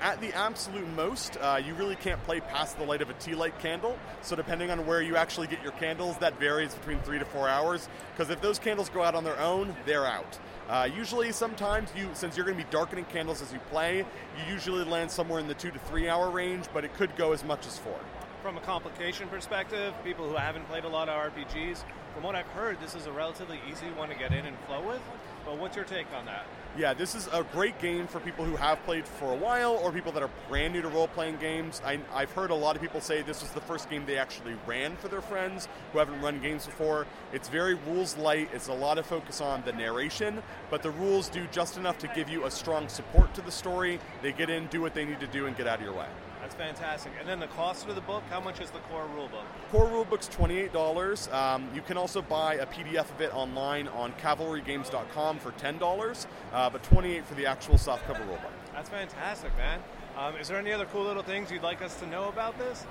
At 0.00 0.20
the 0.20 0.32
absolute 0.32 0.86
most, 0.94 1.36
uh, 1.40 1.60
you 1.64 1.74
really 1.74 1.96
can't 1.96 2.22
play 2.22 2.38
past 2.38 2.78
the 2.78 2.84
light 2.84 3.02
of 3.02 3.10
a 3.10 3.14
tea 3.14 3.34
light 3.34 3.58
candle. 3.58 3.98
So, 4.22 4.36
depending 4.36 4.70
on 4.70 4.86
where 4.86 5.02
you 5.02 5.16
actually 5.16 5.48
get 5.48 5.60
your 5.60 5.72
candles, 5.72 6.16
that 6.18 6.38
varies 6.38 6.72
between 6.72 7.00
three 7.00 7.18
to 7.18 7.24
four 7.24 7.48
hours. 7.48 7.88
Because 8.12 8.30
if 8.30 8.40
those 8.40 8.60
candles 8.60 8.88
go 8.90 9.02
out 9.02 9.16
on 9.16 9.24
their 9.24 9.38
own, 9.40 9.74
they're 9.86 10.06
out. 10.06 10.38
Uh, 10.68 10.88
usually, 10.94 11.32
sometimes 11.32 11.90
you, 11.96 12.08
since 12.12 12.36
you're 12.36 12.46
going 12.46 12.56
to 12.56 12.62
be 12.62 12.70
darkening 12.70 13.06
candles 13.06 13.42
as 13.42 13.52
you 13.52 13.58
play, 13.70 13.98
you 13.98 14.52
usually 14.52 14.84
land 14.84 15.10
somewhere 15.10 15.40
in 15.40 15.48
the 15.48 15.54
two 15.54 15.72
to 15.72 15.78
three 15.80 16.08
hour 16.08 16.30
range, 16.30 16.66
but 16.72 16.84
it 16.84 16.94
could 16.94 17.14
go 17.16 17.32
as 17.32 17.42
much 17.42 17.66
as 17.66 17.76
four. 17.78 17.98
From 18.40 18.56
a 18.56 18.60
complication 18.60 19.28
perspective, 19.28 19.92
people 20.04 20.28
who 20.28 20.36
haven't 20.36 20.68
played 20.68 20.84
a 20.84 20.88
lot 20.88 21.08
of 21.08 21.32
RPGs, 21.32 21.82
from 22.14 22.22
what 22.22 22.36
I've 22.36 22.46
heard, 22.48 22.80
this 22.80 22.94
is 22.94 23.06
a 23.06 23.12
relatively 23.12 23.58
easy 23.68 23.86
one 23.96 24.10
to 24.10 24.14
get 24.14 24.32
in 24.32 24.46
and 24.46 24.56
flow 24.66 24.86
with. 24.86 25.02
But 25.44 25.58
what's 25.58 25.74
your 25.74 25.84
take 25.84 26.06
on 26.12 26.26
that? 26.26 26.46
Yeah, 26.78 26.94
this 26.94 27.16
is 27.16 27.28
a 27.32 27.42
great 27.42 27.76
game 27.80 28.06
for 28.06 28.20
people 28.20 28.44
who 28.44 28.54
have 28.54 28.80
played 28.84 29.04
for 29.04 29.32
a 29.32 29.36
while 29.36 29.72
or 29.82 29.90
people 29.90 30.12
that 30.12 30.22
are 30.22 30.30
brand 30.48 30.74
new 30.74 30.80
to 30.80 30.86
role 30.86 31.08
playing 31.08 31.38
games. 31.38 31.82
I, 31.84 31.98
have 32.14 32.30
heard 32.30 32.52
a 32.52 32.54
lot 32.54 32.76
of 32.76 32.82
people 32.82 33.00
say 33.00 33.20
this 33.20 33.42
was 33.42 33.50
the 33.50 33.60
first 33.60 33.90
game 33.90 34.06
they 34.06 34.16
actually 34.16 34.54
ran 34.64 34.96
for 34.96 35.08
their 35.08 35.20
friends 35.20 35.66
who 35.92 35.98
haven't 35.98 36.20
run 36.20 36.40
games 36.40 36.66
before. 36.66 37.08
It's 37.32 37.48
very 37.48 37.74
rules 37.74 38.16
light, 38.16 38.50
it's 38.52 38.68
a 38.68 38.72
lot 38.72 38.96
of 38.96 39.06
focus 39.06 39.40
on 39.40 39.64
the 39.64 39.72
narration, 39.72 40.40
but 40.70 40.84
the 40.84 40.92
rules 40.92 41.28
do 41.28 41.48
just 41.50 41.78
enough 41.78 41.98
to 41.98 42.06
give 42.14 42.28
you 42.28 42.44
a 42.44 42.50
strong 42.50 42.86
support 42.86 43.34
to 43.34 43.40
the 43.40 43.50
story. 43.50 43.98
They 44.22 44.30
get 44.30 44.48
in, 44.48 44.68
do 44.68 44.80
what 44.80 44.94
they 44.94 45.04
need 45.04 45.18
to 45.18 45.26
do, 45.26 45.46
and 45.46 45.56
get 45.56 45.66
out 45.66 45.80
of 45.80 45.84
your 45.84 45.94
way. 45.94 46.06
That's 46.48 46.78
fantastic. 46.78 47.12
And 47.20 47.28
then 47.28 47.40
the 47.40 47.46
cost 47.48 47.86
of 47.88 47.94
the 47.94 48.00
book, 48.00 48.22
how 48.30 48.40
much 48.40 48.58
is 48.58 48.70
the 48.70 48.78
core 48.78 49.06
rulebook? 49.14 49.44
Core 49.70 49.84
rulebook's 49.84 50.30
$28. 50.30 51.30
Um, 51.30 51.68
you 51.74 51.82
can 51.82 51.98
also 51.98 52.22
buy 52.22 52.54
a 52.54 52.64
PDF 52.64 53.10
of 53.10 53.20
it 53.20 53.34
online 53.34 53.86
on 53.88 54.12
cavalrygames.com 54.12 55.40
for 55.40 55.52
$10, 55.52 56.26
uh, 56.54 56.70
but 56.70 56.82
28 56.84 57.26
for 57.26 57.34
the 57.34 57.44
actual 57.44 57.76
soft 57.76 58.06
softcover 58.06 58.26
rulebook. 58.26 58.50
That's 58.72 58.88
fantastic, 58.88 59.54
man. 59.58 59.80
Um, 60.16 60.36
is 60.36 60.48
there 60.48 60.56
any 60.56 60.72
other 60.72 60.86
cool 60.86 61.04
little 61.04 61.22
things 61.22 61.50
you'd 61.50 61.62
like 61.62 61.82
us 61.82 62.00
to 62.00 62.06
know 62.06 62.28
about 62.28 62.58
this? 62.58 62.86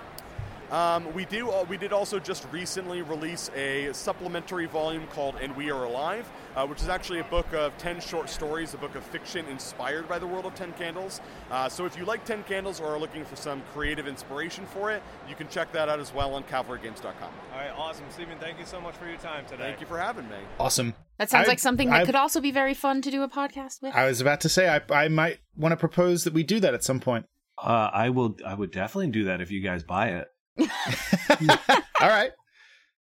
Um, 0.71 1.13
we 1.13 1.23
do. 1.25 1.49
Uh, 1.49 1.65
we 1.69 1.77
did 1.77 1.93
also 1.93 2.19
just 2.19 2.45
recently 2.51 3.01
release 3.01 3.49
a 3.55 3.93
supplementary 3.93 4.65
volume 4.65 5.07
called 5.07 5.35
"And 5.41 5.55
We 5.55 5.71
Are 5.71 5.85
Alive," 5.85 6.29
uh, 6.55 6.67
which 6.67 6.81
is 6.81 6.89
actually 6.89 7.19
a 7.19 7.23
book 7.23 7.53
of 7.53 7.77
ten 7.77 8.01
short 8.01 8.29
stories, 8.29 8.73
a 8.73 8.77
book 8.77 8.95
of 8.95 9.03
fiction 9.05 9.45
inspired 9.47 10.09
by 10.09 10.19
the 10.19 10.27
world 10.27 10.45
of 10.45 10.55
Ten 10.55 10.73
Candles. 10.73 11.21
Uh, 11.49 11.69
so, 11.69 11.85
if 11.85 11.97
you 11.97 12.03
like 12.03 12.25
Ten 12.25 12.43
Candles 12.43 12.81
or 12.81 12.87
are 12.87 12.99
looking 12.99 13.23
for 13.23 13.37
some 13.37 13.61
creative 13.73 14.07
inspiration 14.07 14.65
for 14.65 14.91
it, 14.91 15.01
you 15.29 15.35
can 15.35 15.47
check 15.47 15.71
that 15.71 15.87
out 15.87 16.01
as 16.01 16.13
well 16.13 16.33
on 16.35 16.43
CavalryGames.com. 16.43 17.31
All 17.53 17.57
right, 17.59 17.71
awesome, 17.77 18.05
Stephen. 18.09 18.37
Thank 18.39 18.59
you 18.59 18.65
so 18.65 18.81
much 18.81 18.95
for 18.97 19.07
your 19.07 19.17
time 19.19 19.45
today. 19.45 19.63
Thank 19.63 19.79
you 19.79 19.87
for 19.87 19.97
having 19.97 20.27
me. 20.27 20.35
Awesome. 20.59 20.95
That 21.17 21.29
sounds 21.29 21.47
I- 21.47 21.51
like 21.51 21.59
something 21.59 21.89
that 21.89 22.01
I- 22.01 22.05
could 22.05 22.15
also 22.15 22.41
be 22.41 22.51
very 22.51 22.73
fun 22.73 23.01
to 23.03 23.09
do 23.09 23.23
a 23.23 23.29
podcast 23.29 23.81
with. 23.81 23.95
I 23.95 24.05
was 24.05 24.19
about 24.19 24.41
to 24.41 24.49
say 24.49 24.67
I, 24.67 24.81
I 24.93 25.07
might 25.07 25.39
want 25.55 25.71
to 25.71 25.77
propose 25.77 26.25
that 26.25 26.33
we 26.33 26.43
do 26.43 26.59
that 26.59 26.73
at 26.73 26.83
some 26.83 26.99
point. 26.99 27.25
Uh, 27.57 27.89
I 27.93 28.09
will. 28.09 28.35
I 28.45 28.53
would 28.53 28.71
definitely 28.71 29.11
do 29.11 29.23
that 29.23 29.39
if 29.41 29.49
you 29.49 29.61
guys 29.61 29.83
buy 29.83 30.09
it. 30.09 30.27
All 32.01 32.09
right. 32.09 32.31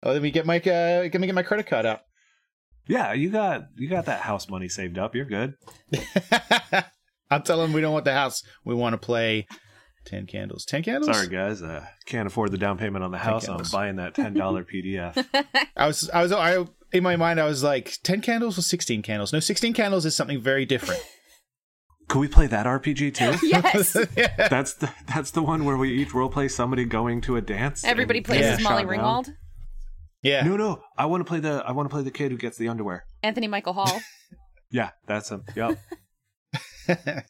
Oh, 0.03 0.13
let 0.13 0.21
me 0.21 0.31
get 0.31 0.45
my 0.45 0.57
uh, 0.59 1.09
let 1.11 1.19
me 1.19 1.27
get 1.27 1.35
my 1.35 1.43
credit 1.43 1.67
card 1.67 1.85
out. 1.85 2.01
Yeah, 2.87 3.13
you 3.13 3.29
got 3.29 3.63
you 3.77 3.89
got 3.89 4.05
that 4.05 4.21
house 4.21 4.49
money 4.49 4.69
saved 4.69 4.97
up. 4.97 5.15
You're 5.15 5.25
good. 5.25 5.55
I'll 7.31 7.41
tell 7.41 7.61
them 7.61 7.73
we 7.73 7.81
don't 7.81 7.93
want 7.93 8.05
the 8.05 8.13
house. 8.13 8.41
We 8.65 8.73
want 8.73 8.93
to 8.93 8.97
play 8.97 9.45
Ten 10.05 10.25
candles. 10.25 10.65
Ten 10.65 10.81
candles. 10.81 11.15
Sorry, 11.15 11.27
guys. 11.27 11.61
Uh, 11.61 11.85
can't 12.05 12.25
afford 12.25 12.51
the 12.51 12.57
down 12.57 12.77
payment 12.77 13.03
on 13.03 13.11
the 13.11 13.17
house. 13.17 13.47
I'm 13.47 13.61
buying 13.71 13.97
that 13.97 14.15
ten 14.15 14.33
dollar 14.33 14.63
PDF. 14.73 15.23
I 15.75 15.87
was, 15.87 16.09
I 16.09 16.23
was, 16.23 16.31
I 16.31 16.65
in 16.91 17.03
my 17.03 17.15
mind, 17.15 17.39
I 17.39 17.45
was 17.45 17.63
like, 17.63 17.97
ten 18.03 18.21
candles 18.21 18.57
or 18.57 18.61
sixteen 18.61 19.01
candles. 19.01 19.33
No, 19.33 19.39
sixteen 19.39 19.73
candles 19.73 20.05
is 20.05 20.15
something 20.15 20.41
very 20.41 20.65
different. 20.65 21.01
Could 22.09 22.19
we 22.19 22.27
play 22.27 22.47
that 22.47 22.65
RPG 22.65 23.13
too? 23.13 23.47
Yes. 23.47 23.93
That's 24.49 24.73
the 24.73 24.91
that's 25.07 25.31
the 25.31 25.41
one 25.41 25.63
where 25.63 25.77
we 25.77 25.91
each 25.93 26.13
role 26.13 26.29
play 26.29 26.47
somebody 26.47 26.83
going 26.83 27.21
to 27.21 27.37
a 27.37 27.41
dance. 27.41 27.83
Everybody 27.83 28.19
and 28.19 28.25
plays 28.25 28.39
getting 28.41 28.53
as 28.57 28.63
Molly 28.63 28.83
shot 28.83 28.89
down. 28.89 28.99
Ringwald. 28.99 29.33
Yeah. 30.23 30.43
No, 30.43 30.57
no. 30.57 30.81
I 30.97 31.05
want 31.05 31.21
to 31.21 31.25
play 31.25 31.39
the 31.39 31.63
I 31.65 31.71
want 31.71 31.89
to 31.89 31.93
play 31.93 32.03
the 32.03 32.11
kid 32.11 32.31
who 32.31 32.37
gets 32.37 32.57
the 32.57 32.67
underwear. 32.67 33.05
Anthony 33.23 33.47
Michael 33.47 33.73
Hall. 33.73 34.01
Yeah, 34.71 34.91
that's 35.07 35.31
him. 35.31 35.45
Yep. 35.55 35.79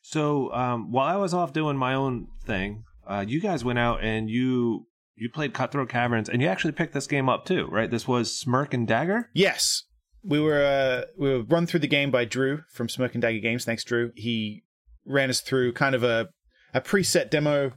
so 0.02 0.54
um, 0.54 0.92
while 0.92 1.08
I 1.08 1.16
was 1.16 1.34
off 1.34 1.54
doing 1.54 1.78
my 1.78 1.94
own 1.94 2.28
thing, 2.44 2.84
uh, 3.08 3.24
you 3.26 3.40
guys 3.40 3.64
went 3.64 3.80
out 3.80 4.04
and 4.04 4.30
you 4.30 4.88
you 5.16 5.30
played 5.30 5.54
Cutthroat 5.54 5.88
Caverns, 5.88 6.28
and 6.28 6.42
you 6.42 6.50
actually 6.50 6.74
picked 6.74 6.94
this 6.94 7.08
game 7.08 7.30
up 7.30 7.46
too, 7.46 7.68
right? 7.72 7.90
This 7.90 8.08
was 8.08 8.38
Smirk 8.38 8.74
and 8.74 8.86
Dagger. 8.86 9.30
Yes, 9.34 9.84
we 10.22 10.40
were 10.40 10.62
uh, 10.64 11.06
we 11.18 11.30
were 11.30 11.44
run 11.44 11.66
through 11.66 11.80
the 11.80 11.88
game 11.88 12.12
by 12.12 12.26
Drew 12.26 12.64
from 12.74 12.90
Smirk 12.90 13.14
and 13.16 13.22
Dagger 13.22 13.40
Games. 13.40 13.64
Thanks, 13.64 13.86
Drew. 13.86 14.12
He 14.16 14.64
ran 15.06 15.30
us 15.30 15.42
through 15.42 15.74
kind 15.74 15.96
of 15.96 16.04
a 16.04 16.30
a 16.74 16.82
preset 16.82 17.30
demo 17.30 17.72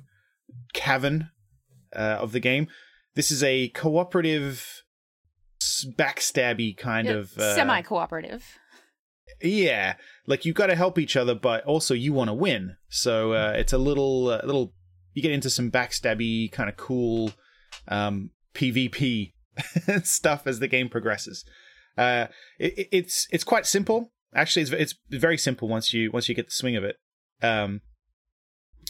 cavern 0.75 1.31
uh, 1.95 2.18
of 2.20 2.33
the 2.33 2.41
game. 2.41 2.68
This 3.14 3.31
is 3.31 3.43
a 3.43 3.68
cooperative, 3.68 4.83
backstabby 5.99 6.77
kind 6.77 7.09
of 7.09 7.37
uh, 7.39 7.55
Semi 7.55 7.83
cooperative. 7.83 8.45
Yeah, 9.43 9.95
like 10.27 10.45
you 10.45 10.53
got 10.53 10.66
to 10.66 10.77
help 10.77 10.99
each 10.99 11.16
other, 11.16 11.35
but 11.35 11.64
also 11.64 11.95
you 11.95 12.12
want 12.12 12.29
to 12.29 12.35
win. 12.35 12.77
So 12.89 13.33
uh, 13.33 13.55
it's 13.57 13.73
a 13.73 13.79
little, 13.79 14.29
uh, 14.29 14.41
little. 14.45 14.73
You 15.14 15.23
get 15.23 15.33
into 15.33 15.51
some 15.51 15.70
backstabby 15.70 16.51
kind 16.53 16.70
of 16.70 16.77
cool 16.77 17.33
um, 17.89 18.31
PvP 18.55 19.33
stuff 20.05 20.47
as 20.47 20.59
the 20.59 20.68
game 20.68 20.89
progresses. 20.89 21.45
Uh, 21.99 22.27
it- 22.59 22.89
it's 22.93 23.27
it's 23.31 23.45
quite 23.45 23.66
simple. 23.66 24.12
Actually, 24.35 24.62
it's 24.62 24.73
it's 24.73 24.95
very 25.11 25.37
simple 25.39 25.68
once 25.68 25.93
you 25.93 26.11
once 26.12 26.29
you 26.29 26.35
get 26.35 26.47
the 26.47 26.53
swing 26.53 26.77
of 26.77 26.85
it. 26.85 26.97
Um, 27.43 27.80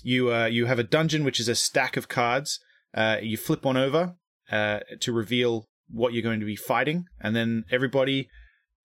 you 0.02 0.32
uh, 0.32 0.46
you 0.46 0.66
have 0.66 0.78
a 0.78 0.84
dungeon 0.84 1.24
which 1.24 1.40
is 1.40 1.48
a 1.48 1.54
stack 1.54 1.96
of 1.96 2.08
cards. 2.08 2.60
Uh, 2.94 3.16
you 3.22 3.36
flip 3.36 3.64
one 3.64 3.76
over 3.76 4.16
uh, 4.50 4.80
to 5.00 5.12
reveal 5.12 5.68
what 5.88 6.12
you're 6.12 6.22
going 6.22 6.40
to 6.40 6.46
be 6.46 6.56
fighting, 6.56 7.06
and 7.20 7.34
then 7.34 7.64
everybody 7.70 8.28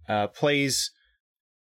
uh, 0.07 0.27
plays 0.27 0.91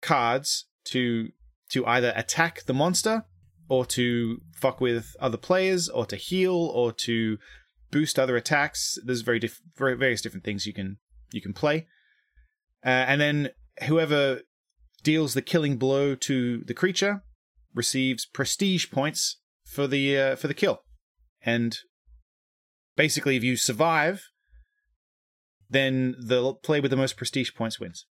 cards 0.01 0.65
to 0.85 1.29
to 1.69 1.85
either 1.85 2.13
attack 2.15 2.63
the 2.65 2.73
monster 2.73 3.25
or 3.69 3.85
to 3.85 4.39
fuck 4.55 4.81
with 4.81 5.15
other 5.19 5.37
players 5.37 5.89
or 5.89 6.05
to 6.05 6.15
heal 6.15 6.55
or 6.55 6.91
to 6.91 7.37
boost 7.91 8.19
other 8.19 8.35
attacks. 8.35 8.97
There's 9.03 9.21
very 9.21 9.39
diff- 9.39 9.61
very 9.77 9.95
various 9.95 10.21
different 10.21 10.43
things 10.43 10.65
you 10.65 10.73
can 10.73 10.97
you 11.31 11.41
can 11.41 11.53
play. 11.53 11.87
Uh, 12.85 12.89
and 12.89 13.21
then 13.21 13.49
whoever 13.87 14.41
deals 15.03 15.33
the 15.33 15.41
killing 15.41 15.77
blow 15.77 16.15
to 16.15 16.63
the 16.65 16.73
creature 16.73 17.23
receives 17.73 18.25
prestige 18.25 18.89
points 18.91 19.39
for 19.65 19.87
the 19.87 20.17
uh, 20.17 20.35
for 20.35 20.47
the 20.47 20.53
kill 20.53 20.83
and 21.41 21.77
basically 22.95 23.35
if 23.35 23.43
you 23.43 23.55
survive 23.55 24.29
then 25.69 26.15
the 26.19 26.53
player 26.53 26.81
with 26.81 26.91
the 26.91 26.97
most 26.97 27.17
prestige 27.17 27.51
points 27.55 27.79
wins 27.79 28.05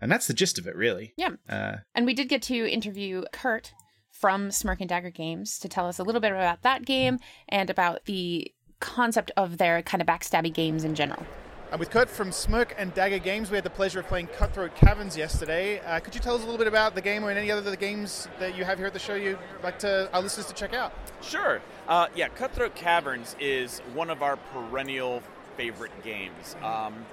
and 0.00 0.12
that's 0.12 0.26
the 0.26 0.34
gist 0.34 0.58
of 0.58 0.66
it, 0.66 0.76
really. 0.76 1.14
Yeah. 1.16 1.30
Uh, 1.48 1.76
And 1.94 2.04
we 2.04 2.12
did 2.12 2.28
get 2.28 2.42
to 2.42 2.70
interview 2.70 3.24
Curt 3.32 3.72
from 4.10 4.50
Smirk 4.50 4.80
and 4.80 4.88
Dagger 4.88 5.08
Games 5.08 5.58
to 5.60 5.68
tell 5.68 5.86
us 5.88 5.98
a 5.98 6.02
little 6.02 6.20
bit 6.20 6.32
about 6.32 6.60
that 6.60 6.84
game 6.84 7.18
and 7.48 7.70
about 7.70 8.04
the 8.04 8.52
concept 8.80 9.30
of 9.36 9.56
their 9.56 9.80
kind 9.82 10.02
of 10.02 10.06
backstabby 10.06 10.52
games 10.52 10.84
in 10.84 10.94
general. 10.94 11.24
And 11.70 11.80
with 11.80 11.90
Curt 11.90 12.08
from 12.08 12.30
Smirk 12.30 12.74
and 12.78 12.94
Dagger 12.94 13.18
Games, 13.18 13.50
we 13.50 13.56
had 13.56 13.64
the 13.64 13.70
pleasure 13.70 13.98
of 14.00 14.06
playing 14.06 14.28
Cutthroat 14.28 14.76
Caverns 14.76 15.16
yesterday. 15.16 15.80
Uh, 15.80 15.98
could 15.98 16.14
you 16.14 16.20
tell 16.20 16.36
us 16.36 16.42
a 16.42 16.44
little 16.44 16.58
bit 16.58 16.68
about 16.68 16.94
the 16.94 17.00
game 17.00 17.24
or 17.24 17.30
any 17.30 17.50
other 17.50 17.60
of 17.60 17.64
the 17.64 17.76
games 17.76 18.28
that 18.38 18.56
you 18.56 18.64
have 18.64 18.78
here 18.78 18.86
at 18.86 18.92
the 18.92 18.98
show 18.98 19.14
you'd 19.14 19.38
like 19.62 19.78
to 19.80 20.08
our 20.12 20.22
listeners 20.22 20.46
to 20.46 20.54
check 20.54 20.72
out? 20.72 20.92
Sure. 21.20 21.60
Uh, 21.88 22.06
yeah, 22.14 22.28
Cutthroat 22.28 22.76
Caverns 22.76 23.34
is 23.40 23.80
one 23.92 24.08
of 24.08 24.22
our 24.22 24.36
perennial 24.36 25.22
favorite 25.56 25.90
games. 26.04 26.54
Um, 26.62 27.06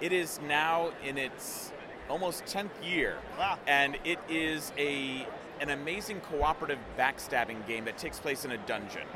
it 0.00 0.12
is 0.12 0.40
now 0.46 0.92
in 1.04 1.18
its 1.18 1.72
almost 2.08 2.44
10th 2.44 2.70
year. 2.82 3.16
Wow. 3.38 3.58
And 3.66 3.98
it 4.04 4.18
is 4.28 4.72
a 4.78 5.26
an 5.60 5.70
amazing 5.70 6.20
cooperative 6.20 6.78
backstabbing 6.98 7.66
game 7.66 7.86
that 7.86 7.96
takes 7.96 8.18
place 8.18 8.44
in 8.44 8.50
a 8.50 8.58
dungeon. 8.58 9.06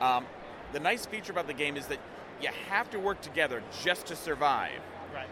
Um, 0.00 0.26
the 0.72 0.80
nice 0.80 1.06
feature 1.06 1.30
about 1.30 1.46
the 1.46 1.54
game 1.54 1.76
is 1.76 1.86
that 1.86 1.98
you 2.40 2.48
have 2.68 2.90
to 2.90 2.98
work 2.98 3.20
together 3.20 3.62
just 3.82 4.06
to 4.06 4.16
survive. 4.16 4.80
Right. 5.14 5.26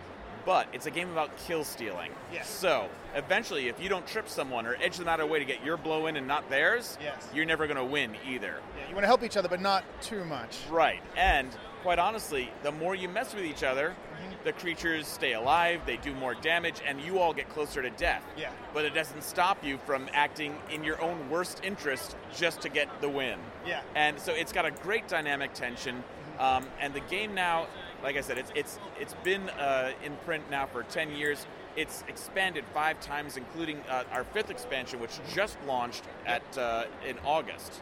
But 0.44 0.68
it's 0.72 0.86
a 0.86 0.90
game 0.90 1.10
about 1.10 1.36
kill 1.46 1.64
stealing. 1.64 2.10
Yes. 2.32 2.48
So 2.48 2.88
eventually, 3.14 3.68
if 3.68 3.80
you 3.82 3.88
don't 3.88 4.06
trip 4.06 4.28
someone 4.28 4.66
or 4.66 4.76
edge 4.80 4.96
them 4.96 5.08
out 5.08 5.20
of 5.20 5.26
the 5.26 5.32
way 5.32 5.38
to 5.38 5.44
get 5.44 5.62
your 5.64 5.76
blow 5.76 6.06
in 6.06 6.16
and 6.16 6.26
not 6.26 6.48
theirs, 6.48 6.96
Yes. 7.02 7.28
you're 7.34 7.44
never 7.44 7.66
going 7.66 7.76
to 7.76 7.84
win 7.84 8.16
either. 8.26 8.60
Yeah, 8.76 8.88
you 8.88 8.94
want 8.94 9.02
to 9.02 9.08
help 9.08 9.22
each 9.22 9.36
other, 9.36 9.48
but 9.48 9.60
not 9.60 9.84
too 10.00 10.24
much. 10.24 10.58
Right. 10.70 11.02
And 11.16 11.48
quite 11.82 11.98
honestly, 11.98 12.50
the 12.62 12.72
more 12.72 12.94
you 12.94 13.08
mess 13.08 13.34
with 13.34 13.44
each 13.44 13.62
other, 13.62 13.90
mm-hmm. 13.90 14.32
the 14.44 14.52
creatures 14.52 15.06
stay 15.06 15.34
alive, 15.34 15.82
they 15.86 15.96
do 15.98 16.14
more 16.14 16.34
damage, 16.34 16.80
and 16.86 17.00
you 17.00 17.18
all 17.18 17.32
get 17.34 17.48
closer 17.50 17.82
to 17.82 17.90
death. 17.90 18.24
Yeah. 18.36 18.50
But 18.72 18.84
it 18.84 18.94
doesn't 18.94 19.22
stop 19.22 19.62
you 19.64 19.78
from 19.86 20.08
acting 20.12 20.56
in 20.70 20.82
your 20.82 21.00
own 21.02 21.28
worst 21.30 21.60
interest 21.62 22.16
just 22.34 22.60
to 22.62 22.68
get 22.68 22.88
the 23.00 23.08
win. 23.08 23.38
Yeah. 23.66 23.82
And 23.94 24.18
so 24.18 24.32
it's 24.32 24.52
got 24.52 24.64
a 24.64 24.70
great 24.70 25.08
dynamic 25.08 25.52
tension. 25.52 26.02
Um, 26.38 26.66
and 26.80 26.94
the 26.94 27.00
game 27.00 27.34
now, 27.34 27.66
like 28.02 28.16
I 28.16 28.20
said, 28.20 28.38
it's 28.38 28.52
it's 28.54 28.78
it's 29.00 29.14
been 29.24 29.48
uh, 29.50 29.92
in 30.04 30.16
print 30.24 30.44
now 30.50 30.66
for 30.66 30.82
10 30.84 31.12
years. 31.12 31.46
It's 31.76 32.02
expanded 32.08 32.64
five 32.74 33.00
times, 33.00 33.36
including 33.36 33.80
uh, 33.88 34.04
our 34.12 34.24
fifth 34.24 34.50
expansion, 34.50 35.00
which 35.00 35.18
just 35.34 35.56
launched 35.66 36.04
at 36.26 36.42
uh, 36.58 36.84
in 37.06 37.16
August. 37.24 37.80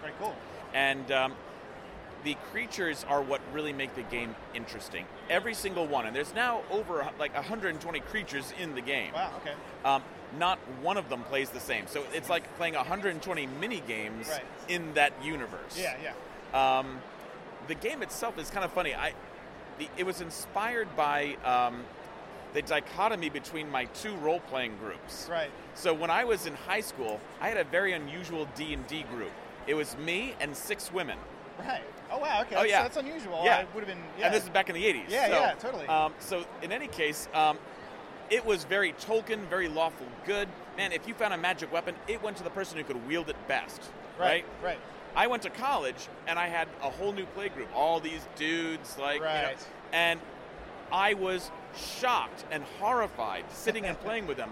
Very 0.00 0.12
cool. 0.18 0.34
And 0.74 1.10
um, 1.10 1.32
the 2.24 2.36
creatures 2.52 3.04
are 3.08 3.22
what 3.22 3.40
really 3.52 3.72
make 3.72 3.94
the 3.94 4.02
game 4.02 4.34
interesting. 4.54 5.06
Every 5.30 5.54
single 5.54 5.86
one, 5.86 6.06
and 6.06 6.14
there's 6.14 6.34
now 6.34 6.62
over 6.70 7.06
like 7.18 7.34
120 7.34 8.00
creatures 8.00 8.52
in 8.60 8.74
the 8.74 8.82
game. 8.82 9.12
Wow. 9.14 9.32
Okay. 9.40 9.54
Um, 9.84 10.02
not 10.38 10.58
one 10.82 10.96
of 10.96 11.08
them 11.08 11.22
plays 11.24 11.50
the 11.50 11.60
same. 11.60 11.86
So 11.86 12.04
it's 12.14 12.28
like 12.30 12.44
playing 12.56 12.74
120 12.74 13.46
mini 13.60 13.82
games 13.86 14.28
Right. 14.28 14.42
in 14.68 14.94
that 14.94 15.12
universe. 15.24 15.76
Yeah. 15.78 15.96
Yeah. 16.02 16.78
Um, 16.78 17.00
the 17.68 17.74
game 17.74 18.02
itself 18.02 18.38
is 18.38 18.50
kind 18.50 18.64
of 18.64 18.72
funny. 18.72 18.94
I, 18.94 19.12
the, 19.78 19.88
it 19.96 20.04
was 20.04 20.20
inspired 20.20 20.94
by 20.96 21.36
um, 21.44 21.82
the 22.52 22.62
dichotomy 22.62 23.30
between 23.30 23.70
my 23.70 23.84
two 23.86 24.14
role-playing 24.16 24.76
groups. 24.78 25.28
Right. 25.30 25.50
So 25.74 25.94
when 25.94 26.10
I 26.10 26.24
was 26.24 26.46
in 26.46 26.54
high 26.54 26.80
school, 26.80 27.20
I 27.40 27.48
had 27.48 27.56
a 27.56 27.64
very 27.64 27.92
unusual 27.92 28.48
D 28.56 28.74
and 28.74 28.86
D 28.86 29.04
group. 29.04 29.30
It 29.66 29.74
was 29.74 29.96
me 29.98 30.34
and 30.40 30.56
six 30.56 30.92
women. 30.92 31.18
Right. 31.58 31.82
Oh 32.10 32.18
wow. 32.18 32.40
Okay. 32.42 32.56
Oh, 32.56 32.60
that's, 32.60 32.70
yeah. 32.70 32.82
That's 32.82 32.96
unusual. 32.96 33.42
Yeah. 33.44 33.58
I 33.58 33.74
would 33.74 33.86
have 33.86 33.88
been. 33.88 34.02
Yeah. 34.18 34.26
And 34.26 34.34
this 34.34 34.44
is 34.44 34.48
back 34.50 34.68
in 34.68 34.74
the 34.74 34.82
80s. 34.84 35.04
Yeah, 35.08 35.26
so, 35.26 35.32
yeah, 35.32 35.52
totally. 35.54 35.86
Um, 35.86 36.12
so, 36.18 36.44
in 36.62 36.72
any 36.72 36.88
case, 36.88 37.28
um, 37.34 37.58
it 38.30 38.44
was 38.44 38.64
very 38.64 38.92
Tolkien, 38.94 39.46
very 39.48 39.68
lawful 39.68 40.06
good. 40.26 40.48
Man, 40.76 40.92
if 40.92 41.06
you 41.06 41.14
found 41.14 41.34
a 41.34 41.38
magic 41.38 41.72
weapon, 41.72 41.94
it 42.08 42.22
went 42.22 42.36
to 42.38 42.42
the 42.42 42.50
person 42.50 42.78
who 42.78 42.84
could 42.84 43.06
wield 43.06 43.28
it 43.28 43.36
best. 43.48 43.82
Right, 44.18 44.26
Right? 44.26 44.44
right. 44.62 44.78
I 45.16 45.26
went 45.26 45.42
to 45.42 45.50
college 45.50 46.08
and 46.26 46.38
I 46.38 46.46
had 46.48 46.68
a 46.82 46.90
whole 46.90 47.12
new 47.12 47.26
play 47.26 47.48
group. 47.48 47.68
All 47.74 48.00
these 48.00 48.20
dudes, 48.36 48.96
like, 48.98 49.16
you 49.16 49.24
know, 49.24 49.26
and 49.92 50.20
I 50.92 51.14
was 51.14 51.50
shocked 51.76 52.44
and 52.50 52.62
horrified 52.78 53.44
sitting 53.50 53.84
and 53.84 53.98
playing 54.00 54.26
with 54.26 54.36
them. 54.36 54.50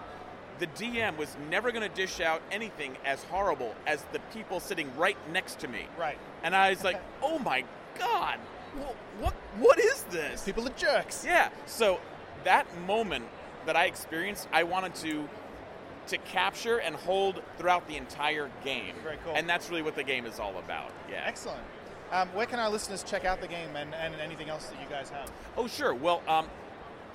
The 0.59 0.67
DM 0.69 1.17
was 1.17 1.37
never 1.51 1.71
going 1.71 1.89
to 1.89 1.95
dish 1.95 2.21
out 2.21 2.43
anything 2.51 2.97
as 3.05 3.23
horrible 3.25 3.75
as 3.87 4.03
the 4.13 4.19
people 4.35 4.59
sitting 4.61 4.91
right 4.97 5.17
next 5.33 5.61
to 5.61 5.69
me. 5.69 5.87
Right. 5.99 6.19
And 6.43 6.55
I 6.55 6.71
was 6.71 6.83
like, 6.83 7.01
oh 7.23 7.39
my 7.39 7.65
god, 7.99 8.39
wh- 8.77 9.23
what 9.23 9.35
what 9.59 9.79
is 9.79 10.03
this? 10.05 10.43
People 10.45 10.67
are 10.67 10.73
jerks. 10.73 11.25
Yeah. 11.25 11.51
So 11.67 12.01
that 12.45 12.67
moment 12.81 13.27
that 13.67 13.77
I 13.77 13.85
experienced, 13.87 14.49
I 14.53 14.65
wanted 14.65 14.95
to 14.97 15.29
to 16.09 16.19
capture 16.19 16.79
and 16.79 16.95
hold 16.97 17.43
throughout 17.57 17.87
the 17.89 17.97
entire 17.97 18.51
game. 18.65 18.95
Very 19.03 19.19
cool. 19.25 19.35
And 19.35 19.49
that's 19.49 19.71
really 19.71 19.83
what 19.83 19.95
the 19.95 20.05
game 20.05 20.27
is 20.27 20.39
all 20.39 20.59
about. 20.59 20.93
Yeah. 21.11 21.23
Excellent. 21.25 21.61
Um, 22.11 22.29
where 22.29 22.47
can 22.47 22.59
our 22.59 22.71
listeners 22.71 23.03
check 23.03 23.25
out 23.25 23.41
the 23.41 23.49
game 23.49 23.77
and, 23.77 23.95
and 23.95 24.15
anything 24.17 24.49
else 24.49 24.67
that 24.67 24.81
you 24.81 24.89
guys 24.89 25.11
have? 25.11 25.31
Oh, 25.57 25.67
sure. 25.67 25.95
Well, 25.95 26.23
um, 26.27 26.47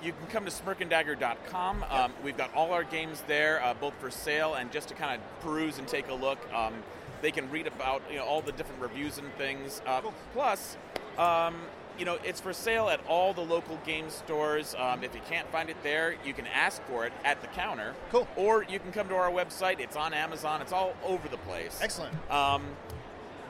you 0.02 0.12
can 0.12 0.26
come 0.28 0.44
to 0.44 0.50
smirkanddagger.com. 0.50 1.84
Um, 1.90 2.12
we've 2.22 2.36
got 2.36 2.54
all 2.54 2.72
our 2.72 2.84
games 2.84 3.22
there, 3.26 3.62
uh, 3.62 3.74
both 3.74 3.94
for 3.98 4.10
sale 4.10 4.54
and 4.54 4.70
just 4.70 4.88
to 4.88 4.94
kind 4.94 5.20
of 5.20 5.40
peruse 5.40 5.78
and 5.78 5.88
take 5.88 6.08
a 6.08 6.14
look. 6.14 6.38
Um, 6.52 6.74
they 7.22 7.30
can 7.30 7.50
read 7.50 7.66
about 7.66 8.02
you 8.10 8.16
know 8.18 8.24
all 8.24 8.42
the 8.42 8.52
different 8.52 8.82
reviews 8.82 9.18
and 9.18 9.32
things. 9.36 9.80
Uh, 9.86 10.02
Plus, 10.32 10.76
um, 11.16 11.56
you 11.98 12.04
know, 12.04 12.18
it's 12.24 12.40
for 12.40 12.52
sale 12.52 12.88
at 12.88 13.00
all 13.06 13.32
the 13.32 13.42
local 13.42 13.78
game 13.86 14.10
stores. 14.10 14.74
Um, 14.78 15.04
if 15.04 15.14
you 15.14 15.20
can't 15.28 15.50
find 15.50 15.70
it 15.70 15.76
there, 15.82 16.16
you 16.24 16.32
can 16.32 16.46
ask 16.46 16.82
for 16.84 17.06
it 17.06 17.12
at 17.24 17.40
the 17.40 17.48
counter. 17.48 17.94
Cool. 18.10 18.26
Or 18.36 18.64
you 18.64 18.78
can 18.78 18.92
come 18.92 19.08
to 19.08 19.14
our 19.14 19.30
website. 19.30 19.80
It's 19.80 19.96
on 19.96 20.12
Amazon. 20.12 20.60
It's 20.62 20.72
all 20.72 20.94
over 21.04 21.28
the 21.28 21.36
place. 21.38 21.78
Excellent. 21.82 22.14
Um, 22.30 22.64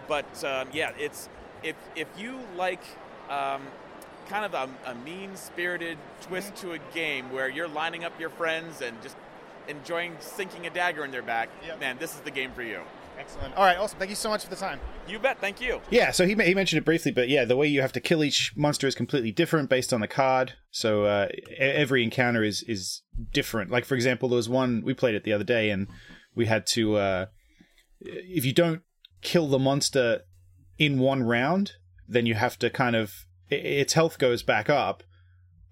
but 0.08 0.44
um, 0.44 0.68
yeah, 0.72 0.92
it's 0.98 1.28
if 1.62 1.76
if 1.96 2.08
you 2.18 2.38
like 2.56 2.82
um, 3.30 3.62
kind 4.28 4.44
of 4.44 4.54
a, 4.54 4.90
a 4.90 4.94
mean-spirited 4.94 5.98
twist 6.22 6.54
to 6.56 6.72
a 6.72 6.78
game 6.92 7.32
where 7.32 7.48
you're 7.48 7.68
lining 7.68 8.04
up 8.04 8.18
your 8.20 8.30
friends 8.30 8.82
and 8.82 9.00
just 9.02 9.16
enjoying 9.68 10.16
sinking 10.20 10.66
a 10.66 10.70
dagger 10.70 11.04
in 11.04 11.10
their 11.10 11.22
back, 11.22 11.48
man, 11.80 11.96
this 11.98 12.14
is 12.14 12.20
the 12.20 12.30
game 12.30 12.52
for 12.52 12.62
you. 12.62 12.80
Excellent. 13.24 13.54
All 13.56 13.64
right, 13.64 13.78
awesome. 13.78 13.98
Thank 13.98 14.10
you 14.10 14.16
so 14.16 14.28
much 14.28 14.44
for 14.44 14.50
the 14.50 14.56
time. 14.56 14.78
You 15.08 15.18
bet. 15.18 15.40
Thank 15.40 15.60
you. 15.60 15.80
Yeah, 15.90 16.10
so 16.10 16.26
he, 16.26 16.34
he 16.34 16.54
mentioned 16.54 16.78
it 16.78 16.84
briefly, 16.84 17.10
but 17.10 17.28
yeah, 17.28 17.46
the 17.46 17.56
way 17.56 17.66
you 17.66 17.80
have 17.80 17.92
to 17.92 18.00
kill 18.00 18.22
each 18.22 18.52
monster 18.54 18.86
is 18.86 18.94
completely 18.94 19.32
different 19.32 19.70
based 19.70 19.92
on 19.92 20.00
the 20.00 20.08
card. 20.08 20.52
So 20.70 21.04
uh, 21.04 21.28
e- 21.32 21.54
every 21.56 22.02
encounter 22.04 22.42
is 22.42 22.62
is 22.64 23.02
different. 23.32 23.70
Like 23.70 23.86
for 23.86 23.94
example, 23.94 24.28
there 24.28 24.36
was 24.36 24.48
one 24.48 24.82
we 24.84 24.92
played 24.92 25.14
it 25.14 25.24
the 25.24 25.32
other 25.32 25.44
day, 25.44 25.70
and 25.70 25.88
we 26.34 26.46
had 26.46 26.66
to 26.68 26.96
uh, 26.96 27.26
if 28.00 28.44
you 28.44 28.52
don't 28.52 28.82
kill 29.22 29.48
the 29.48 29.58
monster 29.58 30.20
in 30.78 30.98
one 30.98 31.22
round, 31.22 31.72
then 32.06 32.26
you 32.26 32.34
have 32.34 32.58
to 32.58 32.68
kind 32.68 32.94
of 32.94 33.26
its 33.48 33.94
health 33.94 34.18
goes 34.18 34.42
back 34.42 34.68
up, 34.68 35.02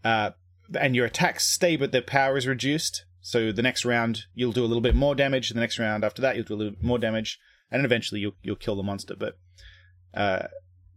uh, 0.05 0.31
and 0.79 0.97
your 0.97 1.07
attacks 1.07 1.47
stay, 1.47 1.77
but 1.77 1.93
their 1.93 2.03
power 2.03 2.37
is 2.37 2.47
reduced. 2.47 3.05
So 3.25 3.53
the 3.53 3.63
next 3.63 3.85
round 3.85 4.25
you'll 4.35 4.53
do 4.53 4.65
a 4.65 4.67
little 4.67 4.81
bit 4.83 4.95
more 4.95 5.15
damage. 5.15 5.49
The 5.51 5.61
next 5.61 5.79
round 5.79 6.05
after 6.05 6.21
that 6.23 6.35
you'll 6.37 6.45
do 6.45 6.55
a 6.55 6.57
little 6.57 6.73
bit 6.73 6.83
more 6.83 6.99
damage, 6.99 7.39
and 7.71 7.79
then 7.81 7.85
eventually 7.85 8.21
you'll 8.21 8.35
you'll 8.43 8.57
kill 8.57 8.77
the 8.77 8.83
monster. 8.83 9.15
But 9.17 9.39
uh, 10.15 10.49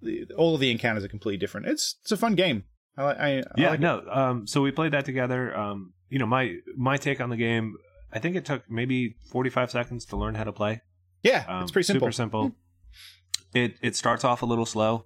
the, 0.02 0.26
all 0.38 0.54
of 0.56 0.60
the 0.60 0.72
encounters 0.72 1.04
are 1.04 1.08
completely 1.08 1.38
different. 1.38 1.68
It's 1.68 1.96
it's 2.02 2.12
a 2.12 2.18
fun 2.18 2.36
game. 2.36 2.64
I, 2.98 3.04
I, 3.04 3.28
I 3.38 3.44
yeah, 3.58 3.70
like 3.72 3.80
no. 3.80 4.04
Um, 4.10 4.48
so 4.48 4.62
we 4.62 4.72
played 4.72 4.92
that 4.94 5.06
together. 5.06 5.56
Um, 5.56 5.94
you 6.10 6.20
know, 6.20 6.26
my 6.26 6.56
my 6.76 6.98
take 6.98 7.22
on 7.22 7.30
the 7.30 7.38
game. 7.38 7.76
I 8.12 8.20
think 8.20 8.36
it 8.36 8.46
took 8.46 8.70
maybe 8.70 9.16
forty 9.32 9.50
five 9.50 9.70
seconds 9.72 10.06
to 10.06 10.18
learn 10.18 10.36
how 10.36 10.46
to 10.46 10.54
play. 10.54 10.82
Yeah, 11.24 11.44
Um, 11.48 11.64
it's 11.64 11.72
pretty 11.72 11.86
simple. 11.88 12.06
Super 12.08 12.12
simple. 12.14 12.56
it 13.54 13.76
it 13.82 13.96
starts 13.96 14.24
off 14.24 14.42
a 14.42 14.46
little 14.46 14.66
slow. 14.66 15.06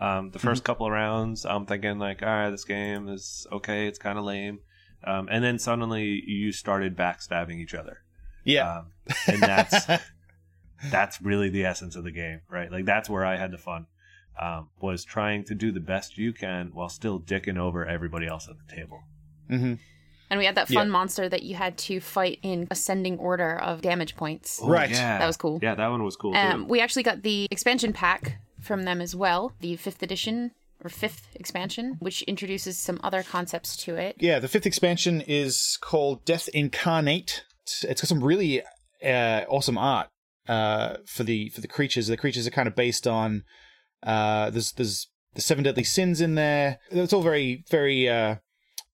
Um, 0.00 0.30
the 0.30 0.38
1st 0.38 0.42
Mm-hmm. 0.42 0.62
couple 0.64 0.86
of 0.86 0.92
rounds, 0.92 1.44
I'm 1.44 1.66
thinking 1.66 1.98
like, 1.98 2.22
all 2.22 2.28
right, 2.28 2.50
this 2.50 2.64
game 2.64 3.08
is 3.08 3.46
okay. 3.50 3.88
It's 3.88 3.98
kind 3.98 4.16
of 4.16 4.24
lame. 4.24 4.60
Um, 5.04 5.28
and 5.30 5.42
then 5.44 5.58
suddenly 5.58 6.22
you 6.26 6.52
started 6.52 6.96
backstabbing 6.96 7.58
each 7.60 7.74
other. 7.74 7.98
Yeah, 8.44 8.78
um, 8.78 8.86
and 9.26 9.40
that's 9.42 9.86
that's 10.90 11.20
really 11.22 11.48
the 11.50 11.64
essence 11.64 11.96
of 11.96 12.04
the 12.04 12.10
game, 12.10 12.40
right? 12.48 12.70
Like 12.70 12.84
that's 12.84 13.08
where 13.10 13.24
I 13.24 13.36
had 13.36 13.50
the 13.50 13.58
fun. 13.58 13.86
Um, 14.40 14.68
was 14.80 15.04
trying 15.04 15.42
to 15.46 15.54
do 15.56 15.72
the 15.72 15.80
best 15.80 16.16
you 16.16 16.32
can 16.32 16.70
while 16.72 16.88
still 16.88 17.18
dicking 17.18 17.58
over 17.58 17.84
everybody 17.84 18.26
else 18.28 18.48
at 18.48 18.54
the 18.56 18.74
table. 18.76 19.02
Mm-hmm. 19.50 19.74
And 20.30 20.38
we 20.38 20.44
had 20.46 20.54
that 20.54 20.68
fun 20.68 20.86
Yeah. 20.86 20.92
monster 20.92 21.28
that 21.28 21.42
you 21.42 21.56
had 21.56 21.76
to 21.78 21.98
fight 22.00 22.38
in 22.42 22.68
ascending 22.70 23.18
order 23.18 23.58
of 23.58 23.80
damage 23.80 24.14
points. 24.14 24.60
Oh, 24.62 24.72
Yeah. 24.72 25.18
That 25.18 25.26
was 25.26 25.36
cool. 25.36 25.58
Yeah, 25.60 25.74
that 25.74 25.88
one 25.88 26.04
was 26.04 26.14
cool 26.14 26.36
Um, 26.36 26.60
too. 26.66 26.70
we 26.70 26.80
actually 26.80 27.02
got 27.02 27.22
the 27.22 27.48
expansion 27.50 27.92
pack 27.92 28.38
from 28.60 28.82
them 28.84 29.00
as 29.00 29.16
well, 29.16 29.54
the 29.58 29.74
fifth 29.74 30.02
edition 30.04 30.52
or 30.82 30.90
fifth 30.90 31.28
expansion, 31.34 31.96
which 32.00 32.22
introduces 32.22 32.78
some 32.78 33.00
other 33.02 33.22
concepts 33.22 33.76
to 33.76 33.96
it. 33.96 34.16
Yeah, 34.18 34.38
the 34.38 34.48
fifth 34.48 34.66
expansion 34.66 35.22
is 35.22 35.78
called 35.80 36.24
Death 36.24 36.48
Incarnate. 36.54 37.44
It's, 37.62 37.84
got 37.84 38.08
some 38.08 38.22
really 38.22 38.62
uh, 39.04 39.42
awesome 39.48 39.76
art 39.76 40.08
uh, 40.48 40.96
for 41.06 41.24
the 41.24 41.50
for 41.50 41.60
the 41.60 41.68
creatures. 41.68 42.06
The 42.06 42.16
creatures 42.16 42.46
are 42.46 42.50
kind 42.50 42.68
of 42.68 42.74
based 42.74 43.06
on 43.06 43.44
uh, 44.02 44.50
there's 44.50 44.72
there's 44.72 45.08
the 45.34 45.40
seven 45.40 45.64
deadly 45.64 45.84
sins 45.84 46.20
in 46.20 46.34
there. 46.34 46.78
It's 46.90 47.12
all 47.12 47.22
very 47.22 47.64
very 47.70 48.08
uh, 48.08 48.36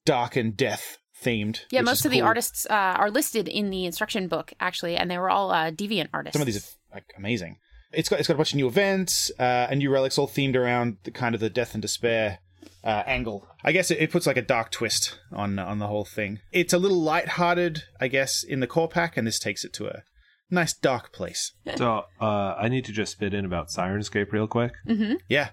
dark 0.04 0.36
and 0.36 0.56
death 0.56 0.98
themed. 1.22 1.60
Yeah, 1.70 1.82
most 1.82 2.04
of 2.04 2.10
the 2.10 2.20
artists 2.20 2.66
uh, 2.68 2.72
are 2.72 3.10
listed 3.10 3.48
in 3.48 3.70
the 3.70 3.84
instruction 3.86 4.28
book 4.28 4.52
actually, 4.60 4.96
and 4.96 5.10
they 5.10 5.18
were 5.18 5.30
all 5.30 5.50
uh, 5.50 5.70
deviant 5.70 6.08
artists. 6.12 6.34
Some 6.34 6.42
of 6.42 6.46
these 6.46 6.58
are 6.58 6.96
like 6.96 7.12
amazing. 7.16 7.58
It's 7.96 8.08
got 8.08 8.18
it's 8.18 8.28
got 8.28 8.34
a 8.34 8.36
bunch 8.36 8.52
of 8.52 8.56
new 8.56 8.68
events 8.68 9.30
uh, 9.38 9.68
and 9.70 9.78
new 9.78 9.90
relics, 9.90 10.18
all 10.18 10.28
themed 10.28 10.56
around 10.56 10.98
the 11.04 11.10
kind 11.10 11.34
of 11.34 11.40
the 11.40 11.50
death 11.50 11.74
and 11.74 11.82
despair 11.82 12.38
uh, 12.82 13.02
angle. 13.06 13.46
I 13.62 13.72
guess 13.72 13.90
it, 13.90 13.98
it 13.98 14.10
puts 14.10 14.26
like 14.26 14.36
a 14.36 14.42
dark 14.42 14.70
twist 14.70 15.18
on 15.32 15.58
on 15.58 15.78
the 15.78 15.86
whole 15.86 16.04
thing. 16.04 16.40
It's 16.52 16.72
a 16.72 16.78
little 16.78 17.00
light-hearted, 17.00 17.84
I 18.00 18.08
guess, 18.08 18.42
in 18.42 18.60
the 18.60 18.66
core 18.66 18.88
pack, 18.88 19.16
and 19.16 19.26
this 19.26 19.38
takes 19.38 19.64
it 19.64 19.72
to 19.74 19.88
a 19.88 20.02
nice 20.50 20.72
dark 20.74 21.12
place. 21.12 21.52
So 21.76 22.04
uh, 22.20 22.54
I 22.56 22.68
need 22.68 22.84
to 22.84 22.92
just 22.92 23.12
spit 23.12 23.34
in 23.34 23.44
about 23.44 23.68
Syrinscape 23.68 24.32
real 24.32 24.46
quick. 24.46 24.72
Mm-hmm. 24.86 25.14
Yeah. 25.28 25.50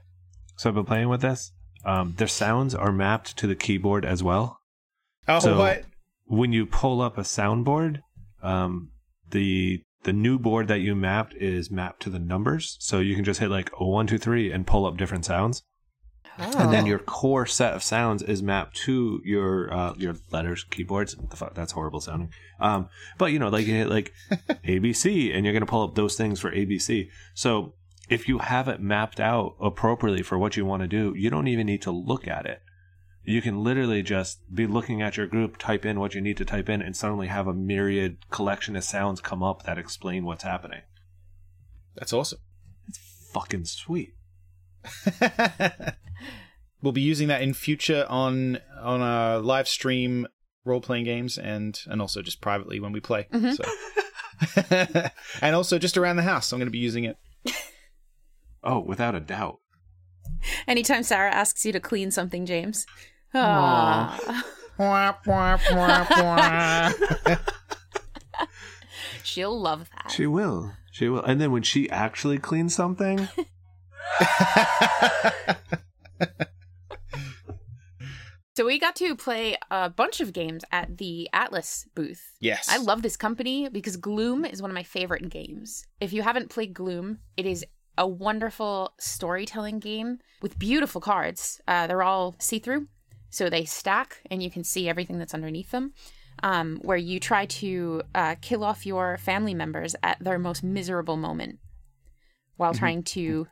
So 0.57 0.69
I've 0.69 0.75
been 0.75 0.85
playing 0.85 1.09
with 1.09 1.21
this. 1.21 1.51
Um, 1.83 2.13
their 2.17 2.27
sounds 2.27 2.75
are 2.75 2.91
mapped 2.91 3.37
to 3.37 3.47
the 3.47 3.55
keyboard 3.55 4.05
as 4.05 4.21
well. 4.21 4.59
Oh, 5.27 5.39
so 5.39 5.57
what? 5.57 5.83
When 6.25 6.53
you 6.53 6.65
pull 6.65 7.01
up 7.01 7.17
a 7.17 7.21
soundboard, 7.21 8.01
um, 8.43 8.91
the 9.27 9.81
the 10.03 10.13
new 10.13 10.39
board 10.39 10.67
that 10.67 10.79
you 10.79 10.95
mapped 10.95 11.33
is 11.35 11.69
mapped 11.71 12.01
to 12.03 12.09
the 12.09 12.19
numbers, 12.19 12.77
so 12.79 12.99
you 12.99 13.15
can 13.15 13.23
just 13.23 13.39
hit 13.39 13.49
like 13.49 13.71
oh, 13.79 13.87
one 13.87 14.07
two 14.07 14.17
three 14.17 14.51
and 14.51 14.65
pull 14.67 14.85
up 14.85 14.97
different 14.97 15.25
sounds. 15.25 15.63
And 16.37 16.55
Oh. 16.55 16.71
then 16.71 16.85
your 16.85 16.97
core 16.99 17.45
set 17.45 17.73
of 17.73 17.83
sounds 17.83 18.23
is 18.23 18.41
mapped 18.41 18.75
to 18.85 19.21
your 19.25 19.71
uh, 19.73 19.93
your 19.97 20.15
letters, 20.31 20.63
keyboards. 20.63 21.15
The 21.15 21.35
fuck, 21.35 21.53
that's 21.53 21.73
horrible 21.73 21.99
sounding. 22.01 22.31
Um, 22.59 22.87
but 23.17 23.31
you 23.33 23.37
know, 23.39 23.49
like 23.49 23.67
you 23.67 23.73
hit 23.73 23.89
like 23.89 24.13
ABC, 24.65 25.35
and 25.35 25.45
you're 25.45 25.53
gonna 25.53 25.65
pull 25.65 25.83
up 25.83 25.95
those 25.95 26.15
things 26.15 26.39
for 26.39 26.51
ABC. 26.51 27.09
So 27.33 27.73
if 28.09 28.27
you 28.27 28.39
have 28.39 28.67
it 28.67 28.79
mapped 28.81 29.19
out 29.19 29.55
appropriately 29.61 30.23
for 30.23 30.37
what 30.37 30.57
you 30.57 30.65
want 30.65 30.81
to 30.81 30.87
do, 30.87 31.13
you 31.15 31.29
don't 31.29 31.47
even 31.47 31.65
need 31.67 31.81
to 31.83 31.91
look 31.91 32.27
at 32.27 32.45
it. 32.45 32.61
You 33.23 33.41
can 33.41 33.63
literally 33.63 34.01
just 34.01 34.39
be 34.53 34.65
looking 34.65 35.01
at 35.01 35.15
your 35.17 35.27
group, 35.27 35.57
type 35.57 35.85
in 35.85 35.99
what 35.99 36.15
you 36.15 36.21
need 36.21 36.37
to 36.37 36.45
type 36.45 36.69
in, 36.69 36.81
and 36.81 36.95
suddenly 36.95 37.27
have 37.27 37.47
a 37.47 37.53
myriad 37.53 38.29
collection 38.31 38.75
of 38.75 38.83
sounds 38.83 39.21
come 39.21 39.43
up 39.43 39.63
that 39.63 39.77
explain 39.77 40.25
what's 40.25 40.43
happening. 40.43 40.81
That's 41.95 42.13
awesome. 42.13 42.39
It's 42.87 42.99
fucking 43.33 43.65
sweet. 43.65 44.15
We'll 46.81 46.93
be 46.93 47.01
using 47.01 47.27
that 47.27 47.41
in 47.41 47.53
future 47.53 48.05
on 48.09 48.59
on 48.79 49.01
our 49.01 49.39
live 49.39 49.67
stream 49.67 50.27
role 50.65 50.81
playing 50.81 51.05
games 51.05 51.37
and 51.37 51.79
and 51.85 52.01
also 52.01 52.21
just 52.21 52.41
privately 52.41 52.79
when 52.79 52.91
we 52.91 52.99
play. 52.99 53.27
Mhm. 53.31 53.55
So. 53.55 55.09
and 55.41 55.55
also 55.55 55.77
just 55.77 55.97
around 55.97 56.15
the 56.15 56.23
house, 56.23 56.51
I'm 56.51 56.59
going 56.59 56.67
to 56.67 56.71
be 56.71 56.79
using 56.79 57.03
it. 57.03 57.17
Oh, 58.63 58.79
without 58.79 59.13
a 59.13 59.19
doubt. 59.19 59.59
Anytime 60.67 61.03
Sarah 61.03 61.31
asks 61.31 61.65
you 61.65 61.71
to 61.71 61.79
clean 61.79 62.09
something, 62.09 62.45
James. 62.47 62.87
Aw. 63.33 64.43
She'll 69.23 69.59
love 69.59 69.89
that. 69.95 70.11
She 70.11 70.25
will. 70.25 70.73
She 70.91 71.07
will. 71.07 71.23
And 71.23 71.39
then 71.39 71.51
when 71.51 71.63
she 71.63 71.89
actually 71.89 72.39
cleans 72.39 72.75
something, 72.75 73.27
So 78.57 78.65
we 78.65 78.79
got 78.79 78.97
to 78.97 79.15
play 79.15 79.55
a 79.71 79.89
bunch 79.89 80.19
of 80.19 80.33
games 80.33 80.65
at 80.73 80.97
the 80.97 81.29
Atlas 81.31 81.85
booth. 81.95 82.33
Yes. 82.41 82.67
I 82.69 82.77
love 82.77 83.01
this 83.01 83.15
company 83.15 83.69
because 83.69 83.95
Gloom 83.95 84.43
is 84.43 84.61
one 84.61 84.69
of 84.69 84.75
my 84.75 84.83
favorite 84.83 85.29
games. 85.29 85.87
If 86.01 86.11
you 86.11 86.21
haven't 86.21 86.49
played 86.49 86.73
Gloom, 86.73 87.19
it 87.37 87.45
is 87.45 87.65
a 87.97 88.05
wonderful 88.05 88.93
storytelling 88.99 89.79
game 89.79 90.19
with 90.41 90.59
beautiful 90.59 90.99
cards. 90.99 91.61
Uh, 91.65 91.87
they're 91.87 92.03
all 92.03 92.35
see 92.39 92.59
through, 92.59 92.87
so 93.31 93.49
they 93.49 93.65
stack 93.65 94.21
and 94.29 94.43
you 94.43 94.51
can 94.51 94.63
see 94.63 94.87
everything 94.87 95.17
that's 95.17 95.33
underneath 95.33 95.71
them. 95.71 95.93
Um, 96.43 96.77
where 96.83 96.97
you 96.97 97.19
try 97.19 97.45
to 97.47 98.01
uh, 98.15 98.35
kill 98.41 98.63
off 98.63 98.85
your 98.85 99.17
family 99.17 99.53
members 99.53 99.95
at 100.03 100.17
their 100.23 100.37
most 100.39 100.63
miserable 100.63 101.17
moment 101.17 101.59
while 102.57 102.73
Mhm. 102.73 102.77
trying 102.79 103.03
to 103.03 103.47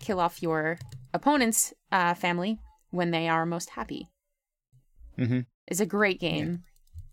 kill 0.00 0.18
off 0.20 0.42
your 0.42 0.78
opponent's 1.12 1.72
uh, 1.92 2.14
family 2.14 2.58
when 2.90 3.10
they 3.10 3.28
are 3.28 3.44
most 3.46 3.70
happy. 3.70 4.08
Mm-hmm. 5.18 5.40
It's 5.66 5.80
a 5.80 5.86
great 5.86 6.20
game. 6.20 6.64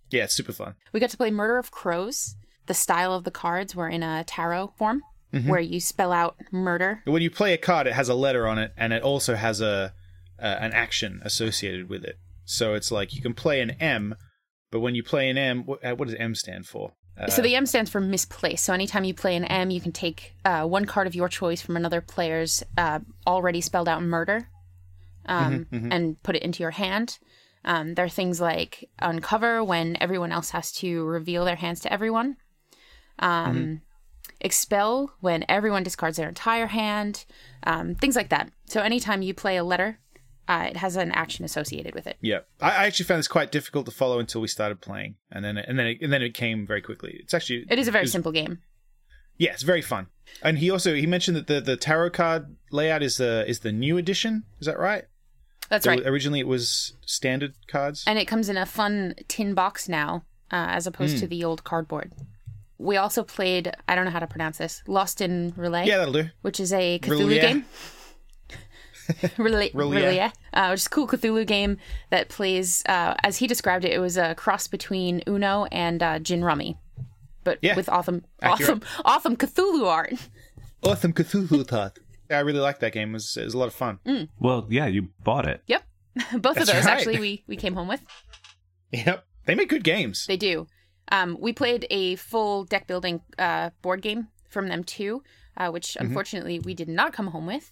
Yeah, 0.09 0.23
it's 0.23 0.33
super 0.33 0.53
fun. 0.53 0.75
We 0.93 0.99
got 0.99 1.09
to 1.11 1.17
play 1.17 1.31
Murder 1.31 1.57
of 1.57 1.69
Crows. 1.71 2.35
The 2.65 2.73
style 2.73 3.13
of 3.13 3.23
the 3.23 3.31
cards 3.31 3.75
were 3.75 3.89
in 3.89 4.01
a 4.03 4.23
tarot 4.23 4.73
form, 4.77 5.03
Mhm. 5.33 5.47
where 5.47 5.59
you 5.59 5.79
spell 5.79 6.11
out 6.11 6.37
murder. 6.51 7.01
When 7.05 7.21
you 7.21 7.29
play 7.29 7.53
a 7.53 7.57
card, 7.57 7.85
it 7.87 7.93
has 7.93 8.09
a 8.09 8.15
letter 8.15 8.47
on 8.47 8.57
it, 8.57 8.73
and 8.77 8.93
it 8.93 9.03
also 9.03 9.35
has 9.35 9.61
a 9.61 9.93
uh, 10.41 10.57
an 10.59 10.73
action 10.73 11.21
associated 11.23 11.89
with 11.89 12.03
it. 12.03 12.15
So 12.45 12.73
it's 12.73 12.91
like 12.91 13.13
you 13.15 13.21
can 13.21 13.33
play 13.33 13.61
an 13.61 13.71
M, 13.79 14.15
but 14.71 14.79
when 14.79 14.95
you 14.95 15.03
play 15.03 15.29
an 15.29 15.37
M, 15.37 15.63
what, 15.65 15.83
uh, 15.85 15.95
what 15.95 16.07
does 16.07 16.15
M 16.15 16.35
stand 16.35 16.65
for? 16.67 16.93
Uh, 17.17 17.27
so 17.27 17.41
the 17.41 17.55
M 17.55 17.65
stands 17.65 17.91
for 17.91 17.99
misplaced. 17.99 18.63
So 18.63 18.73
anytime 18.73 19.03
you 19.03 19.13
play 19.13 19.35
an 19.35 19.45
M, 19.45 19.69
you 19.69 19.81
can 19.81 19.91
take 19.91 20.33
uh, 20.45 20.65
one 20.65 20.85
card 20.85 21.05
of 21.05 21.15
your 21.15 21.27
choice 21.29 21.61
from 21.61 21.75
another 21.75 22.01
player's 22.01 22.63
uh, 22.77 22.99
already 23.27 23.61
spelled 23.61 23.89
out 23.89 24.01
murder 24.01 24.49
um, 25.25 25.67
Mhm, 25.71 25.81
mhm. 25.81 25.93
and 25.93 26.23
put 26.23 26.35
it 26.35 26.43
into 26.43 26.63
your 26.63 26.71
hand. 26.71 27.19
Um, 27.65 27.93
there 27.95 28.05
are 28.05 28.09
things 28.09 28.39
like 28.39 28.89
uncover 28.99 29.63
when 29.63 29.97
everyone 30.01 30.31
else 30.31 30.51
has 30.51 30.71
to 30.73 31.03
reveal 31.03 31.43
their 31.45 31.57
hands 31.57 31.81
to 31.81 31.91
everyone. 31.93 32.37
Um, 33.19 33.55
Mhm. 33.57 33.81
Expel 34.41 35.11
when 35.19 35.43
everyone 35.49 35.83
discards 35.83 36.15
their 36.15 36.29
entire 36.29 36.67
hand. 36.67 37.25
Um, 37.63 37.95
things 37.95 38.15
like 38.15 38.29
that. 38.29 38.49
So 38.67 38.81
anytime 38.81 39.21
you 39.21 39.33
play 39.33 39.57
a 39.57 39.63
letter, 39.65 39.99
uh, 40.49 40.65
it 40.71 40.77
has 40.77 40.95
an 40.97 41.11
action 41.13 41.45
associated 41.45 41.93
with 41.95 42.07
it. 42.07 42.17
Yeah, 42.21 42.39
I, 42.59 42.71
I 42.71 42.85
actually 42.87 43.05
found 43.05 43.19
this 43.19 43.27
quite 43.29 43.51
difficult 43.51 43.85
to 43.85 43.91
follow 43.91 44.19
until 44.19 44.41
we 44.41 44.47
started 44.47 44.81
playing, 44.81 45.15
and 45.31 45.45
then 45.45 45.57
and 45.57 45.77
then 45.79 45.87
it, 45.87 45.97
and 46.01 46.11
then 46.11 46.21
it 46.21 46.33
came 46.33 46.65
very 46.67 46.81
quickly. 46.81 47.17
It's 47.23 47.33
actually 47.33 47.65
It 47.69 47.79
is 47.79 47.87
a 47.87 47.91
very 47.91 48.07
simple 48.07 48.31
game. 48.31 48.59
Yeah, 49.37 49.53
it's 49.53 49.63
very 49.63 49.81
fun. 49.81 50.07
And 50.43 50.57
he 50.57 50.69
also 50.69 50.93
he 50.95 51.05
mentioned 51.05 51.37
that 51.37 51.47
the, 51.47 51.61
the 51.61 51.77
tarot 51.77 52.09
card 52.09 52.57
layout 52.71 53.01
is 53.03 53.15
the 53.17 53.45
is 53.47 53.59
the 53.61 53.71
new 53.71 53.97
edition. 53.97 54.43
Is 54.59 54.65
that 54.67 54.77
right? 54.77 55.05
That's 55.69 55.85
So 55.85 55.91
right. 55.91 56.05
Originally, 56.05 56.39
it 56.39 56.47
was 56.47 56.93
standard 57.05 57.53
cards. 57.67 58.03
And 58.07 58.17
it 58.19 58.25
comes 58.25 58.49
in 58.49 58.57
a 58.57 58.65
fun 58.65 59.13
tin 59.27 59.53
box 59.53 59.87
now, 59.87 60.23
uh, 60.51 60.67
as 60.77 60.87
opposed 60.87 61.17
Mm. 61.17 61.19
to 61.21 61.27
the 61.27 61.43
old 61.43 61.63
cardboard. 61.63 62.11
We 62.79 62.97
also 62.97 63.23
played, 63.23 63.71
I 63.87 63.93
don't 63.95 64.05
know 64.05 64.11
how 64.11 64.19
to 64.19 64.27
pronounce 64.27 64.57
this, 64.57 64.81
Lost 64.87 65.21
in 65.21 65.51
R'lyeh. 65.51 65.85
Yeah, 65.85 65.97
that'll 65.97 66.13
do. 66.13 66.29
Which 66.41 66.59
is 66.59 66.73
a 66.73 66.97
Cthulhu 66.99 67.27
R'lyeh. 67.27 67.41
game. 67.41 67.65
R'lyeh, 69.37 69.71
R'lyeh. 69.73 70.03
R'lyeh, 70.03 70.31
uh, 70.53 70.67
which 70.69 70.81
is 70.81 70.85
a 70.85 70.89
cool 70.89 71.07
Cthulhu 71.07 71.45
game 71.45 71.77
that 72.09 72.29
plays, 72.29 72.83
uh, 72.87 73.15
as 73.23 73.37
he 73.37 73.47
described 73.47 73.85
it, 73.85 73.91
it 73.93 73.99
was 73.99 74.17
a 74.17 74.35
cross 74.35 74.67
between 74.67 75.21
Uno 75.27 75.65
and 75.71 76.01
uh, 76.03 76.19
Gin 76.19 76.43
Rummy, 76.43 76.77
but 77.43 77.57
Yeah. 77.61 77.75
with 77.75 77.89
awesome, 77.89 78.23
Accurate. 78.41 78.69
awesome, 78.69 78.81
awesome 79.05 79.35
Cthulhu 79.37 79.85
art. 79.85 80.13
Awesome 80.81 81.11
Cthulhu 81.11 81.67
thought. 81.67 81.99
Yeah, 82.29 82.37
I 82.37 82.39
really 82.41 82.59
liked 82.61 82.79
that 82.79 82.93
game. 82.93 83.09
It 83.09 83.13
was, 83.13 83.35
it 83.35 83.43
was 83.43 83.53
a 83.53 83.57
lot 83.57 83.67
of 83.67 83.73
fun. 83.73 83.99
Well, 84.39 84.65
yeah, 84.69 84.85
you 84.85 85.09
bought 85.25 85.45
it. 85.45 85.61
Yep, 85.67 85.83
both 86.37 86.55
of 86.57 86.67
those 86.67 86.85
right. 86.85 86.85
actually 86.85 87.19
we 87.19 87.43
we 87.47 87.57
came 87.57 87.73
home 87.73 87.89
with. 87.89 88.01
Yep, 88.93 89.25
they 89.45 89.55
make 89.55 89.67
good 89.69 89.83
games. 89.83 90.25
They 90.25 90.37
do. 90.37 90.67
Um, 91.11 91.35
we 91.39 91.51
played 91.53 91.85
a 91.89 92.15
full 92.15 92.63
deck 92.63 92.87
building 92.87 93.21
uh, 93.37 93.71
board 93.81 94.01
game 94.01 94.27
from 94.49 94.67
them 94.69 94.83
too, 94.85 95.21
uh, 95.57 95.69
which 95.69 95.95
Mhm. 95.99 96.01
unfortunately 96.01 96.59
we 96.59 96.73
did 96.73 96.87
not 96.87 97.11
come 97.13 97.27
home 97.27 97.45
with. 97.45 97.71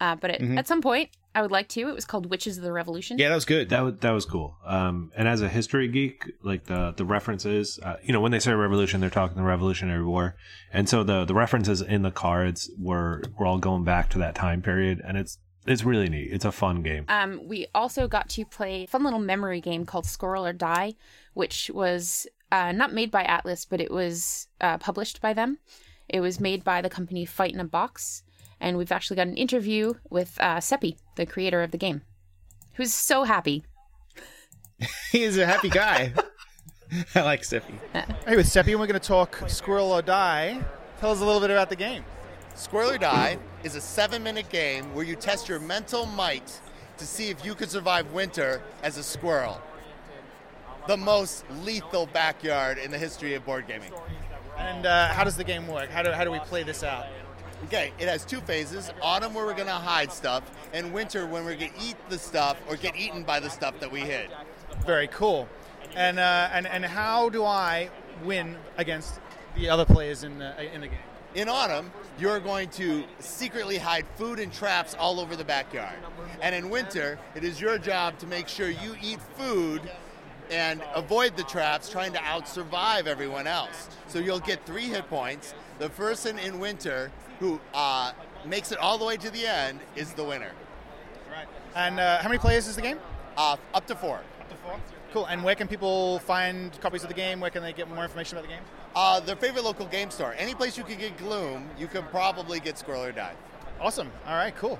Uh, 0.00 0.16
but 0.16 0.30
at, 0.30 0.40
Mhm. 0.40 0.58
at 0.58 0.66
some 0.66 0.82
point, 0.82 1.10
I 1.36 1.42
would 1.42 1.50
like 1.50 1.68
to. 1.70 1.88
It 1.88 1.94
was 1.94 2.04
called 2.04 2.26
Witches 2.26 2.58
of 2.58 2.64
the 2.64 2.72
Revolution. 2.72 3.18
Yeah, 3.18 3.28
that 3.28 3.34
was 3.34 3.44
good. 3.44 3.68
That 3.70 3.80
was 3.80 3.94
that 4.00 4.10
was 4.10 4.24
cool. 4.24 4.56
Um, 4.64 5.10
and 5.16 5.26
as 5.26 5.40
a 5.42 5.48
history 5.48 5.88
geek, 5.88 6.24
like 6.42 6.64
the 6.64 6.92
the 6.96 7.04
references, 7.04 7.78
uh, 7.82 7.96
you 8.02 8.12
know, 8.12 8.20
when 8.20 8.30
they 8.32 8.38
say 8.40 8.52
revolution, 8.52 9.00
they're 9.00 9.10
talking 9.10 9.36
the 9.36 9.42
Revolutionary 9.42 10.04
War, 10.04 10.36
and 10.72 10.88
so 10.88 11.02
the 11.02 11.24
the 11.24 11.34
references 11.34 11.80
in 11.80 12.02
the 12.02 12.10
cards 12.10 12.70
were 12.78 13.22
were 13.38 13.46
all 13.46 13.58
going 13.58 13.84
back 13.84 14.10
to 14.10 14.18
that 14.18 14.34
time 14.34 14.62
period, 14.62 15.00
and 15.06 15.16
it's 15.16 15.38
it's 15.66 15.82
really 15.82 16.08
neat. 16.08 16.28
It's 16.30 16.44
a 16.44 16.52
fun 16.52 16.82
game. 16.82 17.06
Um, 17.08 17.40
we 17.48 17.66
also 17.74 18.06
got 18.06 18.28
to 18.30 18.44
play 18.44 18.84
a 18.84 18.86
fun 18.86 19.02
little 19.02 19.18
memory 19.18 19.60
game 19.60 19.86
called 19.86 20.06
Squirrel 20.06 20.44
or 20.46 20.52
Die, 20.52 20.94
which 21.32 21.70
was 21.72 22.26
uh, 22.52 22.70
not 22.72 22.92
made 22.92 23.10
by 23.10 23.22
Atlas, 23.24 23.64
but 23.64 23.80
it 23.80 23.90
was 23.90 24.46
uh, 24.60 24.76
published 24.78 25.20
by 25.22 25.32
them. 25.32 25.58
It 26.08 26.20
was 26.20 26.38
made 26.38 26.62
by 26.64 26.82
the 26.82 26.90
company 26.90 27.24
Fight 27.24 27.54
in 27.54 27.60
a 27.60 27.64
Box, 27.64 28.22
and 28.64 28.78
we've 28.78 28.90
actually 28.90 29.16
got 29.16 29.26
an 29.26 29.36
interview 29.36 29.92
with 30.08 30.40
uh, 30.40 30.58
Seppi, 30.58 30.96
the 31.16 31.26
creator 31.26 31.62
of 31.62 31.70
the 31.70 31.76
game, 31.76 32.00
who's 32.76 32.94
so 32.94 33.24
happy. 33.24 33.62
He's 35.12 35.36
a 35.36 35.44
happy 35.44 35.68
guy. 35.68 36.14
I 37.14 37.20
like 37.20 37.44
Stiffy. 37.44 37.74
Hey, 38.26 38.36
with 38.36 38.48
Seppi, 38.48 38.74
we're 38.74 38.86
going 38.86 38.98
to 38.98 39.06
talk 39.06 39.38
Squirrel 39.48 39.92
or 39.92 40.00
Die. 40.00 40.64
Tell 40.98 41.10
us 41.10 41.20
a 41.20 41.24
little 41.26 41.42
bit 41.42 41.50
about 41.50 41.68
the 41.68 41.76
game. 41.76 42.04
Squirrel 42.54 42.92
or 42.92 42.98
Die 42.98 43.36
is 43.64 43.74
a 43.74 43.82
seven 43.82 44.22
minute 44.22 44.48
game 44.48 44.94
where 44.94 45.04
you 45.04 45.14
test 45.14 45.46
your 45.46 45.60
mental 45.60 46.06
might 46.06 46.58
to 46.96 47.06
see 47.06 47.28
if 47.28 47.44
you 47.44 47.54
could 47.54 47.70
survive 47.70 48.10
winter 48.12 48.62
as 48.82 48.96
a 48.96 49.02
squirrel. 49.02 49.60
The 50.86 50.96
most 50.96 51.44
lethal 51.62 52.06
backyard 52.06 52.78
in 52.78 52.90
the 52.90 52.98
history 52.98 53.34
of 53.34 53.44
board 53.44 53.66
gaming. 53.66 53.92
And 54.56 54.86
uh, 54.86 55.08
how 55.08 55.24
does 55.24 55.36
the 55.36 55.44
game 55.44 55.68
work? 55.68 55.90
How 55.90 56.02
do, 56.02 56.12
how 56.12 56.24
do 56.24 56.30
we 56.30 56.38
play 56.40 56.62
this 56.62 56.82
out? 56.82 57.06
Okay, 57.64 57.92
it 57.98 58.08
has 58.08 58.24
two 58.24 58.40
phases 58.40 58.92
autumn, 59.00 59.32
where 59.34 59.46
we're 59.46 59.54
going 59.54 59.66
to 59.66 59.72
hide 59.72 60.12
stuff, 60.12 60.42
and 60.72 60.92
winter, 60.92 61.26
when 61.26 61.44
we're 61.44 61.56
going 61.56 61.72
to 61.72 61.80
eat 61.80 61.96
the 62.08 62.18
stuff 62.18 62.60
or 62.68 62.76
get 62.76 62.96
eaten 62.96 63.22
by 63.22 63.40
the 63.40 63.48
stuff 63.48 63.78
that 63.80 63.90
we 63.90 64.00
hid. 64.00 64.30
Very 64.84 65.08
cool. 65.08 65.48
And, 65.94 66.18
uh, 66.18 66.50
and, 66.52 66.66
and 66.66 66.84
how 66.84 67.28
do 67.28 67.44
I 67.44 67.88
win 68.22 68.56
against 68.76 69.20
the 69.56 69.68
other 69.68 69.84
players 69.84 70.24
in 70.24 70.38
the, 70.38 70.74
in 70.74 70.80
the 70.80 70.88
game? 70.88 70.98
In 71.34 71.48
autumn, 71.48 71.90
you're 72.18 72.38
going 72.38 72.68
to 72.70 73.02
secretly 73.18 73.76
hide 73.76 74.06
food 74.16 74.38
and 74.38 74.52
traps 74.52 74.94
all 74.94 75.18
over 75.18 75.34
the 75.34 75.44
backyard. 75.44 75.96
And 76.40 76.54
in 76.54 76.70
winter, 76.70 77.18
it 77.34 77.42
is 77.42 77.60
your 77.60 77.76
job 77.78 78.18
to 78.18 78.26
make 78.26 78.46
sure 78.46 78.68
you 78.70 78.94
eat 79.02 79.20
food 79.36 79.82
and 80.54 80.80
avoid 80.94 81.36
the 81.36 81.42
traps, 81.42 81.90
trying 81.90 82.12
to 82.12 82.22
out 82.22 82.46
survive 82.46 83.08
everyone 83.08 83.48
else. 83.48 83.88
So 84.06 84.20
you'll 84.20 84.38
get 84.38 84.64
three 84.64 84.84
hit 84.84 85.08
points. 85.10 85.52
The 85.80 85.90
person 85.90 86.38
in 86.38 86.60
winter 86.60 87.10
who 87.40 87.60
uh, 87.74 88.12
makes 88.46 88.70
it 88.70 88.78
all 88.78 88.96
the 88.96 89.04
way 89.04 89.16
to 89.16 89.30
the 89.30 89.46
end 89.46 89.80
is 89.96 90.12
the 90.12 90.22
winner. 90.22 90.52
And 91.74 91.98
uh, 91.98 92.18
how 92.18 92.28
many 92.28 92.38
players 92.38 92.68
is 92.68 92.76
the 92.76 92.82
game? 92.82 93.00
Uh, 93.36 93.56
up 93.74 93.84
to 93.88 93.96
four. 93.96 94.18
Up 94.40 94.48
to 94.48 94.54
four. 94.56 94.76
Cool. 95.12 95.26
And 95.26 95.42
where 95.42 95.56
can 95.56 95.66
people 95.66 96.20
find 96.20 96.70
copies 96.80 97.02
of 97.02 97.08
the 97.08 97.14
game? 97.14 97.40
Where 97.40 97.50
can 97.50 97.64
they 97.64 97.72
get 97.72 97.88
more 97.88 98.04
information 98.04 98.38
about 98.38 98.48
the 98.48 98.54
game? 98.54 98.62
Uh, 98.94 99.18
their 99.18 99.34
favorite 99.34 99.64
local 99.64 99.86
game 99.86 100.12
store. 100.12 100.36
Any 100.38 100.54
place 100.54 100.78
you 100.78 100.84
can 100.84 100.98
get 100.98 101.18
Gloom, 101.18 101.68
you 101.76 101.88
can 101.88 102.04
probably 102.04 102.60
get 102.60 102.78
Squirrel 102.78 103.02
or 103.02 103.10
Die. 103.10 103.34
Awesome. 103.80 104.12
All 104.24 104.36
right, 104.36 104.54
cool. 104.56 104.78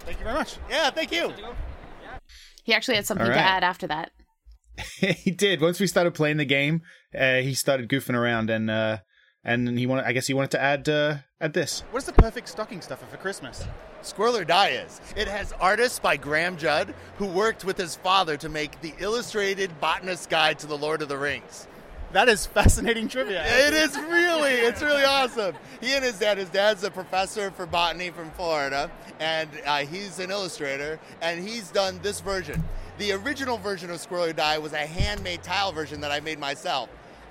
Thank 0.00 0.18
you 0.18 0.24
very 0.24 0.36
much. 0.36 0.56
Yeah, 0.70 0.88
thank 0.88 1.12
you. 1.12 1.34
He 2.62 2.72
actually 2.72 2.94
had 2.96 3.06
something 3.06 3.26
All 3.26 3.32
to 3.32 3.38
add 3.38 3.62
after 3.62 3.86
that. 3.88 4.10
he 4.98 5.30
did. 5.30 5.60
Once 5.60 5.80
we 5.80 5.86
started 5.86 6.14
playing 6.14 6.36
the 6.36 6.44
game, 6.44 6.82
uh, 7.18 7.36
he 7.36 7.54
started 7.54 7.88
goofing 7.88 8.14
around, 8.14 8.50
and 8.50 8.70
uh, 8.70 8.98
and 9.44 9.78
he 9.78 9.86
wanted. 9.86 10.04
I 10.06 10.12
guess 10.12 10.26
he 10.26 10.34
wanted 10.34 10.50
to 10.52 10.62
add 10.62 10.88
uh, 10.88 11.16
add 11.40 11.52
this. 11.52 11.82
What 11.90 11.98
is 11.98 12.06
the 12.06 12.12
perfect 12.12 12.48
stocking 12.48 12.80
stuffer 12.80 13.06
for 13.06 13.16
Christmas? 13.16 13.64
Squirrel 14.02 14.36
or 14.36 14.44
Die 14.44 14.68
is. 14.68 15.00
It 15.16 15.28
has 15.28 15.52
artists 15.52 15.98
by 15.98 16.16
Graham 16.16 16.56
Judd, 16.56 16.94
who 17.16 17.26
worked 17.26 17.64
with 17.64 17.78
his 17.78 17.96
father 17.96 18.36
to 18.36 18.48
make 18.48 18.80
the 18.82 18.92
illustrated 18.98 19.80
botanist 19.80 20.28
guide 20.28 20.58
to 20.58 20.66
the 20.66 20.76
Lord 20.76 21.00
of 21.00 21.08
the 21.08 21.16
Rings. 21.16 21.66
That 22.12 22.28
is 22.28 22.46
fascinating 22.46 23.08
trivia. 23.08 23.42
It 23.44 23.74
is 23.74 23.96
really, 23.96 24.52
it's 24.52 24.82
really 24.82 25.02
awesome. 25.02 25.56
He 25.80 25.94
and 25.94 26.04
his 26.04 26.18
dad, 26.18 26.38
his 26.38 26.48
dad's 26.48 26.84
a 26.84 26.90
professor 26.90 27.50
for 27.50 27.66
botany 27.66 28.10
from 28.10 28.30
Florida, 28.32 28.88
and 29.18 29.50
uh, 29.66 29.78
he's 29.78 30.20
an 30.20 30.30
illustrator, 30.30 31.00
and 31.20 31.42
he's 31.42 31.72
done 31.72 31.98
this 32.02 32.20
version. 32.20 32.62
The 32.96 33.10
original 33.10 33.58
version 33.58 33.90
of 33.90 33.98
Squirrel 34.00 34.32
Die 34.32 34.58
was 34.58 34.72
a 34.72 34.78
handmade 34.78 35.42
tile 35.42 35.72
version 35.72 36.00
that 36.02 36.12
I 36.12 36.20
made 36.20 36.38
myself. 36.38 36.88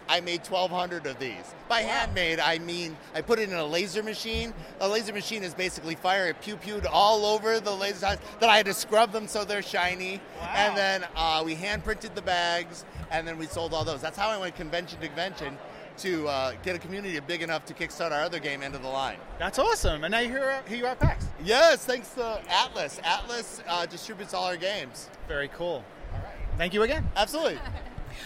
I 0.09 0.19
made 0.19 0.45
1,200 0.45 1.05
of 1.05 1.17
these. 1.17 1.55
By 1.69 1.81
handmade, 1.81 2.39
I 2.39 2.59
mean 2.59 2.97
I 3.15 3.21
put 3.21 3.39
it 3.39 3.47
in 3.47 3.55
a 3.55 3.65
laser 3.65 4.03
machine. 4.03 4.53
A 4.81 4.87
laser 4.87 5.13
machine 5.13 5.41
is 5.41 5.53
basically 5.53 5.95
fire. 5.95 6.27
It 6.27 6.41
pew 6.41 6.57
pewed 6.57 6.85
all 6.85 7.25
over 7.25 7.61
the 7.61 7.71
laser 7.71 8.01
tiles. 8.01 8.19
Then 8.41 8.49
I 8.49 8.57
had 8.57 8.65
to 8.65 8.73
scrub 8.73 9.13
them 9.13 9.25
so 9.25 9.45
they're 9.45 9.61
shiny. 9.61 10.19
And 10.53 10.75
then 10.75 11.05
uh, 11.15 11.41
we 11.45 11.55
hand 11.55 11.85
printed 11.85 12.13
the 12.13 12.21
bags, 12.21 12.83
and 13.09 13.25
then 13.25 13.37
we 13.37 13.45
sold 13.45 13.73
all 13.73 13.85
those. 13.85 14.01
That's 14.01 14.17
how 14.17 14.27
I 14.27 14.37
went 14.37 14.57
convention 14.57 14.99
to 14.99 15.07
convention 15.07 15.57
to 15.99 16.27
uh, 16.27 16.53
get 16.63 16.75
a 16.75 16.79
community 16.79 17.19
big 17.19 17.41
enough 17.41 17.65
to 17.65 17.73
kickstart 17.73 18.11
our 18.11 18.21
other 18.21 18.39
game, 18.39 18.61
End 18.63 18.75
of 18.75 18.81
the 18.81 18.87
Line. 18.89 19.17
That's 19.39 19.59
awesome. 19.59 20.03
And 20.03 20.11
now 20.11 20.19
you're 20.19 20.31
here, 20.31 20.61
here 20.67 20.77
you 20.77 20.85
are 20.85 20.89
at 20.89 20.99
PAX. 20.99 21.25
Yes, 21.43 21.85
thanks 21.85 22.09
to 22.15 22.39
Atlas. 22.49 22.99
Atlas 23.03 23.61
uh, 23.67 23.85
distributes 23.85 24.33
all 24.33 24.45
our 24.45 24.57
games. 24.57 25.09
Very 25.27 25.47
cool. 25.49 25.83
All 26.13 26.19
right. 26.19 26.35
Thank 26.57 26.73
you 26.73 26.83
again. 26.83 27.09
Absolutely. 27.15 27.59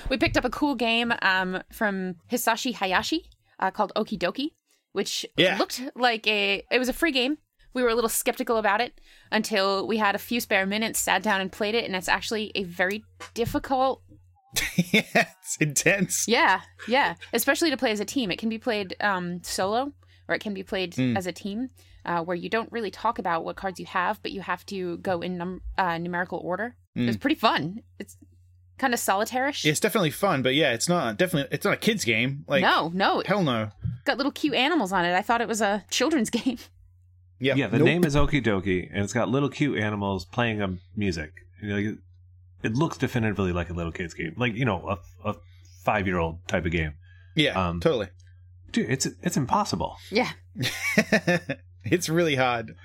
We 0.09 0.18
picked 0.18 0.36
up 0.36 0.43
a 0.43 0.49
cool 0.49 0.76
game 0.76 1.13
um, 1.22 1.63
from 1.72 2.15
Hisashi 2.30 2.74
Hayashi 2.76 3.30
uh, 3.57 3.72
called 3.72 3.93
Okey 3.95 4.18
Dokey, 4.18 4.49
which 4.91 5.26
Yeah. 5.38 5.57
looked 5.57 5.82
like 5.95 6.28
a. 6.28 6.61
It 6.70 6.78
was 6.78 6.89
a 6.89 6.93
free 6.93 7.13
game. 7.13 7.38
We 7.74 7.84
were 7.84 7.89
a 7.89 7.95
little 7.95 8.09
skeptical 8.09 8.57
about 8.57 8.82
it 8.82 8.99
until 9.32 9.88
we 9.88 9.95
had 9.95 10.13
a 10.13 10.18
few 10.20 10.41
spare 10.41 10.65
minutes, 10.65 10.99
sat 10.99 11.24
down 11.24 11.39
and 11.39 11.49
played 11.49 11.74
it, 11.74 11.86
and 11.86 11.95
it's 11.95 12.09
actually 12.09 12.51
a 12.53 12.63
very 12.63 13.05
difficult. 13.34 14.01
yeah, 14.75 15.01
it's 15.41 15.57
intense. 15.57 16.25
Yeah, 16.27 16.61
yeah. 16.87 17.15
Especially 17.33 17.69
to 17.69 17.77
play 17.77 17.91
as 17.91 17.99
a 17.99 18.05
team. 18.05 18.31
It 18.31 18.39
can 18.39 18.49
be 18.49 18.57
played 18.57 18.95
um, 19.01 19.41
solo, 19.43 19.93
or 20.27 20.35
it 20.35 20.39
can 20.39 20.53
be 20.53 20.63
played 20.63 20.93
Mm. 20.93 21.17
as 21.17 21.27
a 21.27 21.31
team, 21.31 21.69
uh, 22.05 22.21
where 22.23 22.35
you 22.35 22.49
don't 22.49 22.71
really 22.71 22.91
talk 22.91 23.19
about 23.19 23.43
what 23.43 23.55
cards 23.55 23.79
you 23.79 23.85
have, 23.85 24.21
but 24.23 24.31
you 24.31 24.41
have 24.41 24.65
to 24.67 24.97
go 24.97 25.21
in 25.21 25.37
num- 25.37 25.61
uh, 25.77 25.97
numerical 25.97 26.39
order. 26.39 26.75
Mm. 26.97 27.07
It's 27.07 27.17
pretty 27.17 27.35
fun. 27.35 27.81
It's 27.99 28.17
kind 28.77 28.93
of 28.93 28.99
solitaire-ish. 28.99 29.65
It's 29.65 29.79
definitely 29.79 30.11
fun, 30.11 30.41
but 30.43 30.53
yeah, 30.55 30.71
it's 30.73 30.87
not 30.87 31.17
definitely. 31.17 31.49
It's 31.53 31.65
not 31.65 31.73
a 31.73 31.77
kids 31.77 32.05
game. 32.05 32.45
Like 32.47 32.61
no, 32.61 32.89
no. 32.93 33.23
hell 33.25 33.43
no. 33.43 33.71
got 34.05 34.17
little 34.17 34.31
cute 34.31 34.53
animals 34.55 34.91
on 34.93 35.03
it. 35.05 35.13
I 35.15 35.21
thought 35.21 35.41
it 35.41 35.47
was 35.47 35.61
a 35.61 35.83
children's 35.89 36.29
game. 36.31 36.57
Yeah, 37.39 37.53
Yeah, 37.55 37.67
the 37.67 37.77
nope. 37.79 37.85
name 37.85 38.03
is 38.05 38.15
Okey 38.15 38.41
Dokey, 38.41 38.89
and 38.91 39.03
it's 39.03 39.13
got 39.13 39.29
little 39.29 39.49
cute 39.49 39.77
animals 39.77 40.25
playing 40.25 40.59
um, 40.61 40.79
music. 40.95 41.31
You 41.61 41.69
know, 41.69 41.75
like, 41.75 41.97
it 42.63 42.73
looks 42.73 42.97
definitively 42.97 43.51
like 43.53 43.69
a 43.69 43.73
little 43.73 43.91
kid's 43.91 44.13
game, 44.13 44.33
like 44.37 44.53
you 44.55 44.65
know, 44.65 44.87
a, 45.23 45.29
a 45.29 45.35
five 45.83 46.07
year 46.07 46.17
old 46.17 46.45
type 46.47 46.65
of 46.65 46.71
game. 46.71 46.93
Yeah, 47.35 47.67
Um, 47.69 47.79
totally. 47.79 48.09
Dude, 48.71 48.89
it's 48.89 49.05
it's 49.21 49.37
impossible. 49.37 49.97
Yeah. 50.11 50.31
it's 51.83 52.09
really 52.09 52.35
hard. 52.35 52.75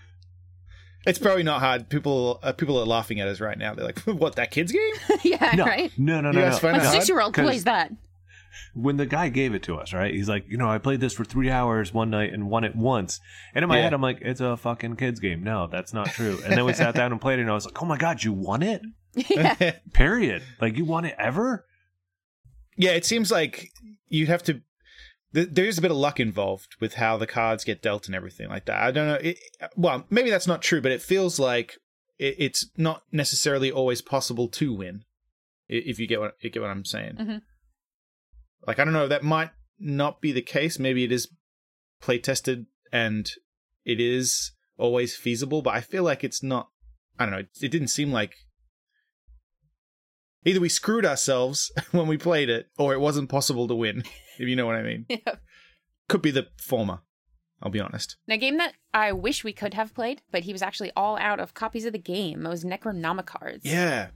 It's 1.04 1.18
probably 1.18 1.42
not 1.42 1.60
hard. 1.60 1.88
People 1.88 2.38
uh, 2.42 2.52
people 2.52 2.78
are 2.78 2.86
laughing 2.86 3.18
at 3.20 3.26
us 3.28 3.40
right 3.40 3.58
now. 3.58 3.74
They're 3.74 3.84
like, 3.84 3.98
"What 4.04 4.36
that 4.36 4.50
kids 4.52 4.70
game?" 4.70 4.94
yeah, 5.24 5.52
No, 5.56 5.64
right? 5.64 5.90
no, 5.98 6.20
no, 6.20 6.30
You 6.30 6.36
no. 6.36 6.42
guys 6.42 6.52
no. 6.54 6.58
find 6.70 6.76
My 6.78 6.84
six 6.90 7.08
year 7.08 7.20
old 7.20 7.34
'Cause- 7.34 7.44
plays 7.46 7.64
that. 7.64 7.90
When 8.74 8.96
the 8.96 9.06
guy 9.06 9.28
gave 9.28 9.54
it 9.54 9.62
to 9.64 9.76
us, 9.76 9.92
right? 9.92 10.12
He's 10.14 10.28
like, 10.28 10.44
you 10.48 10.56
know, 10.56 10.68
I 10.68 10.78
played 10.78 11.00
this 11.00 11.12
for 11.14 11.24
three 11.24 11.50
hours 11.50 11.92
one 11.92 12.10
night 12.10 12.32
and 12.32 12.48
won 12.50 12.64
it 12.64 12.74
once. 12.76 13.20
And 13.54 13.62
in 13.62 13.68
my 13.68 13.76
Yeah. 13.78 13.82
head, 13.84 13.92
I'm 13.92 14.02
like, 14.02 14.18
it's 14.22 14.40
a 14.40 14.56
fucking 14.56 14.96
kids 14.96 15.20
game. 15.20 15.42
No, 15.42 15.66
that's 15.66 15.92
not 15.92 16.08
true. 16.12 16.40
And 16.44 16.56
then 16.56 16.64
we 16.64 16.72
sat 16.72 16.94
down 16.94 17.12
and 17.12 17.20
played 17.20 17.38
it, 17.38 17.42
and 17.42 17.50
I 17.50 17.54
was 17.54 17.64
like, 17.66 17.82
oh 17.82 17.86
my 17.86 17.96
god, 17.96 18.22
you 18.22 18.32
won 18.32 18.62
it? 18.62 18.82
yeah. 19.14 19.72
Period. 19.92 20.42
Like 20.60 20.76
you 20.76 20.84
won 20.84 21.04
it 21.04 21.14
ever? 21.18 21.66
Yeah, 22.76 22.92
it 22.92 23.04
seems 23.04 23.30
like 23.30 23.70
you'd 24.08 24.28
have 24.28 24.42
to 24.44 24.62
th- 25.34 25.48
there 25.50 25.66
is 25.66 25.78
a 25.78 25.82
bit 25.82 25.90
of 25.90 25.96
luck 25.96 26.18
involved 26.18 26.76
with 26.80 26.94
how 26.94 27.16
the 27.18 27.26
cards 27.26 27.64
get 27.64 27.82
dealt 27.82 28.06
and 28.06 28.14
everything 28.14 28.48
like 28.48 28.64
that. 28.66 28.82
I 28.82 28.90
don't 28.90 29.06
know. 29.08 29.14
It, 29.14 29.38
well, 29.76 30.06
maybe 30.10 30.30
that's 30.30 30.46
not 30.46 30.62
true, 30.62 30.80
but 30.80 30.92
it 30.92 31.02
feels 31.02 31.38
like 31.38 31.76
it, 32.18 32.36
it's 32.38 32.66
not 32.76 33.02
necessarily 33.12 33.70
always 33.70 34.00
possible 34.00 34.48
to 34.48 34.72
win. 34.74 35.04
If 35.68 35.98
you 35.98 36.06
get 36.06 36.20
what 36.20 36.34
you 36.40 36.50
get 36.50 36.60
what 36.62 36.70
I'm 36.70 36.84
saying. 36.84 37.16
hmm 37.16 37.36
Like 38.66 38.78
I 38.78 38.84
don't 38.84 38.94
know. 38.94 39.08
That 39.08 39.22
might 39.22 39.50
not 39.78 40.20
be 40.20 40.32
the 40.32 40.42
case. 40.42 40.78
Maybe 40.78 41.04
it 41.04 41.12
is 41.12 41.28
play 42.00 42.18
tested 42.18 42.66
and 42.92 43.30
it 43.84 44.00
is 44.00 44.52
always 44.78 45.16
feasible, 45.16 45.62
but 45.62 45.74
I 45.74 45.80
feel 45.80 46.02
like 46.02 46.22
it's 46.24 46.42
not. 46.42 46.68
I 47.18 47.24
don't 47.24 47.32
know. 47.32 47.38
It, 47.40 47.48
it 47.62 47.70
didn't 47.70 47.88
seem 47.88 48.12
like 48.12 48.34
either 50.44 50.60
we 50.60 50.68
screwed 50.68 51.04
ourselves 51.06 51.70
when 51.92 52.06
we 52.06 52.16
played 52.18 52.48
it, 52.50 52.68
or 52.78 52.92
it 52.92 53.00
wasn't 53.00 53.28
possible 53.28 53.68
to 53.68 53.74
win. 53.74 54.04
If 54.38 54.48
you 54.48 54.56
know 54.56 54.64
what 54.64 54.76
I 54.76 54.82
mean. 54.82 55.04
Yeah. 55.10 55.34
Could 56.08 56.22
be 56.22 56.30
the 56.30 56.46
former. 56.56 57.00
I'll 57.62 57.70
be 57.70 57.80
honest. 57.80 58.16
Now, 58.26 58.36
game 58.38 58.56
that 58.56 58.72
I 58.94 59.12
wish 59.12 59.44
we 59.44 59.52
could 59.52 59.74
have 59.74 59.94
played, 59.94 60.22
but 60.32 60.42
he 60.44 60.52
was 60.54 60.62
actually 60.62 60.90
all 60.96 61.18
out 61.18 61.38
of 61.38 61.52
copies 61.52 61.84
of 61.84 61.92
the 61.92 61.98
game. 61.98 62.44
It 62.46 62.48
was 62.48 62.64
Necronomicards. 62.64 63.60
Yeah. 63.62 64.08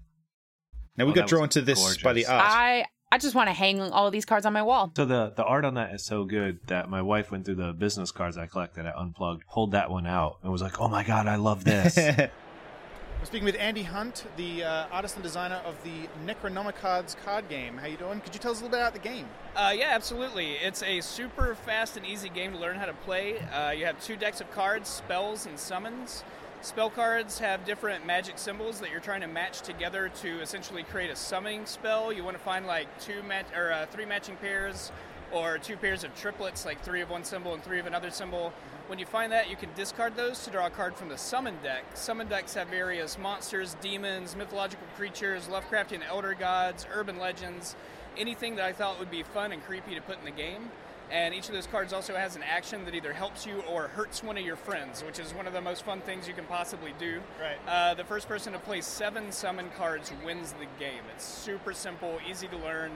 Now 0.96 1.04
we 1.04 1.12
Oh, 1.12 1.14
got 1.14 1.28
drawn 1.28 1.50
to 1.50 1.60
this 1.60 1.98
by 1.98 2.14
the 2.14 2.26
art. 2.26 2.42
I 2.44 2.86
I 3.12 3.18
just 3.18 3.36
want 3.36 3.48
to 3.48 3.52
hang 3.52 3.80
all 3.80 4.06
of 4.06 4.12
these 4.12 4.24
cards 4.24 4.46
on 4.46 4.52
my 4.52 4.62
wall. 4.62 4.92
So 4.96 5.04
the 5.04 5.32
the 5.36 5.44
art 5.44 5.64
on 5.64 5.74
that 5.74 5.94
is 5.94 6.04
so 6.04 6.24
good 6.24 6.58
that 6.66 6.90
my 6.90 7.02
wife 7.02 7.30
went 7.30 7.44
through 7.44 7.54
the 7.54 7.72
business 7.72 8.10
cards 8.10 8.36
I 8.36 8.46
collected 8.46 8.84
I 8.84 8.92
Unplugged, 8.96 9.46
pulled 9.46 9.72
that 9.72 9.90
one 9.90 10.06
out, 10.06 10.38
and 10.42 10.50
was 10.50 10.60
like, 10.60 10.80
"Oh 10.80 10.88
my 10.88 11.04
god, 11.04 11.28
I 11.28 11.36
love 11.36 11.62
this." 11.64 11.96
We're 11.96 13.24
speaking 13.24 13.46
with 13.46 13.56
Andy 13.56 13.82
Hunt, 13.82 14.24
the 14.36 14.64
uh, 14.64 14.86
artist 14.90 15.14
and 15.14 15.22
designer 15.22 15.60
of 15.64 15.76
the 15.84 16.08
Necronomicards 16.26 17.16
card 17.24 17.48
game. 17.48 17.76
How 17.76 17.86
you 17.86 17.96
doing? 17.96 18.20
Could 18.20 18.34
you 18.34 18.40
tell 18.40 18.52
us 18.52 18.60
a 18.60 18.64
little 18.64 18.76
bit 18.76 18.82
about 18.82 18.92
the 18.92 18.98
game? 18.98 19.26
Uh, 19.54 19.72
yeah, 19.74 19.90
absolutely. 19.92 20.52
It's 20.54 20.82
a 20.82 21.00
super 21.00 21.54
fast 21.54 21.96
and 21.96 22.04
easy 22.04 22.28
game 22.28 22.52
to 22.52 22.58
learn 22.58 22.76
how 22.76 22.86
to 22.86 22.92
play. 22.92 23.38
Uh, 23.38 23.70
you 23.70 23.86
have 23.86 24.00
two 24.04 24.16
decks 24.16 24.40
of 24.40 24.50
cards, 24.52 24.88
spells 24.88 25.46
and 25.46 25.58
summons. 25.58 26.24
Spell 26.66 26.90
cards 26.90 27.38
have 27.38 27.64
different 27.64 28.04
magic 28.04 28.38
symbols 28.38 28.80
that 28.80 28.90
you're 28.90 28.98
trying 28.98 29.20
to 29.20 29.28
match 29.28 29.60
together 29.60 30.08
to 30.22 30.40
essentially 30.40 30.82
create 30.82 31.10
a 31.10 31.14
summoning 31.14 31.64
spell. 31.64 32.12
You 32.12 32.24
want 32.24 32.36
to 32.36 32.42
find 32.42 32.66
like 32.66 32.88
two 33.00 33.22
mat- 33.22 33.46
or 33.54 33.70
uh, 33.70 33.86
three 33.86 34.04
matching 34.04 34.34
pairs, 34.34 34.90
or 35.30 35.58
two 35.58 35.76
pairs 35.76 36.02
of 36.02 36.12
triplets, 36.16 36.66
like 36.66 36.82
three 36.82 37.02
of 37.02 37.08
one 37.08 37.22
symbol 37.22 37.54
and 37.54 37.62
three 37.62 37.78
of 37.78 37.86
another 37.86 38.10
symbol. 38.10 38.52
When 38.88 38.98
you 38.98 39.06
find 39.06 39.30
that, 39.30 39.48
you 39.48 39.54
can 39.54 39.68
discard 39.76 40.16
those 40.16 40.42
to 40.42 40.50
draw 40.50 40.66
a 40.66 40.70
card 40.70 40.96
from 40.96 41.08
the 41.08 41.16
summon 41.16 41.54
deck. 41.62 41.84
Summon 41.94 42.26
decks 42.26 42.54
have 42.54 42.66
various 42.66 43.16
monsters, 43.16 43.76
demons, 43.80 44.34
mythological 44.34 44.88
creatures, 44.96 45.46
Lovecraftian 45.46 46.04
elder 46.04 46.34
gods, 46.34 46.84
urban 46.92 47.20
legends, 47.20 47.76
anything 48.18 48.56
that 48.56 48.64
I 48.64 48.72
thought 48.72 48.98
would 48.98 49.12
be 49.12 49.22
fun 49.22 49.52
and 49.52 49.62
creepy 49.62 49.94
to 49.94 50.00
put 50.00 50.18
in 50.18 50.24
the 50.24 50.32
game. 50.32 50.72
And 51.10 51.34
each 51.34 51.48
of 51.48 51.54
those 51.54 51.68
cards 51.68 51.92
also 51.92 52.16
has 52.16 52.34
an 52.34 52.42
action 52.42 52.84
that 52.84 52.94
either 52.94 53.12
helps 53.12 53.46
you 53.46 53.62
or 53.70 53.88
hurts 53.88 54.24
one 54.24 54.36
of 54.36 54.44
your 54.44 54.56
friends, 54.56 55.04
which 55.04 55.18
is 55.18 55.32
one 55.32 55.46
of 55.46 55.52
the 55.52 55.60
most 55.60 55.84
fun 55.84 56.00
things 56.00 56.26
you 56.26 56.34
can 56.34 56.44
possibly 56.46 56.92
do. 56.98 57.20
Right. 57.40 57.56
Uh, 57.68 57.94
the 57.94 58.04
first 58.04 58.26
person 58.26 58.52
to 58.54 58.58
play 58.58 58.80
seven 58.80 59.30
summon 59.30 59.70
cards 59.76 60.12
wins 60.24 60.52
the 60.52 60.66
game. 60.80 61.02
It's 61.14 61.24
super 61.24 61.72
simple, 61.72 62.18
easy 62.28 62.48
to 62.48 62.56
learn. 62.56 62.90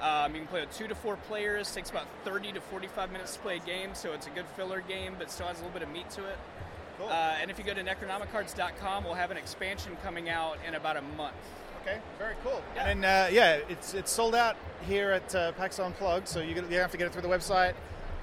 Um, 0.00 0.34
you 0.34 0.40
can 0.40 0.48
play 0.48 0.60
with 0.62 0.76
two 0.76 0.88
to 0.88 0.94
four 0.94 1.16
players. 1.16 1.72
Takes 1.72 1.90
about 1.90 2.06
30 2.24 2.52
to 2.52 2.60
45 2.60 3.12
minutes 3.12 3.34
to 3.34 3.40
play 3.40 3.56
a 3.56 3.60
game, 3.60 3.90
so 3.94 4.12
it's 4.12 4.26
a 4.26 4.30
good 4.30 4.46
filler 4.56 4.80
game, 4.80 5.14
but 5.18 5.30
still 5.30 5.46
has 5.46 5.60
a 5.60 5.62
little 5.62 5.78
bit 5.78 5.86
of 5.86 5.92
meat 5.92 6.10
to 6.10 6.24
it. 6.24 6.38
Cool. 6.98 7.08
Uh, 7.08 7.36
and 7.40 7.50
if 7.50 7.58
you 7.58 7.64
go 7.64 7.74
to 7.74 7.82
necronomicards.com, 7.82 9.04
we'll 9.04 9.14
have 9.14 9.30
an 9.30 9.36
expansion 9.36 9.96
coming 10.02 10.28
out 10.28 10.58
in 10.66 10.74
about 10.74 10.96
a 10.96 11.02
month. 11.02 11.34
Okay, 11.86 11.98
very 12.18 12.34
cool. 12.42 12.62
And 12.78 13.04
uh, 13.04 13.28
yeah, 13.30 13.58
it's 13.68 13.92
it's 13.92 14.10
sold 14.10 14.34
out 14.34 14.56
here 14.86 15.10
at 15.10 15.34
uh, 15.34 15.52
PAX 15.52 15.78
Unplugged, 15.78 16.26
so 16.26 16.40
you, 16.40 16.54
you 16.70 16.78
have 16.78 16.90
to 16.90 16.96
get 16.96 17.06
it 17.06 17.12
through 17.12 17.22
the 17.22 17.28
website. 17.28 17.74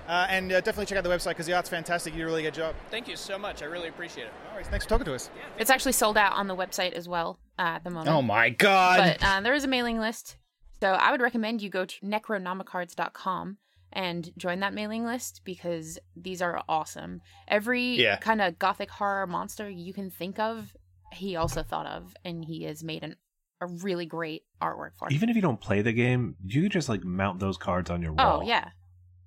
Uh, 0.07 0.25
and 0.29 0.51
uh, 0.51 0.55
definitely 0.61 0.87
check 0.87 0.97
out 0.97 1.03
the 1.03 1.09
website 1.09 1.29
because 1.29 1.45
the 1.45 1.53
art's 1.53 1.69
fantastic. 1.69 2.13
You 2.13 2.19
do 2.19 2.23
a 2.23 2.25
really 2.25 2.41
good 2.41 2.55
job. 2.55 2.73
Thank 2.89 3.07
you 3.07 3.15
so 3.15 3.37
much. 3.37 3.61
I 3.61 3.65
really 3.65 3.87
appreciate 3.87 4.25
it. 4.25 4.33
All 4.49 4.57
right, 4.57 4.65
thanks 4.65 4.83
for 4.85 4.89
talking 4.89 5.05
to 5.05 5.13
us. 5.13 5.29
It's 5.59 5.69
actually 5.69 5.91
sold 5.91 6.17
out 6.17 6.33
on 6.33 6.47
the 6.47 6.55
website 6.55 6.93
as 6.93 7.07
well 7.07 7.39
uh, 7.59 7.61
at 7.61 7.83
the 7.83 7.91
moment. 7.91 8.09
Oh 8.09 8.21
my 8.23 8.49
god! 8.49 8.97
But 9.19 9.25
uh, 9.25 9.41
there 9.41 9.53
is 9.53 9.63
a 9.63 9.67
mailing 9.67 9.99
list. 9.99 10.37
So 10.81 10.89
I 10.93 11.11
would 11.11 11.21
recommend 11.21 11.61
you 11.61 11.69
go 11.69 11.85
to 11.85 11.95
necronomicards.com 12.03 13.57
and 13.93 14.31
join 14.37 14.61
that 14.61 14.73
mailing 14.73 15.05
list 15.05 15.41
because 15.43 15.99
these 16.15 16.41
are 16.41 16.63
awesome. 16.67 17.21
Every 17.47 17.97
Yeah. 18.01 18.17
kind 18.17 18.41
of 18.41 18.57
gothic 18.57 18.89
horror 18.89 19.27
monster 19.27 19.69
you 19.69 19.93
can 19.93 20.09
think 20.09 20.39
of, 20.39 20.73
he 21.13 21.35
also 21.35 21.61
thought 21.61 21.85
of, 21.85 22.15
and 22.25 22.43
he 22.45 22.63
has 22.63 22.83
made 22.83 23.03
an, 23.03 23.17
a 23.61 23.67
really 23.67 24.05
great 24.05 24.43
artwork 24.61 24.91
for. 24.97 25.07
Even 25.11 25.29
if 25.29 25.35
you 25.35 25.41
don't 25.41 25.61
play 25.61 25.81
the 25.81 25.93
game, 25.93 26.35
you 26.45 26.63
could 26.63 26.71
just 26.71 26.89
like 26.89 27.03
mount 27.03 27.39
those 27.39 27.57
cards 27.57 27.89
on 27.89 28.01
your 28.01 28.11
wall. 28.13 28.39
oh 28.41 28.45
yeah, 28.45 28.69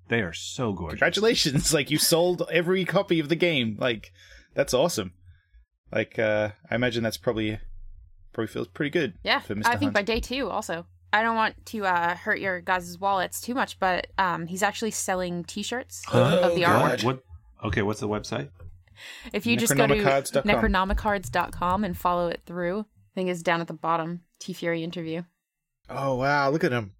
They 0.09 0.19
are 0.21 0.33
so 0.33 0.73
gorgeous. 0.73 0.99
Congratulations! 0.99 1.73
Like 1.73 1.89
you 1.89 1.97
sold 1.97 2.43
every 2.51 2.85
copy 2.85 3.19
of 3.19 3.29
the 3.29 3.35
game. 3.35 3.77
Like 3.79 4.11
that's 4.53 4.73
awesome. 4.73 5.13
Like 5.91 6.19
uh 6.19 6.49
I 6.69 6.75
imagine 6.75 7.01
that's 7.03 7.17
probably 7.17 7.59
probably 8.33 8.47
feels 8.47 8.67
pretty 8.67 8.89
good. 8.91 9.13
yeah. 9.23 9.39
For 9.39 9.55
Mr. 9.55 9.65
I 9.67 9.71
think 9.77 9.83
Hunt. 9.83 9.93
by 9.93 10.01
day 10.01 10.19
two 10.19 10.49
also. 10.49 10.85
I 11.13 11.23
don't 11.23 11.37
want 11.37 11.65
to 11.67 11.85
uh, 11.85 12.15
hurt 12.17 12.39
your 12.41 12.59
guys' 12.59 12.99
wallets 12.99 13.39
too 13.39 13.53
much, 13.53 13.79
but 13.79 14.07
um, 14.17 14.47
he's 14.47 14.61
actually 14.61 14.91
selling 14.91 15.45
T-shirts 15.45 16.03
of 16.11 16.55
the 16.55 16.63
artwork. 16.63 17.05
What? 17.05 17.23
Okay, 17.63 17.83
what's 17.83 18.01
the 18.01 18.09
website? 18.09 18.49
If 19.31 19.45
you 19.45 19.55
just 19.55 19.77
go 19.77 19.87
to 19.87 19.93
Necronomicards.com. 19.95 20.43
necronomicards.com 20.43 21.83
and 21.85 21.97
follow 21.97 22.27
it 22.27 22.41
through, 22.45 22.85
I 23.15 23.21
think 23.21 23.29
it's 23.29 23.41
down 23.41 23.61
at 23.61 23.67
the 23.67 23.73
bottom. 23.73 24.21
T 24.39 24.51
Fury 24.53 24.83
interview. 24.83 25.23
Oh 25.89 26.15
wow! 26.15 26.49
Look 26.49 26.65
at 26.65 26.73
him. 26.73 26.91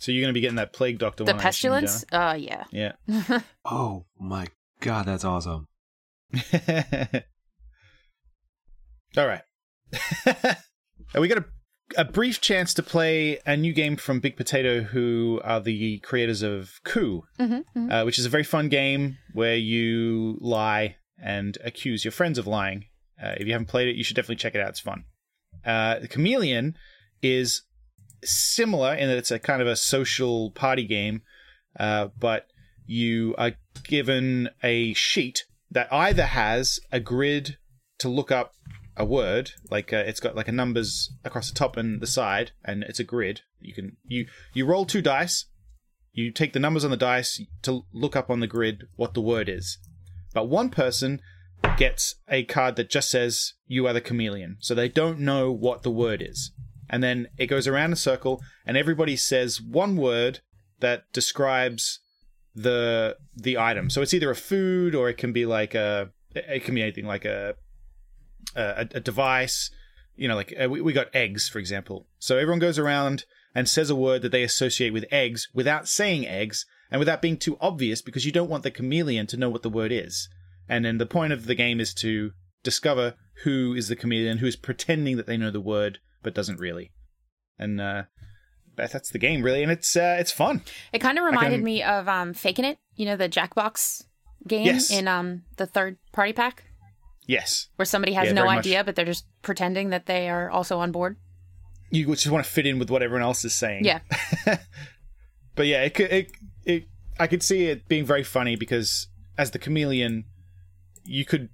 So 0.00 0.10
you're 0.10 0.22
gonna 0.22 0.32
be 0.32 0.40
getting 0.40 0.56
that 0.56 0.72
plague 0.72 0.98
doctor 0.98 1.24
The 1.24 1.32
one. 1.34 1.44
I 1.44 1.48
assume, 1.50 1.72
pestilence? 1.72 2.04
Uh, 2.10 2.36
yeah. 2.38 2.64
Yeah. 2.70 3.40
Oh 3.64 4.06
my 4.18 4.46
god, 4.80 5.06
that's 5.06 5.24
awesome. 5.24 5.68
All 9.16 9.26
right. 9.26 9.42
We 11.16 11.28
got 11.28 11.38
a, 11.38 11.44
a 11.98 12.04
brief 12.04 12.40
chance 12.40 12.74
to 12.74 12.82
play 12.82 13.38
a 13.46 13.56
new 13.56 13.72
game 13.72 13.96
from 13.96 14.18
Big 14.18 14.36
Potato, 14.36 14.80
who 14.82 15.40
are 15.44 15.60
the 15.60 15.98
creators 16.00 16.42
of 16.42 16.80
Coup, 16.82 17.22
Mm-hmm, 17.38 17.92
uh, 17.92 18.04
which 18.04 18.18
is 18.18 18.26
a 18.26 18.28
very 18.28 18.42
fun 18.42 18.68
game 18.68 19.18
where 19.32 19.54
you 19.54 20.36
lie 20.40 20.96
and 21.22 21.56
accuse 21.62 22.04
your 22.04 22.10
friends 22.10 22.36
of 22.36 22.48
lying. 22.48 22.86
Uh, 23.22 23.34
if 23.36 23.46
you 23.46 23.52
haven't 23.52 23.68
played 23.68 23.86
it, 23.86 23.94
you 23.94 24.02
should 24.02 24.16
definitely 24.16 24.34
check 24.36 24.56
it 24.56 24.60
out. 24.60 24.70
It's 24.70 24.80
fun. 24.80 25.04
Uh, 25.64 25.98
the 25.98 26.08
Chameleon 26.08 26.76
is 27.22 27.62
similar 28.22 28.94
in 28.94 29.08
that 29.08 29.18
it's 29.18 29.30
a 29.30 29.38
kind 29.38 29.62
of 29.62 29.68
a 29.68 29.76
social 29.76 30.50
party 30.50 30.86
game, 30.86 31.22
uh, 31.78 32.08
but 32.18 32.46
you 32.86 33.34
are 33.38 33.52
given 33.84 34.50
a 34.62 34.92
sheet 34.94 35.44
that 35.70 35.92
either 35.92 36.26
has 36.26 36.80
a 36.92 37.00
grid 37.00 37.56
to 37.98 38.08
look 38.08 38.30
up 38.30 38.52
a 38.96 39.04
word, 39.04 39.52
like 39.70 39.92
uh, 39.92 40.04
it's 40.06 40.20
got 40.20 40.36
like 40.36 40.48
a 40.48 40.52
numbers 40.52 41.12
across 41.24 41.48
the 41.48 41.54
top 41.54 41.76
and 41.76 42.00
the 42.00 42.06
side, 42.06 42.52
and 42.64 42.84
it's 42.84 43.00
a 43.00 43.04
grid. 43.04 43.40
You 43.60 43.74
can 43.74 43.96
you 44.06 44.26
you 44.52 44.66
roll 44.66 44.86
two 44.86 45.02
dice. 45.02 45.46
You 46.12 46.30
take 46.30 46.52
the 46.52 46.60
numbers 46.60 46.84
on 46.84 46.92
the 46.92 46.96
dice 46.96 47.42
to 47.62 47.82
look 47.92 48.14
up 48.14 48.30
on 48.30 48.38
the 48.38 48.46
grid 48.46 48.84
what 48.94 49.14
the 49.14 49.20
word 49.20 49.48
is. 49.48 49.78
But 50.32 50.48
one 50.48 50.70
person 50.70 51.20
gets 51.76 52.16
a 52.28 52.44
card 52.44 52.76
that 52.76 52.90
just 52.90 53.10
says 53.10 53.54
you 53.66 53.86
are 53.86 53.92
the 53.92 54.00
chameleon, 54.00 54.56
so 54.60 54.74
they 54.74 54.88
don't 54.88 55.18
know 55.20 55.50
what 55.50 55.82
the 55.82 55.90
word 55.90 56.22
is. 56.22 56.52
And 56.88 57.02
then 57.02 57.28
it 57.38 57.46
goes 57.46 57.66
around 57.66 57.92
a 57.92 57.96
circle, 57.96 58.42
and 58.66 58.76
everybody 58.76 59.16
says 59.16 59.60
one 59.60 59.96
word 59.96 60.40
that 60.80 61.04
describes 61.12 62.00
the 62.54 63.16
the 63.34 63.58
item. 63.58 63.90
So 63.90 64.02
it's 64.02 64.14
either 64.14 64.30
a 64.30 64.36
food 64.36 64.94
or 64.94 65.08
it 65.08 65.18
can 65.18 65.32
be 65.32 65.46
like 65.46 65.74
a 65.74 66.10
it 66.34 66.64
can 66.64 66.74
be 66.74 66.82
anything 66.82 67.06
like 67.06 67.24
a 67.24 67.54
a, 68.54 68.86
a 68.94 69.00
device. 69.00 69.70
You 70.16 70.28
know, 70.28 70.36
like 70.36 70.54
uh, 70.62 70.68
we, 70.68 70.80
we 70.80 70.92
got 70.92 71.14
eggs, 71.14 71.48
for 71.48 71.58
example. 71.58 72.06
So 72.18 72.36
everyone 72.36 72.60
goes 72.60 72.78
around 72.78 73.24
and 73.54 73.68
says 73.68 73.90
a 73.90 73.96
word 73.96 74.22
that 74.22 74.32
they 74.32 74.42
associate 74.42 74.92
with 74.92 75.06
eggs 75.10 75.48
without 75.52 75.88
saying 75.88 76.26
eggs 76.26 76.66
and 76.90 76.98
without 76.98 77.22
being 77.22 77.36
too 77.36 77.56
obvious 77.60 78.02
because 78.02 78.24
you 78.24 78.32
don't 78.32 78.50
want 78.50 78.62
the 78.62 78.70
chameleon 78.70 79.26
to 79.28 79.36
know 79.36 79.50
what 79.50 79.62
the 79.62 79.70
word 79.70 79.90
is. 79.90 80.28
And 80.68 80.84
then 80.84 80.98
the 80.98 81.06
point 81.06 81.32
of 81.32 81.46
the 81.46 81.54
game 81.54 81.80
is 81.80 81.92
to 81.94 82.32
discover 82.62 83.14
who 83.44 83.74
is 83.74 83.88
the 83.88 83.96
chameleon, 83.96 84.38
who 84.38 84.46
is 84.46 84.56
pretending 84.56 85.16
that 85.16 85.26
they 85.26 85.36
know 85.36 85.50
the 85.50 85.60
word 85.60 85.98
but 86.22 86.34
doesn't 86.34 86.58
really. 86.58 86.90
And 87.58 87.80
uh, 87.80 88.04
that, 88.76 88.92
that's 88.92 89.10
the 89.10 89.18
game, 89.18 89.42
really, 89.42 89.62
and 89.62 89.70
it's 89.70 89.94
uh, 89.96 90.16
it's 90.18 90.32
fun. 90.32 90.62
It 90.92 91.00
kind 91.00 91.18
of 91.18 91.24
reminded 91.24 91.56
can- 91.58 91.64
me 91.64 91.82
of 91.82 92.08
um, 92.08 92.32
Faking 92.34 92.64
It, 92.64 92.78
you 92.96 93.04
know, 93.06 93.16
the 93.16 93.28
Jackbox 93.28 94.04
game 94.48 94.66
Yes. 94.66 94.90
in 94.90 95.06
um, 95.06 95.42
the 95.56 95.66
third 95.66 95.98
party 96.12 96.32
pack, 96.32 96.64
Yes, 97.26 97.68
where 97.76 97.86
somebody 97.86 98.12
has 98.14 98.26
Yeah, 98.26 98.32
no 98.32 98.42
very 98.42 98.56
much. 98.56 98.58
idea, 98.66 98.84
but 98.84 98.96
they're 98.96 99.04
just 99.04 99.26
pretending 99.42 99.90
that 99.90 100.06
they 100.06 100.28
are 100.28 100.50
also 100.50 100.78
on 100.80 100.90
board. 100.92 101.16
you 101.90 102.06
just 102.06 102.28
want 102.30 102.44
to 102.44 102.50
fit 102.50 102.66
in 102.66 102.78
with 102.78 102.90
what 102.90 103.02
everyone 103.02 103.22
else 103.22 103.44
is 103.44 103.54
saying. 103.54 103.84
Yeah. 103.84 104.00
but 105.54 105.66
yeah, 105.66 105.82
it 105.82 105.94
could 105.94 106.10
it, 106.12 106.32
it 106.64 106.84
I 107.18 107.26
could 107.26 107.42
see 107.42 107.66
it 107.66 107.86
being 107.88 108.04
very 108.04 108.24
funny 108.24 108.56
because 108.56 109.08
as 109.38 109.50
the 109.52 109.58
chameleon, 109.58 110.24
you 111.04 111.24
could 111.24 111.48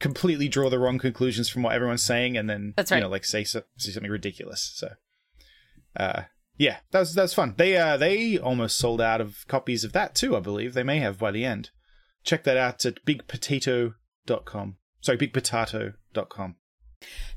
completely 0.00 0.48
draw 0.48 0.68
the 0.68 0.78
wrong 0.78 0.98
conclusions 0.98 1.48
from 1.48 1.62
what 1.62 1.74
everyone's 1.74 2.02
saying, 2.02 2.36
and 2.36 2.48
then 2.50 2.74
That's 2.76 2.90
right. 2.90 2.98
you 2.98 3.02
know 3.04 3.08
like 3.10 3.24
say 3.24 3.44
so, 3.44 3.62
say 3.76 3.92
something 3.92 4.10
ridiculous. 4.10 4.72
So, 4.74 4.88
uh, 5.96 6.22
Yeah, 6.58 6.78
that 6.90 7.00
was 7.00 7.14
that's 7.14 7.34
fun. 7.34 7.54
They 7.56 7.76
uh 7.76 7.96
they 7.96 8.38
almost 8.38 8.76
sold 8.76 9.00
out 9.00 9.20
of 9.20 9.44
copies 9.48 9.84
of 9.84 9.92
that 9.92 10.14
too, 10.14 10.36
I 10.36 10.40
believe. 10.40 10.74
They 10.74 10.82
may 10.82 10.98
have 10.98 11.18
by 11.18 11.30
the 11.30 11.44
end. 11.44 11.70
Check 12.24 12.44
that 12.44 12.56
out 12.56 12.84
at 12.86 13.04
bigpotato.com. 13.04 14.76
Sorry, 15.00 15.18
bigpotato.com. 15.18 16.56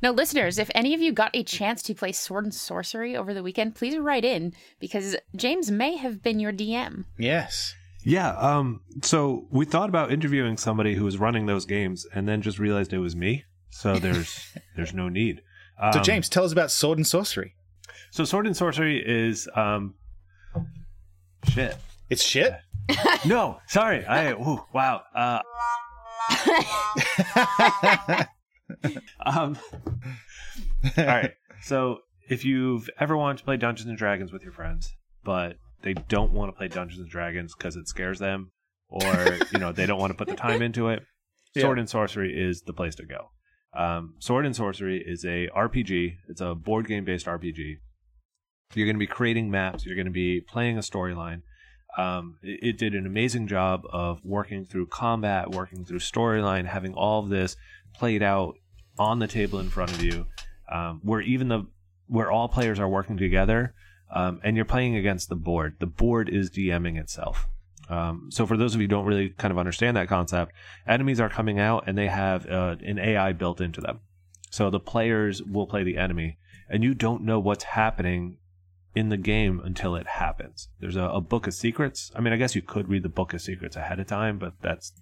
Now, 0.02 0.12
listeners, 0.12 0.58
if 0.58 0.72
any 0.74 0.94
of 0.94 1.02
you 1.02 1.12
got 1.12 1.36
a 1.36 1.44
chance 1.44 1.82
to 1.84 1.94
play 1.94 2.14
Sword 2.14 2.46
and 2.46 2.54
Sorcery 2.54 3.18
over 3.18 3.34
the 3.34 3.44
weekend, 3.44 3.76
please 3.76 3.98
write 3.98 4.24
in 4.24 4.54
because 4.80 5.18
James 5.36 5.70
may 5.70 5.98
have 5.98 6.24
been 6.24 6.40
your 6.40 6.54
DM. 6.54 7.04
Yes. 7.18 7.76
Yeah. 8.08 8.30
Um. 8.38 8.80
So 9.02 9.48
we 9.52 9.66
thought 9.66 9.90
about 9.90 10.14
interviewing 10.14 10.56
somebody 10.56 10.96
who 10.96 11.04
was 11.04 11.18
running 11.18 11.46
those 11.46 11.66
games, 11.66 12.08
and 12.14 12.26
then 12.26 12.42
just 12.42 12.58
realized 12.58 12.94
it 12.94 13.00
was 13.00 13.18
me. 13.18 13.44
So 13.70 13.96
there's 14.00 14.40
there's 14.78 14.94
no 14.94 15.10
need. 15.10 15.42
Um, 15.80 15.92
so 15.92 16.00
James, 16.00 16.30
tell 16.30 16.46
us 16.46 16.54
about 16.54 16.72
Sword 16.72 16.98
and 16.98 17.06
Sorcery. 17.06 17.54
So 18.12 18.24
Sword 18.24 18.48
and 18.48 18.56
Sorcery 18.56 19.04
is 19.06 19.50
um. 19.56 19.96
Shit. 21.50 21.76
It's 22.10 22.24
shit. 22.24 22.56
no, 23.26 23.60
sorry. 23.68 24.06
I 24.06 24.32
ooh, 24.32 24.64
wow. 24.74 25.02
Uh, 25.14 25.42
um. 29.26 29.58
All 30.98 31.06
right. 31.06 31.34
So 31.62 32.00
if 32.30 32.46
you've 32.46 32.90
ever 33.02 33.18
wanted 33.18 33.40
to 33.40 33.44
play 33.44 33.58
Dungeons 33.58 33.90
and 33.90 33.98
Dragons 33.98 34.32
with 34.32 34.44
your 34.44 34.54
friends, 34.54 34.96
but 35.26 35.58
they 35.82 35.94
don't 35.94 36.32
want 36.32 36.50
to 36.50 36.58
play 36.58 36.68
Dungeons 36.68 37.02
and 37.02 37.10
Dragons 37.10 37.54
because 37.56 37.76
it 37.76 37.88
scares 37.88 38.20
them, 38.20 38.52
or 38.90 39.38
you 39.52 39.60
know 39.60 39.72
they 39.72 39.86
don't 39.86 40.00
want 40.00 40.12
to 40.12 40.18
put 40.18 40.28
the 40.28 40.36
time 40.36 40.62
into 40.62 40.90
it, 40.90 41.04
Sword 41.58 41.80
and 41.80 41.90
Sorcery 41.90 42.34
is 42.38 42.62
the 42.62 42.74
place 42.74 42.96
to 42.96 43.06
go. 43.06 43.32
Um, 43.74 44.16
Sword 44.20 44.46
and 44.46 44.56
Sorcery 44.56 45.04
is 45.06 45.24
a 45.24 45.50
RPG. 45.56 46.16
It's 46.30 46.42
a 46.42 46.56
board 46.56 46.88
game 46.88 47.06
based 47.06 47.26
RPG. 47.26 47.78
You're 48.74 48.86
going 48.86 48.96
to 48.96 49.00
be 49.00 49.08
creating 49.08 49.50
maps. 49.50 49.86
You're 49.86 49.96
going 49.96 50.06
to 50.06 50.12
be 50.12 50.42
playing 50.42 50.78
a 50.78 50.82
storyline. 50.82 51.42
Um, 51.98 52.38
it, 52.44 52.60
it 52.62 52.78
did 52.78 52.96
an 52.96 53.06
amazing 53.06 53.48
job 53.48 53.84
of 53.92 54.24
working 54.24 54.66
through 54.66 54.88
combat, 54.88 55.52
working 55.52 55.86
through 55.86 56.00
storyline, 56.00 56.66
having 56.66 56.94
all 56.94 57.24
of 57.24 57.30
this 57.30 57.56
played 57.94 58.22
out 58.22 58.56
on 59.00 59.20
the 59.20 59.28
table 59.28 59.60
in 59.60 59.70
front 59.70 59.92
of 59.92 60.02
you, 60.02 60.26
um, 60.72 61.00
where 61.04 61.22
even 61.22 61.48
the 61.48 61.66
where 62.08 62.32
all 62.32 62.48
players 62.48 62.80
are 62.80 62.88
working 62.88 63.18
together, 63.18 63.74
um, 64.12 64.40
and 64.44 64.56
you're 64.56 64.66
playing 64.66 64.96
against 64.96 65.30
the 65.30 65.36
board. 65.36 65.76
The 65.80 65.88
board 65.88 66.30
is 66.30 66.50
DMing 66.50 67.00
itself. 67.00 67.48
Um, 67.90 68.30
so 68.32 68.46
for 68.46 68.58
those 68.58 68.76
of 68.76 68.82
you 68.82 68.86
who 68.86 68.90
don't 68.90 69.06
really 69.06 69.30
kind 69.30 69.52
of 69.52 69.58
understand 69.58 69.96
that 69.98 70.10
concept, 70.10 70.54
enemies 70.88 71.20
are 71.20 71.30
coming 71.30 71.60
out 71.60 71.86
and 71.88 71.98
they 71.98 72.08
have 72.08 72.46
uh, 72.50 72.76
an 72.82 73.00
AI 73.00 73.34
built 73.34 73.62
into 73.62 73.82
them. 73.82 74.02
So 74.50 74.70
the 74.70 74.80
players 74.80 75.44
will 75.44 75.68
play 75.68 75.84
the 75.84 75.98
enemy, 75.98 76.38
and 76.70 76.84
you 76.84 76.94
don't 76.94 77.24
know 77.24 77.40
what's 77.40 77.64
happening 77.64 78.38
in 78.96 79.10
the 79.10 79.18
game 79.18 79.62
until 79.64 79.96
it 79.96 80.08
happens. 80.08 80.70
There's 80.80 80.96
a, 80.96 81.04
a 81.04 81.22
book 81.22 81.48
of 81.48 81.54
secrets. 81.54 82.12
I 82.16 82.22
mean, 82.22 82.34
I 82.34 82.38
guess 82.38 82.56
you 82.56 82.62
could 82.62 82.90
read 82.90 83.04
the 83.04 83.10
book 83.10 83.34
of 83.34 83.42
secrets 83.42 83.76
ahead 83.76 84.00
of 84.00 84.08
time, 84.08 84.40
but 84.40 84.54
that's 84.62 84.94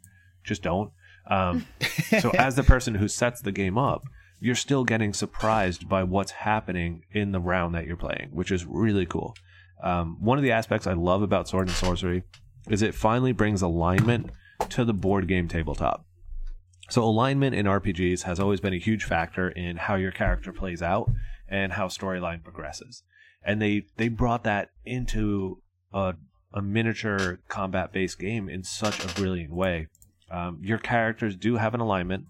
just 0.43 0.63
don't. 0.63 0.91
Um, 1.29 1.65
so 2.19 2.31
as 2.31 2.55
the 2.55 2.63
person 2.63 2.95
who 2.95 3.07
sets 3.07 3.41
the 3.41 3.51
game 3.51 3.77
up, 3.77 4.03
you're 4.39 4.55
still 4.55 4.83
getting 4.83 5.13
surprised 5.13 5.87
by 5.87 6.03
what's 6.03 6.31
happening 6.31 7.03
in 7.11 7.31
the 7.31 7.39
round 7.39 7.73
that 7.75 7.85
you're 7.85 7.95
playing, 7.95 8.29
which 8.31 8.51
is 8.51 8.65
really 8.65 9.05
cool. 9.05 9.35
Um, 9.83 10.17
one 10.19 10.37
of 10.37 10.43
the 10.43 10.51
aspects 10.51 10.87
I 10.87 10.93
love 10.93 11.21
about 11.21 11.47
Sword 11.47 11.67
and 11.67 11.75
Sorcery 11.75 12.23
is 12.69 12.81
it 12.81 12.95
finally 12.95 13.31
brings 13.31 13.61
alignment 13.61 14.31
to 14.69 14.85
the 14.85 14.93
board 14.93 15.27
game 15.27 15.47
tabletop. 15.47 16.05
So 16.89 17.03
alignment 17.03 17.55
in 17.55 17.65
RPGs 17.65 18.23
has 18.23 18.39
always 18.39 18.59
been 18.59 18.73
a 18.73 18.79
huge 18.79 19.03
factor 19.03 19.49
in 19.49 19.77
how 19.77 19.95
your 19.95 20.11
character 20.11 20.53
plays 20.53 20.81
out 20.81 21.09
and 21.47 21.73
how 21.73 21.87
storyline 21.87 22.43
progresses. 22.43 23.03
And 23.43 23.61
they 23.61 23.85
they 23.97 24.07
brought 24.07 24.43
that 24.43 24.69
into 24.85 25.61
a, 25.93 26.15
a 26.53 26.61
miniature 26.61 27.39
combat 27.47 27.91
based 27.91 28.19
game 28.19 28.49
in 28.49 28.63
such 28.63 29.03
a 29.03 29.13
brilliant 29.15 29.53
way. 29.53 29.87
Um, 30.31 30.59
your 30.61 30.77
characters 30.77 31.35
do 31.35 31.57
have 31.57 31.73
an 31.73 31.79
alignment. 31.79 32.25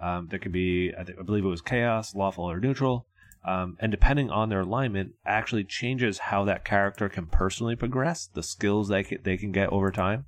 Um, 0.00 0.28
there 0.28 0.38
could 0.38 0.52
be, 0.52 0.92
I, 0.98 1.04
think, 1.04 1.18
I 1.18 1.22
believe 1.22 1.44
it 1.44 1.48
was 1.48 1.62
chaos, 1.62 2.14
lawful, 2.14 2.44
or 2.44 2.60
neutral. 2.60 3.06
Um, 3.44 3.76
and 3.80 3.90
depending 3.90 4.30
on 4.30 4.48
their 4.48 4.60
alignment, 4.60 5.12
actually 5.24 5.64
changes 5.64 6.18
how 6.18 6.44
that 6.44 6.64
character 6.64 7.08
can 7.08 7.26
personally 7.26 7.76
progress, 7.76 8.26
the 8.26 8.42
skills 8.42 8.88
they 8.88 9.04
can, 9.04 9.18
they 9.22 9.36
can 9.36 9.52
get 9.52 9.68
over 9.70 9.90
time. 9.92 10.26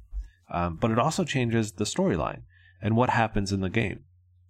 Um, 0.51 0.77
but 0.77 0.91
it 0.91 0.99
also 0.99 1.25
changes 1.25 1.73
the 1.73 1.85
storyline 1.85 2.43
and 2.81 2.97
what 2.97 3.11
happens 3.11 3.53
in 3.53 3.61
the 3.61 3.69
game. 3.69 4.05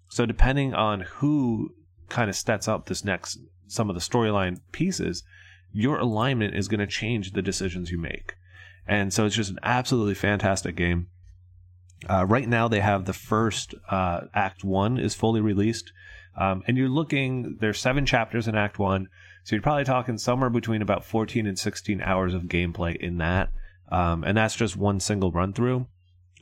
So 0.08 0.26
depending 0.26 0.74
on 0.74 1.00
who 1.00 1.74
kind 2.08 2.30
of 2.30 2.36
sets 2.36 2.68
up 2.68 2.86
this 2.86 3.04
next 3.04 3.38
some 3.66 3.90
of 3.90 3.94
the 3.94 4.00
storyline 4.00 4.60
pieces, 4.72 5.22
your 5.72 5.98
alignment 5.98 6.54
is 6.54 6.68
going 6.68 6.80
to 6.80 6.86
change 6.86 7.32
the 7.32 7.42
decisions 7.42 7.90
you 7.90 7.98
make. 7.98 8.34
And 8.86 9.12
so 9.12 9.26
it's 9.26 9.36
just 9.36 9.50
an 9.50 9.58
absolutely 9.62 10.14
fantastic 10.14 10.74
game. 10.74 11.08
Uh, 12.08 12.24
right 12.26 12.48
now, 12.48 12.68
they 12.68 12.80
have 12.80 13.04
the 13.04 13.12
first 13.12 13.74
uh, 13.88 14.22
Act 14.32 14.62
One 14.62 14.98
is 14.98 15.14
fully 15.14 15.40
released, 15.40 15.92
um, 16.36 16.62
and 16.66 16.76
you're 16.76 16.88
looking. 16.88 17.56
There's 17.60 17.80
seven 17.80 18.06
chapters 18.06 18.46
in 18.46 18.54
Act 18.54 18.78
One, 18.78 19.08
so 19.42 19.56
you're 19.56 19.62
probably 19.62 19.84
talking 19.84 20.18
somewhere 20.18 20.50
between 20.50 20.82
about 20.82 21.04
14 21.04 21.46
and 21.46 21.58
16 21.58 22.00
hours 22.00 22.34
of 22.34 22.42
gameplay 22.42 22.94
in 22.96 23.18
that, 23.18 23.50
um, 23.90 24.22
and 24.22 24.36
that's 24.36 24.54
just 24.54 24.76
one 24.76 25.00
single 25.00 25.32
run 25.32 25.52
through. 25.52 25.86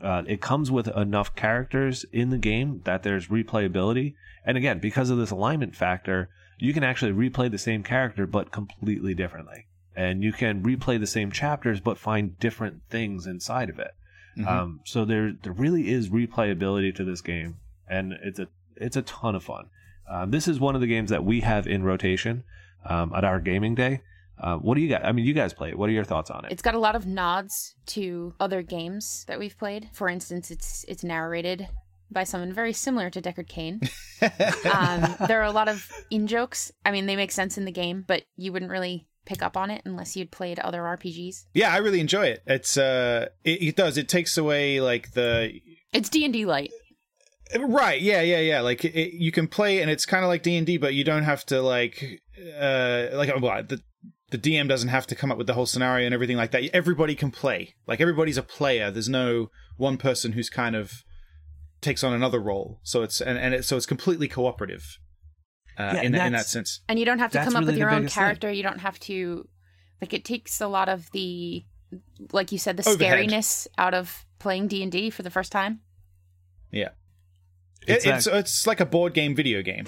Uh, 0.01 0.24
it 0.27 0.43
comes 0.43 0.70
with 0.70 0.89
enough 0.89 1.35
characters 1.35 2.05
in 2.12 2.28
the 2.28 2.39
game 2.39 2.83
that 2.85 3.03
there's 3.03 3.28
replayability, 3.28 4.15
and 4.45 4.59
again, 4.59 4.78
because 4.78 5.09
of 5.09 5.16
this 5.16 5.31
alignment 5.31 5.74
factor, 5.74 6.28
you 6.59 6.74
can 6.74 6.85
actually 6.85 7.12
replay 7.12 7.51
the 7.51 7.59
same 7.59 7.83
character 7.83 8.27
but 8.27 8.53
completely 8.53 9.15
differently, 9.15 9.66
and 9.95 10.23
you 10.23 10.35
can 10.35 10.62
replay 10.62 11.01
the 11.01 11.07
same 11.07 11.33
chapters 11.33 11.81
but 11.81 11.97
find 11.97 12.39
different 12.39 12.83
things 12.91 13.27
inside 13.27 13.70
of 13.70 13.78
it. 13.78 13.93
Mhm. 14.37 14.47
Um, 14.47 14.81
so 14.85 15.05
there 15.05 15.33
there 15.43 15.53
really 15.53 15.91
is 15.91 16.11
replayability 16.11 16.95
to 16.97 17.05
this 17.05 17.21
game, 17.21 17.57
and 17.89 18.13
it's 18.23 18.39
a 18.39 18.49
it's 18.77 18.97
a 18.97 19.03
ton 19.03 19.35
of 19.35 19.43
fun. 19.43 19.69
Um, 20.09 20.31
this 20.31 20.47
is 20.47 20.61
one 20.61 20.75
of 20.75 20.81
the 20.81 20.87
games 20.87 21.11
that 21.11 21.25
we 21.25 21.41
have 21.41 21.67
in 21.67 21.83
rotation 21.83 22.45
um, 22.85 23.13
at 23.15 23.25
our 23.25 23.41
gaming 23.41 23.75
day. 23.75 24.03
Uh, 24.39 24.57
what 24.57 24.75
do 24.75 24.83
you 24.83 24.89
guys? 24.89 25.03
I 25.05 25.13
mean, 25.13 25.25
you 25.25 25.33
guys 25.33 25.55
play 25.55 25.71
it. 25.71 25.79
What 25.79 25.89
are 25.89 25.93
your 25.93 26.05
thoughts 26.05 26.31
on 26.31 26.45
it? 26.45 26.53
It's 26.53 26.63
got 26.63 26.75
a 26.75 26.79
lot 26.79 26.95
of 26.95 27.07
nods 27.07 27.75
to 27.87 28.35
other 28.39 28.63
games 28.63 29.25
that 29.29 29.39
we've 29.39 29.57
played. 29.57 29.89
For 29.93 30.09
instance, 30.09 30.51
it's 30.51 30.85
it's 30.87 31.03
narrated 31.03 31.69
by 32.11 32.25
someone 32.25 32.53
very 32.53 32.73
similar 32.73 33.11
to 33.11 33.23
Deckard 33.23 33.49
Cain. 33.49 33.81
um, 34.73 35.17
there 35.27 35.41
are 35.41 35.45
a 35.45 35.53
lot 35.53 35.69
of 35.69 35.91
in 36.11 36.27
jokes. 36.27 36.71
I 36.85 36.91
mean, 36.91 37.07
they 37.07 37.17
make 37.17 37.33
sense 37.33 37.57
in 37.57 37.65
the 37.65 37.73
game, 37.73 38.05
but 38.07 38.25
you 38.37 38.53
wouldn't 38.53 38.71
really 38.71 39.09
pick 39.27 39.43
up 39.43 39.57
on 39.57 39.70
it 39.70 39.82
unless 39.85 40.16
you'd 40.16 40.31
played 40.31 40.59
other 40.61 40.82
RPGs. 40.82 41.44
Yeah, 41.53 41.73
I 41.73 41.78
really 41.78 42.01
enjoy 42.01 42.27
it. 42.27 42.43
It's 42.47 42.77
uh, 42.77 43.28
it, 43.44 43.62
it 43.62 43.77
does. 43.77 43.97
It 43.98 44.09
takes 44.09 44.39
away 44.39 44.81
like 44.81 45.12
the 45.12 45.61
It's 45.93 46.09
D 46.09 46.24
and 46.24 46.32
D 46.32 46.47
light. 46.47 46.73
right. 47.59 48.01
Yeah, 48.01 48.23
yeah, 48.23 48.40
yeah. 48.40 48.61
Like 48.61 48.85
it, 48.85 49.15
you 49.15 49.31
can 49.32 49.48
play, 49.48 49.82
and 49.82 49.90
it's 49.90 50.07
kind 50.07 50.24
of 50.24 50.28
like 50.28 50.43
D 50.43 50.57
and 50.57 50.66
D, 50.66 50.78
but 50.78 50.94
you 50.94 51.05
don't 51.05 51.24
have 51.24 51.44
to 51.47 51.61
like 51.61 52.23
uh, 52.59 53.09
like 53.12 53.31
well, 53.40 53.62
the 53.62 53.82
the 54.31 54.39
DM 54.39 54.69
doesn't 54.69 54.89
have 54.89 55.07
to 55.07 55.15
come 55.15 55.31
up 55.31 55.39
with 55.39 55.47
the 55.47 55.55
whole 55.55 55.66
scenario 55.66 56.05
and 56.07 56.15
everything 56.15 56.36
like 56.36 56.51
that. 56.51 56.65
Everybody 56.74 57.15
can 57.15 57.31
play. 57.31 57.74
Like 57.86 58.01
everybody's 58.01 58.39
a 58.39 58.43
player. 58.43 58.90
There's 58.90 59.09
no 59.09 59.51
one 59.77 59.98
person 59.98 60.32
who's 60.32 60.51
kind 60.51 60.74
of 60.74 61.05
takes 61.81 62.03
on 62.03 62.12
another 62.12 62.40
role. 62.40 62.81
So 62.82 63.03
it's 63.03 63.20
and, 63.20 63.39
and 63.39 63.55
it, 63.55 63.65
so 63.65 63.77
it's 63.77 63.86
completely 63.86 64.28
cooperative. 64.28 64.98
Uh, 65.78 65.93
Yeah, 65.94 66.01
in, 66.03 66.15
and 66.15 66.27
in 66.28 66.32
that 66.32 66.47
sense, 66.47 66.81
And 66.89 66.98
you 66.98 67.05
don't 67.05 67.19
have 67.19 67.32
to 67.32 67.39
come 67.44 67.55
up 67.57 67.61
really 67.61 67.73
with 67.73 67.78
your 67.78 67.90
own 67.90 67.98
biggest 68.03 68.15
thing. 68.15 68.23
character. 68.24 68.51
You 68.51 68.62
don't 68.62 68.81
have 68.81 68.98
to 69.01 69.47
like 70.01 70.12
it 70.15 70.24
takes 70.24 70.61
a 70.61 70.69
lot 70.69 70.89
of 70.89 71.11
the 71.12 71.65
like 72.32 72.51
you 72.53 72.59
said 72.59 72.77
the 72.77 72.89
Overhead. 72.89 73.28
scariness 73.28 73.66
out 73.78 73.94
of 73.94 74.24
playing 74.39 74.69
D&D 74.69 75.11
for 75.11 75.23
the 75.23 75.31
first 75.31 75.53
time. 75.53 75.81
yeah. 76.70 76.90
It's 77.86 78.05
It, 78.05 78.15
it's 78.15 78.24
that- 78.24 78.36
it's 78.39 78.66
like 78.66 78.81
a 78.81 78.86
board 78.86 79.15
game, 79.15 79.35
video 79.36 79.62
game. 79.62 79.86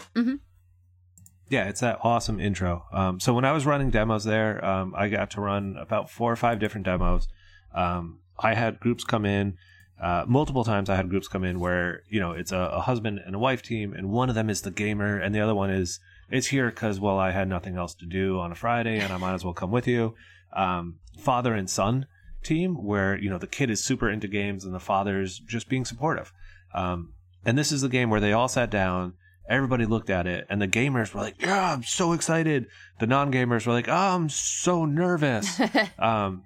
Yeah, 1.50 1.64
it's 1.68 1.80
that 1.80 1.98
awesome 2.02 2.38
intro. 2.40 2.84
Um, 2.92 3.20
so 3.20 3.32
when 3.32 3.44
I 3.46 3.52
was 3.52 3.64
running 3.64 3.90
demos 3.90 4.24
there, 4.24 4.62
um, 4.64 4.94
I 4.96 5.08
got 5.08 5.30
to 5.32 5.40
run 5.40 5.76
about 5.80 6.10
four 6.10 6.30
or 6.30 6.36
five 6.36 6.58
different 6.58 6.84
demos. 6.84 7.26
Um, 7.74 8.20
I 8.38 8.54
had 8.54 8.78
groups 8.80 9.02
come 9.02 9.24
in 9.24 9.56
uh, 10.00 10.24
multiple 10.26 10.64
times. 10.64 10.88
I 10.88 10.96
had 10.96 11.08
groups 11.08 11.28
come 11.28 11.44
in 11.44 11.60
where 11.60 12.02
you 12.08 12.20
know 12.20 12.32
it's 12.32 12.52
a, 12.52 12.58
a 12.58 12.80
husband 12.80 13.20
and 13.24 13.34
a 13.34 13.38
wife 13.38 13.62
team, 13.62 13.92
and 13.92 14.10
one 14.10 14.28
of 14.28 14.34
them 14.34 14.50
is 14.50 14.62
the 14.62 14.70
gamer, 14.70 15.18
and 15.18 15.34
the 15.34 15.40
other 15.40 15.54
one 15.54 15.70
is 15.70 16.00
it's 16.30 16.48
here 16.48 16.70
because 16.70 17.00
well 17.00 17.18
I 17.18 17.30
had 17.30 17.48
nothing 17.48 17.76
else 17.76 17.94
to 17.96 18.06
do 18.06 18.38
on 18.38 18.52
a 18.52 18.54
Friday, 18.54 18.98
and 18.98 19.12
I 19.12 19.16
might 19.16 19.34
as 19.34 19.44
well 19.44 19.54
come 19.54 19.70
with 19.70 19.86
you. 19.86 20.14
Um, 20.52 20.98
father 21.18 21.54
and 21.54 21.68
son 21.68 22.06
team 22.42 22.82
where 22.84 23.18
you 23.18 23.28
know 23.28 23.38
the 23.38 23.46
kid 23.46 23.70
is 23.70 23.84
super 23.84 24.08
into 24.08 24.28
games 24.28 24.64
and 24.64 24.74
the 24.74 24.80
father's 24.80 25.38
just 25.38 25.68
being 25.68 25.84
supportive. 25.84 26.32
Um, 26.72 27.14
and 27.44 27.56
this 27.56 27.72
is 27.72 27.80
the 27.80 27.88
game 27.88 28.10
where 28.10 28.20
they 28.20 28.32
all 28.32 28.48
sat 28.48 28.70
down 28.70 29.14
everybody 29.48 29.86
looked 29.86 30.10
at 30.10 30.26
it 30.26 30.46
and 30.50 30.60
the 30.60 30.68
gamers 30.68 31.14
were 31.14 31.20
like 31.20 31.40
yeah 31.40 31.72
i'm 31.72 31.82
so 31.82 32.12
excited 32.12 32.66
the 32.98 33.06
non-gamers 33.06 33.66
were 33.66 33.72
like 33.72 33.88
oh 33.88 33.92
i'm 33.92 34.28
so 34.28 34.84
nervous 34.84 35.58
um, 35.98 36.42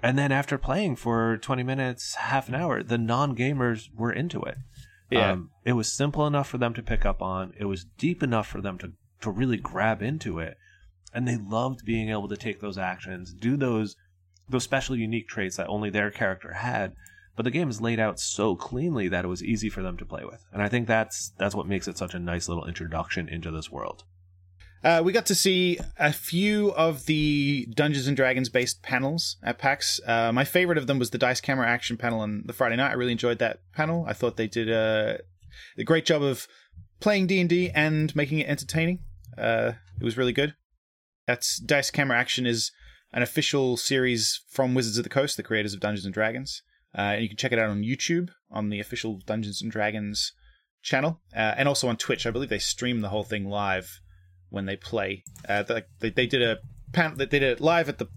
and 0.00 0.18
then 0.18 0.30
after 0.32 0.58
playing 0.58 0.96
for 0.96 1.36
20 1.38 1.62
minutes 1.62 2.14
half 2.16 2.48
an 2.48 2.54
hour 2.54 2.82
the 2.82 2.98
non-gamers 2.98 3.88
were 3.94 4.12
into 4.12 4.42
it 4.42 4.58
Yeah. 5.10 5.32
um, 5.32 5.50
it 5.64 5.72
was 5.72 5.92
simple 5.92 6.26
enough 6.26 6.48
for 6.48 6.58
them 6.58 6.74
to 6.74 6.82
pick 6.82 7.04
up 7.06 7.22
on 7.22 7.52
it 7.58 7.64
was 7.66 7.84
deep 7.98 8.22
enough 8.22 8.46
for 8.46 8.60
them 8.60 8.78
to, 8.78 8.92
to 9.20 9.30
really 9.30 9.56
grab 9.56 10.02
into 10.02 10.38
it 10.38 10.56
and 11.14 11.26
they 11.26 11.36
loved 11.36 11.84
being 11.86 12.10
able 12.10 12.28
to 12.28 12.36
take 12.36 12.60
those 12.60 12.76
actions, 12.76 13.32
do 13.32 13.56
those 13.56 13.96
those 14.48 14.64
special 14.64 14.94
unique 14.94 15.26
traits 15.26 15.56
that 15.56 15.66
only 15.66 15.88
their 15.88 16.10
character 16.10 16.52
had. 16.52 16.92
But 17.34 17.44
the 17.44 17.50
game 17.50 17.68
is 17.70 17.80
laid 17.80 17.98
out 17.98 18.20
so 18.20 18.54
cleanly 18.54 19.08
that 19.08 19.24
it 19.24 19.28
was 19.28 19.42
easy 19.42 19.68
for 19.70 19.82
them 19.82 19.96
to 19.96 20.04
play 20.04 20.24
with, 20.24 20.44
and 20.52 20.62
I 20.62 20.68
think 20.68 20.86
that's 20.86 21.32
that's 21.38 21.54
what 21.54 21.66
makes 21.66 21.88
it 21.88 21.96
such 21.96 22.14
a 22.14 22.18
nice 22.18 22.48
little 22.48 22.66
introduction 22.66 23.28
into 23.28 23.50
this 23.50 23.70
world. 23.72 24.04
Uh, 24.84 25.02
we 25.04 25.12
got 25.12 25.26
to 25.26 25.34
see 25.34 25.78
a 25.98 26.12
few 26.12 26.72
of 26.74 27.06
the 27.06 27.66
Dungeons 27.74 28.06
and 28.06 28.16
Dragons 28.16 28.48
based 28.48 28.82
panels 28.82 29.36
at 29.42 29.58
PAX. 29.58 30.00
Uh, 30.06 30.32
my 30.32 30.44
favorite 30.44 30.78
of 30.78 30.86
them 30.86 30.98
was 30.98 31.10
the 31.10 31.18
Dice 31.18 31.40
Camera 31.40 31.66
Action 31.66 31.96
panel 31.96 32.20
on 32.20 32.44
the 32.46 32.52
Friday 32.52 32.76
night. 32.76 32.90
I 32.90 32.94
really 32.94 33.12
enjoyed 33.12 33.38
that 33.38 33.60
panel. 33.74 34.04
I 34.06 34.12
thought 34.12 34.36
they 34.36 34.46
did 34.46 34.70
a, 34.70 35.20
a 35.76 35.84
great 35.84 36.06
job 36.06 36.22
of 36.22 36.46
playing 37.00 37.26
D 37.26 37.40
and 37.40 37.48
D 37.48 37.70
and 37.74 38.14
making 38.14 38.38
it 38.38 38.48
entertaining. 38.48 39.00
Uh, 39.36 39.72
it 40.00 40.04
was 40.04 40.16
really 40.16 40.32
good. 40.32 40.54
That's 41.26 41.58
Dice 41.58 41.90
Camera 41.90 42.18
Action 42.18 42.46
is 42.46 42.70
an 43.12 43.22
official 43.22 43.76
series 43.76 44.42
from 44.48 44.74
Wizards 44.74 44.98
of 44.98 45.04
the 45.04 45.10
Coast, 45.10 45.36
the 45.36 45.42
creators 45.42 45.74
of 45.74 45.80
Dungeons 45.80 46.04
and 46.04 46.14
Dragons. 46.14 46.62
Uh, 46.96 47.00
and 47.00 47.22
you 47.22 47.28
can 47.28 47.36
check 47.36 47.52
it 47.52 47.58
out 47.58 47.70
on 47.70 47.82
YouTube 47.82 48.28
on 48.50 48.70
the 48.70 48.80
official 48.80 49.20
Dungeons 49.26 49.60
and 49.60 49.70
Dragons 49.70 50.32
channel, 50.82 51.20
uh, 51.34 51.54
and 51.56 51.68
also 51.68 51.88
on 51.88 51.96
Twitch. 51.96 52.26
I 52.26 52.30
believe 52.30 52.48
they 52.48 52.58
stream 52.58 53.00
the 53.00 53.08
whole 53.08 53.24
thing 53.24 53.48
live 53.48 54.00
when 54.50 54.66
they 54.66 54.76
play. 54.76 55.24
Uh, 55.48 55.62
they, 56.00 56.10
they 56.10 56.26
did 56.26 56.42
a 56.42 56.58
pan- 56.92 57.16
they 57.16 57.26
did 57.26 57.42
it 57.42 57.60
live 57.60 57.88
at 57.88 57.98
the 57.98 58.08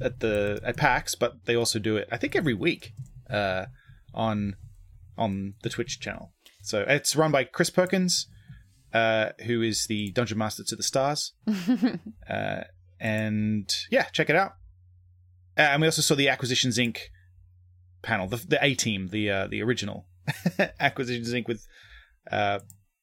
at 0.00 0.20
the 0.20 0.60
at 0.62 0.76
PAX, 0.76 1.14
but 1.14 1.44
they 1.46 1.54
also 1.54 1.78
do 1.78 1.96
it 1.96 2.08
I 2.10 2.16
think 2.16 2.36
every 2.36 2.54
week 2.54 2.92
uh, 3.30 3.66
on 4.14 4.56
on 5.16 5.54
the 5.62 5.70
Twitch 5.70 6.00
channel. 6.00 6.32
So 6.62 6.84
it's 6.86 7.14
run 7.16 7.30
by 7.30 7.44
Chris 7.44 7.70
Perkins, 7.70 8.26
uh, 8.92 9.30
who 9.46 9.62
is 9.62 9.86
the 9.86 10.10
Dungeon 10.12 10.38
Master 10.38 10.64
to 10.64 10.76
the 10.76 10.82
Stars, 10.82 11.32
uh, 12.28 12.62
and 13.00 13.72
yeah, 13.90 14.04
check 14.12 14.28
it 14.28 14.36
out. 14.36 14.52
Uh, 15.56 15.62
and 15.62 15.80
we 15.80 15.88
also 15.88 16.02
saw 16.02 16.14
the 16.14 16.28
Acquisitions 16.28 16.76
Inc. 16.76 16.98
panel, 18.02 18.26
the 18.26 18.36
the 18.36 18.58
A 18.64 18.74
team, 18.74 19.08
the 19.08 19.30
uh, 19.30 19.46
the 19.46 19.62
original 19.62 20.06
Acquisitions 20.80 21.32
Inc. 21.32 21.46
with 21.46 21.66
uh, 22.30 22.58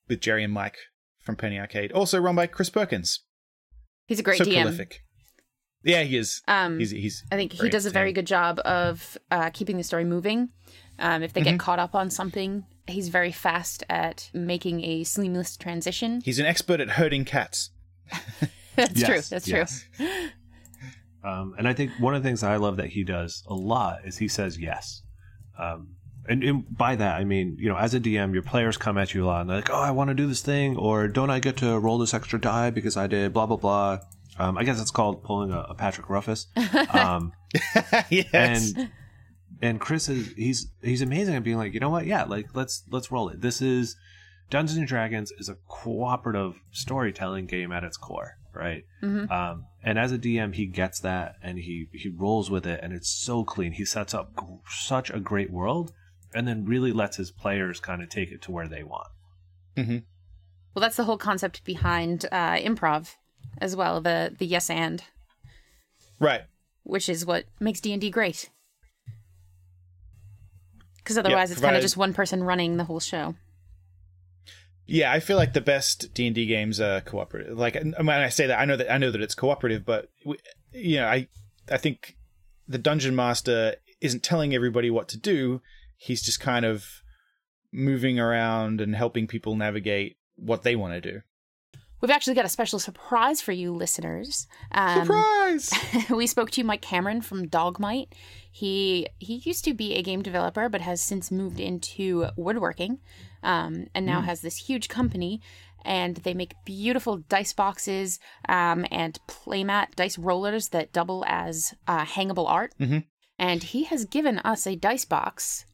with 0.07 0.19
Jerry 0.19 0.43
and 0.43 0.53
Mike 0.53 0.77
from 1.23 1.35
Penny 1.35 1.59
Arcade, 1.59 1.91
also 1.91 2.19
run 2.19 2.35
by 2.35 2.47
Chris 2.47 2.69
Perkins. 2.69 3.21
He's 4.07 4.19
a 4.19 4.23
great 4.23 4.37
so 4.37 4.45
DM. 4.45 4.61
prolific. 4.61 4.99
Yeah, 5.85 6.03
he 6.03 6.17
is. 6.17 6.41
Um, 6.47 6.79
he's, 6.79 6.91
he's 6.91 7.23
I 7.31 7.35
think 7.35 7.51
he 7.53 7.69
does 7.69 7.85
a 7.85 7.89
very 7.89 8.13
good 8.13 8.27
job 8.27 8.59
of 8.63 9.17
uh, 9.31 9.49
keeping 9.49 9.77
the 9.77 9.83
story 9.83 10.05
moving. 10.05 10.49
Um, 10.99 11.23
if 11.23 11.33
they 11.33 11.41
Mhm. 11.41 11.45
get 11.45 11.59
caught 11.59 11.79
up 11.79 11.93
on 11.95 12.09
something, 12.09 12.63
he's 12.87 13.09
very 13.09 13.31
fast 13.31 13.83
at 13.89 14.29
making 14.33 14.83
a 14.83 15.03
seamless 15.03 15.57
transition. 15.57 16.21
He's 16.23 16.39
an 16.39 16.45
expert 16.45 16.79
at 16.79 16.91
herding 16.91 17.25
cats. 17.25 17.71
That's 18.75 18.99
Yes, 18.99 19.07
true. 19.09 19.21
That's 19.35 19.47
yes. 19.47 19.85
true. 19.97 20.07
Um, 21.23 21.55
and 21.57 21.67
I 21.67 21.73
think 21.73 21.91
one 21.99 22.15
of 22.15 22.21
the 22.23 22.27
things 22.29 22.43
I 22.43 22.57
love 22.57 22.77
that 22.77 22.87
he 22.89 23.03
does 23.03 23.43
a 23.47 23.53
lot 23.53 23.99
is 24.05 24.17
he 24.17 24.27
says 24.27 24.59
yes. 24.59 25.03
Um, 25.59 25.95
and, 26.27 26.43
and 26.43 26.77
by 26.77 26.95
that, 26.95 27.19
I 27.19 27.23
mean, 27.23 27.57
you 27.59 27.69
know, 27.69 27.77
as 27.77 27.93
a 27.93 27.99
DM, 27.99 28.33
your 28.33 28.43
players 28.43 28.77
come 28.77 28.97
at 28.97 29.13
you 29.13 29.23
a 29.23 29.27
lot 29.27 29.41
and 29.41 29.49
they're 29.49 29.57
like, 29.57 29.69
oh, 29.69 29.75
I 29.79 29.91
want 29.91 30.09
to 30.09 30.13
do 30.13 30.27
this 30.27 30.41
thing, 30.41 30.77
or 30.77 31.07
don't 31.07 31.29
I 31.29 31.39
get 31.39 31.57
to 31.57 31.77
roll 31.79 31.97
this 31.97 32.13
extra 32.13 32.39
die 32.39 32.69
because 32.69 32.95
I 32.97 33.07
did 33.07 33.33
blah, 33.33 33.45
blah, 33.45 33.57
blah. 33.57 33.99
Um, 34.39 34.57
I 34.57 34.63
guess 34.63 34.81
it's 34.81 34.91
called 34.91 35.23
pulling 35.23 35.51
a, 35.51 35.59
a 35.69 35.75
Patrick 35.75 36.09
Rothfuss. 36.09 36.47
Um, 36.93 37.33
yes. 38.09 38.27
And, 38.33 38.91
and 39.61 39.79
Chris 39.79 40.09
is, 40.09 40.33
he's, 40.33 40.67
he's 40.81 41.01
amazing 41.01 41.35
at 41.35 41.43
being 41.43 41.57
like, 41.57 41.73
you 41.73 41.79
know 41.79 41.89
what? 41.89 42.05
Yeah, 42.05 42.23
like, 42.23 42.47
let's, 42.55 42.83
let's 42.89 43.11
roll 43.11 43.29
it. 43.29 43.41
This 43.41 43.61
is, 43.61 43.95
Dungeons 44.49 44.77
and 44.77 44.87
Dragons 44.87 45.31
is 45.39 45.49
a 45.49 45.55
cooperative 45.67 46.55
storytelling 46.71 47.45
game 47.47 47.71
at 47.71 47.83
its 47.83 47.97
core, 47.97 48.37
right? 48.53 48.83
Mhm. 49.01 49.31
Um, 49.31 49.65
and 49.83 49.97
as 49.97 50.11
a 50.11 50.17
DM, 50.17 50.53
he 50.53 50.65
gets 50.67 50.99
that 50.99 51.35
and 51.41 51.57
he 51.57 51.87
he 51.91 52.09
rolls 52.09 52.51
with 52.51 52.67
it, 52.67 52.79
and 52.83 52.93
it's 52.93 53.09
so 53.09 53.43
clean. 53.43 53.71
He 53.71 53.85
sets 53.85 54.13
up 54.13 54.31
g- 54.39 54.45
such 54.69 55.09
a 55.09 55.19
great 55.19 55.49
world, 55.51 55.91
and 56.35 56.47
then 56.47 56.65
really 56.65 56.91
lets 56.91 57.17
his 57.17 57.31
players 57.31 57.79
kind 57.79 58.01
of 58.01 58.09
take 58.09 58.31
it 58.31 58.41
to 58.43 58.51
where 58.51 58.67
they 58.67 58.83
want. 58.83 59.07
Mm-hmm. 59.75 59.97
Well, 60.73 60.81
that's 60.81 60.97
the 60.97 61.03
whole 61.03 61.17
concept 61.17 61.63
behind 61.63 62.25
uh, 62.31 62.55
improv, 62.57 63.15
as 63.59 63.75
well. 63.75 64.01
The 64.01 64.35
the 64.37 64.45
yes 64.45 64.69
and, 64.69 65.03
Right. 66.19 66.41
which 66.83 67.09
is 67.09 67.25
what 67.25 67.45
makes 67.59 67.79
D 67.79 67.91
and 67.93 68.01
D 68.01 68.09
great. 68.09 68.49
Because 70.97 71.17
otherwise, 71.17 71.51
it's 71.51 71.59
kind 71.61 71.75
of 71.75 71.81
just 71.81 71.97
one 71.97 72.13
person 72.13 72.43
running 72.43 72.77
the 72.77 72.85
whole 72.85 73.01
show. 73.01 73.35
Yeah, 74.85 75.11
I 75.11 75.19
feel 75.19 75.37
like 75.37 75.53
the 75.53 75.61
best 75.61 76.13
D 76.13 76.27
and 76.27 76.35
D 76.35 76.45
games 76.45 76.79
are 76.79 77.01
cooperative. 77.01 77.57
Like 77.57 77.75
when 77.75 78.09
I 78.09 78.29
say 78.29 78.47
that, 78.47 78.59
I 78.59 78.65
know 78.65 78.75
that 78.77 78.91
I 78.91 78.97
know 78.97 79.11
that 79.11 79.21
it's 79.21 79.35
cooperative, 79.35 79.85
but 79.85 80.09
we, 80.25 80.37
you 80.71 80.97
know, 80.97 81.07
I 81.07 81.27
I 81.71 81.77
think 81.77 82.15
the 82.67 82.77
dungeon 82.77 83.15
master 83.15 83.75
isn't 84.01 84.23
telling 84.23 84.53
everybody 84.53 84.89
what 84.89 85.07
to 85.09 85.17
do. 85.17 85.61
He's 86.03 86.21
just 86.21 86.41
kind 86.41 86.65
of 86.65 86.85
moving 87.71 88.19
around 88.19 88.81
and 88.81 88.93
helping 88.93 89.25
people 89.25 89.55
navigate 89.55 90.17
what 90.35 90.63
they 90.63 90.75
want 90.75 90.93
to 90.95 91.01
do. 91.11 91.21
We've 92.01 92.11
actually 92.11 92.33
got 92.33 92.43
a 92.43 92.49
special 92.49 92.79
surprise 92.79 93.39
for 93.39 93.53
you 93.53 93.73
listeners. 93.73 94.45
Um, 94.73 95.05
Surprise! 95.05 95.71
we 96.09 96.27
spoke 96.27 96.51
to 96.51 96.63
Mike 96.65 96.81
Cameron 96.81 97.21
from 97.21 97.47
Dog 97.47 97.79
Might. 97.79 98.13
He 98.51 99.07
he 99.19 99.35
used 99.45 99.63
to 99.63 99.73
be 99.73 99.95
a 99.95 100.03
game 100.03 100.21
developer, 100.21 100.67
but 100.67 100.81
has 100.81 100.99
since 101.01 101.31
moved 101.31 101.61
into 101.61 102.27
woodworking, 102.35 102.99
um, 103.41 103.87
and 103.95 104.05
now 104.05 104.19
Mm. 104.19 104.25
has 104.25 104.41
this 104.41 104.57
huge 104.57 104.89
company. 104.89 105.39
And 105.85 106.17
they 106.17 106.33
make 106.33 106.53
beautiful 106.65 107.17
dice 107.17 107.53
boxes 107.53 108.19
um, 108.49 108.85
and 108.91 109.17
playmat 109.27 109.95
dice 109.95 110.17
rollers 110.17 110.69
that 110.69 110.91
double 110.93 111.23
as 111.27 111.73
uh, 111.87 112.05
hangable 112.05 112.49
art. 112.49 112.73
Mm-hmm. 112.79 112.99
And 113.39 113.63
he 113.63 113.83
has 113.85 114.05
given 114.05 114.39
us 114.39 114.65
a 114.67 114.75
dice 114.77 115.03
box 115.05 115.65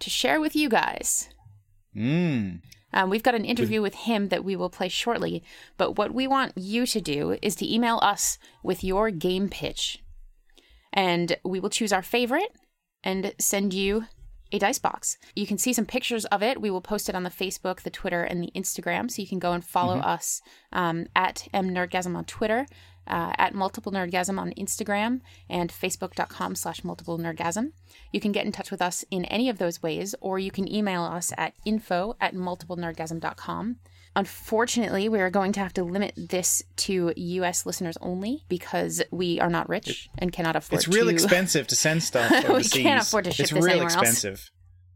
to 0.00 0.10
share 0.10 0.40
with 0.40 0.54
you 0.56 0.68
guys. 0.68 1.28
Mm. 1.96 2.60
Um, 2.92 3.10
we've 3.10 3.22
got 3.22 3.34
an 3.34 3.44
interview 3.44 3.80
with 3.82 3.94
him 3.94 4.28
that 4.28 4.44
we 4.44 4.56
will 4.56 4.70
play 4.70 4.88
shortly. 4.88 5.42
But 5.76 5.96
what 5.96 6.12
we 6.12 6.26
want 6.26 6.52
you 6.56 6.86
to 6.86 7.00
do 7.00 7.38
is 7.40 7.54
to 7.56 7.72
email 7.72 7.98
us 8.02 8.38
with 8.62 8.82
your 8.82 9.10
game 9.10 9.48
pitch. 9.48 10.02
And 10.92 11.36
we 11.44 11.60
will 11.60 11.70
choose 11.70 11.92
our 11.92 12.02
favorite 12.02 12.52
and 13.04 13.32
send 13.38 13.72
you 13.72 14.06
a 14.52 14.58
dice 14.58 14.80
box. 14.80 15.16
You 15.36 15.46
can 15.46 15.58
see 15.58 15.72
some 15.72 15.86
pictures 15.86 16.24
of 16.26 16.42
it. 16.42 16.60
We 16.60 16.70
will 16.70 16.80
post 16.80 17.08
it 17.08 17.14
on 17.14 17.22
the 17.22 17.30
Facebook, 17.30 17.82
the 17.82 17.90
Twitter, 17.90 18.24
and 18.24 18.42
the 18.42 18.50
Instagram. 18.56 19.08
So 19.08 19.22
you 19.22 19.28
can 19.28 19.38
go 19.38 19.52
and 19.52 19.64
follow 19.64 19.98
Mhm. 20.00 20.04
us 20.06 20.42
um, 20.72 21.06
at 21.14 21.46
mnerdgasm 21.54 22.16
on 22.16 22.24
Twitter, 22.24 22.66
uh, 23.06 23.32
at 23.38 23.54
multiple 23.54 23.92
nerdgasm 23.92 24.38
on 24.38 24.52
Instagram, 24.52 25.20
and 25.48 25.70
facebook.com 25.70 26.54
slash 26.54 26.84
multiple 26.84 27.18
nerdgasm. 27.18 27.72
You 28.12 28.20
can 28.20 28.32
get 28.32 28.46
in 28.46 28.52
touch 28.52 28.70
with 28.70 28.82
us 28.82 29.04
in 29.10 29.24
any 29.26 29.48
of 29.48 29.58
those 29.58 29.82
ways, 29.82 30.14
or 30.20 30.38
you 30.38 30.50
can 30.50 30.72
email 30.72 31.02
us 31.02 31.32
at 31.36 31.54
info 31.64 32.16
at 32.20 32.34
multiplenerdgasm.com. 32.34 33.76
Unfortunately, 34.16 35.08
we 35.08 35.20
are 35.20 35.30
going 35.30 35.52
to 35.52 35.60
have 35.60 35.72
to 35.74 35.84
limit 35.84 36.12
this 36.16 36.62
to 36.76 37.12
US 37.16 37.64
listeners 37.64 37.96
only 38.00 38.44
because 38.48 39.02
we 39.12 39.38
are 39.38 39.50
not 39.50 39.68
rich 39.68 40.08
and 40.18 40.32
cannot 40.32 40.56
afford 40.56 40.80
It's 40.80 40.88
real 40.88 41.06
to... 41.06 41.12
expensive 41.12 41.68
to 41.68 41.76
send 41.76 42.02
stuff 42.02 42.30
overseas. 42.44 42.74
We 42.74 42.82
can't 42.82 43.02
afford 43.02 43.24
to 43.24 43.30
ship 43.30 43.44
It's 43.44 43.52
this 43.52 43.64
real 43.64 43.82
anywhere 43.82 43.96
else. 43.96 44.50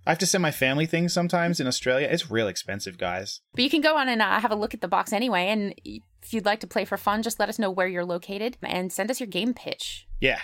I 0.07 0.11
have 0.11 0.19
to 0.19 0.27
send 0.27 0.43
my 0.43 0.51
family 0.51 0.87
things 0.87 1.13
sometimes 1.13 1.61
in 1.61 1.67
Australia. 1.67 2.09
It's 2.11 2.31
real 2.31 2.49
expensive, 2.49 2.99
guys. 2.99 3.41
But 3.55 3.65
you 3.65 3.71
can 3.71 3.81
go 3.81 3.97
on 3.97 4.09
and 4.09 4.21
uh, 4.21 4.41
have 4.41 4.51
a 4.51 4.57
look 4.57 4.75
at 4.75 4.81
the 4.83 4.89
box 4.89 5.13
anyway. 5.13 5.47
And 5.49 5.75
if 5.85 6.33
you'd 6.35 6.45
like 6.45 6.61
to 6.61 6.67
play 6.67 6.85
for 6.85 6.99
fun, 6.99 7.23
just 7.23 7.41
let 7.41 7.49
us 7.49 7.59
know 7.59 7.71
where 7.71 7.87
you're 7.87 8.05
located 8.05 8.59
and 8.63 8.93
send 8.93 9.11
us 9.11 9.21
your 9.21 9.27
game 9.29 9.55
pitch. 9.55 10.07
Yeah. 10.21 10.41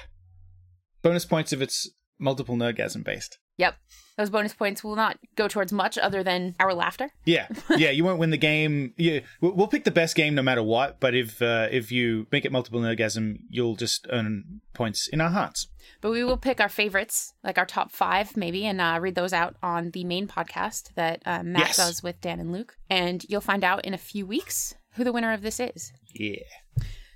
Bonus 1.03 1.27
points 1.27 1.53
if 1.53 1.61
it's 1.61 1.91
multiple 2.19 2.57
nerdgasm 2.57 3.05
based. 3.05 3.39
Yep. 3.61 3.77
Those 4.17 4.29
bonus 4.31 4.53
points 4.53 4.85
will 4.85 4.97
not 4.97 5.17
go 5.37 5.49
towards 5.49 5.73
much 5.73 5.97
other 5.97 6.23
than 6.23 6.55
our 6.61 6.75
laughter. 6.75 7.11
Yeah, 7.25 7.47
yeah. 7.77 7.91
You 7.91 8.05
won't 8.05 8.19
win 8.19 8.31
the 8.31 8.37
game. 8.37 8.93
Yeah, 8.99 9.21
we'll 9.41 9.53
we'll 9.53 9.67
pick 9.69 9.85
the 9.85 9.91
best 9.91 10.15
game 10.15 10.35
no 10.35 10.43
matter 10.43 10.63
what. 10.63 11.01
But 11.01 11.15
if 11.15 11.41
uh, 11.41 11.69
if 11.71 11.91
you 11.91 12.27
make 12.33 12.45
it 12.45 12.53
multiple 12.53 12.81
nerdgasm, 12.81 13.39
you'll 13.49 13.77
just 13.77 14.07
earn 14.11 14.61
points 14.75 15.09
in 15.09 15.21
our 15.23 15.31
hearts. 15.31 15.69
But 16.03 16.11
we 16.11 16.23
will 16.25 16.37
pick 16.37 16.61
our 16.61 16.69
favorites, 16.69 17.33
like 17.45 17.57
our 17.59 17.65
top 17.67 17.93
five, 17.93 18.37
maybe, 18.37 18.67
and 18.67 18.81
uh, 18.81 18.99
read 19.01 19.15
those 19.15 19.33
out 19.33 19.57
on 19.63 19.91
the 19.93 20.05
main 20.05 20.27
podcast 20.27 20.93
that 20.97 21.23
uh, 21.25 21.43
Matt 21.43 21.69
Yes. 21.69 21.77
does 21.77 22.03
with 22.03 22.21
Dan 22.21 22.41
and 22.41 22.53
Luke. 22.53 22.77
And 22.91 23.25
you'll 23.29 23.41
find 23.41 23.63
out 23.65 23.85
in 23.85 23.95
a 23.95 23.99
few 23.99 24.27
weeks 24.27 24.75
who 24.95 25.05
the 25.05 25.13
winner 25.13 25.33
of 25.33 25.43
this 25.43 25.61
is. 25.61 25.93
Yeah. 26.15 26.43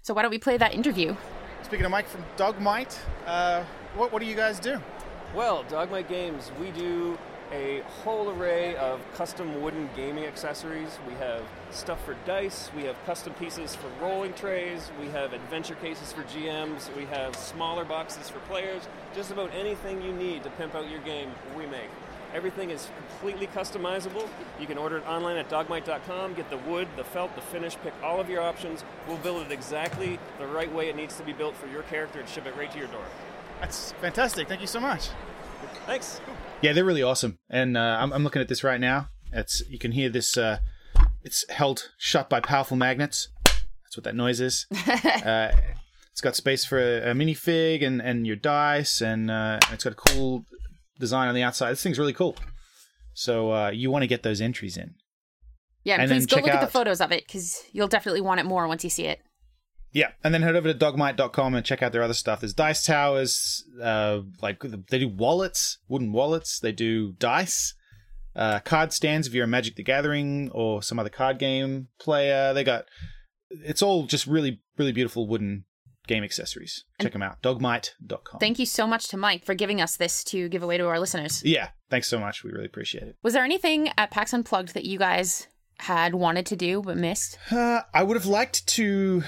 So 0.02 0.14
why 0.14 0.22
don't 0.22 0.30
we 0.30 0.38
play 0.38 0.56
that 0.58 0.74
interview? 0.74 1.16
Speaking 1.62 1.84
of 1.86 1.90
Mike 1.90 2.06
from 2.08 2.24
Dog 2.36 2.60
Might, 2.60 2.98
uh, 3.26 3.64
what, 3.96 4.12
what 4.12 4.20
do 4.20 4.26
you 4.28 4.36
guys 4.36 4.58
do? 4.60 4.78
Well, 5.34 5.64
Dog 5.64 5.90
Might 5.90 6.08
Games, 6.08 6.52
we 6.60 6.70
do 6.70 7.18
a 7.50 7.82
whole 8.04 8.30
array 8.30 8.76
of 8.76 9.00
custom 9.14 9.60
wooden 9.60 9.90
gaming 9.96 10.26
accessories. 10.26 10.96
We 11.08 11.14
have 11.14 11.42
stuff 11.72 12.04
for 12.04 12.14
dice, 12.24 12.70
we 12.76 12.84
have 12.84 12.94
custom 13.04 13.34
pieces 13.34 13.74
for 13.74 13.88
rolling 14.00 14.34
trays, 14.34 14.92
we 15.00 15.08
have 15.08 15.32
adventure 15.32 15.74
cases 15.74 16.12
for 16.12 16.22
GMs, 16.22 16.94
we 16.96 17.06
have 17.06 17.34
smaller 17.34 17.84
boxes 17.84 18.30
for 18.30 18.38
players. 18.40 18.84
Just 19.12 19.32
about 19.32 19.52
anything 19.52 20.00
you 20.02 20.12
need 20.12 20.44
to 20.44 20.50
pimp 20.50 20.76
out 20.76 20.88
your 20.88 21.00
game, 21.00 21.32
we 21.58 21.66
make. 21.66 21.90
Everything 22.32 22.70
is 22.70 22.88
completely 22.96 23.48
customizable. 23.48 24.28
You 24.60 24.68
can 24.68 24.78
order 24.78 24.98
it 24.98 25.06
online 25.08 25.36
at 25.36 25.48
dogmight.com, 25.48 26.34
get 26.34 26.48
the 26.48 26.58
wood, 26.58 26.86
the 26.96 27.02
felt, 27.02 27.34
the 27.34 27.42
finish, 27.42 27.76
pick 27.82 27.94
all 28.04 28.20
of 28.20 28.30
your 28.30 28.40
options. 28.40 28.84
We'll 29.08 29.16
build 29.16 29.44
it 29.44 29.50
exactly 29.50 30.20
the 30.38 30.46
right 30.46 30.72
way 30.72 30.90
it 30.90 30.94
needs 30.94 31.16
to 31.16 31.24
be 31.24 31.32
built 31.32 31.56
for 31.56 31.66
your 31.66 31.82
character 31.82 32.20
and 32.20 32.28
ship 32.28 32.46
it 32.46 32.56
right 32.56 32.70
to 32.70 32.78
your 32.78 32.86
door. 32.86 33.04
That's 33.64 33.92
fantastic. 33.92 34.46
Thank 34.46 34.60
you 34.60 34.66
so 34.66 34.78
much. 34.78 35.08
Thanks. 35.86 36.20
Yeah, 36.60 36.74
they're 36.74 36.84
really 36.84 37.02
awesome. 37.02 37.38
And 37.48 37.78
uh, 37.78 37.96
I'm, 37.98 38.12
I'm 38.12 38.22
looking 38.22 38.42
at 38.42 38.48
this 38.48 38.62
right 38.62 38.78
now. 38.78 39.08
It's 39.32 39.62
you 39.70 39.78
can 39.78 39.92
hear 39.92 40.10
this. 40.10 40.36
Uh, 40.36 40.58
it's 41.22 41.48
held 41.48 41.90
shut 41.96 42.28
by 42.28 42.40
powerful 42.40 42.76
magnets. 42.76 43.28
That's 43.46 43.96
what 43.96 44.04
that 44.04 44.14
noise 44.14 44.38
is. 44.42 44.66
uh, 44.86 45.52
it's 46.12 46.20
got 46.20 46.36
space 46.36 46.66
for 46.66 46.78
a, 46.78 47.12
a 47.12 47.14
minifig 47.14 47.82
and, 47.82 48.02
and 48.02 48.26
your 48.26 48.36
dice, 48.36 49.00
and 49.00 49.30
uh, 49.30 49.58
it's 49.72 49.84
got 49.84 49.94
a 49.94 49.96
cool 49.96 50.44
design 51.00 51.28
on 51.28 51.34
the 51.34 51.42
outside. 51.42 51.70
This 51.70 51.82
thing's 51.82 51.98
really 51.98 52.12
cool. 52.12 52.36
So 53.14 53.50
uh, 53.50 53.70
you 53.70 53.90
want 53.90 54.02
to 54.02 54.08
get 54.08 54.22
those 54.22 54.42
entries 54.42 54.76
in. 54.76 54.94
Yeah, 55.84 55.94
and, 55.94 56.02
And 56.02 56.10
please 56.10 56.26
then 56.26 56.26
go 56.26 56.36
check 56.36 56.44
look 56.44 56.62
at 56.62 56.66
the 56.66 56.70
photos 56.70 57.00
of 57.00 57.12
it 57.12 57.26
because 57.26 57.62
you'll 57.72 57.88
definitely 57.88 58.20
want 58.20 58.40
it 58.40 58.44
more 58.44 58.68
once 58.68 58.84
you 58.84 58.90
see 58.90 59.06
it. 59.06 59.20
Yeah, 59.94 60.10
and 60.22 60.34
then 60.34 60.42
head 60.42 60.56
over 60.56 60.70
to 60.70 60.74
dogmight.com 60.78 61.54
and 61.54 61.64
check 61.64 61.82
out 61.82 61.92
their 61.92 62.02
other 62.02 62.14
stuff. 62.14 62.40
There's 62.40 62.52
dice 62.52 62.84
towers, 62.84 63.64
uh, 63.80 64.20
like 64.42 64.60
they 64.60 64.98
do 64.98 65.08
wallets, 65.08 65.78
wooden 65.88 66.12
wallets. 66.12 66.58
They 66.58 66.72
do 66.72 67.12
dice, 67.12 67.74
uh, 68.36 68.58
card 68.60 68.92
stands 68.92 69.26
if 69.28 69.34
you're 69.34 69.44
a 69.44 69.48
Magic 69.48 69.76
the 69.76 69.84
Gathering 69.84 70.50
or 70.52 70.82
some 70.82 70.98
other 70.98 71.08
card 71.10 71.38
game 71.38 71.88
player. 72.00 72.52
They 72.52 72.64
got 72.64 72.86
it's 73.50 73.82
all 73.82 74.06
just 74.06 74.26
really, 74.26 74.60
really 74.76 74.92
beautiful 74.92 75.28
wooden 75.28 75.64
game 76.06 76.24
accessories. 76.24 76.84
Check 77.00 77.12
them 77.12 77.22
out. 77.22 77.40
Dogmight.com. 77.42 78.40
Thank 78.40 78.58
you 78.58 78.66
so 78.66 78.86
much 78.86 79.08
to 79.08 79.16
Mike 79.16 79.44
for 79.44 79.54
giving 79.54 79.80
us 79.80 79.96
this 79.96 80.24
to 80.24 80.48
give 80.48 80.62
away 80.62 80.76
to 80.76 80.86
our 80.86 80.98
listeners. 80.98 81.42
yeah, 81.44 81.68
thanks 81.88 82.08
so 82.08 82.18
much. 82.18 82.42
We 82.44 82.50
really 82.50 82.66
appreciate 82.66 83.04
it. 83.04 83.16
Was 83.22 83.32
there 83.32 83.44
anything 83.44 83.90
at 83.96 84.10
PAX 84.10 84.34
Unplugged 84.34 84.74
that 84.74 84.84
you 84.84 84.98
guys 84.98 85.46
had 85.78 86.14
wanted 86.14 86.46
to 86.46 86.56
do 86.56 86.82
but 86.82 86.96
missed? 86.96 87.38
Uh, 87.50 87.82
I 87.92 88.02
would 88.02 88.16
have 88.16 88.26
liked 88.26 88.66
to 88.68 89.22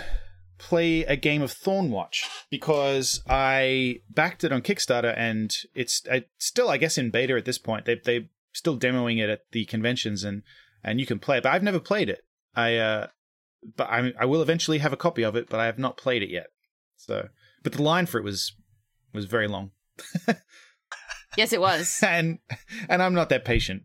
play 0.58 1.04
a 1.04 1.16
game 1.16 1.42
of 1.42 1.52
Thornwatch 1.52 2.22
because 2.50 3.22
I 3.28 4.00
backed 4.10 4.44
it 4.44 4.52
on 4.52 4.62
Kickstarter 4.62 5.14
and 5.16 5.54
it's 5.74 6.02
uh, 6.10 6.20
still, 6.38 6.68
I 6.68 6.76
guess, 6.76 6.98
in 6.98 7.10
beta 7.10 7.36
at 7.36 7.44
this 7.44 7.58
point. 7.58 7.84
They 7.84 8.00
they 8.04 8.28
still 8.52 8.78
demoing 8.78 9.22
it 9.22 9.28
at 9.28 9.40
the 9.52 9.64
conventions 9.66 10.24
and 10.24 10.42
and 10.82 11.00
you 11.00 11.06
can 11.06 11.18
play 11.18 11.38
it, 11.38 11.42
but 11.42 11.52
I've 11.52 11.62
never 11.62 11.80
played 11.80 12.08
it. 12.08 12.22
I 12.54 12.76
uh, 12.76 13.08
but 13.76 13.88
I 13.88 14.12
I 14.18 14.24
will 14.24 14.42
eventually 14.42 14.78
have 14.78 14.92
a 14.92 14.96
copy 14.96 15.22
of 15.22 15.36
it, 15.36 15.48
but 15.48 15.60
I 15.60 15.66
have 15.66 15.78
not 15.78 15.96
played 15.96 16.22
it 16.22 16.30
yet. 16.30 16.46
So, 16.96 17.28
but 17.62 17.72
the 17.72 17.82
line 17.82 18.06
for 18.06 18.18
it 18.18 18.24
was 18.24 18.52
was 19.12 19.26
very 19.26 19.48
long, 19.48 19.72
Yes, 21.36 21.52
it 21.52 21.60
was. 21.60 22.00
and 22.06 22.38
and 22.88 23.02
I'm 23.02 23.14
not 23.14 23.28
that 23.28 23.44
patient. 23.44 23.82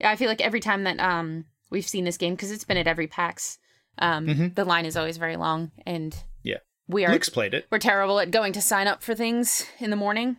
Yeah, 0.00 0.10
I 0.10 0.16
feel 0.16 0.28
like 0.28 0.40
every 0.40 0.60
time 0.60 0.84
that 0.84 0.98
um 0.98 1.44
we've 1.70 1.86
seen 1.86 2.04
this 2.04 2.16
game 2.16 2.34
because 2.34 2.50
it's 2.50 2.64
been 2.64 2.76
at 2.76 2.86
every 2.86 3.06
PAX, 3.06 3.58
um 3.98 4.26
Mhm. 4.26 4.54
the 4.54 4.64
line 4.64 4.86
is 4.86 4.96
always 4.96 5.16
very 5.16 5.36
long, 5.36 5.70
and 5.86 6.16
Yeah, 6.42 6.58
we 6.88 7.04
are 7.04 7.12
Luke's 7.12 7.28
played 7.28 7.54
it. 7.54 7.66
we're 7.70 7.78
terrible 7.78 8.18
at 8.20 8.30
going 8.30 8.52
to 8.54 8.60
sign 8.60 8.86
up 8.86 9.02
for 9.02 9.14
things 9.14 9.66
in 9.78 9.90
the 9.90 9.96
morning. 9.96 10.38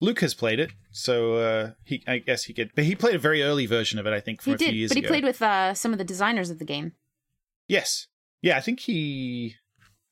Luke 0.00 0.20
has 0.20 0.34
played 0.34 0.60
it, 0.60 0.72
so 0.90 1.36
uh, 1.36 1.70
he 1.84 2.02
I 2.06 2.18
guess 2.18 2.44
he 2.44 2.52
could. 2.52 2.70
But 2.74 2.84
he 2.84 2.94
played 2.94 3.14
a 3.14 3.18
very 3.18 3.42
early 3.42 3.64
version 3.66 3.98
of 3.98 4.06
it, 4.06 4.12
I 4.12 4.20
think, 4.20 4.42
from 4.42 4.50
He 4.52 4.54
a 4.54 4.58
few 4.58 4.66
did, 4.68 4.74
years 4.76 4.90
but 4.90 4.96
he 4.96 5.00
ago. 5.02 5.08
played 5.08 5.24
with 5.24 5.40
uh, 5.40 5.72
some 5.74 5.92
of 5.92 5.98
the 5.98 6.04
designers 6.04 6.50
of 6.50 6.58
the 6.58 6.64
game. 6.66 6.92
Yes. 7.66 8.06
Yeah, 8.42 8.56
I 8.58 8.60
think 8.60 8.80
he. 8.80 9.56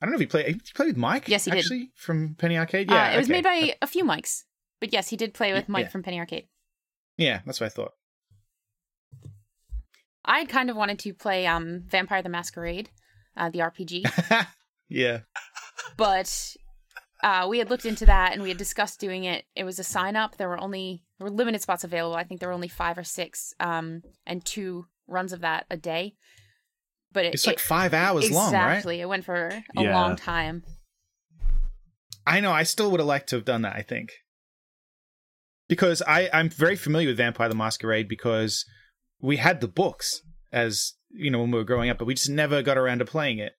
I 0.01 0.07
don't 0.07 0.12
know 0.12 0.16
if 0.16 0.21
he 0.21 0.27
played. 0.27 0.47
He 0.47 0.73
played 0.75 0.87
with 0.89 0.97
Mike. 0.97 1.29
Yes, 1.29 1.45
he 1.45 1.51
did. 1.51 1.59
actually 1.59 1.91
from 1.95 2.35
Penny 2.35 2.57
Arcade. 2.57 2.91
Uh, 2.91 2.95
Yeah, 2.95 3.11
it 3.12 3.16
was 3.19 3.27
okay. 3.27 3.33
made 3.35 3.45
by 3.45 3.77
a 3.83 3.87
few 3.87 4.05
mics, 4.05 4.45
but 4.81 4.93
yes, 4.93 5.09
he 5.11 5.16
did 5.16 5.35
play 5.35 5.53
with 5.53 5.69
Mike 5.69 5.85
yeah. 5.85 5.91
from 5.91 6.03
Penny 6.03 6.19
Arcade. 6.19 6.49
Yeah, 7.19 7.41
that's 7.45 7.61
what 7.61 7.66
I 7.66 7.71
thought. 7.71 7.93
I 10.24 10.44
kind 10.46 10.70
of 10.70 10.76
wanted 10.76 10.98
to 11.01 11.12
play 11.14 11.46
um 11.46 11.82
Vampire 11.86 12.22
the 12.22 12.28
Masquerade, 12.28 12.90
uh, 13.36 13.51
the 13.51 13.59
RPG, 13.60 14.46
Yeah. 14.88 15.20
but 15.96 16.56
uh, 17.22 17.46
we 17.48 17.59
had 17.59 17.70
looked 17.70 17.86
into 17.86 18.05
that 18.06 18.32
and 18.34 18.42
we 18.42 18.48
had 18.51 18.59
discussed 18.59 19.01
doing 19.01 19.24
it. 19.24 19.44
It 19.56 19.64
was 19.64 19.78
a 19.78 19.84
sign 19.84 20.14
up. 20.16 20.36
There 20.36 20.48
were 20.48 20.60
only 20.60 21.02
there 21.18 21.24
were 21.26 21.30
limited 21.30 21.62
spots 21.62 21.84
available. 21.84 22.16
I 22.16 22.24
think 22.24 22.40
there 22.40 22.48
were 22.51 22.55
only 22.55 22.68
five 22.68 22.98
or 22.98 23.05
six, 23.05 23.55
um, 23.60 24.02
and 24.26 24.44
two 24.44 24.86
runs 25.06 25.32
of 25.32 25.40
that 25.40 25.64
a 25.70 25.76
day. 25.76 26.14
But 27.12 27.24
it, 27.26 27.34
It's 27.34 27.46
like 27.46 27.56
it- 27.56 27.60
five 27.60 27.94
hours 27.94 28.30
long, 28.30 28.52
right? 28.52 28.72
Exactly. 28.74 29.01
It 29.01 29.09
went 29.09 29.24
for 29.24 29.46
a 29.76 29.82
Yeah. 29.82 29.94
long 29.94 30.16
time. 30.16 30.64
I 32.26 32.40
know. 32.40 32.52
I 32.52 32.62
still 32.64 32.90
would 32.90 33.01
have 33.01 33.06
liked 33.06 33.28
to 33.30 33.36
have 33.36 33.44
done 33.44 33.62
that. 33.62 33.76
I 33.76 33.82
think 33.82 34.10
because 35.68 36.02
I 36.06 36.28
I'm 36.32 36.48
very 36.51 36.76
familiar 36.76 37.09
with 37.09 37.16
Vampire 37.18 37.48
the 37.48 37.55
Masquerade 37.55 38.09
because 38.09 38.64
we 39.20 39.36
had 39.36 39.61
the 39.61 39.69
books 39.69 40.23
as 40.53 40.95
you 41.11 41.31
know 41.31 41.41
when 41.41 41.51
we 41.51 41.59
were 41.59 41.65
growing 41.65 41.91
up, 41.91 41.99
but 41.99 42.07
we 42.07 42.15
just 42.15 42.28
never 42.31 42.62
got 42.62 42.77
around 42.78 42.99
to 42.99 43.05
playing 43.05 43.39
it. 43.39 43.53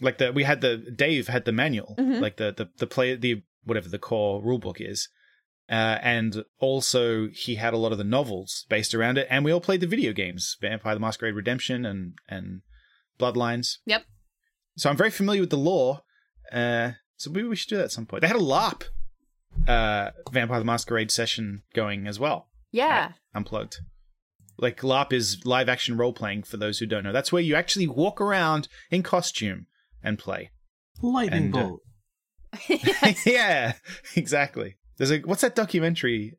Like 0.00 0.18
the 0.18 0.32
we 0.32 0.44
had 0.44 0.60
the 0.60 0.76
Dave 0.76 1.28
had 1.28 1.44
the 1.44 1.52
manual, 1.52 1.94
Mhm. 1.98 2.20
like 2.20 2.36
the 2.36 2.52
the 2.56 2.68
the 2.78 2.86
play 2.86 3.16
the 3.16 3.42
whatever 3.64 3.88
the 3.88 3.98
core 3.98 4.42
rule 4.42 4.58
book 4.58 4.80
is. 4.80 5.08
Uh, 5.68 5.98
and 6.00 6.44
also 6.60 7.26
he 7.28 7.56
had 7.56 7.74
a 7.74 7.76
lot 7.76 7.90
of 7.90 7.98
the 7.98 8.04
novels 8.04 8.66
based 8.68 8.94
around 8.94 9.18
it, 9.18 9.26
and 9.30 9.44
we 9.44 9.50
all 9.50 9.60
played 9.60 9.80
the 9.80 9.86
video 9.86 10.12
games, 10.12 10.56
Vampire 10.60 10.94
the 10.94 11.00
Masquerade 11.00 11.34
Redemption 11.34 11.84
and 11.84 12.14
and 12.28 12.60
Bloodlines. 13.18 13.78
Yep. 13.86 14.04
So 14.76 14.90
I'm 14.90 14.96
very 14.96 15.10
familiar 15.10 15.40
with 15.40 15.50
the 15.50 15.56
lore. 15.56 16.02
Uh, 16.52 16.92
so 17.16 17.30
maybe 17.30 17.48
we 17.48 17.56
should 17.56 17.70
do 17.70 17.78
that 17.78 17.84
at 17.84 17.90
some 17.92 18.06
point. 18.06 18.20
They 18.20 18.28
had 18.28 18.36
a 18.36 18.40
LARP 18.40 18.84
uh, 19.66 20.10
Vampire 20.30 20.58
the 20.60 20.64
Masquerade 20.66 21.10
session 21.10 21.62
going 21.74 22.06
as 22.06 22.20
well. 22.20 22.48
Yeah. 22.70 23.12
Unplugged. 23.34 23.78
Like 24.58 24.80
LARP 24.80 25.12
is 25.12 25.44
live 25.44 25.68
action 25.68 25.96
role 25.96 26.12
playing 26.12 26.44
for 26.44 26.56
those 26.56 26.78
who 26.78 26.86
don't 26.86 27.04
know. 27.04 27.12
That's 27.12 27.30
where 27.32 27.42
you 27.42 27.54
actually 27.54 27.86
walk 27.86 28.20
around 28.20 28.68
in 28.90 29.02
costume 29.02 29.66
and 30.02 30.18
play. 30.18 30.50
Lightning 31.02 31.44
And, 31.44 31.56
uh, 31.56 31.62
bolt. 31.62 31.80
yeah, 33.26 33.74
exactly. 34.14 34.76
There's 34.96 35.10
a 35.12 35.18
what's 35.18 35.42
that 35.42 35.54
documentary? 35.54 36.38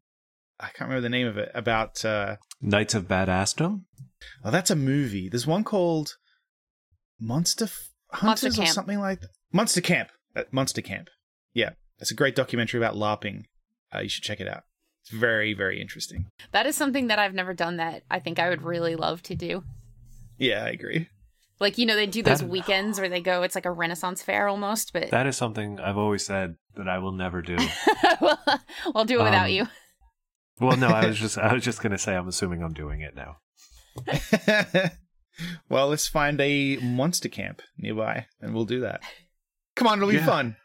I 0.59 0.65
can't 0.67 0.89
remember 0.89 1.01
the 1.01 1.09
name 1.09 1.27
of 1.27 1.37
it 1.37 1.51
about. 1.53 2.03
uh 2.03 2.37
Knights 2.59 2.95
of 2.95 3.07
Badassdom. 3.07 3.81
Oh, 4.43 4.49
that's 4.49 4.71
a 4.71 4.75
movie. 4.75 5.29
There's 5.29 5.45
one 5.45 5.63
called 5.63 6.17
Monster 7.19 7.65
F- 7.65 7.89
Monster 8.23 8.47
Hunters 8.47 8.59
or 8.59 8.65
something 8.65 8.99
like 8.99 9.21
that. 9.21 9.29
Monster 9.53 9.81
Camp. 9.81 10.09
Uh, 10.35 10.43
Monster 10.51 10.81
Camp. 10.81 11.09
Yeah, 11.53 11.71
it's 11.99 12.09
a 12.11 12.15
great 12.15 12.35
documentary 12.35 12.79
about 12.79 12.95
LARPing. 12.95 13.43
Uh, 13.93 13.99
you 13.99 14.09
should 14.09 14.23
check 14.23 14.39
it 14.39 14.47
out. 14.47 14.63
It's 15.09 15.17
very, 15.17 15.53
very 15.53 15.79
interesting. 15.81 16.25
That 16.51 16.65
is 16.65 16.75
something 16.75 17.07
that 17.07 17.17
I've 17.19 17.33
never 17.33 17.53
done 17.53 17.77
that 17.77 18.03
I 18.11 18.19
think 18.19 18.39
I 18.39 18.49
would 18.49 18.61
really 18.63 18.95
love 18.95 19.21
to 19.23 19.35
do. 19.35 19.63
Yeah, 20.37 20.65
I 20.65 20.69
agree. 20.69 21.07
Like, 21.59 21.77
you 21.77 21.85
know, 21.85 21.95
they 21.95 22.05
do 22.05 22.21
those 22.21 22.39
That- 22.41 22.49
weekends 22.49 22.99
where 22.99 23.09
they 23.09 23.21
go, 23.21 23.41
it's 23.43 23.55
like 23.55 23.65
a 23.65 23.71
Renaissance 23.71 24.21
fair 24.21 24.47
almost, 24.47 24.91
but 24.93 25.09
That 25.11 25.25
is 25.25 25.37
something 25.37 25.79
I've 25.79 25.97
always 25.97 26.25
said 26.25 26.55
that 26.75 26.87
I 26.89 26.97
will 26.99 27.13
never 27.13 27.41
do. 27.41 27.57
well, 28.21 28.37
I'll 28.93 29.05
do 29.05 29.19
it 29.21 29.23
without 29.23 29.45
Um, 29.45 29.51
you. 29.51 29.67
well, 30.59 30.77
no, 30.77 30.87
I 30.89 31.07
was 31.07 31.17
just 31.25 31.37
I 31.37 31.53
was 31.53 31.63
just 31.63 31.81
gonna 31.81 31.97
say 31.97 32.15
I'm 32.15 32.27
assuming 32.27 32.61
I'm 32.61 32.73
doing 32.73 33.01
it 33.01 33.15
now. 33.15 33.37
well, 35.69 35.87
let's 35.89 36.07
find 36.07 36.39
a 36.41 36.77
monster 36.77 37.29
camp 37.29 37.61
nearby, 37.77 38.25
and 38.41 38.53
we'll 38.53 38.65
do 38.65 38.81
that. 38.81 39.01
Come 39.75 39.87
on, 39.87 39.99
it'll 39.99 40.09
be 40.09 40.15
Yeah. 40.17 40.25
fun. 40.25 40.55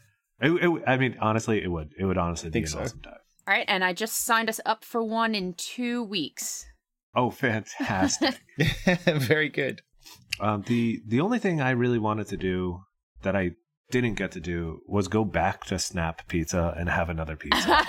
It, 0.40 0.51
it, 0.51 0.82
I 0.86 0.97
mean, 0.97 1.16
honestly, 1.20 1.62
it 1.62 1.69
would. 1.69 1.93
It 1.98 2.05
would 2.05 2.19
honestly 2.19 2.51
be 2.51 2.55
Think 2.55 2.66
an 2.66 2.73
so. 2.73 2.81
awesome 2.81 3.01
time. 3.01 3.14
All 3.47 3.55
right, 3.55 3.64
and 3.69 3.82
I 3.82 3.93
just 3.93 4.24
signed 4.24 4.48
us 4.48 4.60
up 4.64 4.85
for 4.85 5.02
one 5.02 5.35
in 5.35 5.55
two 5.55 6.02
weeks. 6.05 6.64
Oh, 7.14 7.31
fantastic! 7.31 8.40
very 9.05 9.48
good. 9.48 9.82
Um, 10.40 10.62
the 10.66 11.01
the 11.06 11.20
only 11.20 11.39
thing 11.39 11.60
I 11.60 11.70
really 11.70 11.98
wanted 11.98 12.28
to 12.28 12.36
do 12.36 12.81
that 13.23 13.36
I 13.36 13.52
didn't 13.90 14.14
get 14.14 14.32
to 14.32 14.40
do 14.40 14.81
was 14.86 15.06
go 15.06 15.24
back 15.24 15.64
to 15.66 15.78
Snap 15.78 16.27
Pizza 16.27 16.74
and 16.78 16.89
have 16.89 17.10
another 17.10 17.36
pizza. 17.36 17.85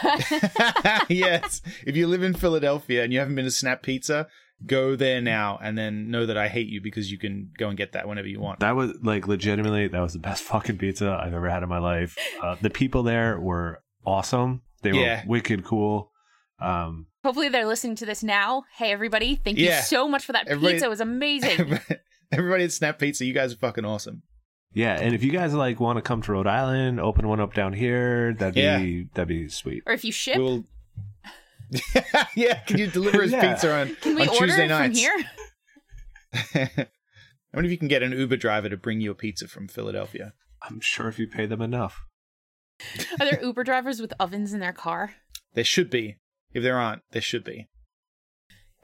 yes. 1.09 1.61
If 1.85 1.95
you 1.95 2.07
live 2.07 2.21
in 2.21 2.33
Philadelphia 2.33 3.03
and 3.03 3.13
you 3.13 3.19
haven't 3.19 3.35
been 3.35 3.45
to 3.45 3.51
Snap 3.51 3.81
Pizza, 3.81 4.27
go 4.65 4.95
there 4.95 5.21
now 5.21 5.57
and 5.63 5.77
then 5.77 6.11
know 6.11 6.25
that 6.25 6.37
I 6.37 6.49
hate 6.49 6.67
you 6.67 6.81
because 6.81 7.09
you 7.09 7.17
can 7.17 7.51
go 7.57 7.69
and 7.69 7.77
get 7.77 7.93
that 7.93 8.07
whenever 8.07 8.27
you 8.27 8.39
want. 8.39 8.59
that 8.59 8.75
was 8.75 8.93
like 9.01 9.27
legitimately 9.27 9.87
that 9.87 10.01
was 10.01 10.13
the 10.13 10.19
best 10.19 10.43
fucking 10.43 10.77
pizza 10.77 11.17
I've 11.21 11.33
ever 11.33 11.49
had 11.49 11.63
in 11.63 11.69
my 11.69 11.79
life. 11.79 12.17
Uh, 12.41 12.55
the 12.61 12.69
people 12.69 13.03
there 13.03 13.39
were 13.39 13.81
awesome. 14.05 14.61
They 14.83 14.91
were 14.93 15.21
wicked 15.25 15.63
cool. 15.63 16.11
Um, 16.59 17.07
Hopefully, 17.23 17.49
they're 17.49 17.65
listening 17.65 17.95
to 17.97 18.05
this 18.05 18.21
now. 18.23 18.63
Hey, 18.77 18.91
everybody, 18.91 19.35
thank 19.35 19.57
Yeah. 19.57 19.77
you 19.77 19.81
so 19.83 20.07
much 20.07 20.25
for 20.25 20.33
that 20.33 20.47
Everybody- 20.47 20.73
pizza. 20.75 20.85
It 20.85 20.89
was 20.89 21.01
amazing. 21.01 21.79
Everybody 22.31 22.63
at 22.65 22.71
Snap 22.71 22.99
Pizza, 22.99 23.25
you 23.25 23.33
guys 23.33 23.53
are 23.53 23.57
fucking 23.57 23.85
awesome. 23.85 24.23
yeah, 24.73 24.97
and 24.99 25.13
if 25.13 25.23
you 25.23 25.31
guys 25.31 25.53
like 25.53 25.79
want 25.79 25.97
to 25.97 26.01
come 26.01 26.21
to 26.23 26.31
Rhode 26.31 26.47
Island, 26.47 26.99
open 26.99 27.27
one 27.27 27.39
up 27.39 27.53
down 27.53 27.73
here, 27.73 28.33
that'd 28.33 28.55
be 28.55 29.07
that'd 29.13 29.27
be 29.27 29.47
sweet. 29.49 29.83
or 29.85 29.93
if 29.93 30.03
you 30.03 30.11
ship, 30.11 30.37
We'll... 30.37 30.63
yeah, 32.35 32.55
can 32.65 32.77
you 32.79 32.87
deliver 32.87 33.23
us 33.23 33.31
Yeah. 33.31 33.53
pizza 33.53 33.73
on, 33.81 33.95
can 34.01 34.15
we 34.15 34.21
on 34.23 34.29
order 34.29 34.45
Tuesday 34.47 34.65
it 34.65 34.69
from 34.69 34.79
nights? 34.79 34.99
here? 34.99 35.25
I 36.55 36.87
wonder 37.53 37.65
if 37.67 37.71
you 37.71 37.77
can 37.77 37.87
get 37.87 38.01
an 38.03 38.11
Uber 38.13 38.37
driver 38.37 38.69
to 38.69 38.77
bring 38.77 38.99
you 39.01 39.11
a 39.11 39.15
pizza 39.15 39.47
from 39.47 39.67
Philadelphia. 39.67 40.33
I'm 40.67 40.79
sure 40.81 41.07
if 41.07 41.19
you 41.19 41.27
pay 41.27 41.45
them 41.45 41.61
enough. 41.61 42.01
Are 43.19 43.25
there 43.29 43.43
Uber 43.43 43.63
drivers 43.63 44.01
with 44.01 44.13
ovens 44.19 44.53
in 44.53 44.59
their 44.59 44.73
car? 44.73 45.13
There 45.53 45.63
should 45.63 45.89
be. 45.89 46.17
If 46.53 46.63
there 46.63 46.77
aren't, 46.77 47.01
there 47.11 47.21
should 47.21 47.43
be. 47.43 47.67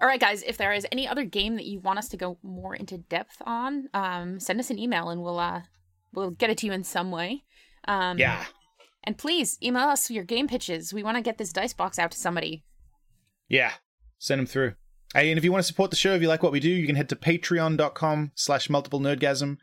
All 0.01 0.07
right, 0.07 0.19
guys. 0.19 0.43
If 0.43 0.57
there 0.57 0.73
is 0.73 0.87
any 0.91 1.07
other 1.07 1.25
game 1.25 1.55
that 1.55 1.65
you 1.65 1.79
want 1.79 1.99
us 1.99 2.07
to 2.09 2.17
go 2.17 2.37
more 2.41 2.75
into 2.75 2.97
depth 2.97 3.41
on, 3.45 3.89
um, 3.93 4.39
send 4.39 4.59
us 4.59 4.69
an 4.69 4.79
email 4.79 5.09
and 5.09 5.21
we'll 5.21 5.39
uh, 5.39 5.61
we'll 6.13 6.31
get 6.31 6.49
it 6.49 6.57
to 6.59 6.65
you 6.65 6.71
in 6.71 6.83
some 6.83 7.11
way. 7.11 7.43
Um, 7.87 8.17
Yeah. 8.17 8.45
And 9.03 9.17
please 9.17 9.57
email 9.63 9.87
us 9.87 10.11
your 10.11 10.23
game 10.23 10.47
pitches. 10.47 10.93
We 10.93 11.03
want 11.03 11.17
to 11.17 11.23
get 11.23 11.37
this 11.37 11.53
dice 11.53 11.73
box 11.73 11.97
out 11.97 12.11
to 12.11 12.17
somebody. 12.17 12.63
Yeah. 13.47 13.73
Send 14.17 14.39
them 14.39 14.45
through. 14.45 14.73
Hey, 15.13 15.31
and 15.31 15.37
if 15.37 15.43
you 15.43 15.51
want 15.51 15.63
to 15.63 15.67
support 15.67 15.89
the 15.89 15.95
show, 15.97 16.13
if 16.13 16.21
you 16.21 16.27
like 16.27 16.43
what 16.43 16.51
we 16.51 16.59
do, 16.59 16.69
you 16.69 16.85
can 16.85 16.95
head 16.95 17.09
to 17.09 17.15
patreon.com 17.15 18.31
slash 18.35 18.69
multiple 18.69 18.99
nerdgasm 18.99 19.57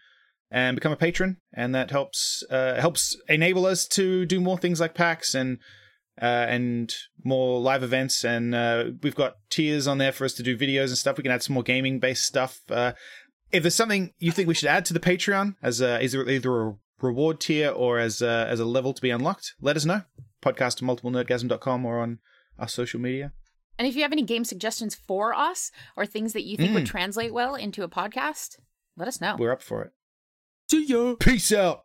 and 0.51 0.75
become 0.77 0.93
a 0.93 0.97
patron. 0.97 1.37
And 1.53 1.75
that 1.75 1.91
helps 1.91 2.43
uh, 2.51 2.81
helps 2.81 3.17
enable 3.29 3.67
us 3.67 3.87
to 3.89 4.25
do 4.27 4.41
more 4.41 4.59
things 4.59 4.81
like 4.81 4.95
PAX 4.95 5.35
and 5.35 5.59
uh, 6.21 6.25
and 6.49 6.95
more 7.25 7.61
live 7.61 7.83
events. 7.83 8.25
And 8.25 8.55
uh, 8.55 8.85
we've 9.03 9.15
got 9.15 9.35
tiers 9.51 9.87
on 9.87 9.99
there 9.99 10.13
for 10.13 10.25
us 10.25 10.33
to 10.35 10.43
do 10.43 10.57
videos 10.57 10.89
and 10.89 10.99
stuff. 10.99 11.17
We 11.19 11.23
can 11.23 11.33
add 11.33 11.43
some 11.43 11.55
more 11.55 11.63
gaming 11.63 11.99
based 11.99 12.25
stuff. 12.25 12.61
Uh, 12.71 12.93
if 13.53 13.63
there's 13.63 13.75
something 13.75 14.13
you 14.19 14.33
think 14.33 14.49
we 14.49 14.55
should 14.55 14.69
add 14.69 14.85
to 14.87 14.93
the 14.95 15.01
Patreon 15.01 15.55
as 15.63 15.81
a, 15.81 16.03
either, 16.03 16.29
either 16.29 16.69
a 16.69 16.75
reward 17.01 17.39
tier 17.41 17.71
or 17.71 17.99
as 17.99 18.21
a, 18.23 18.47
as 18.49 18.59
a 18.61 18.65
level 18.65 18.93
to 18.93 19.01
be 19.03 19.11
unlocked, 19.11 19.55
let 19.61 19.77
us 19.77 19.85
know. 19.85 20.03
Podcast 20.43 20.83
at 20.83 20.89
multiplenerdgasm.com 20.89 21.85
or 21.87 22.01
on 22.01 22.19
our 22.59 22.67
social 22.69 22.99
media. 23.01 23.33
And 23.79 23.87
if 23.87 23.95
you 23.95 24.03
have 24.03 24.13
any 24.13 24.23
game 24.23 24.45
suggestions 24.45 24.95
for 24.95 25.35
us 25.35 25.71
or 25.97 26.07
things 26.07 26.33
that 26.33 26.45
you 26.45 26.57
think 26.57 26.73
would 26.75 26.85
Mm. 26.85 26.89
translate 26.89 27.33
well 27.35 27.55
into 27.55 27.83
a 27.83 27.89
podcast, 27.89 28.57
let 28.97 29.07
us 29.07 29.21
know. 29.21 29.37
We're 29.39 29.53
up 29.53 29.63
for 29.63 29.83
it. 29.83 29.93
See 30.71 30.87
ya. 30.87 31.15
Peace 31.19 31.53
out. 31.53 31.83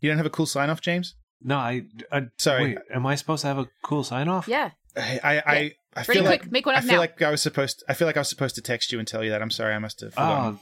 You 0.00 0.10
don't 0.10 0.16
have 0.18 0.26
a 0.26 0.30
cool 0.30 0.46
sign 0.46 0.70
off, 0.70 0.80
James? 0.80 1.14
No, 1.40 1.56
I. 1.56 1.82
I 2.10 2.22
Sorry. 2.38 2.74
Wait, 2.74 2.78
am 2.92 3.06
I 3.06 3.14
supposed 3.14 3.42
to 3.42 3.48
have 3.48 3.58
a 3.58 3.68
cool 3.82 4.02
sign 4.04 4.28
off? 4.28 4.48
Yeah. 4.48 4.70
I 4.96 5.20
I, 5.22 5.42
I, 5.46 5.72
I 5.96 6.02
feel 6.04 6.22
quick, 6.22 6.42
like 6.42 6.52
make 6.52 6.66
one 6.66 6.74
I 6.74 6.78
up 6.78 6.84
feel 6.84 6.94
now. 6.94 6.98
like 7.00 7.20
I 7.22 7.30
was 7.30 7.42
supposed. 7.42 7.82
I 7.88 7.94
feel 7.94 8.06
like 8.06 8.16
I 8.16 8.20
was 8.20 8.28
supposed 8.28 8.54
to 8.56 8.62
text 8.62 8.92
you 8.92 8.98
and 8.98 9.06
tell 9.08 9.22
you 9.24 9.30
that. 9.30 9.42
I'm 9.42 9.50
sorry. 9.50 9.74
I 9.74 9.78
must 9.78 10.00
have 10.00 10.14
forgotten. 10.14 10.58
Oh, 10.58 10.60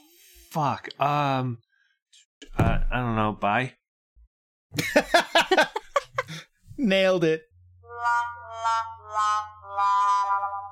fuck. 0.50 0.88
Um, 1.00 1.58
uh, 2.58 2.78
I 2.90 3.00
don't 3.00 3.16
know. 3.16 3.32
Bye. 3.32 3.74
Nailed 6.78 7.24
it. 7.24 7.42
la 7.84 8.20
la 8.64 8.78
la 9.12 9.76
la 9.76 10.71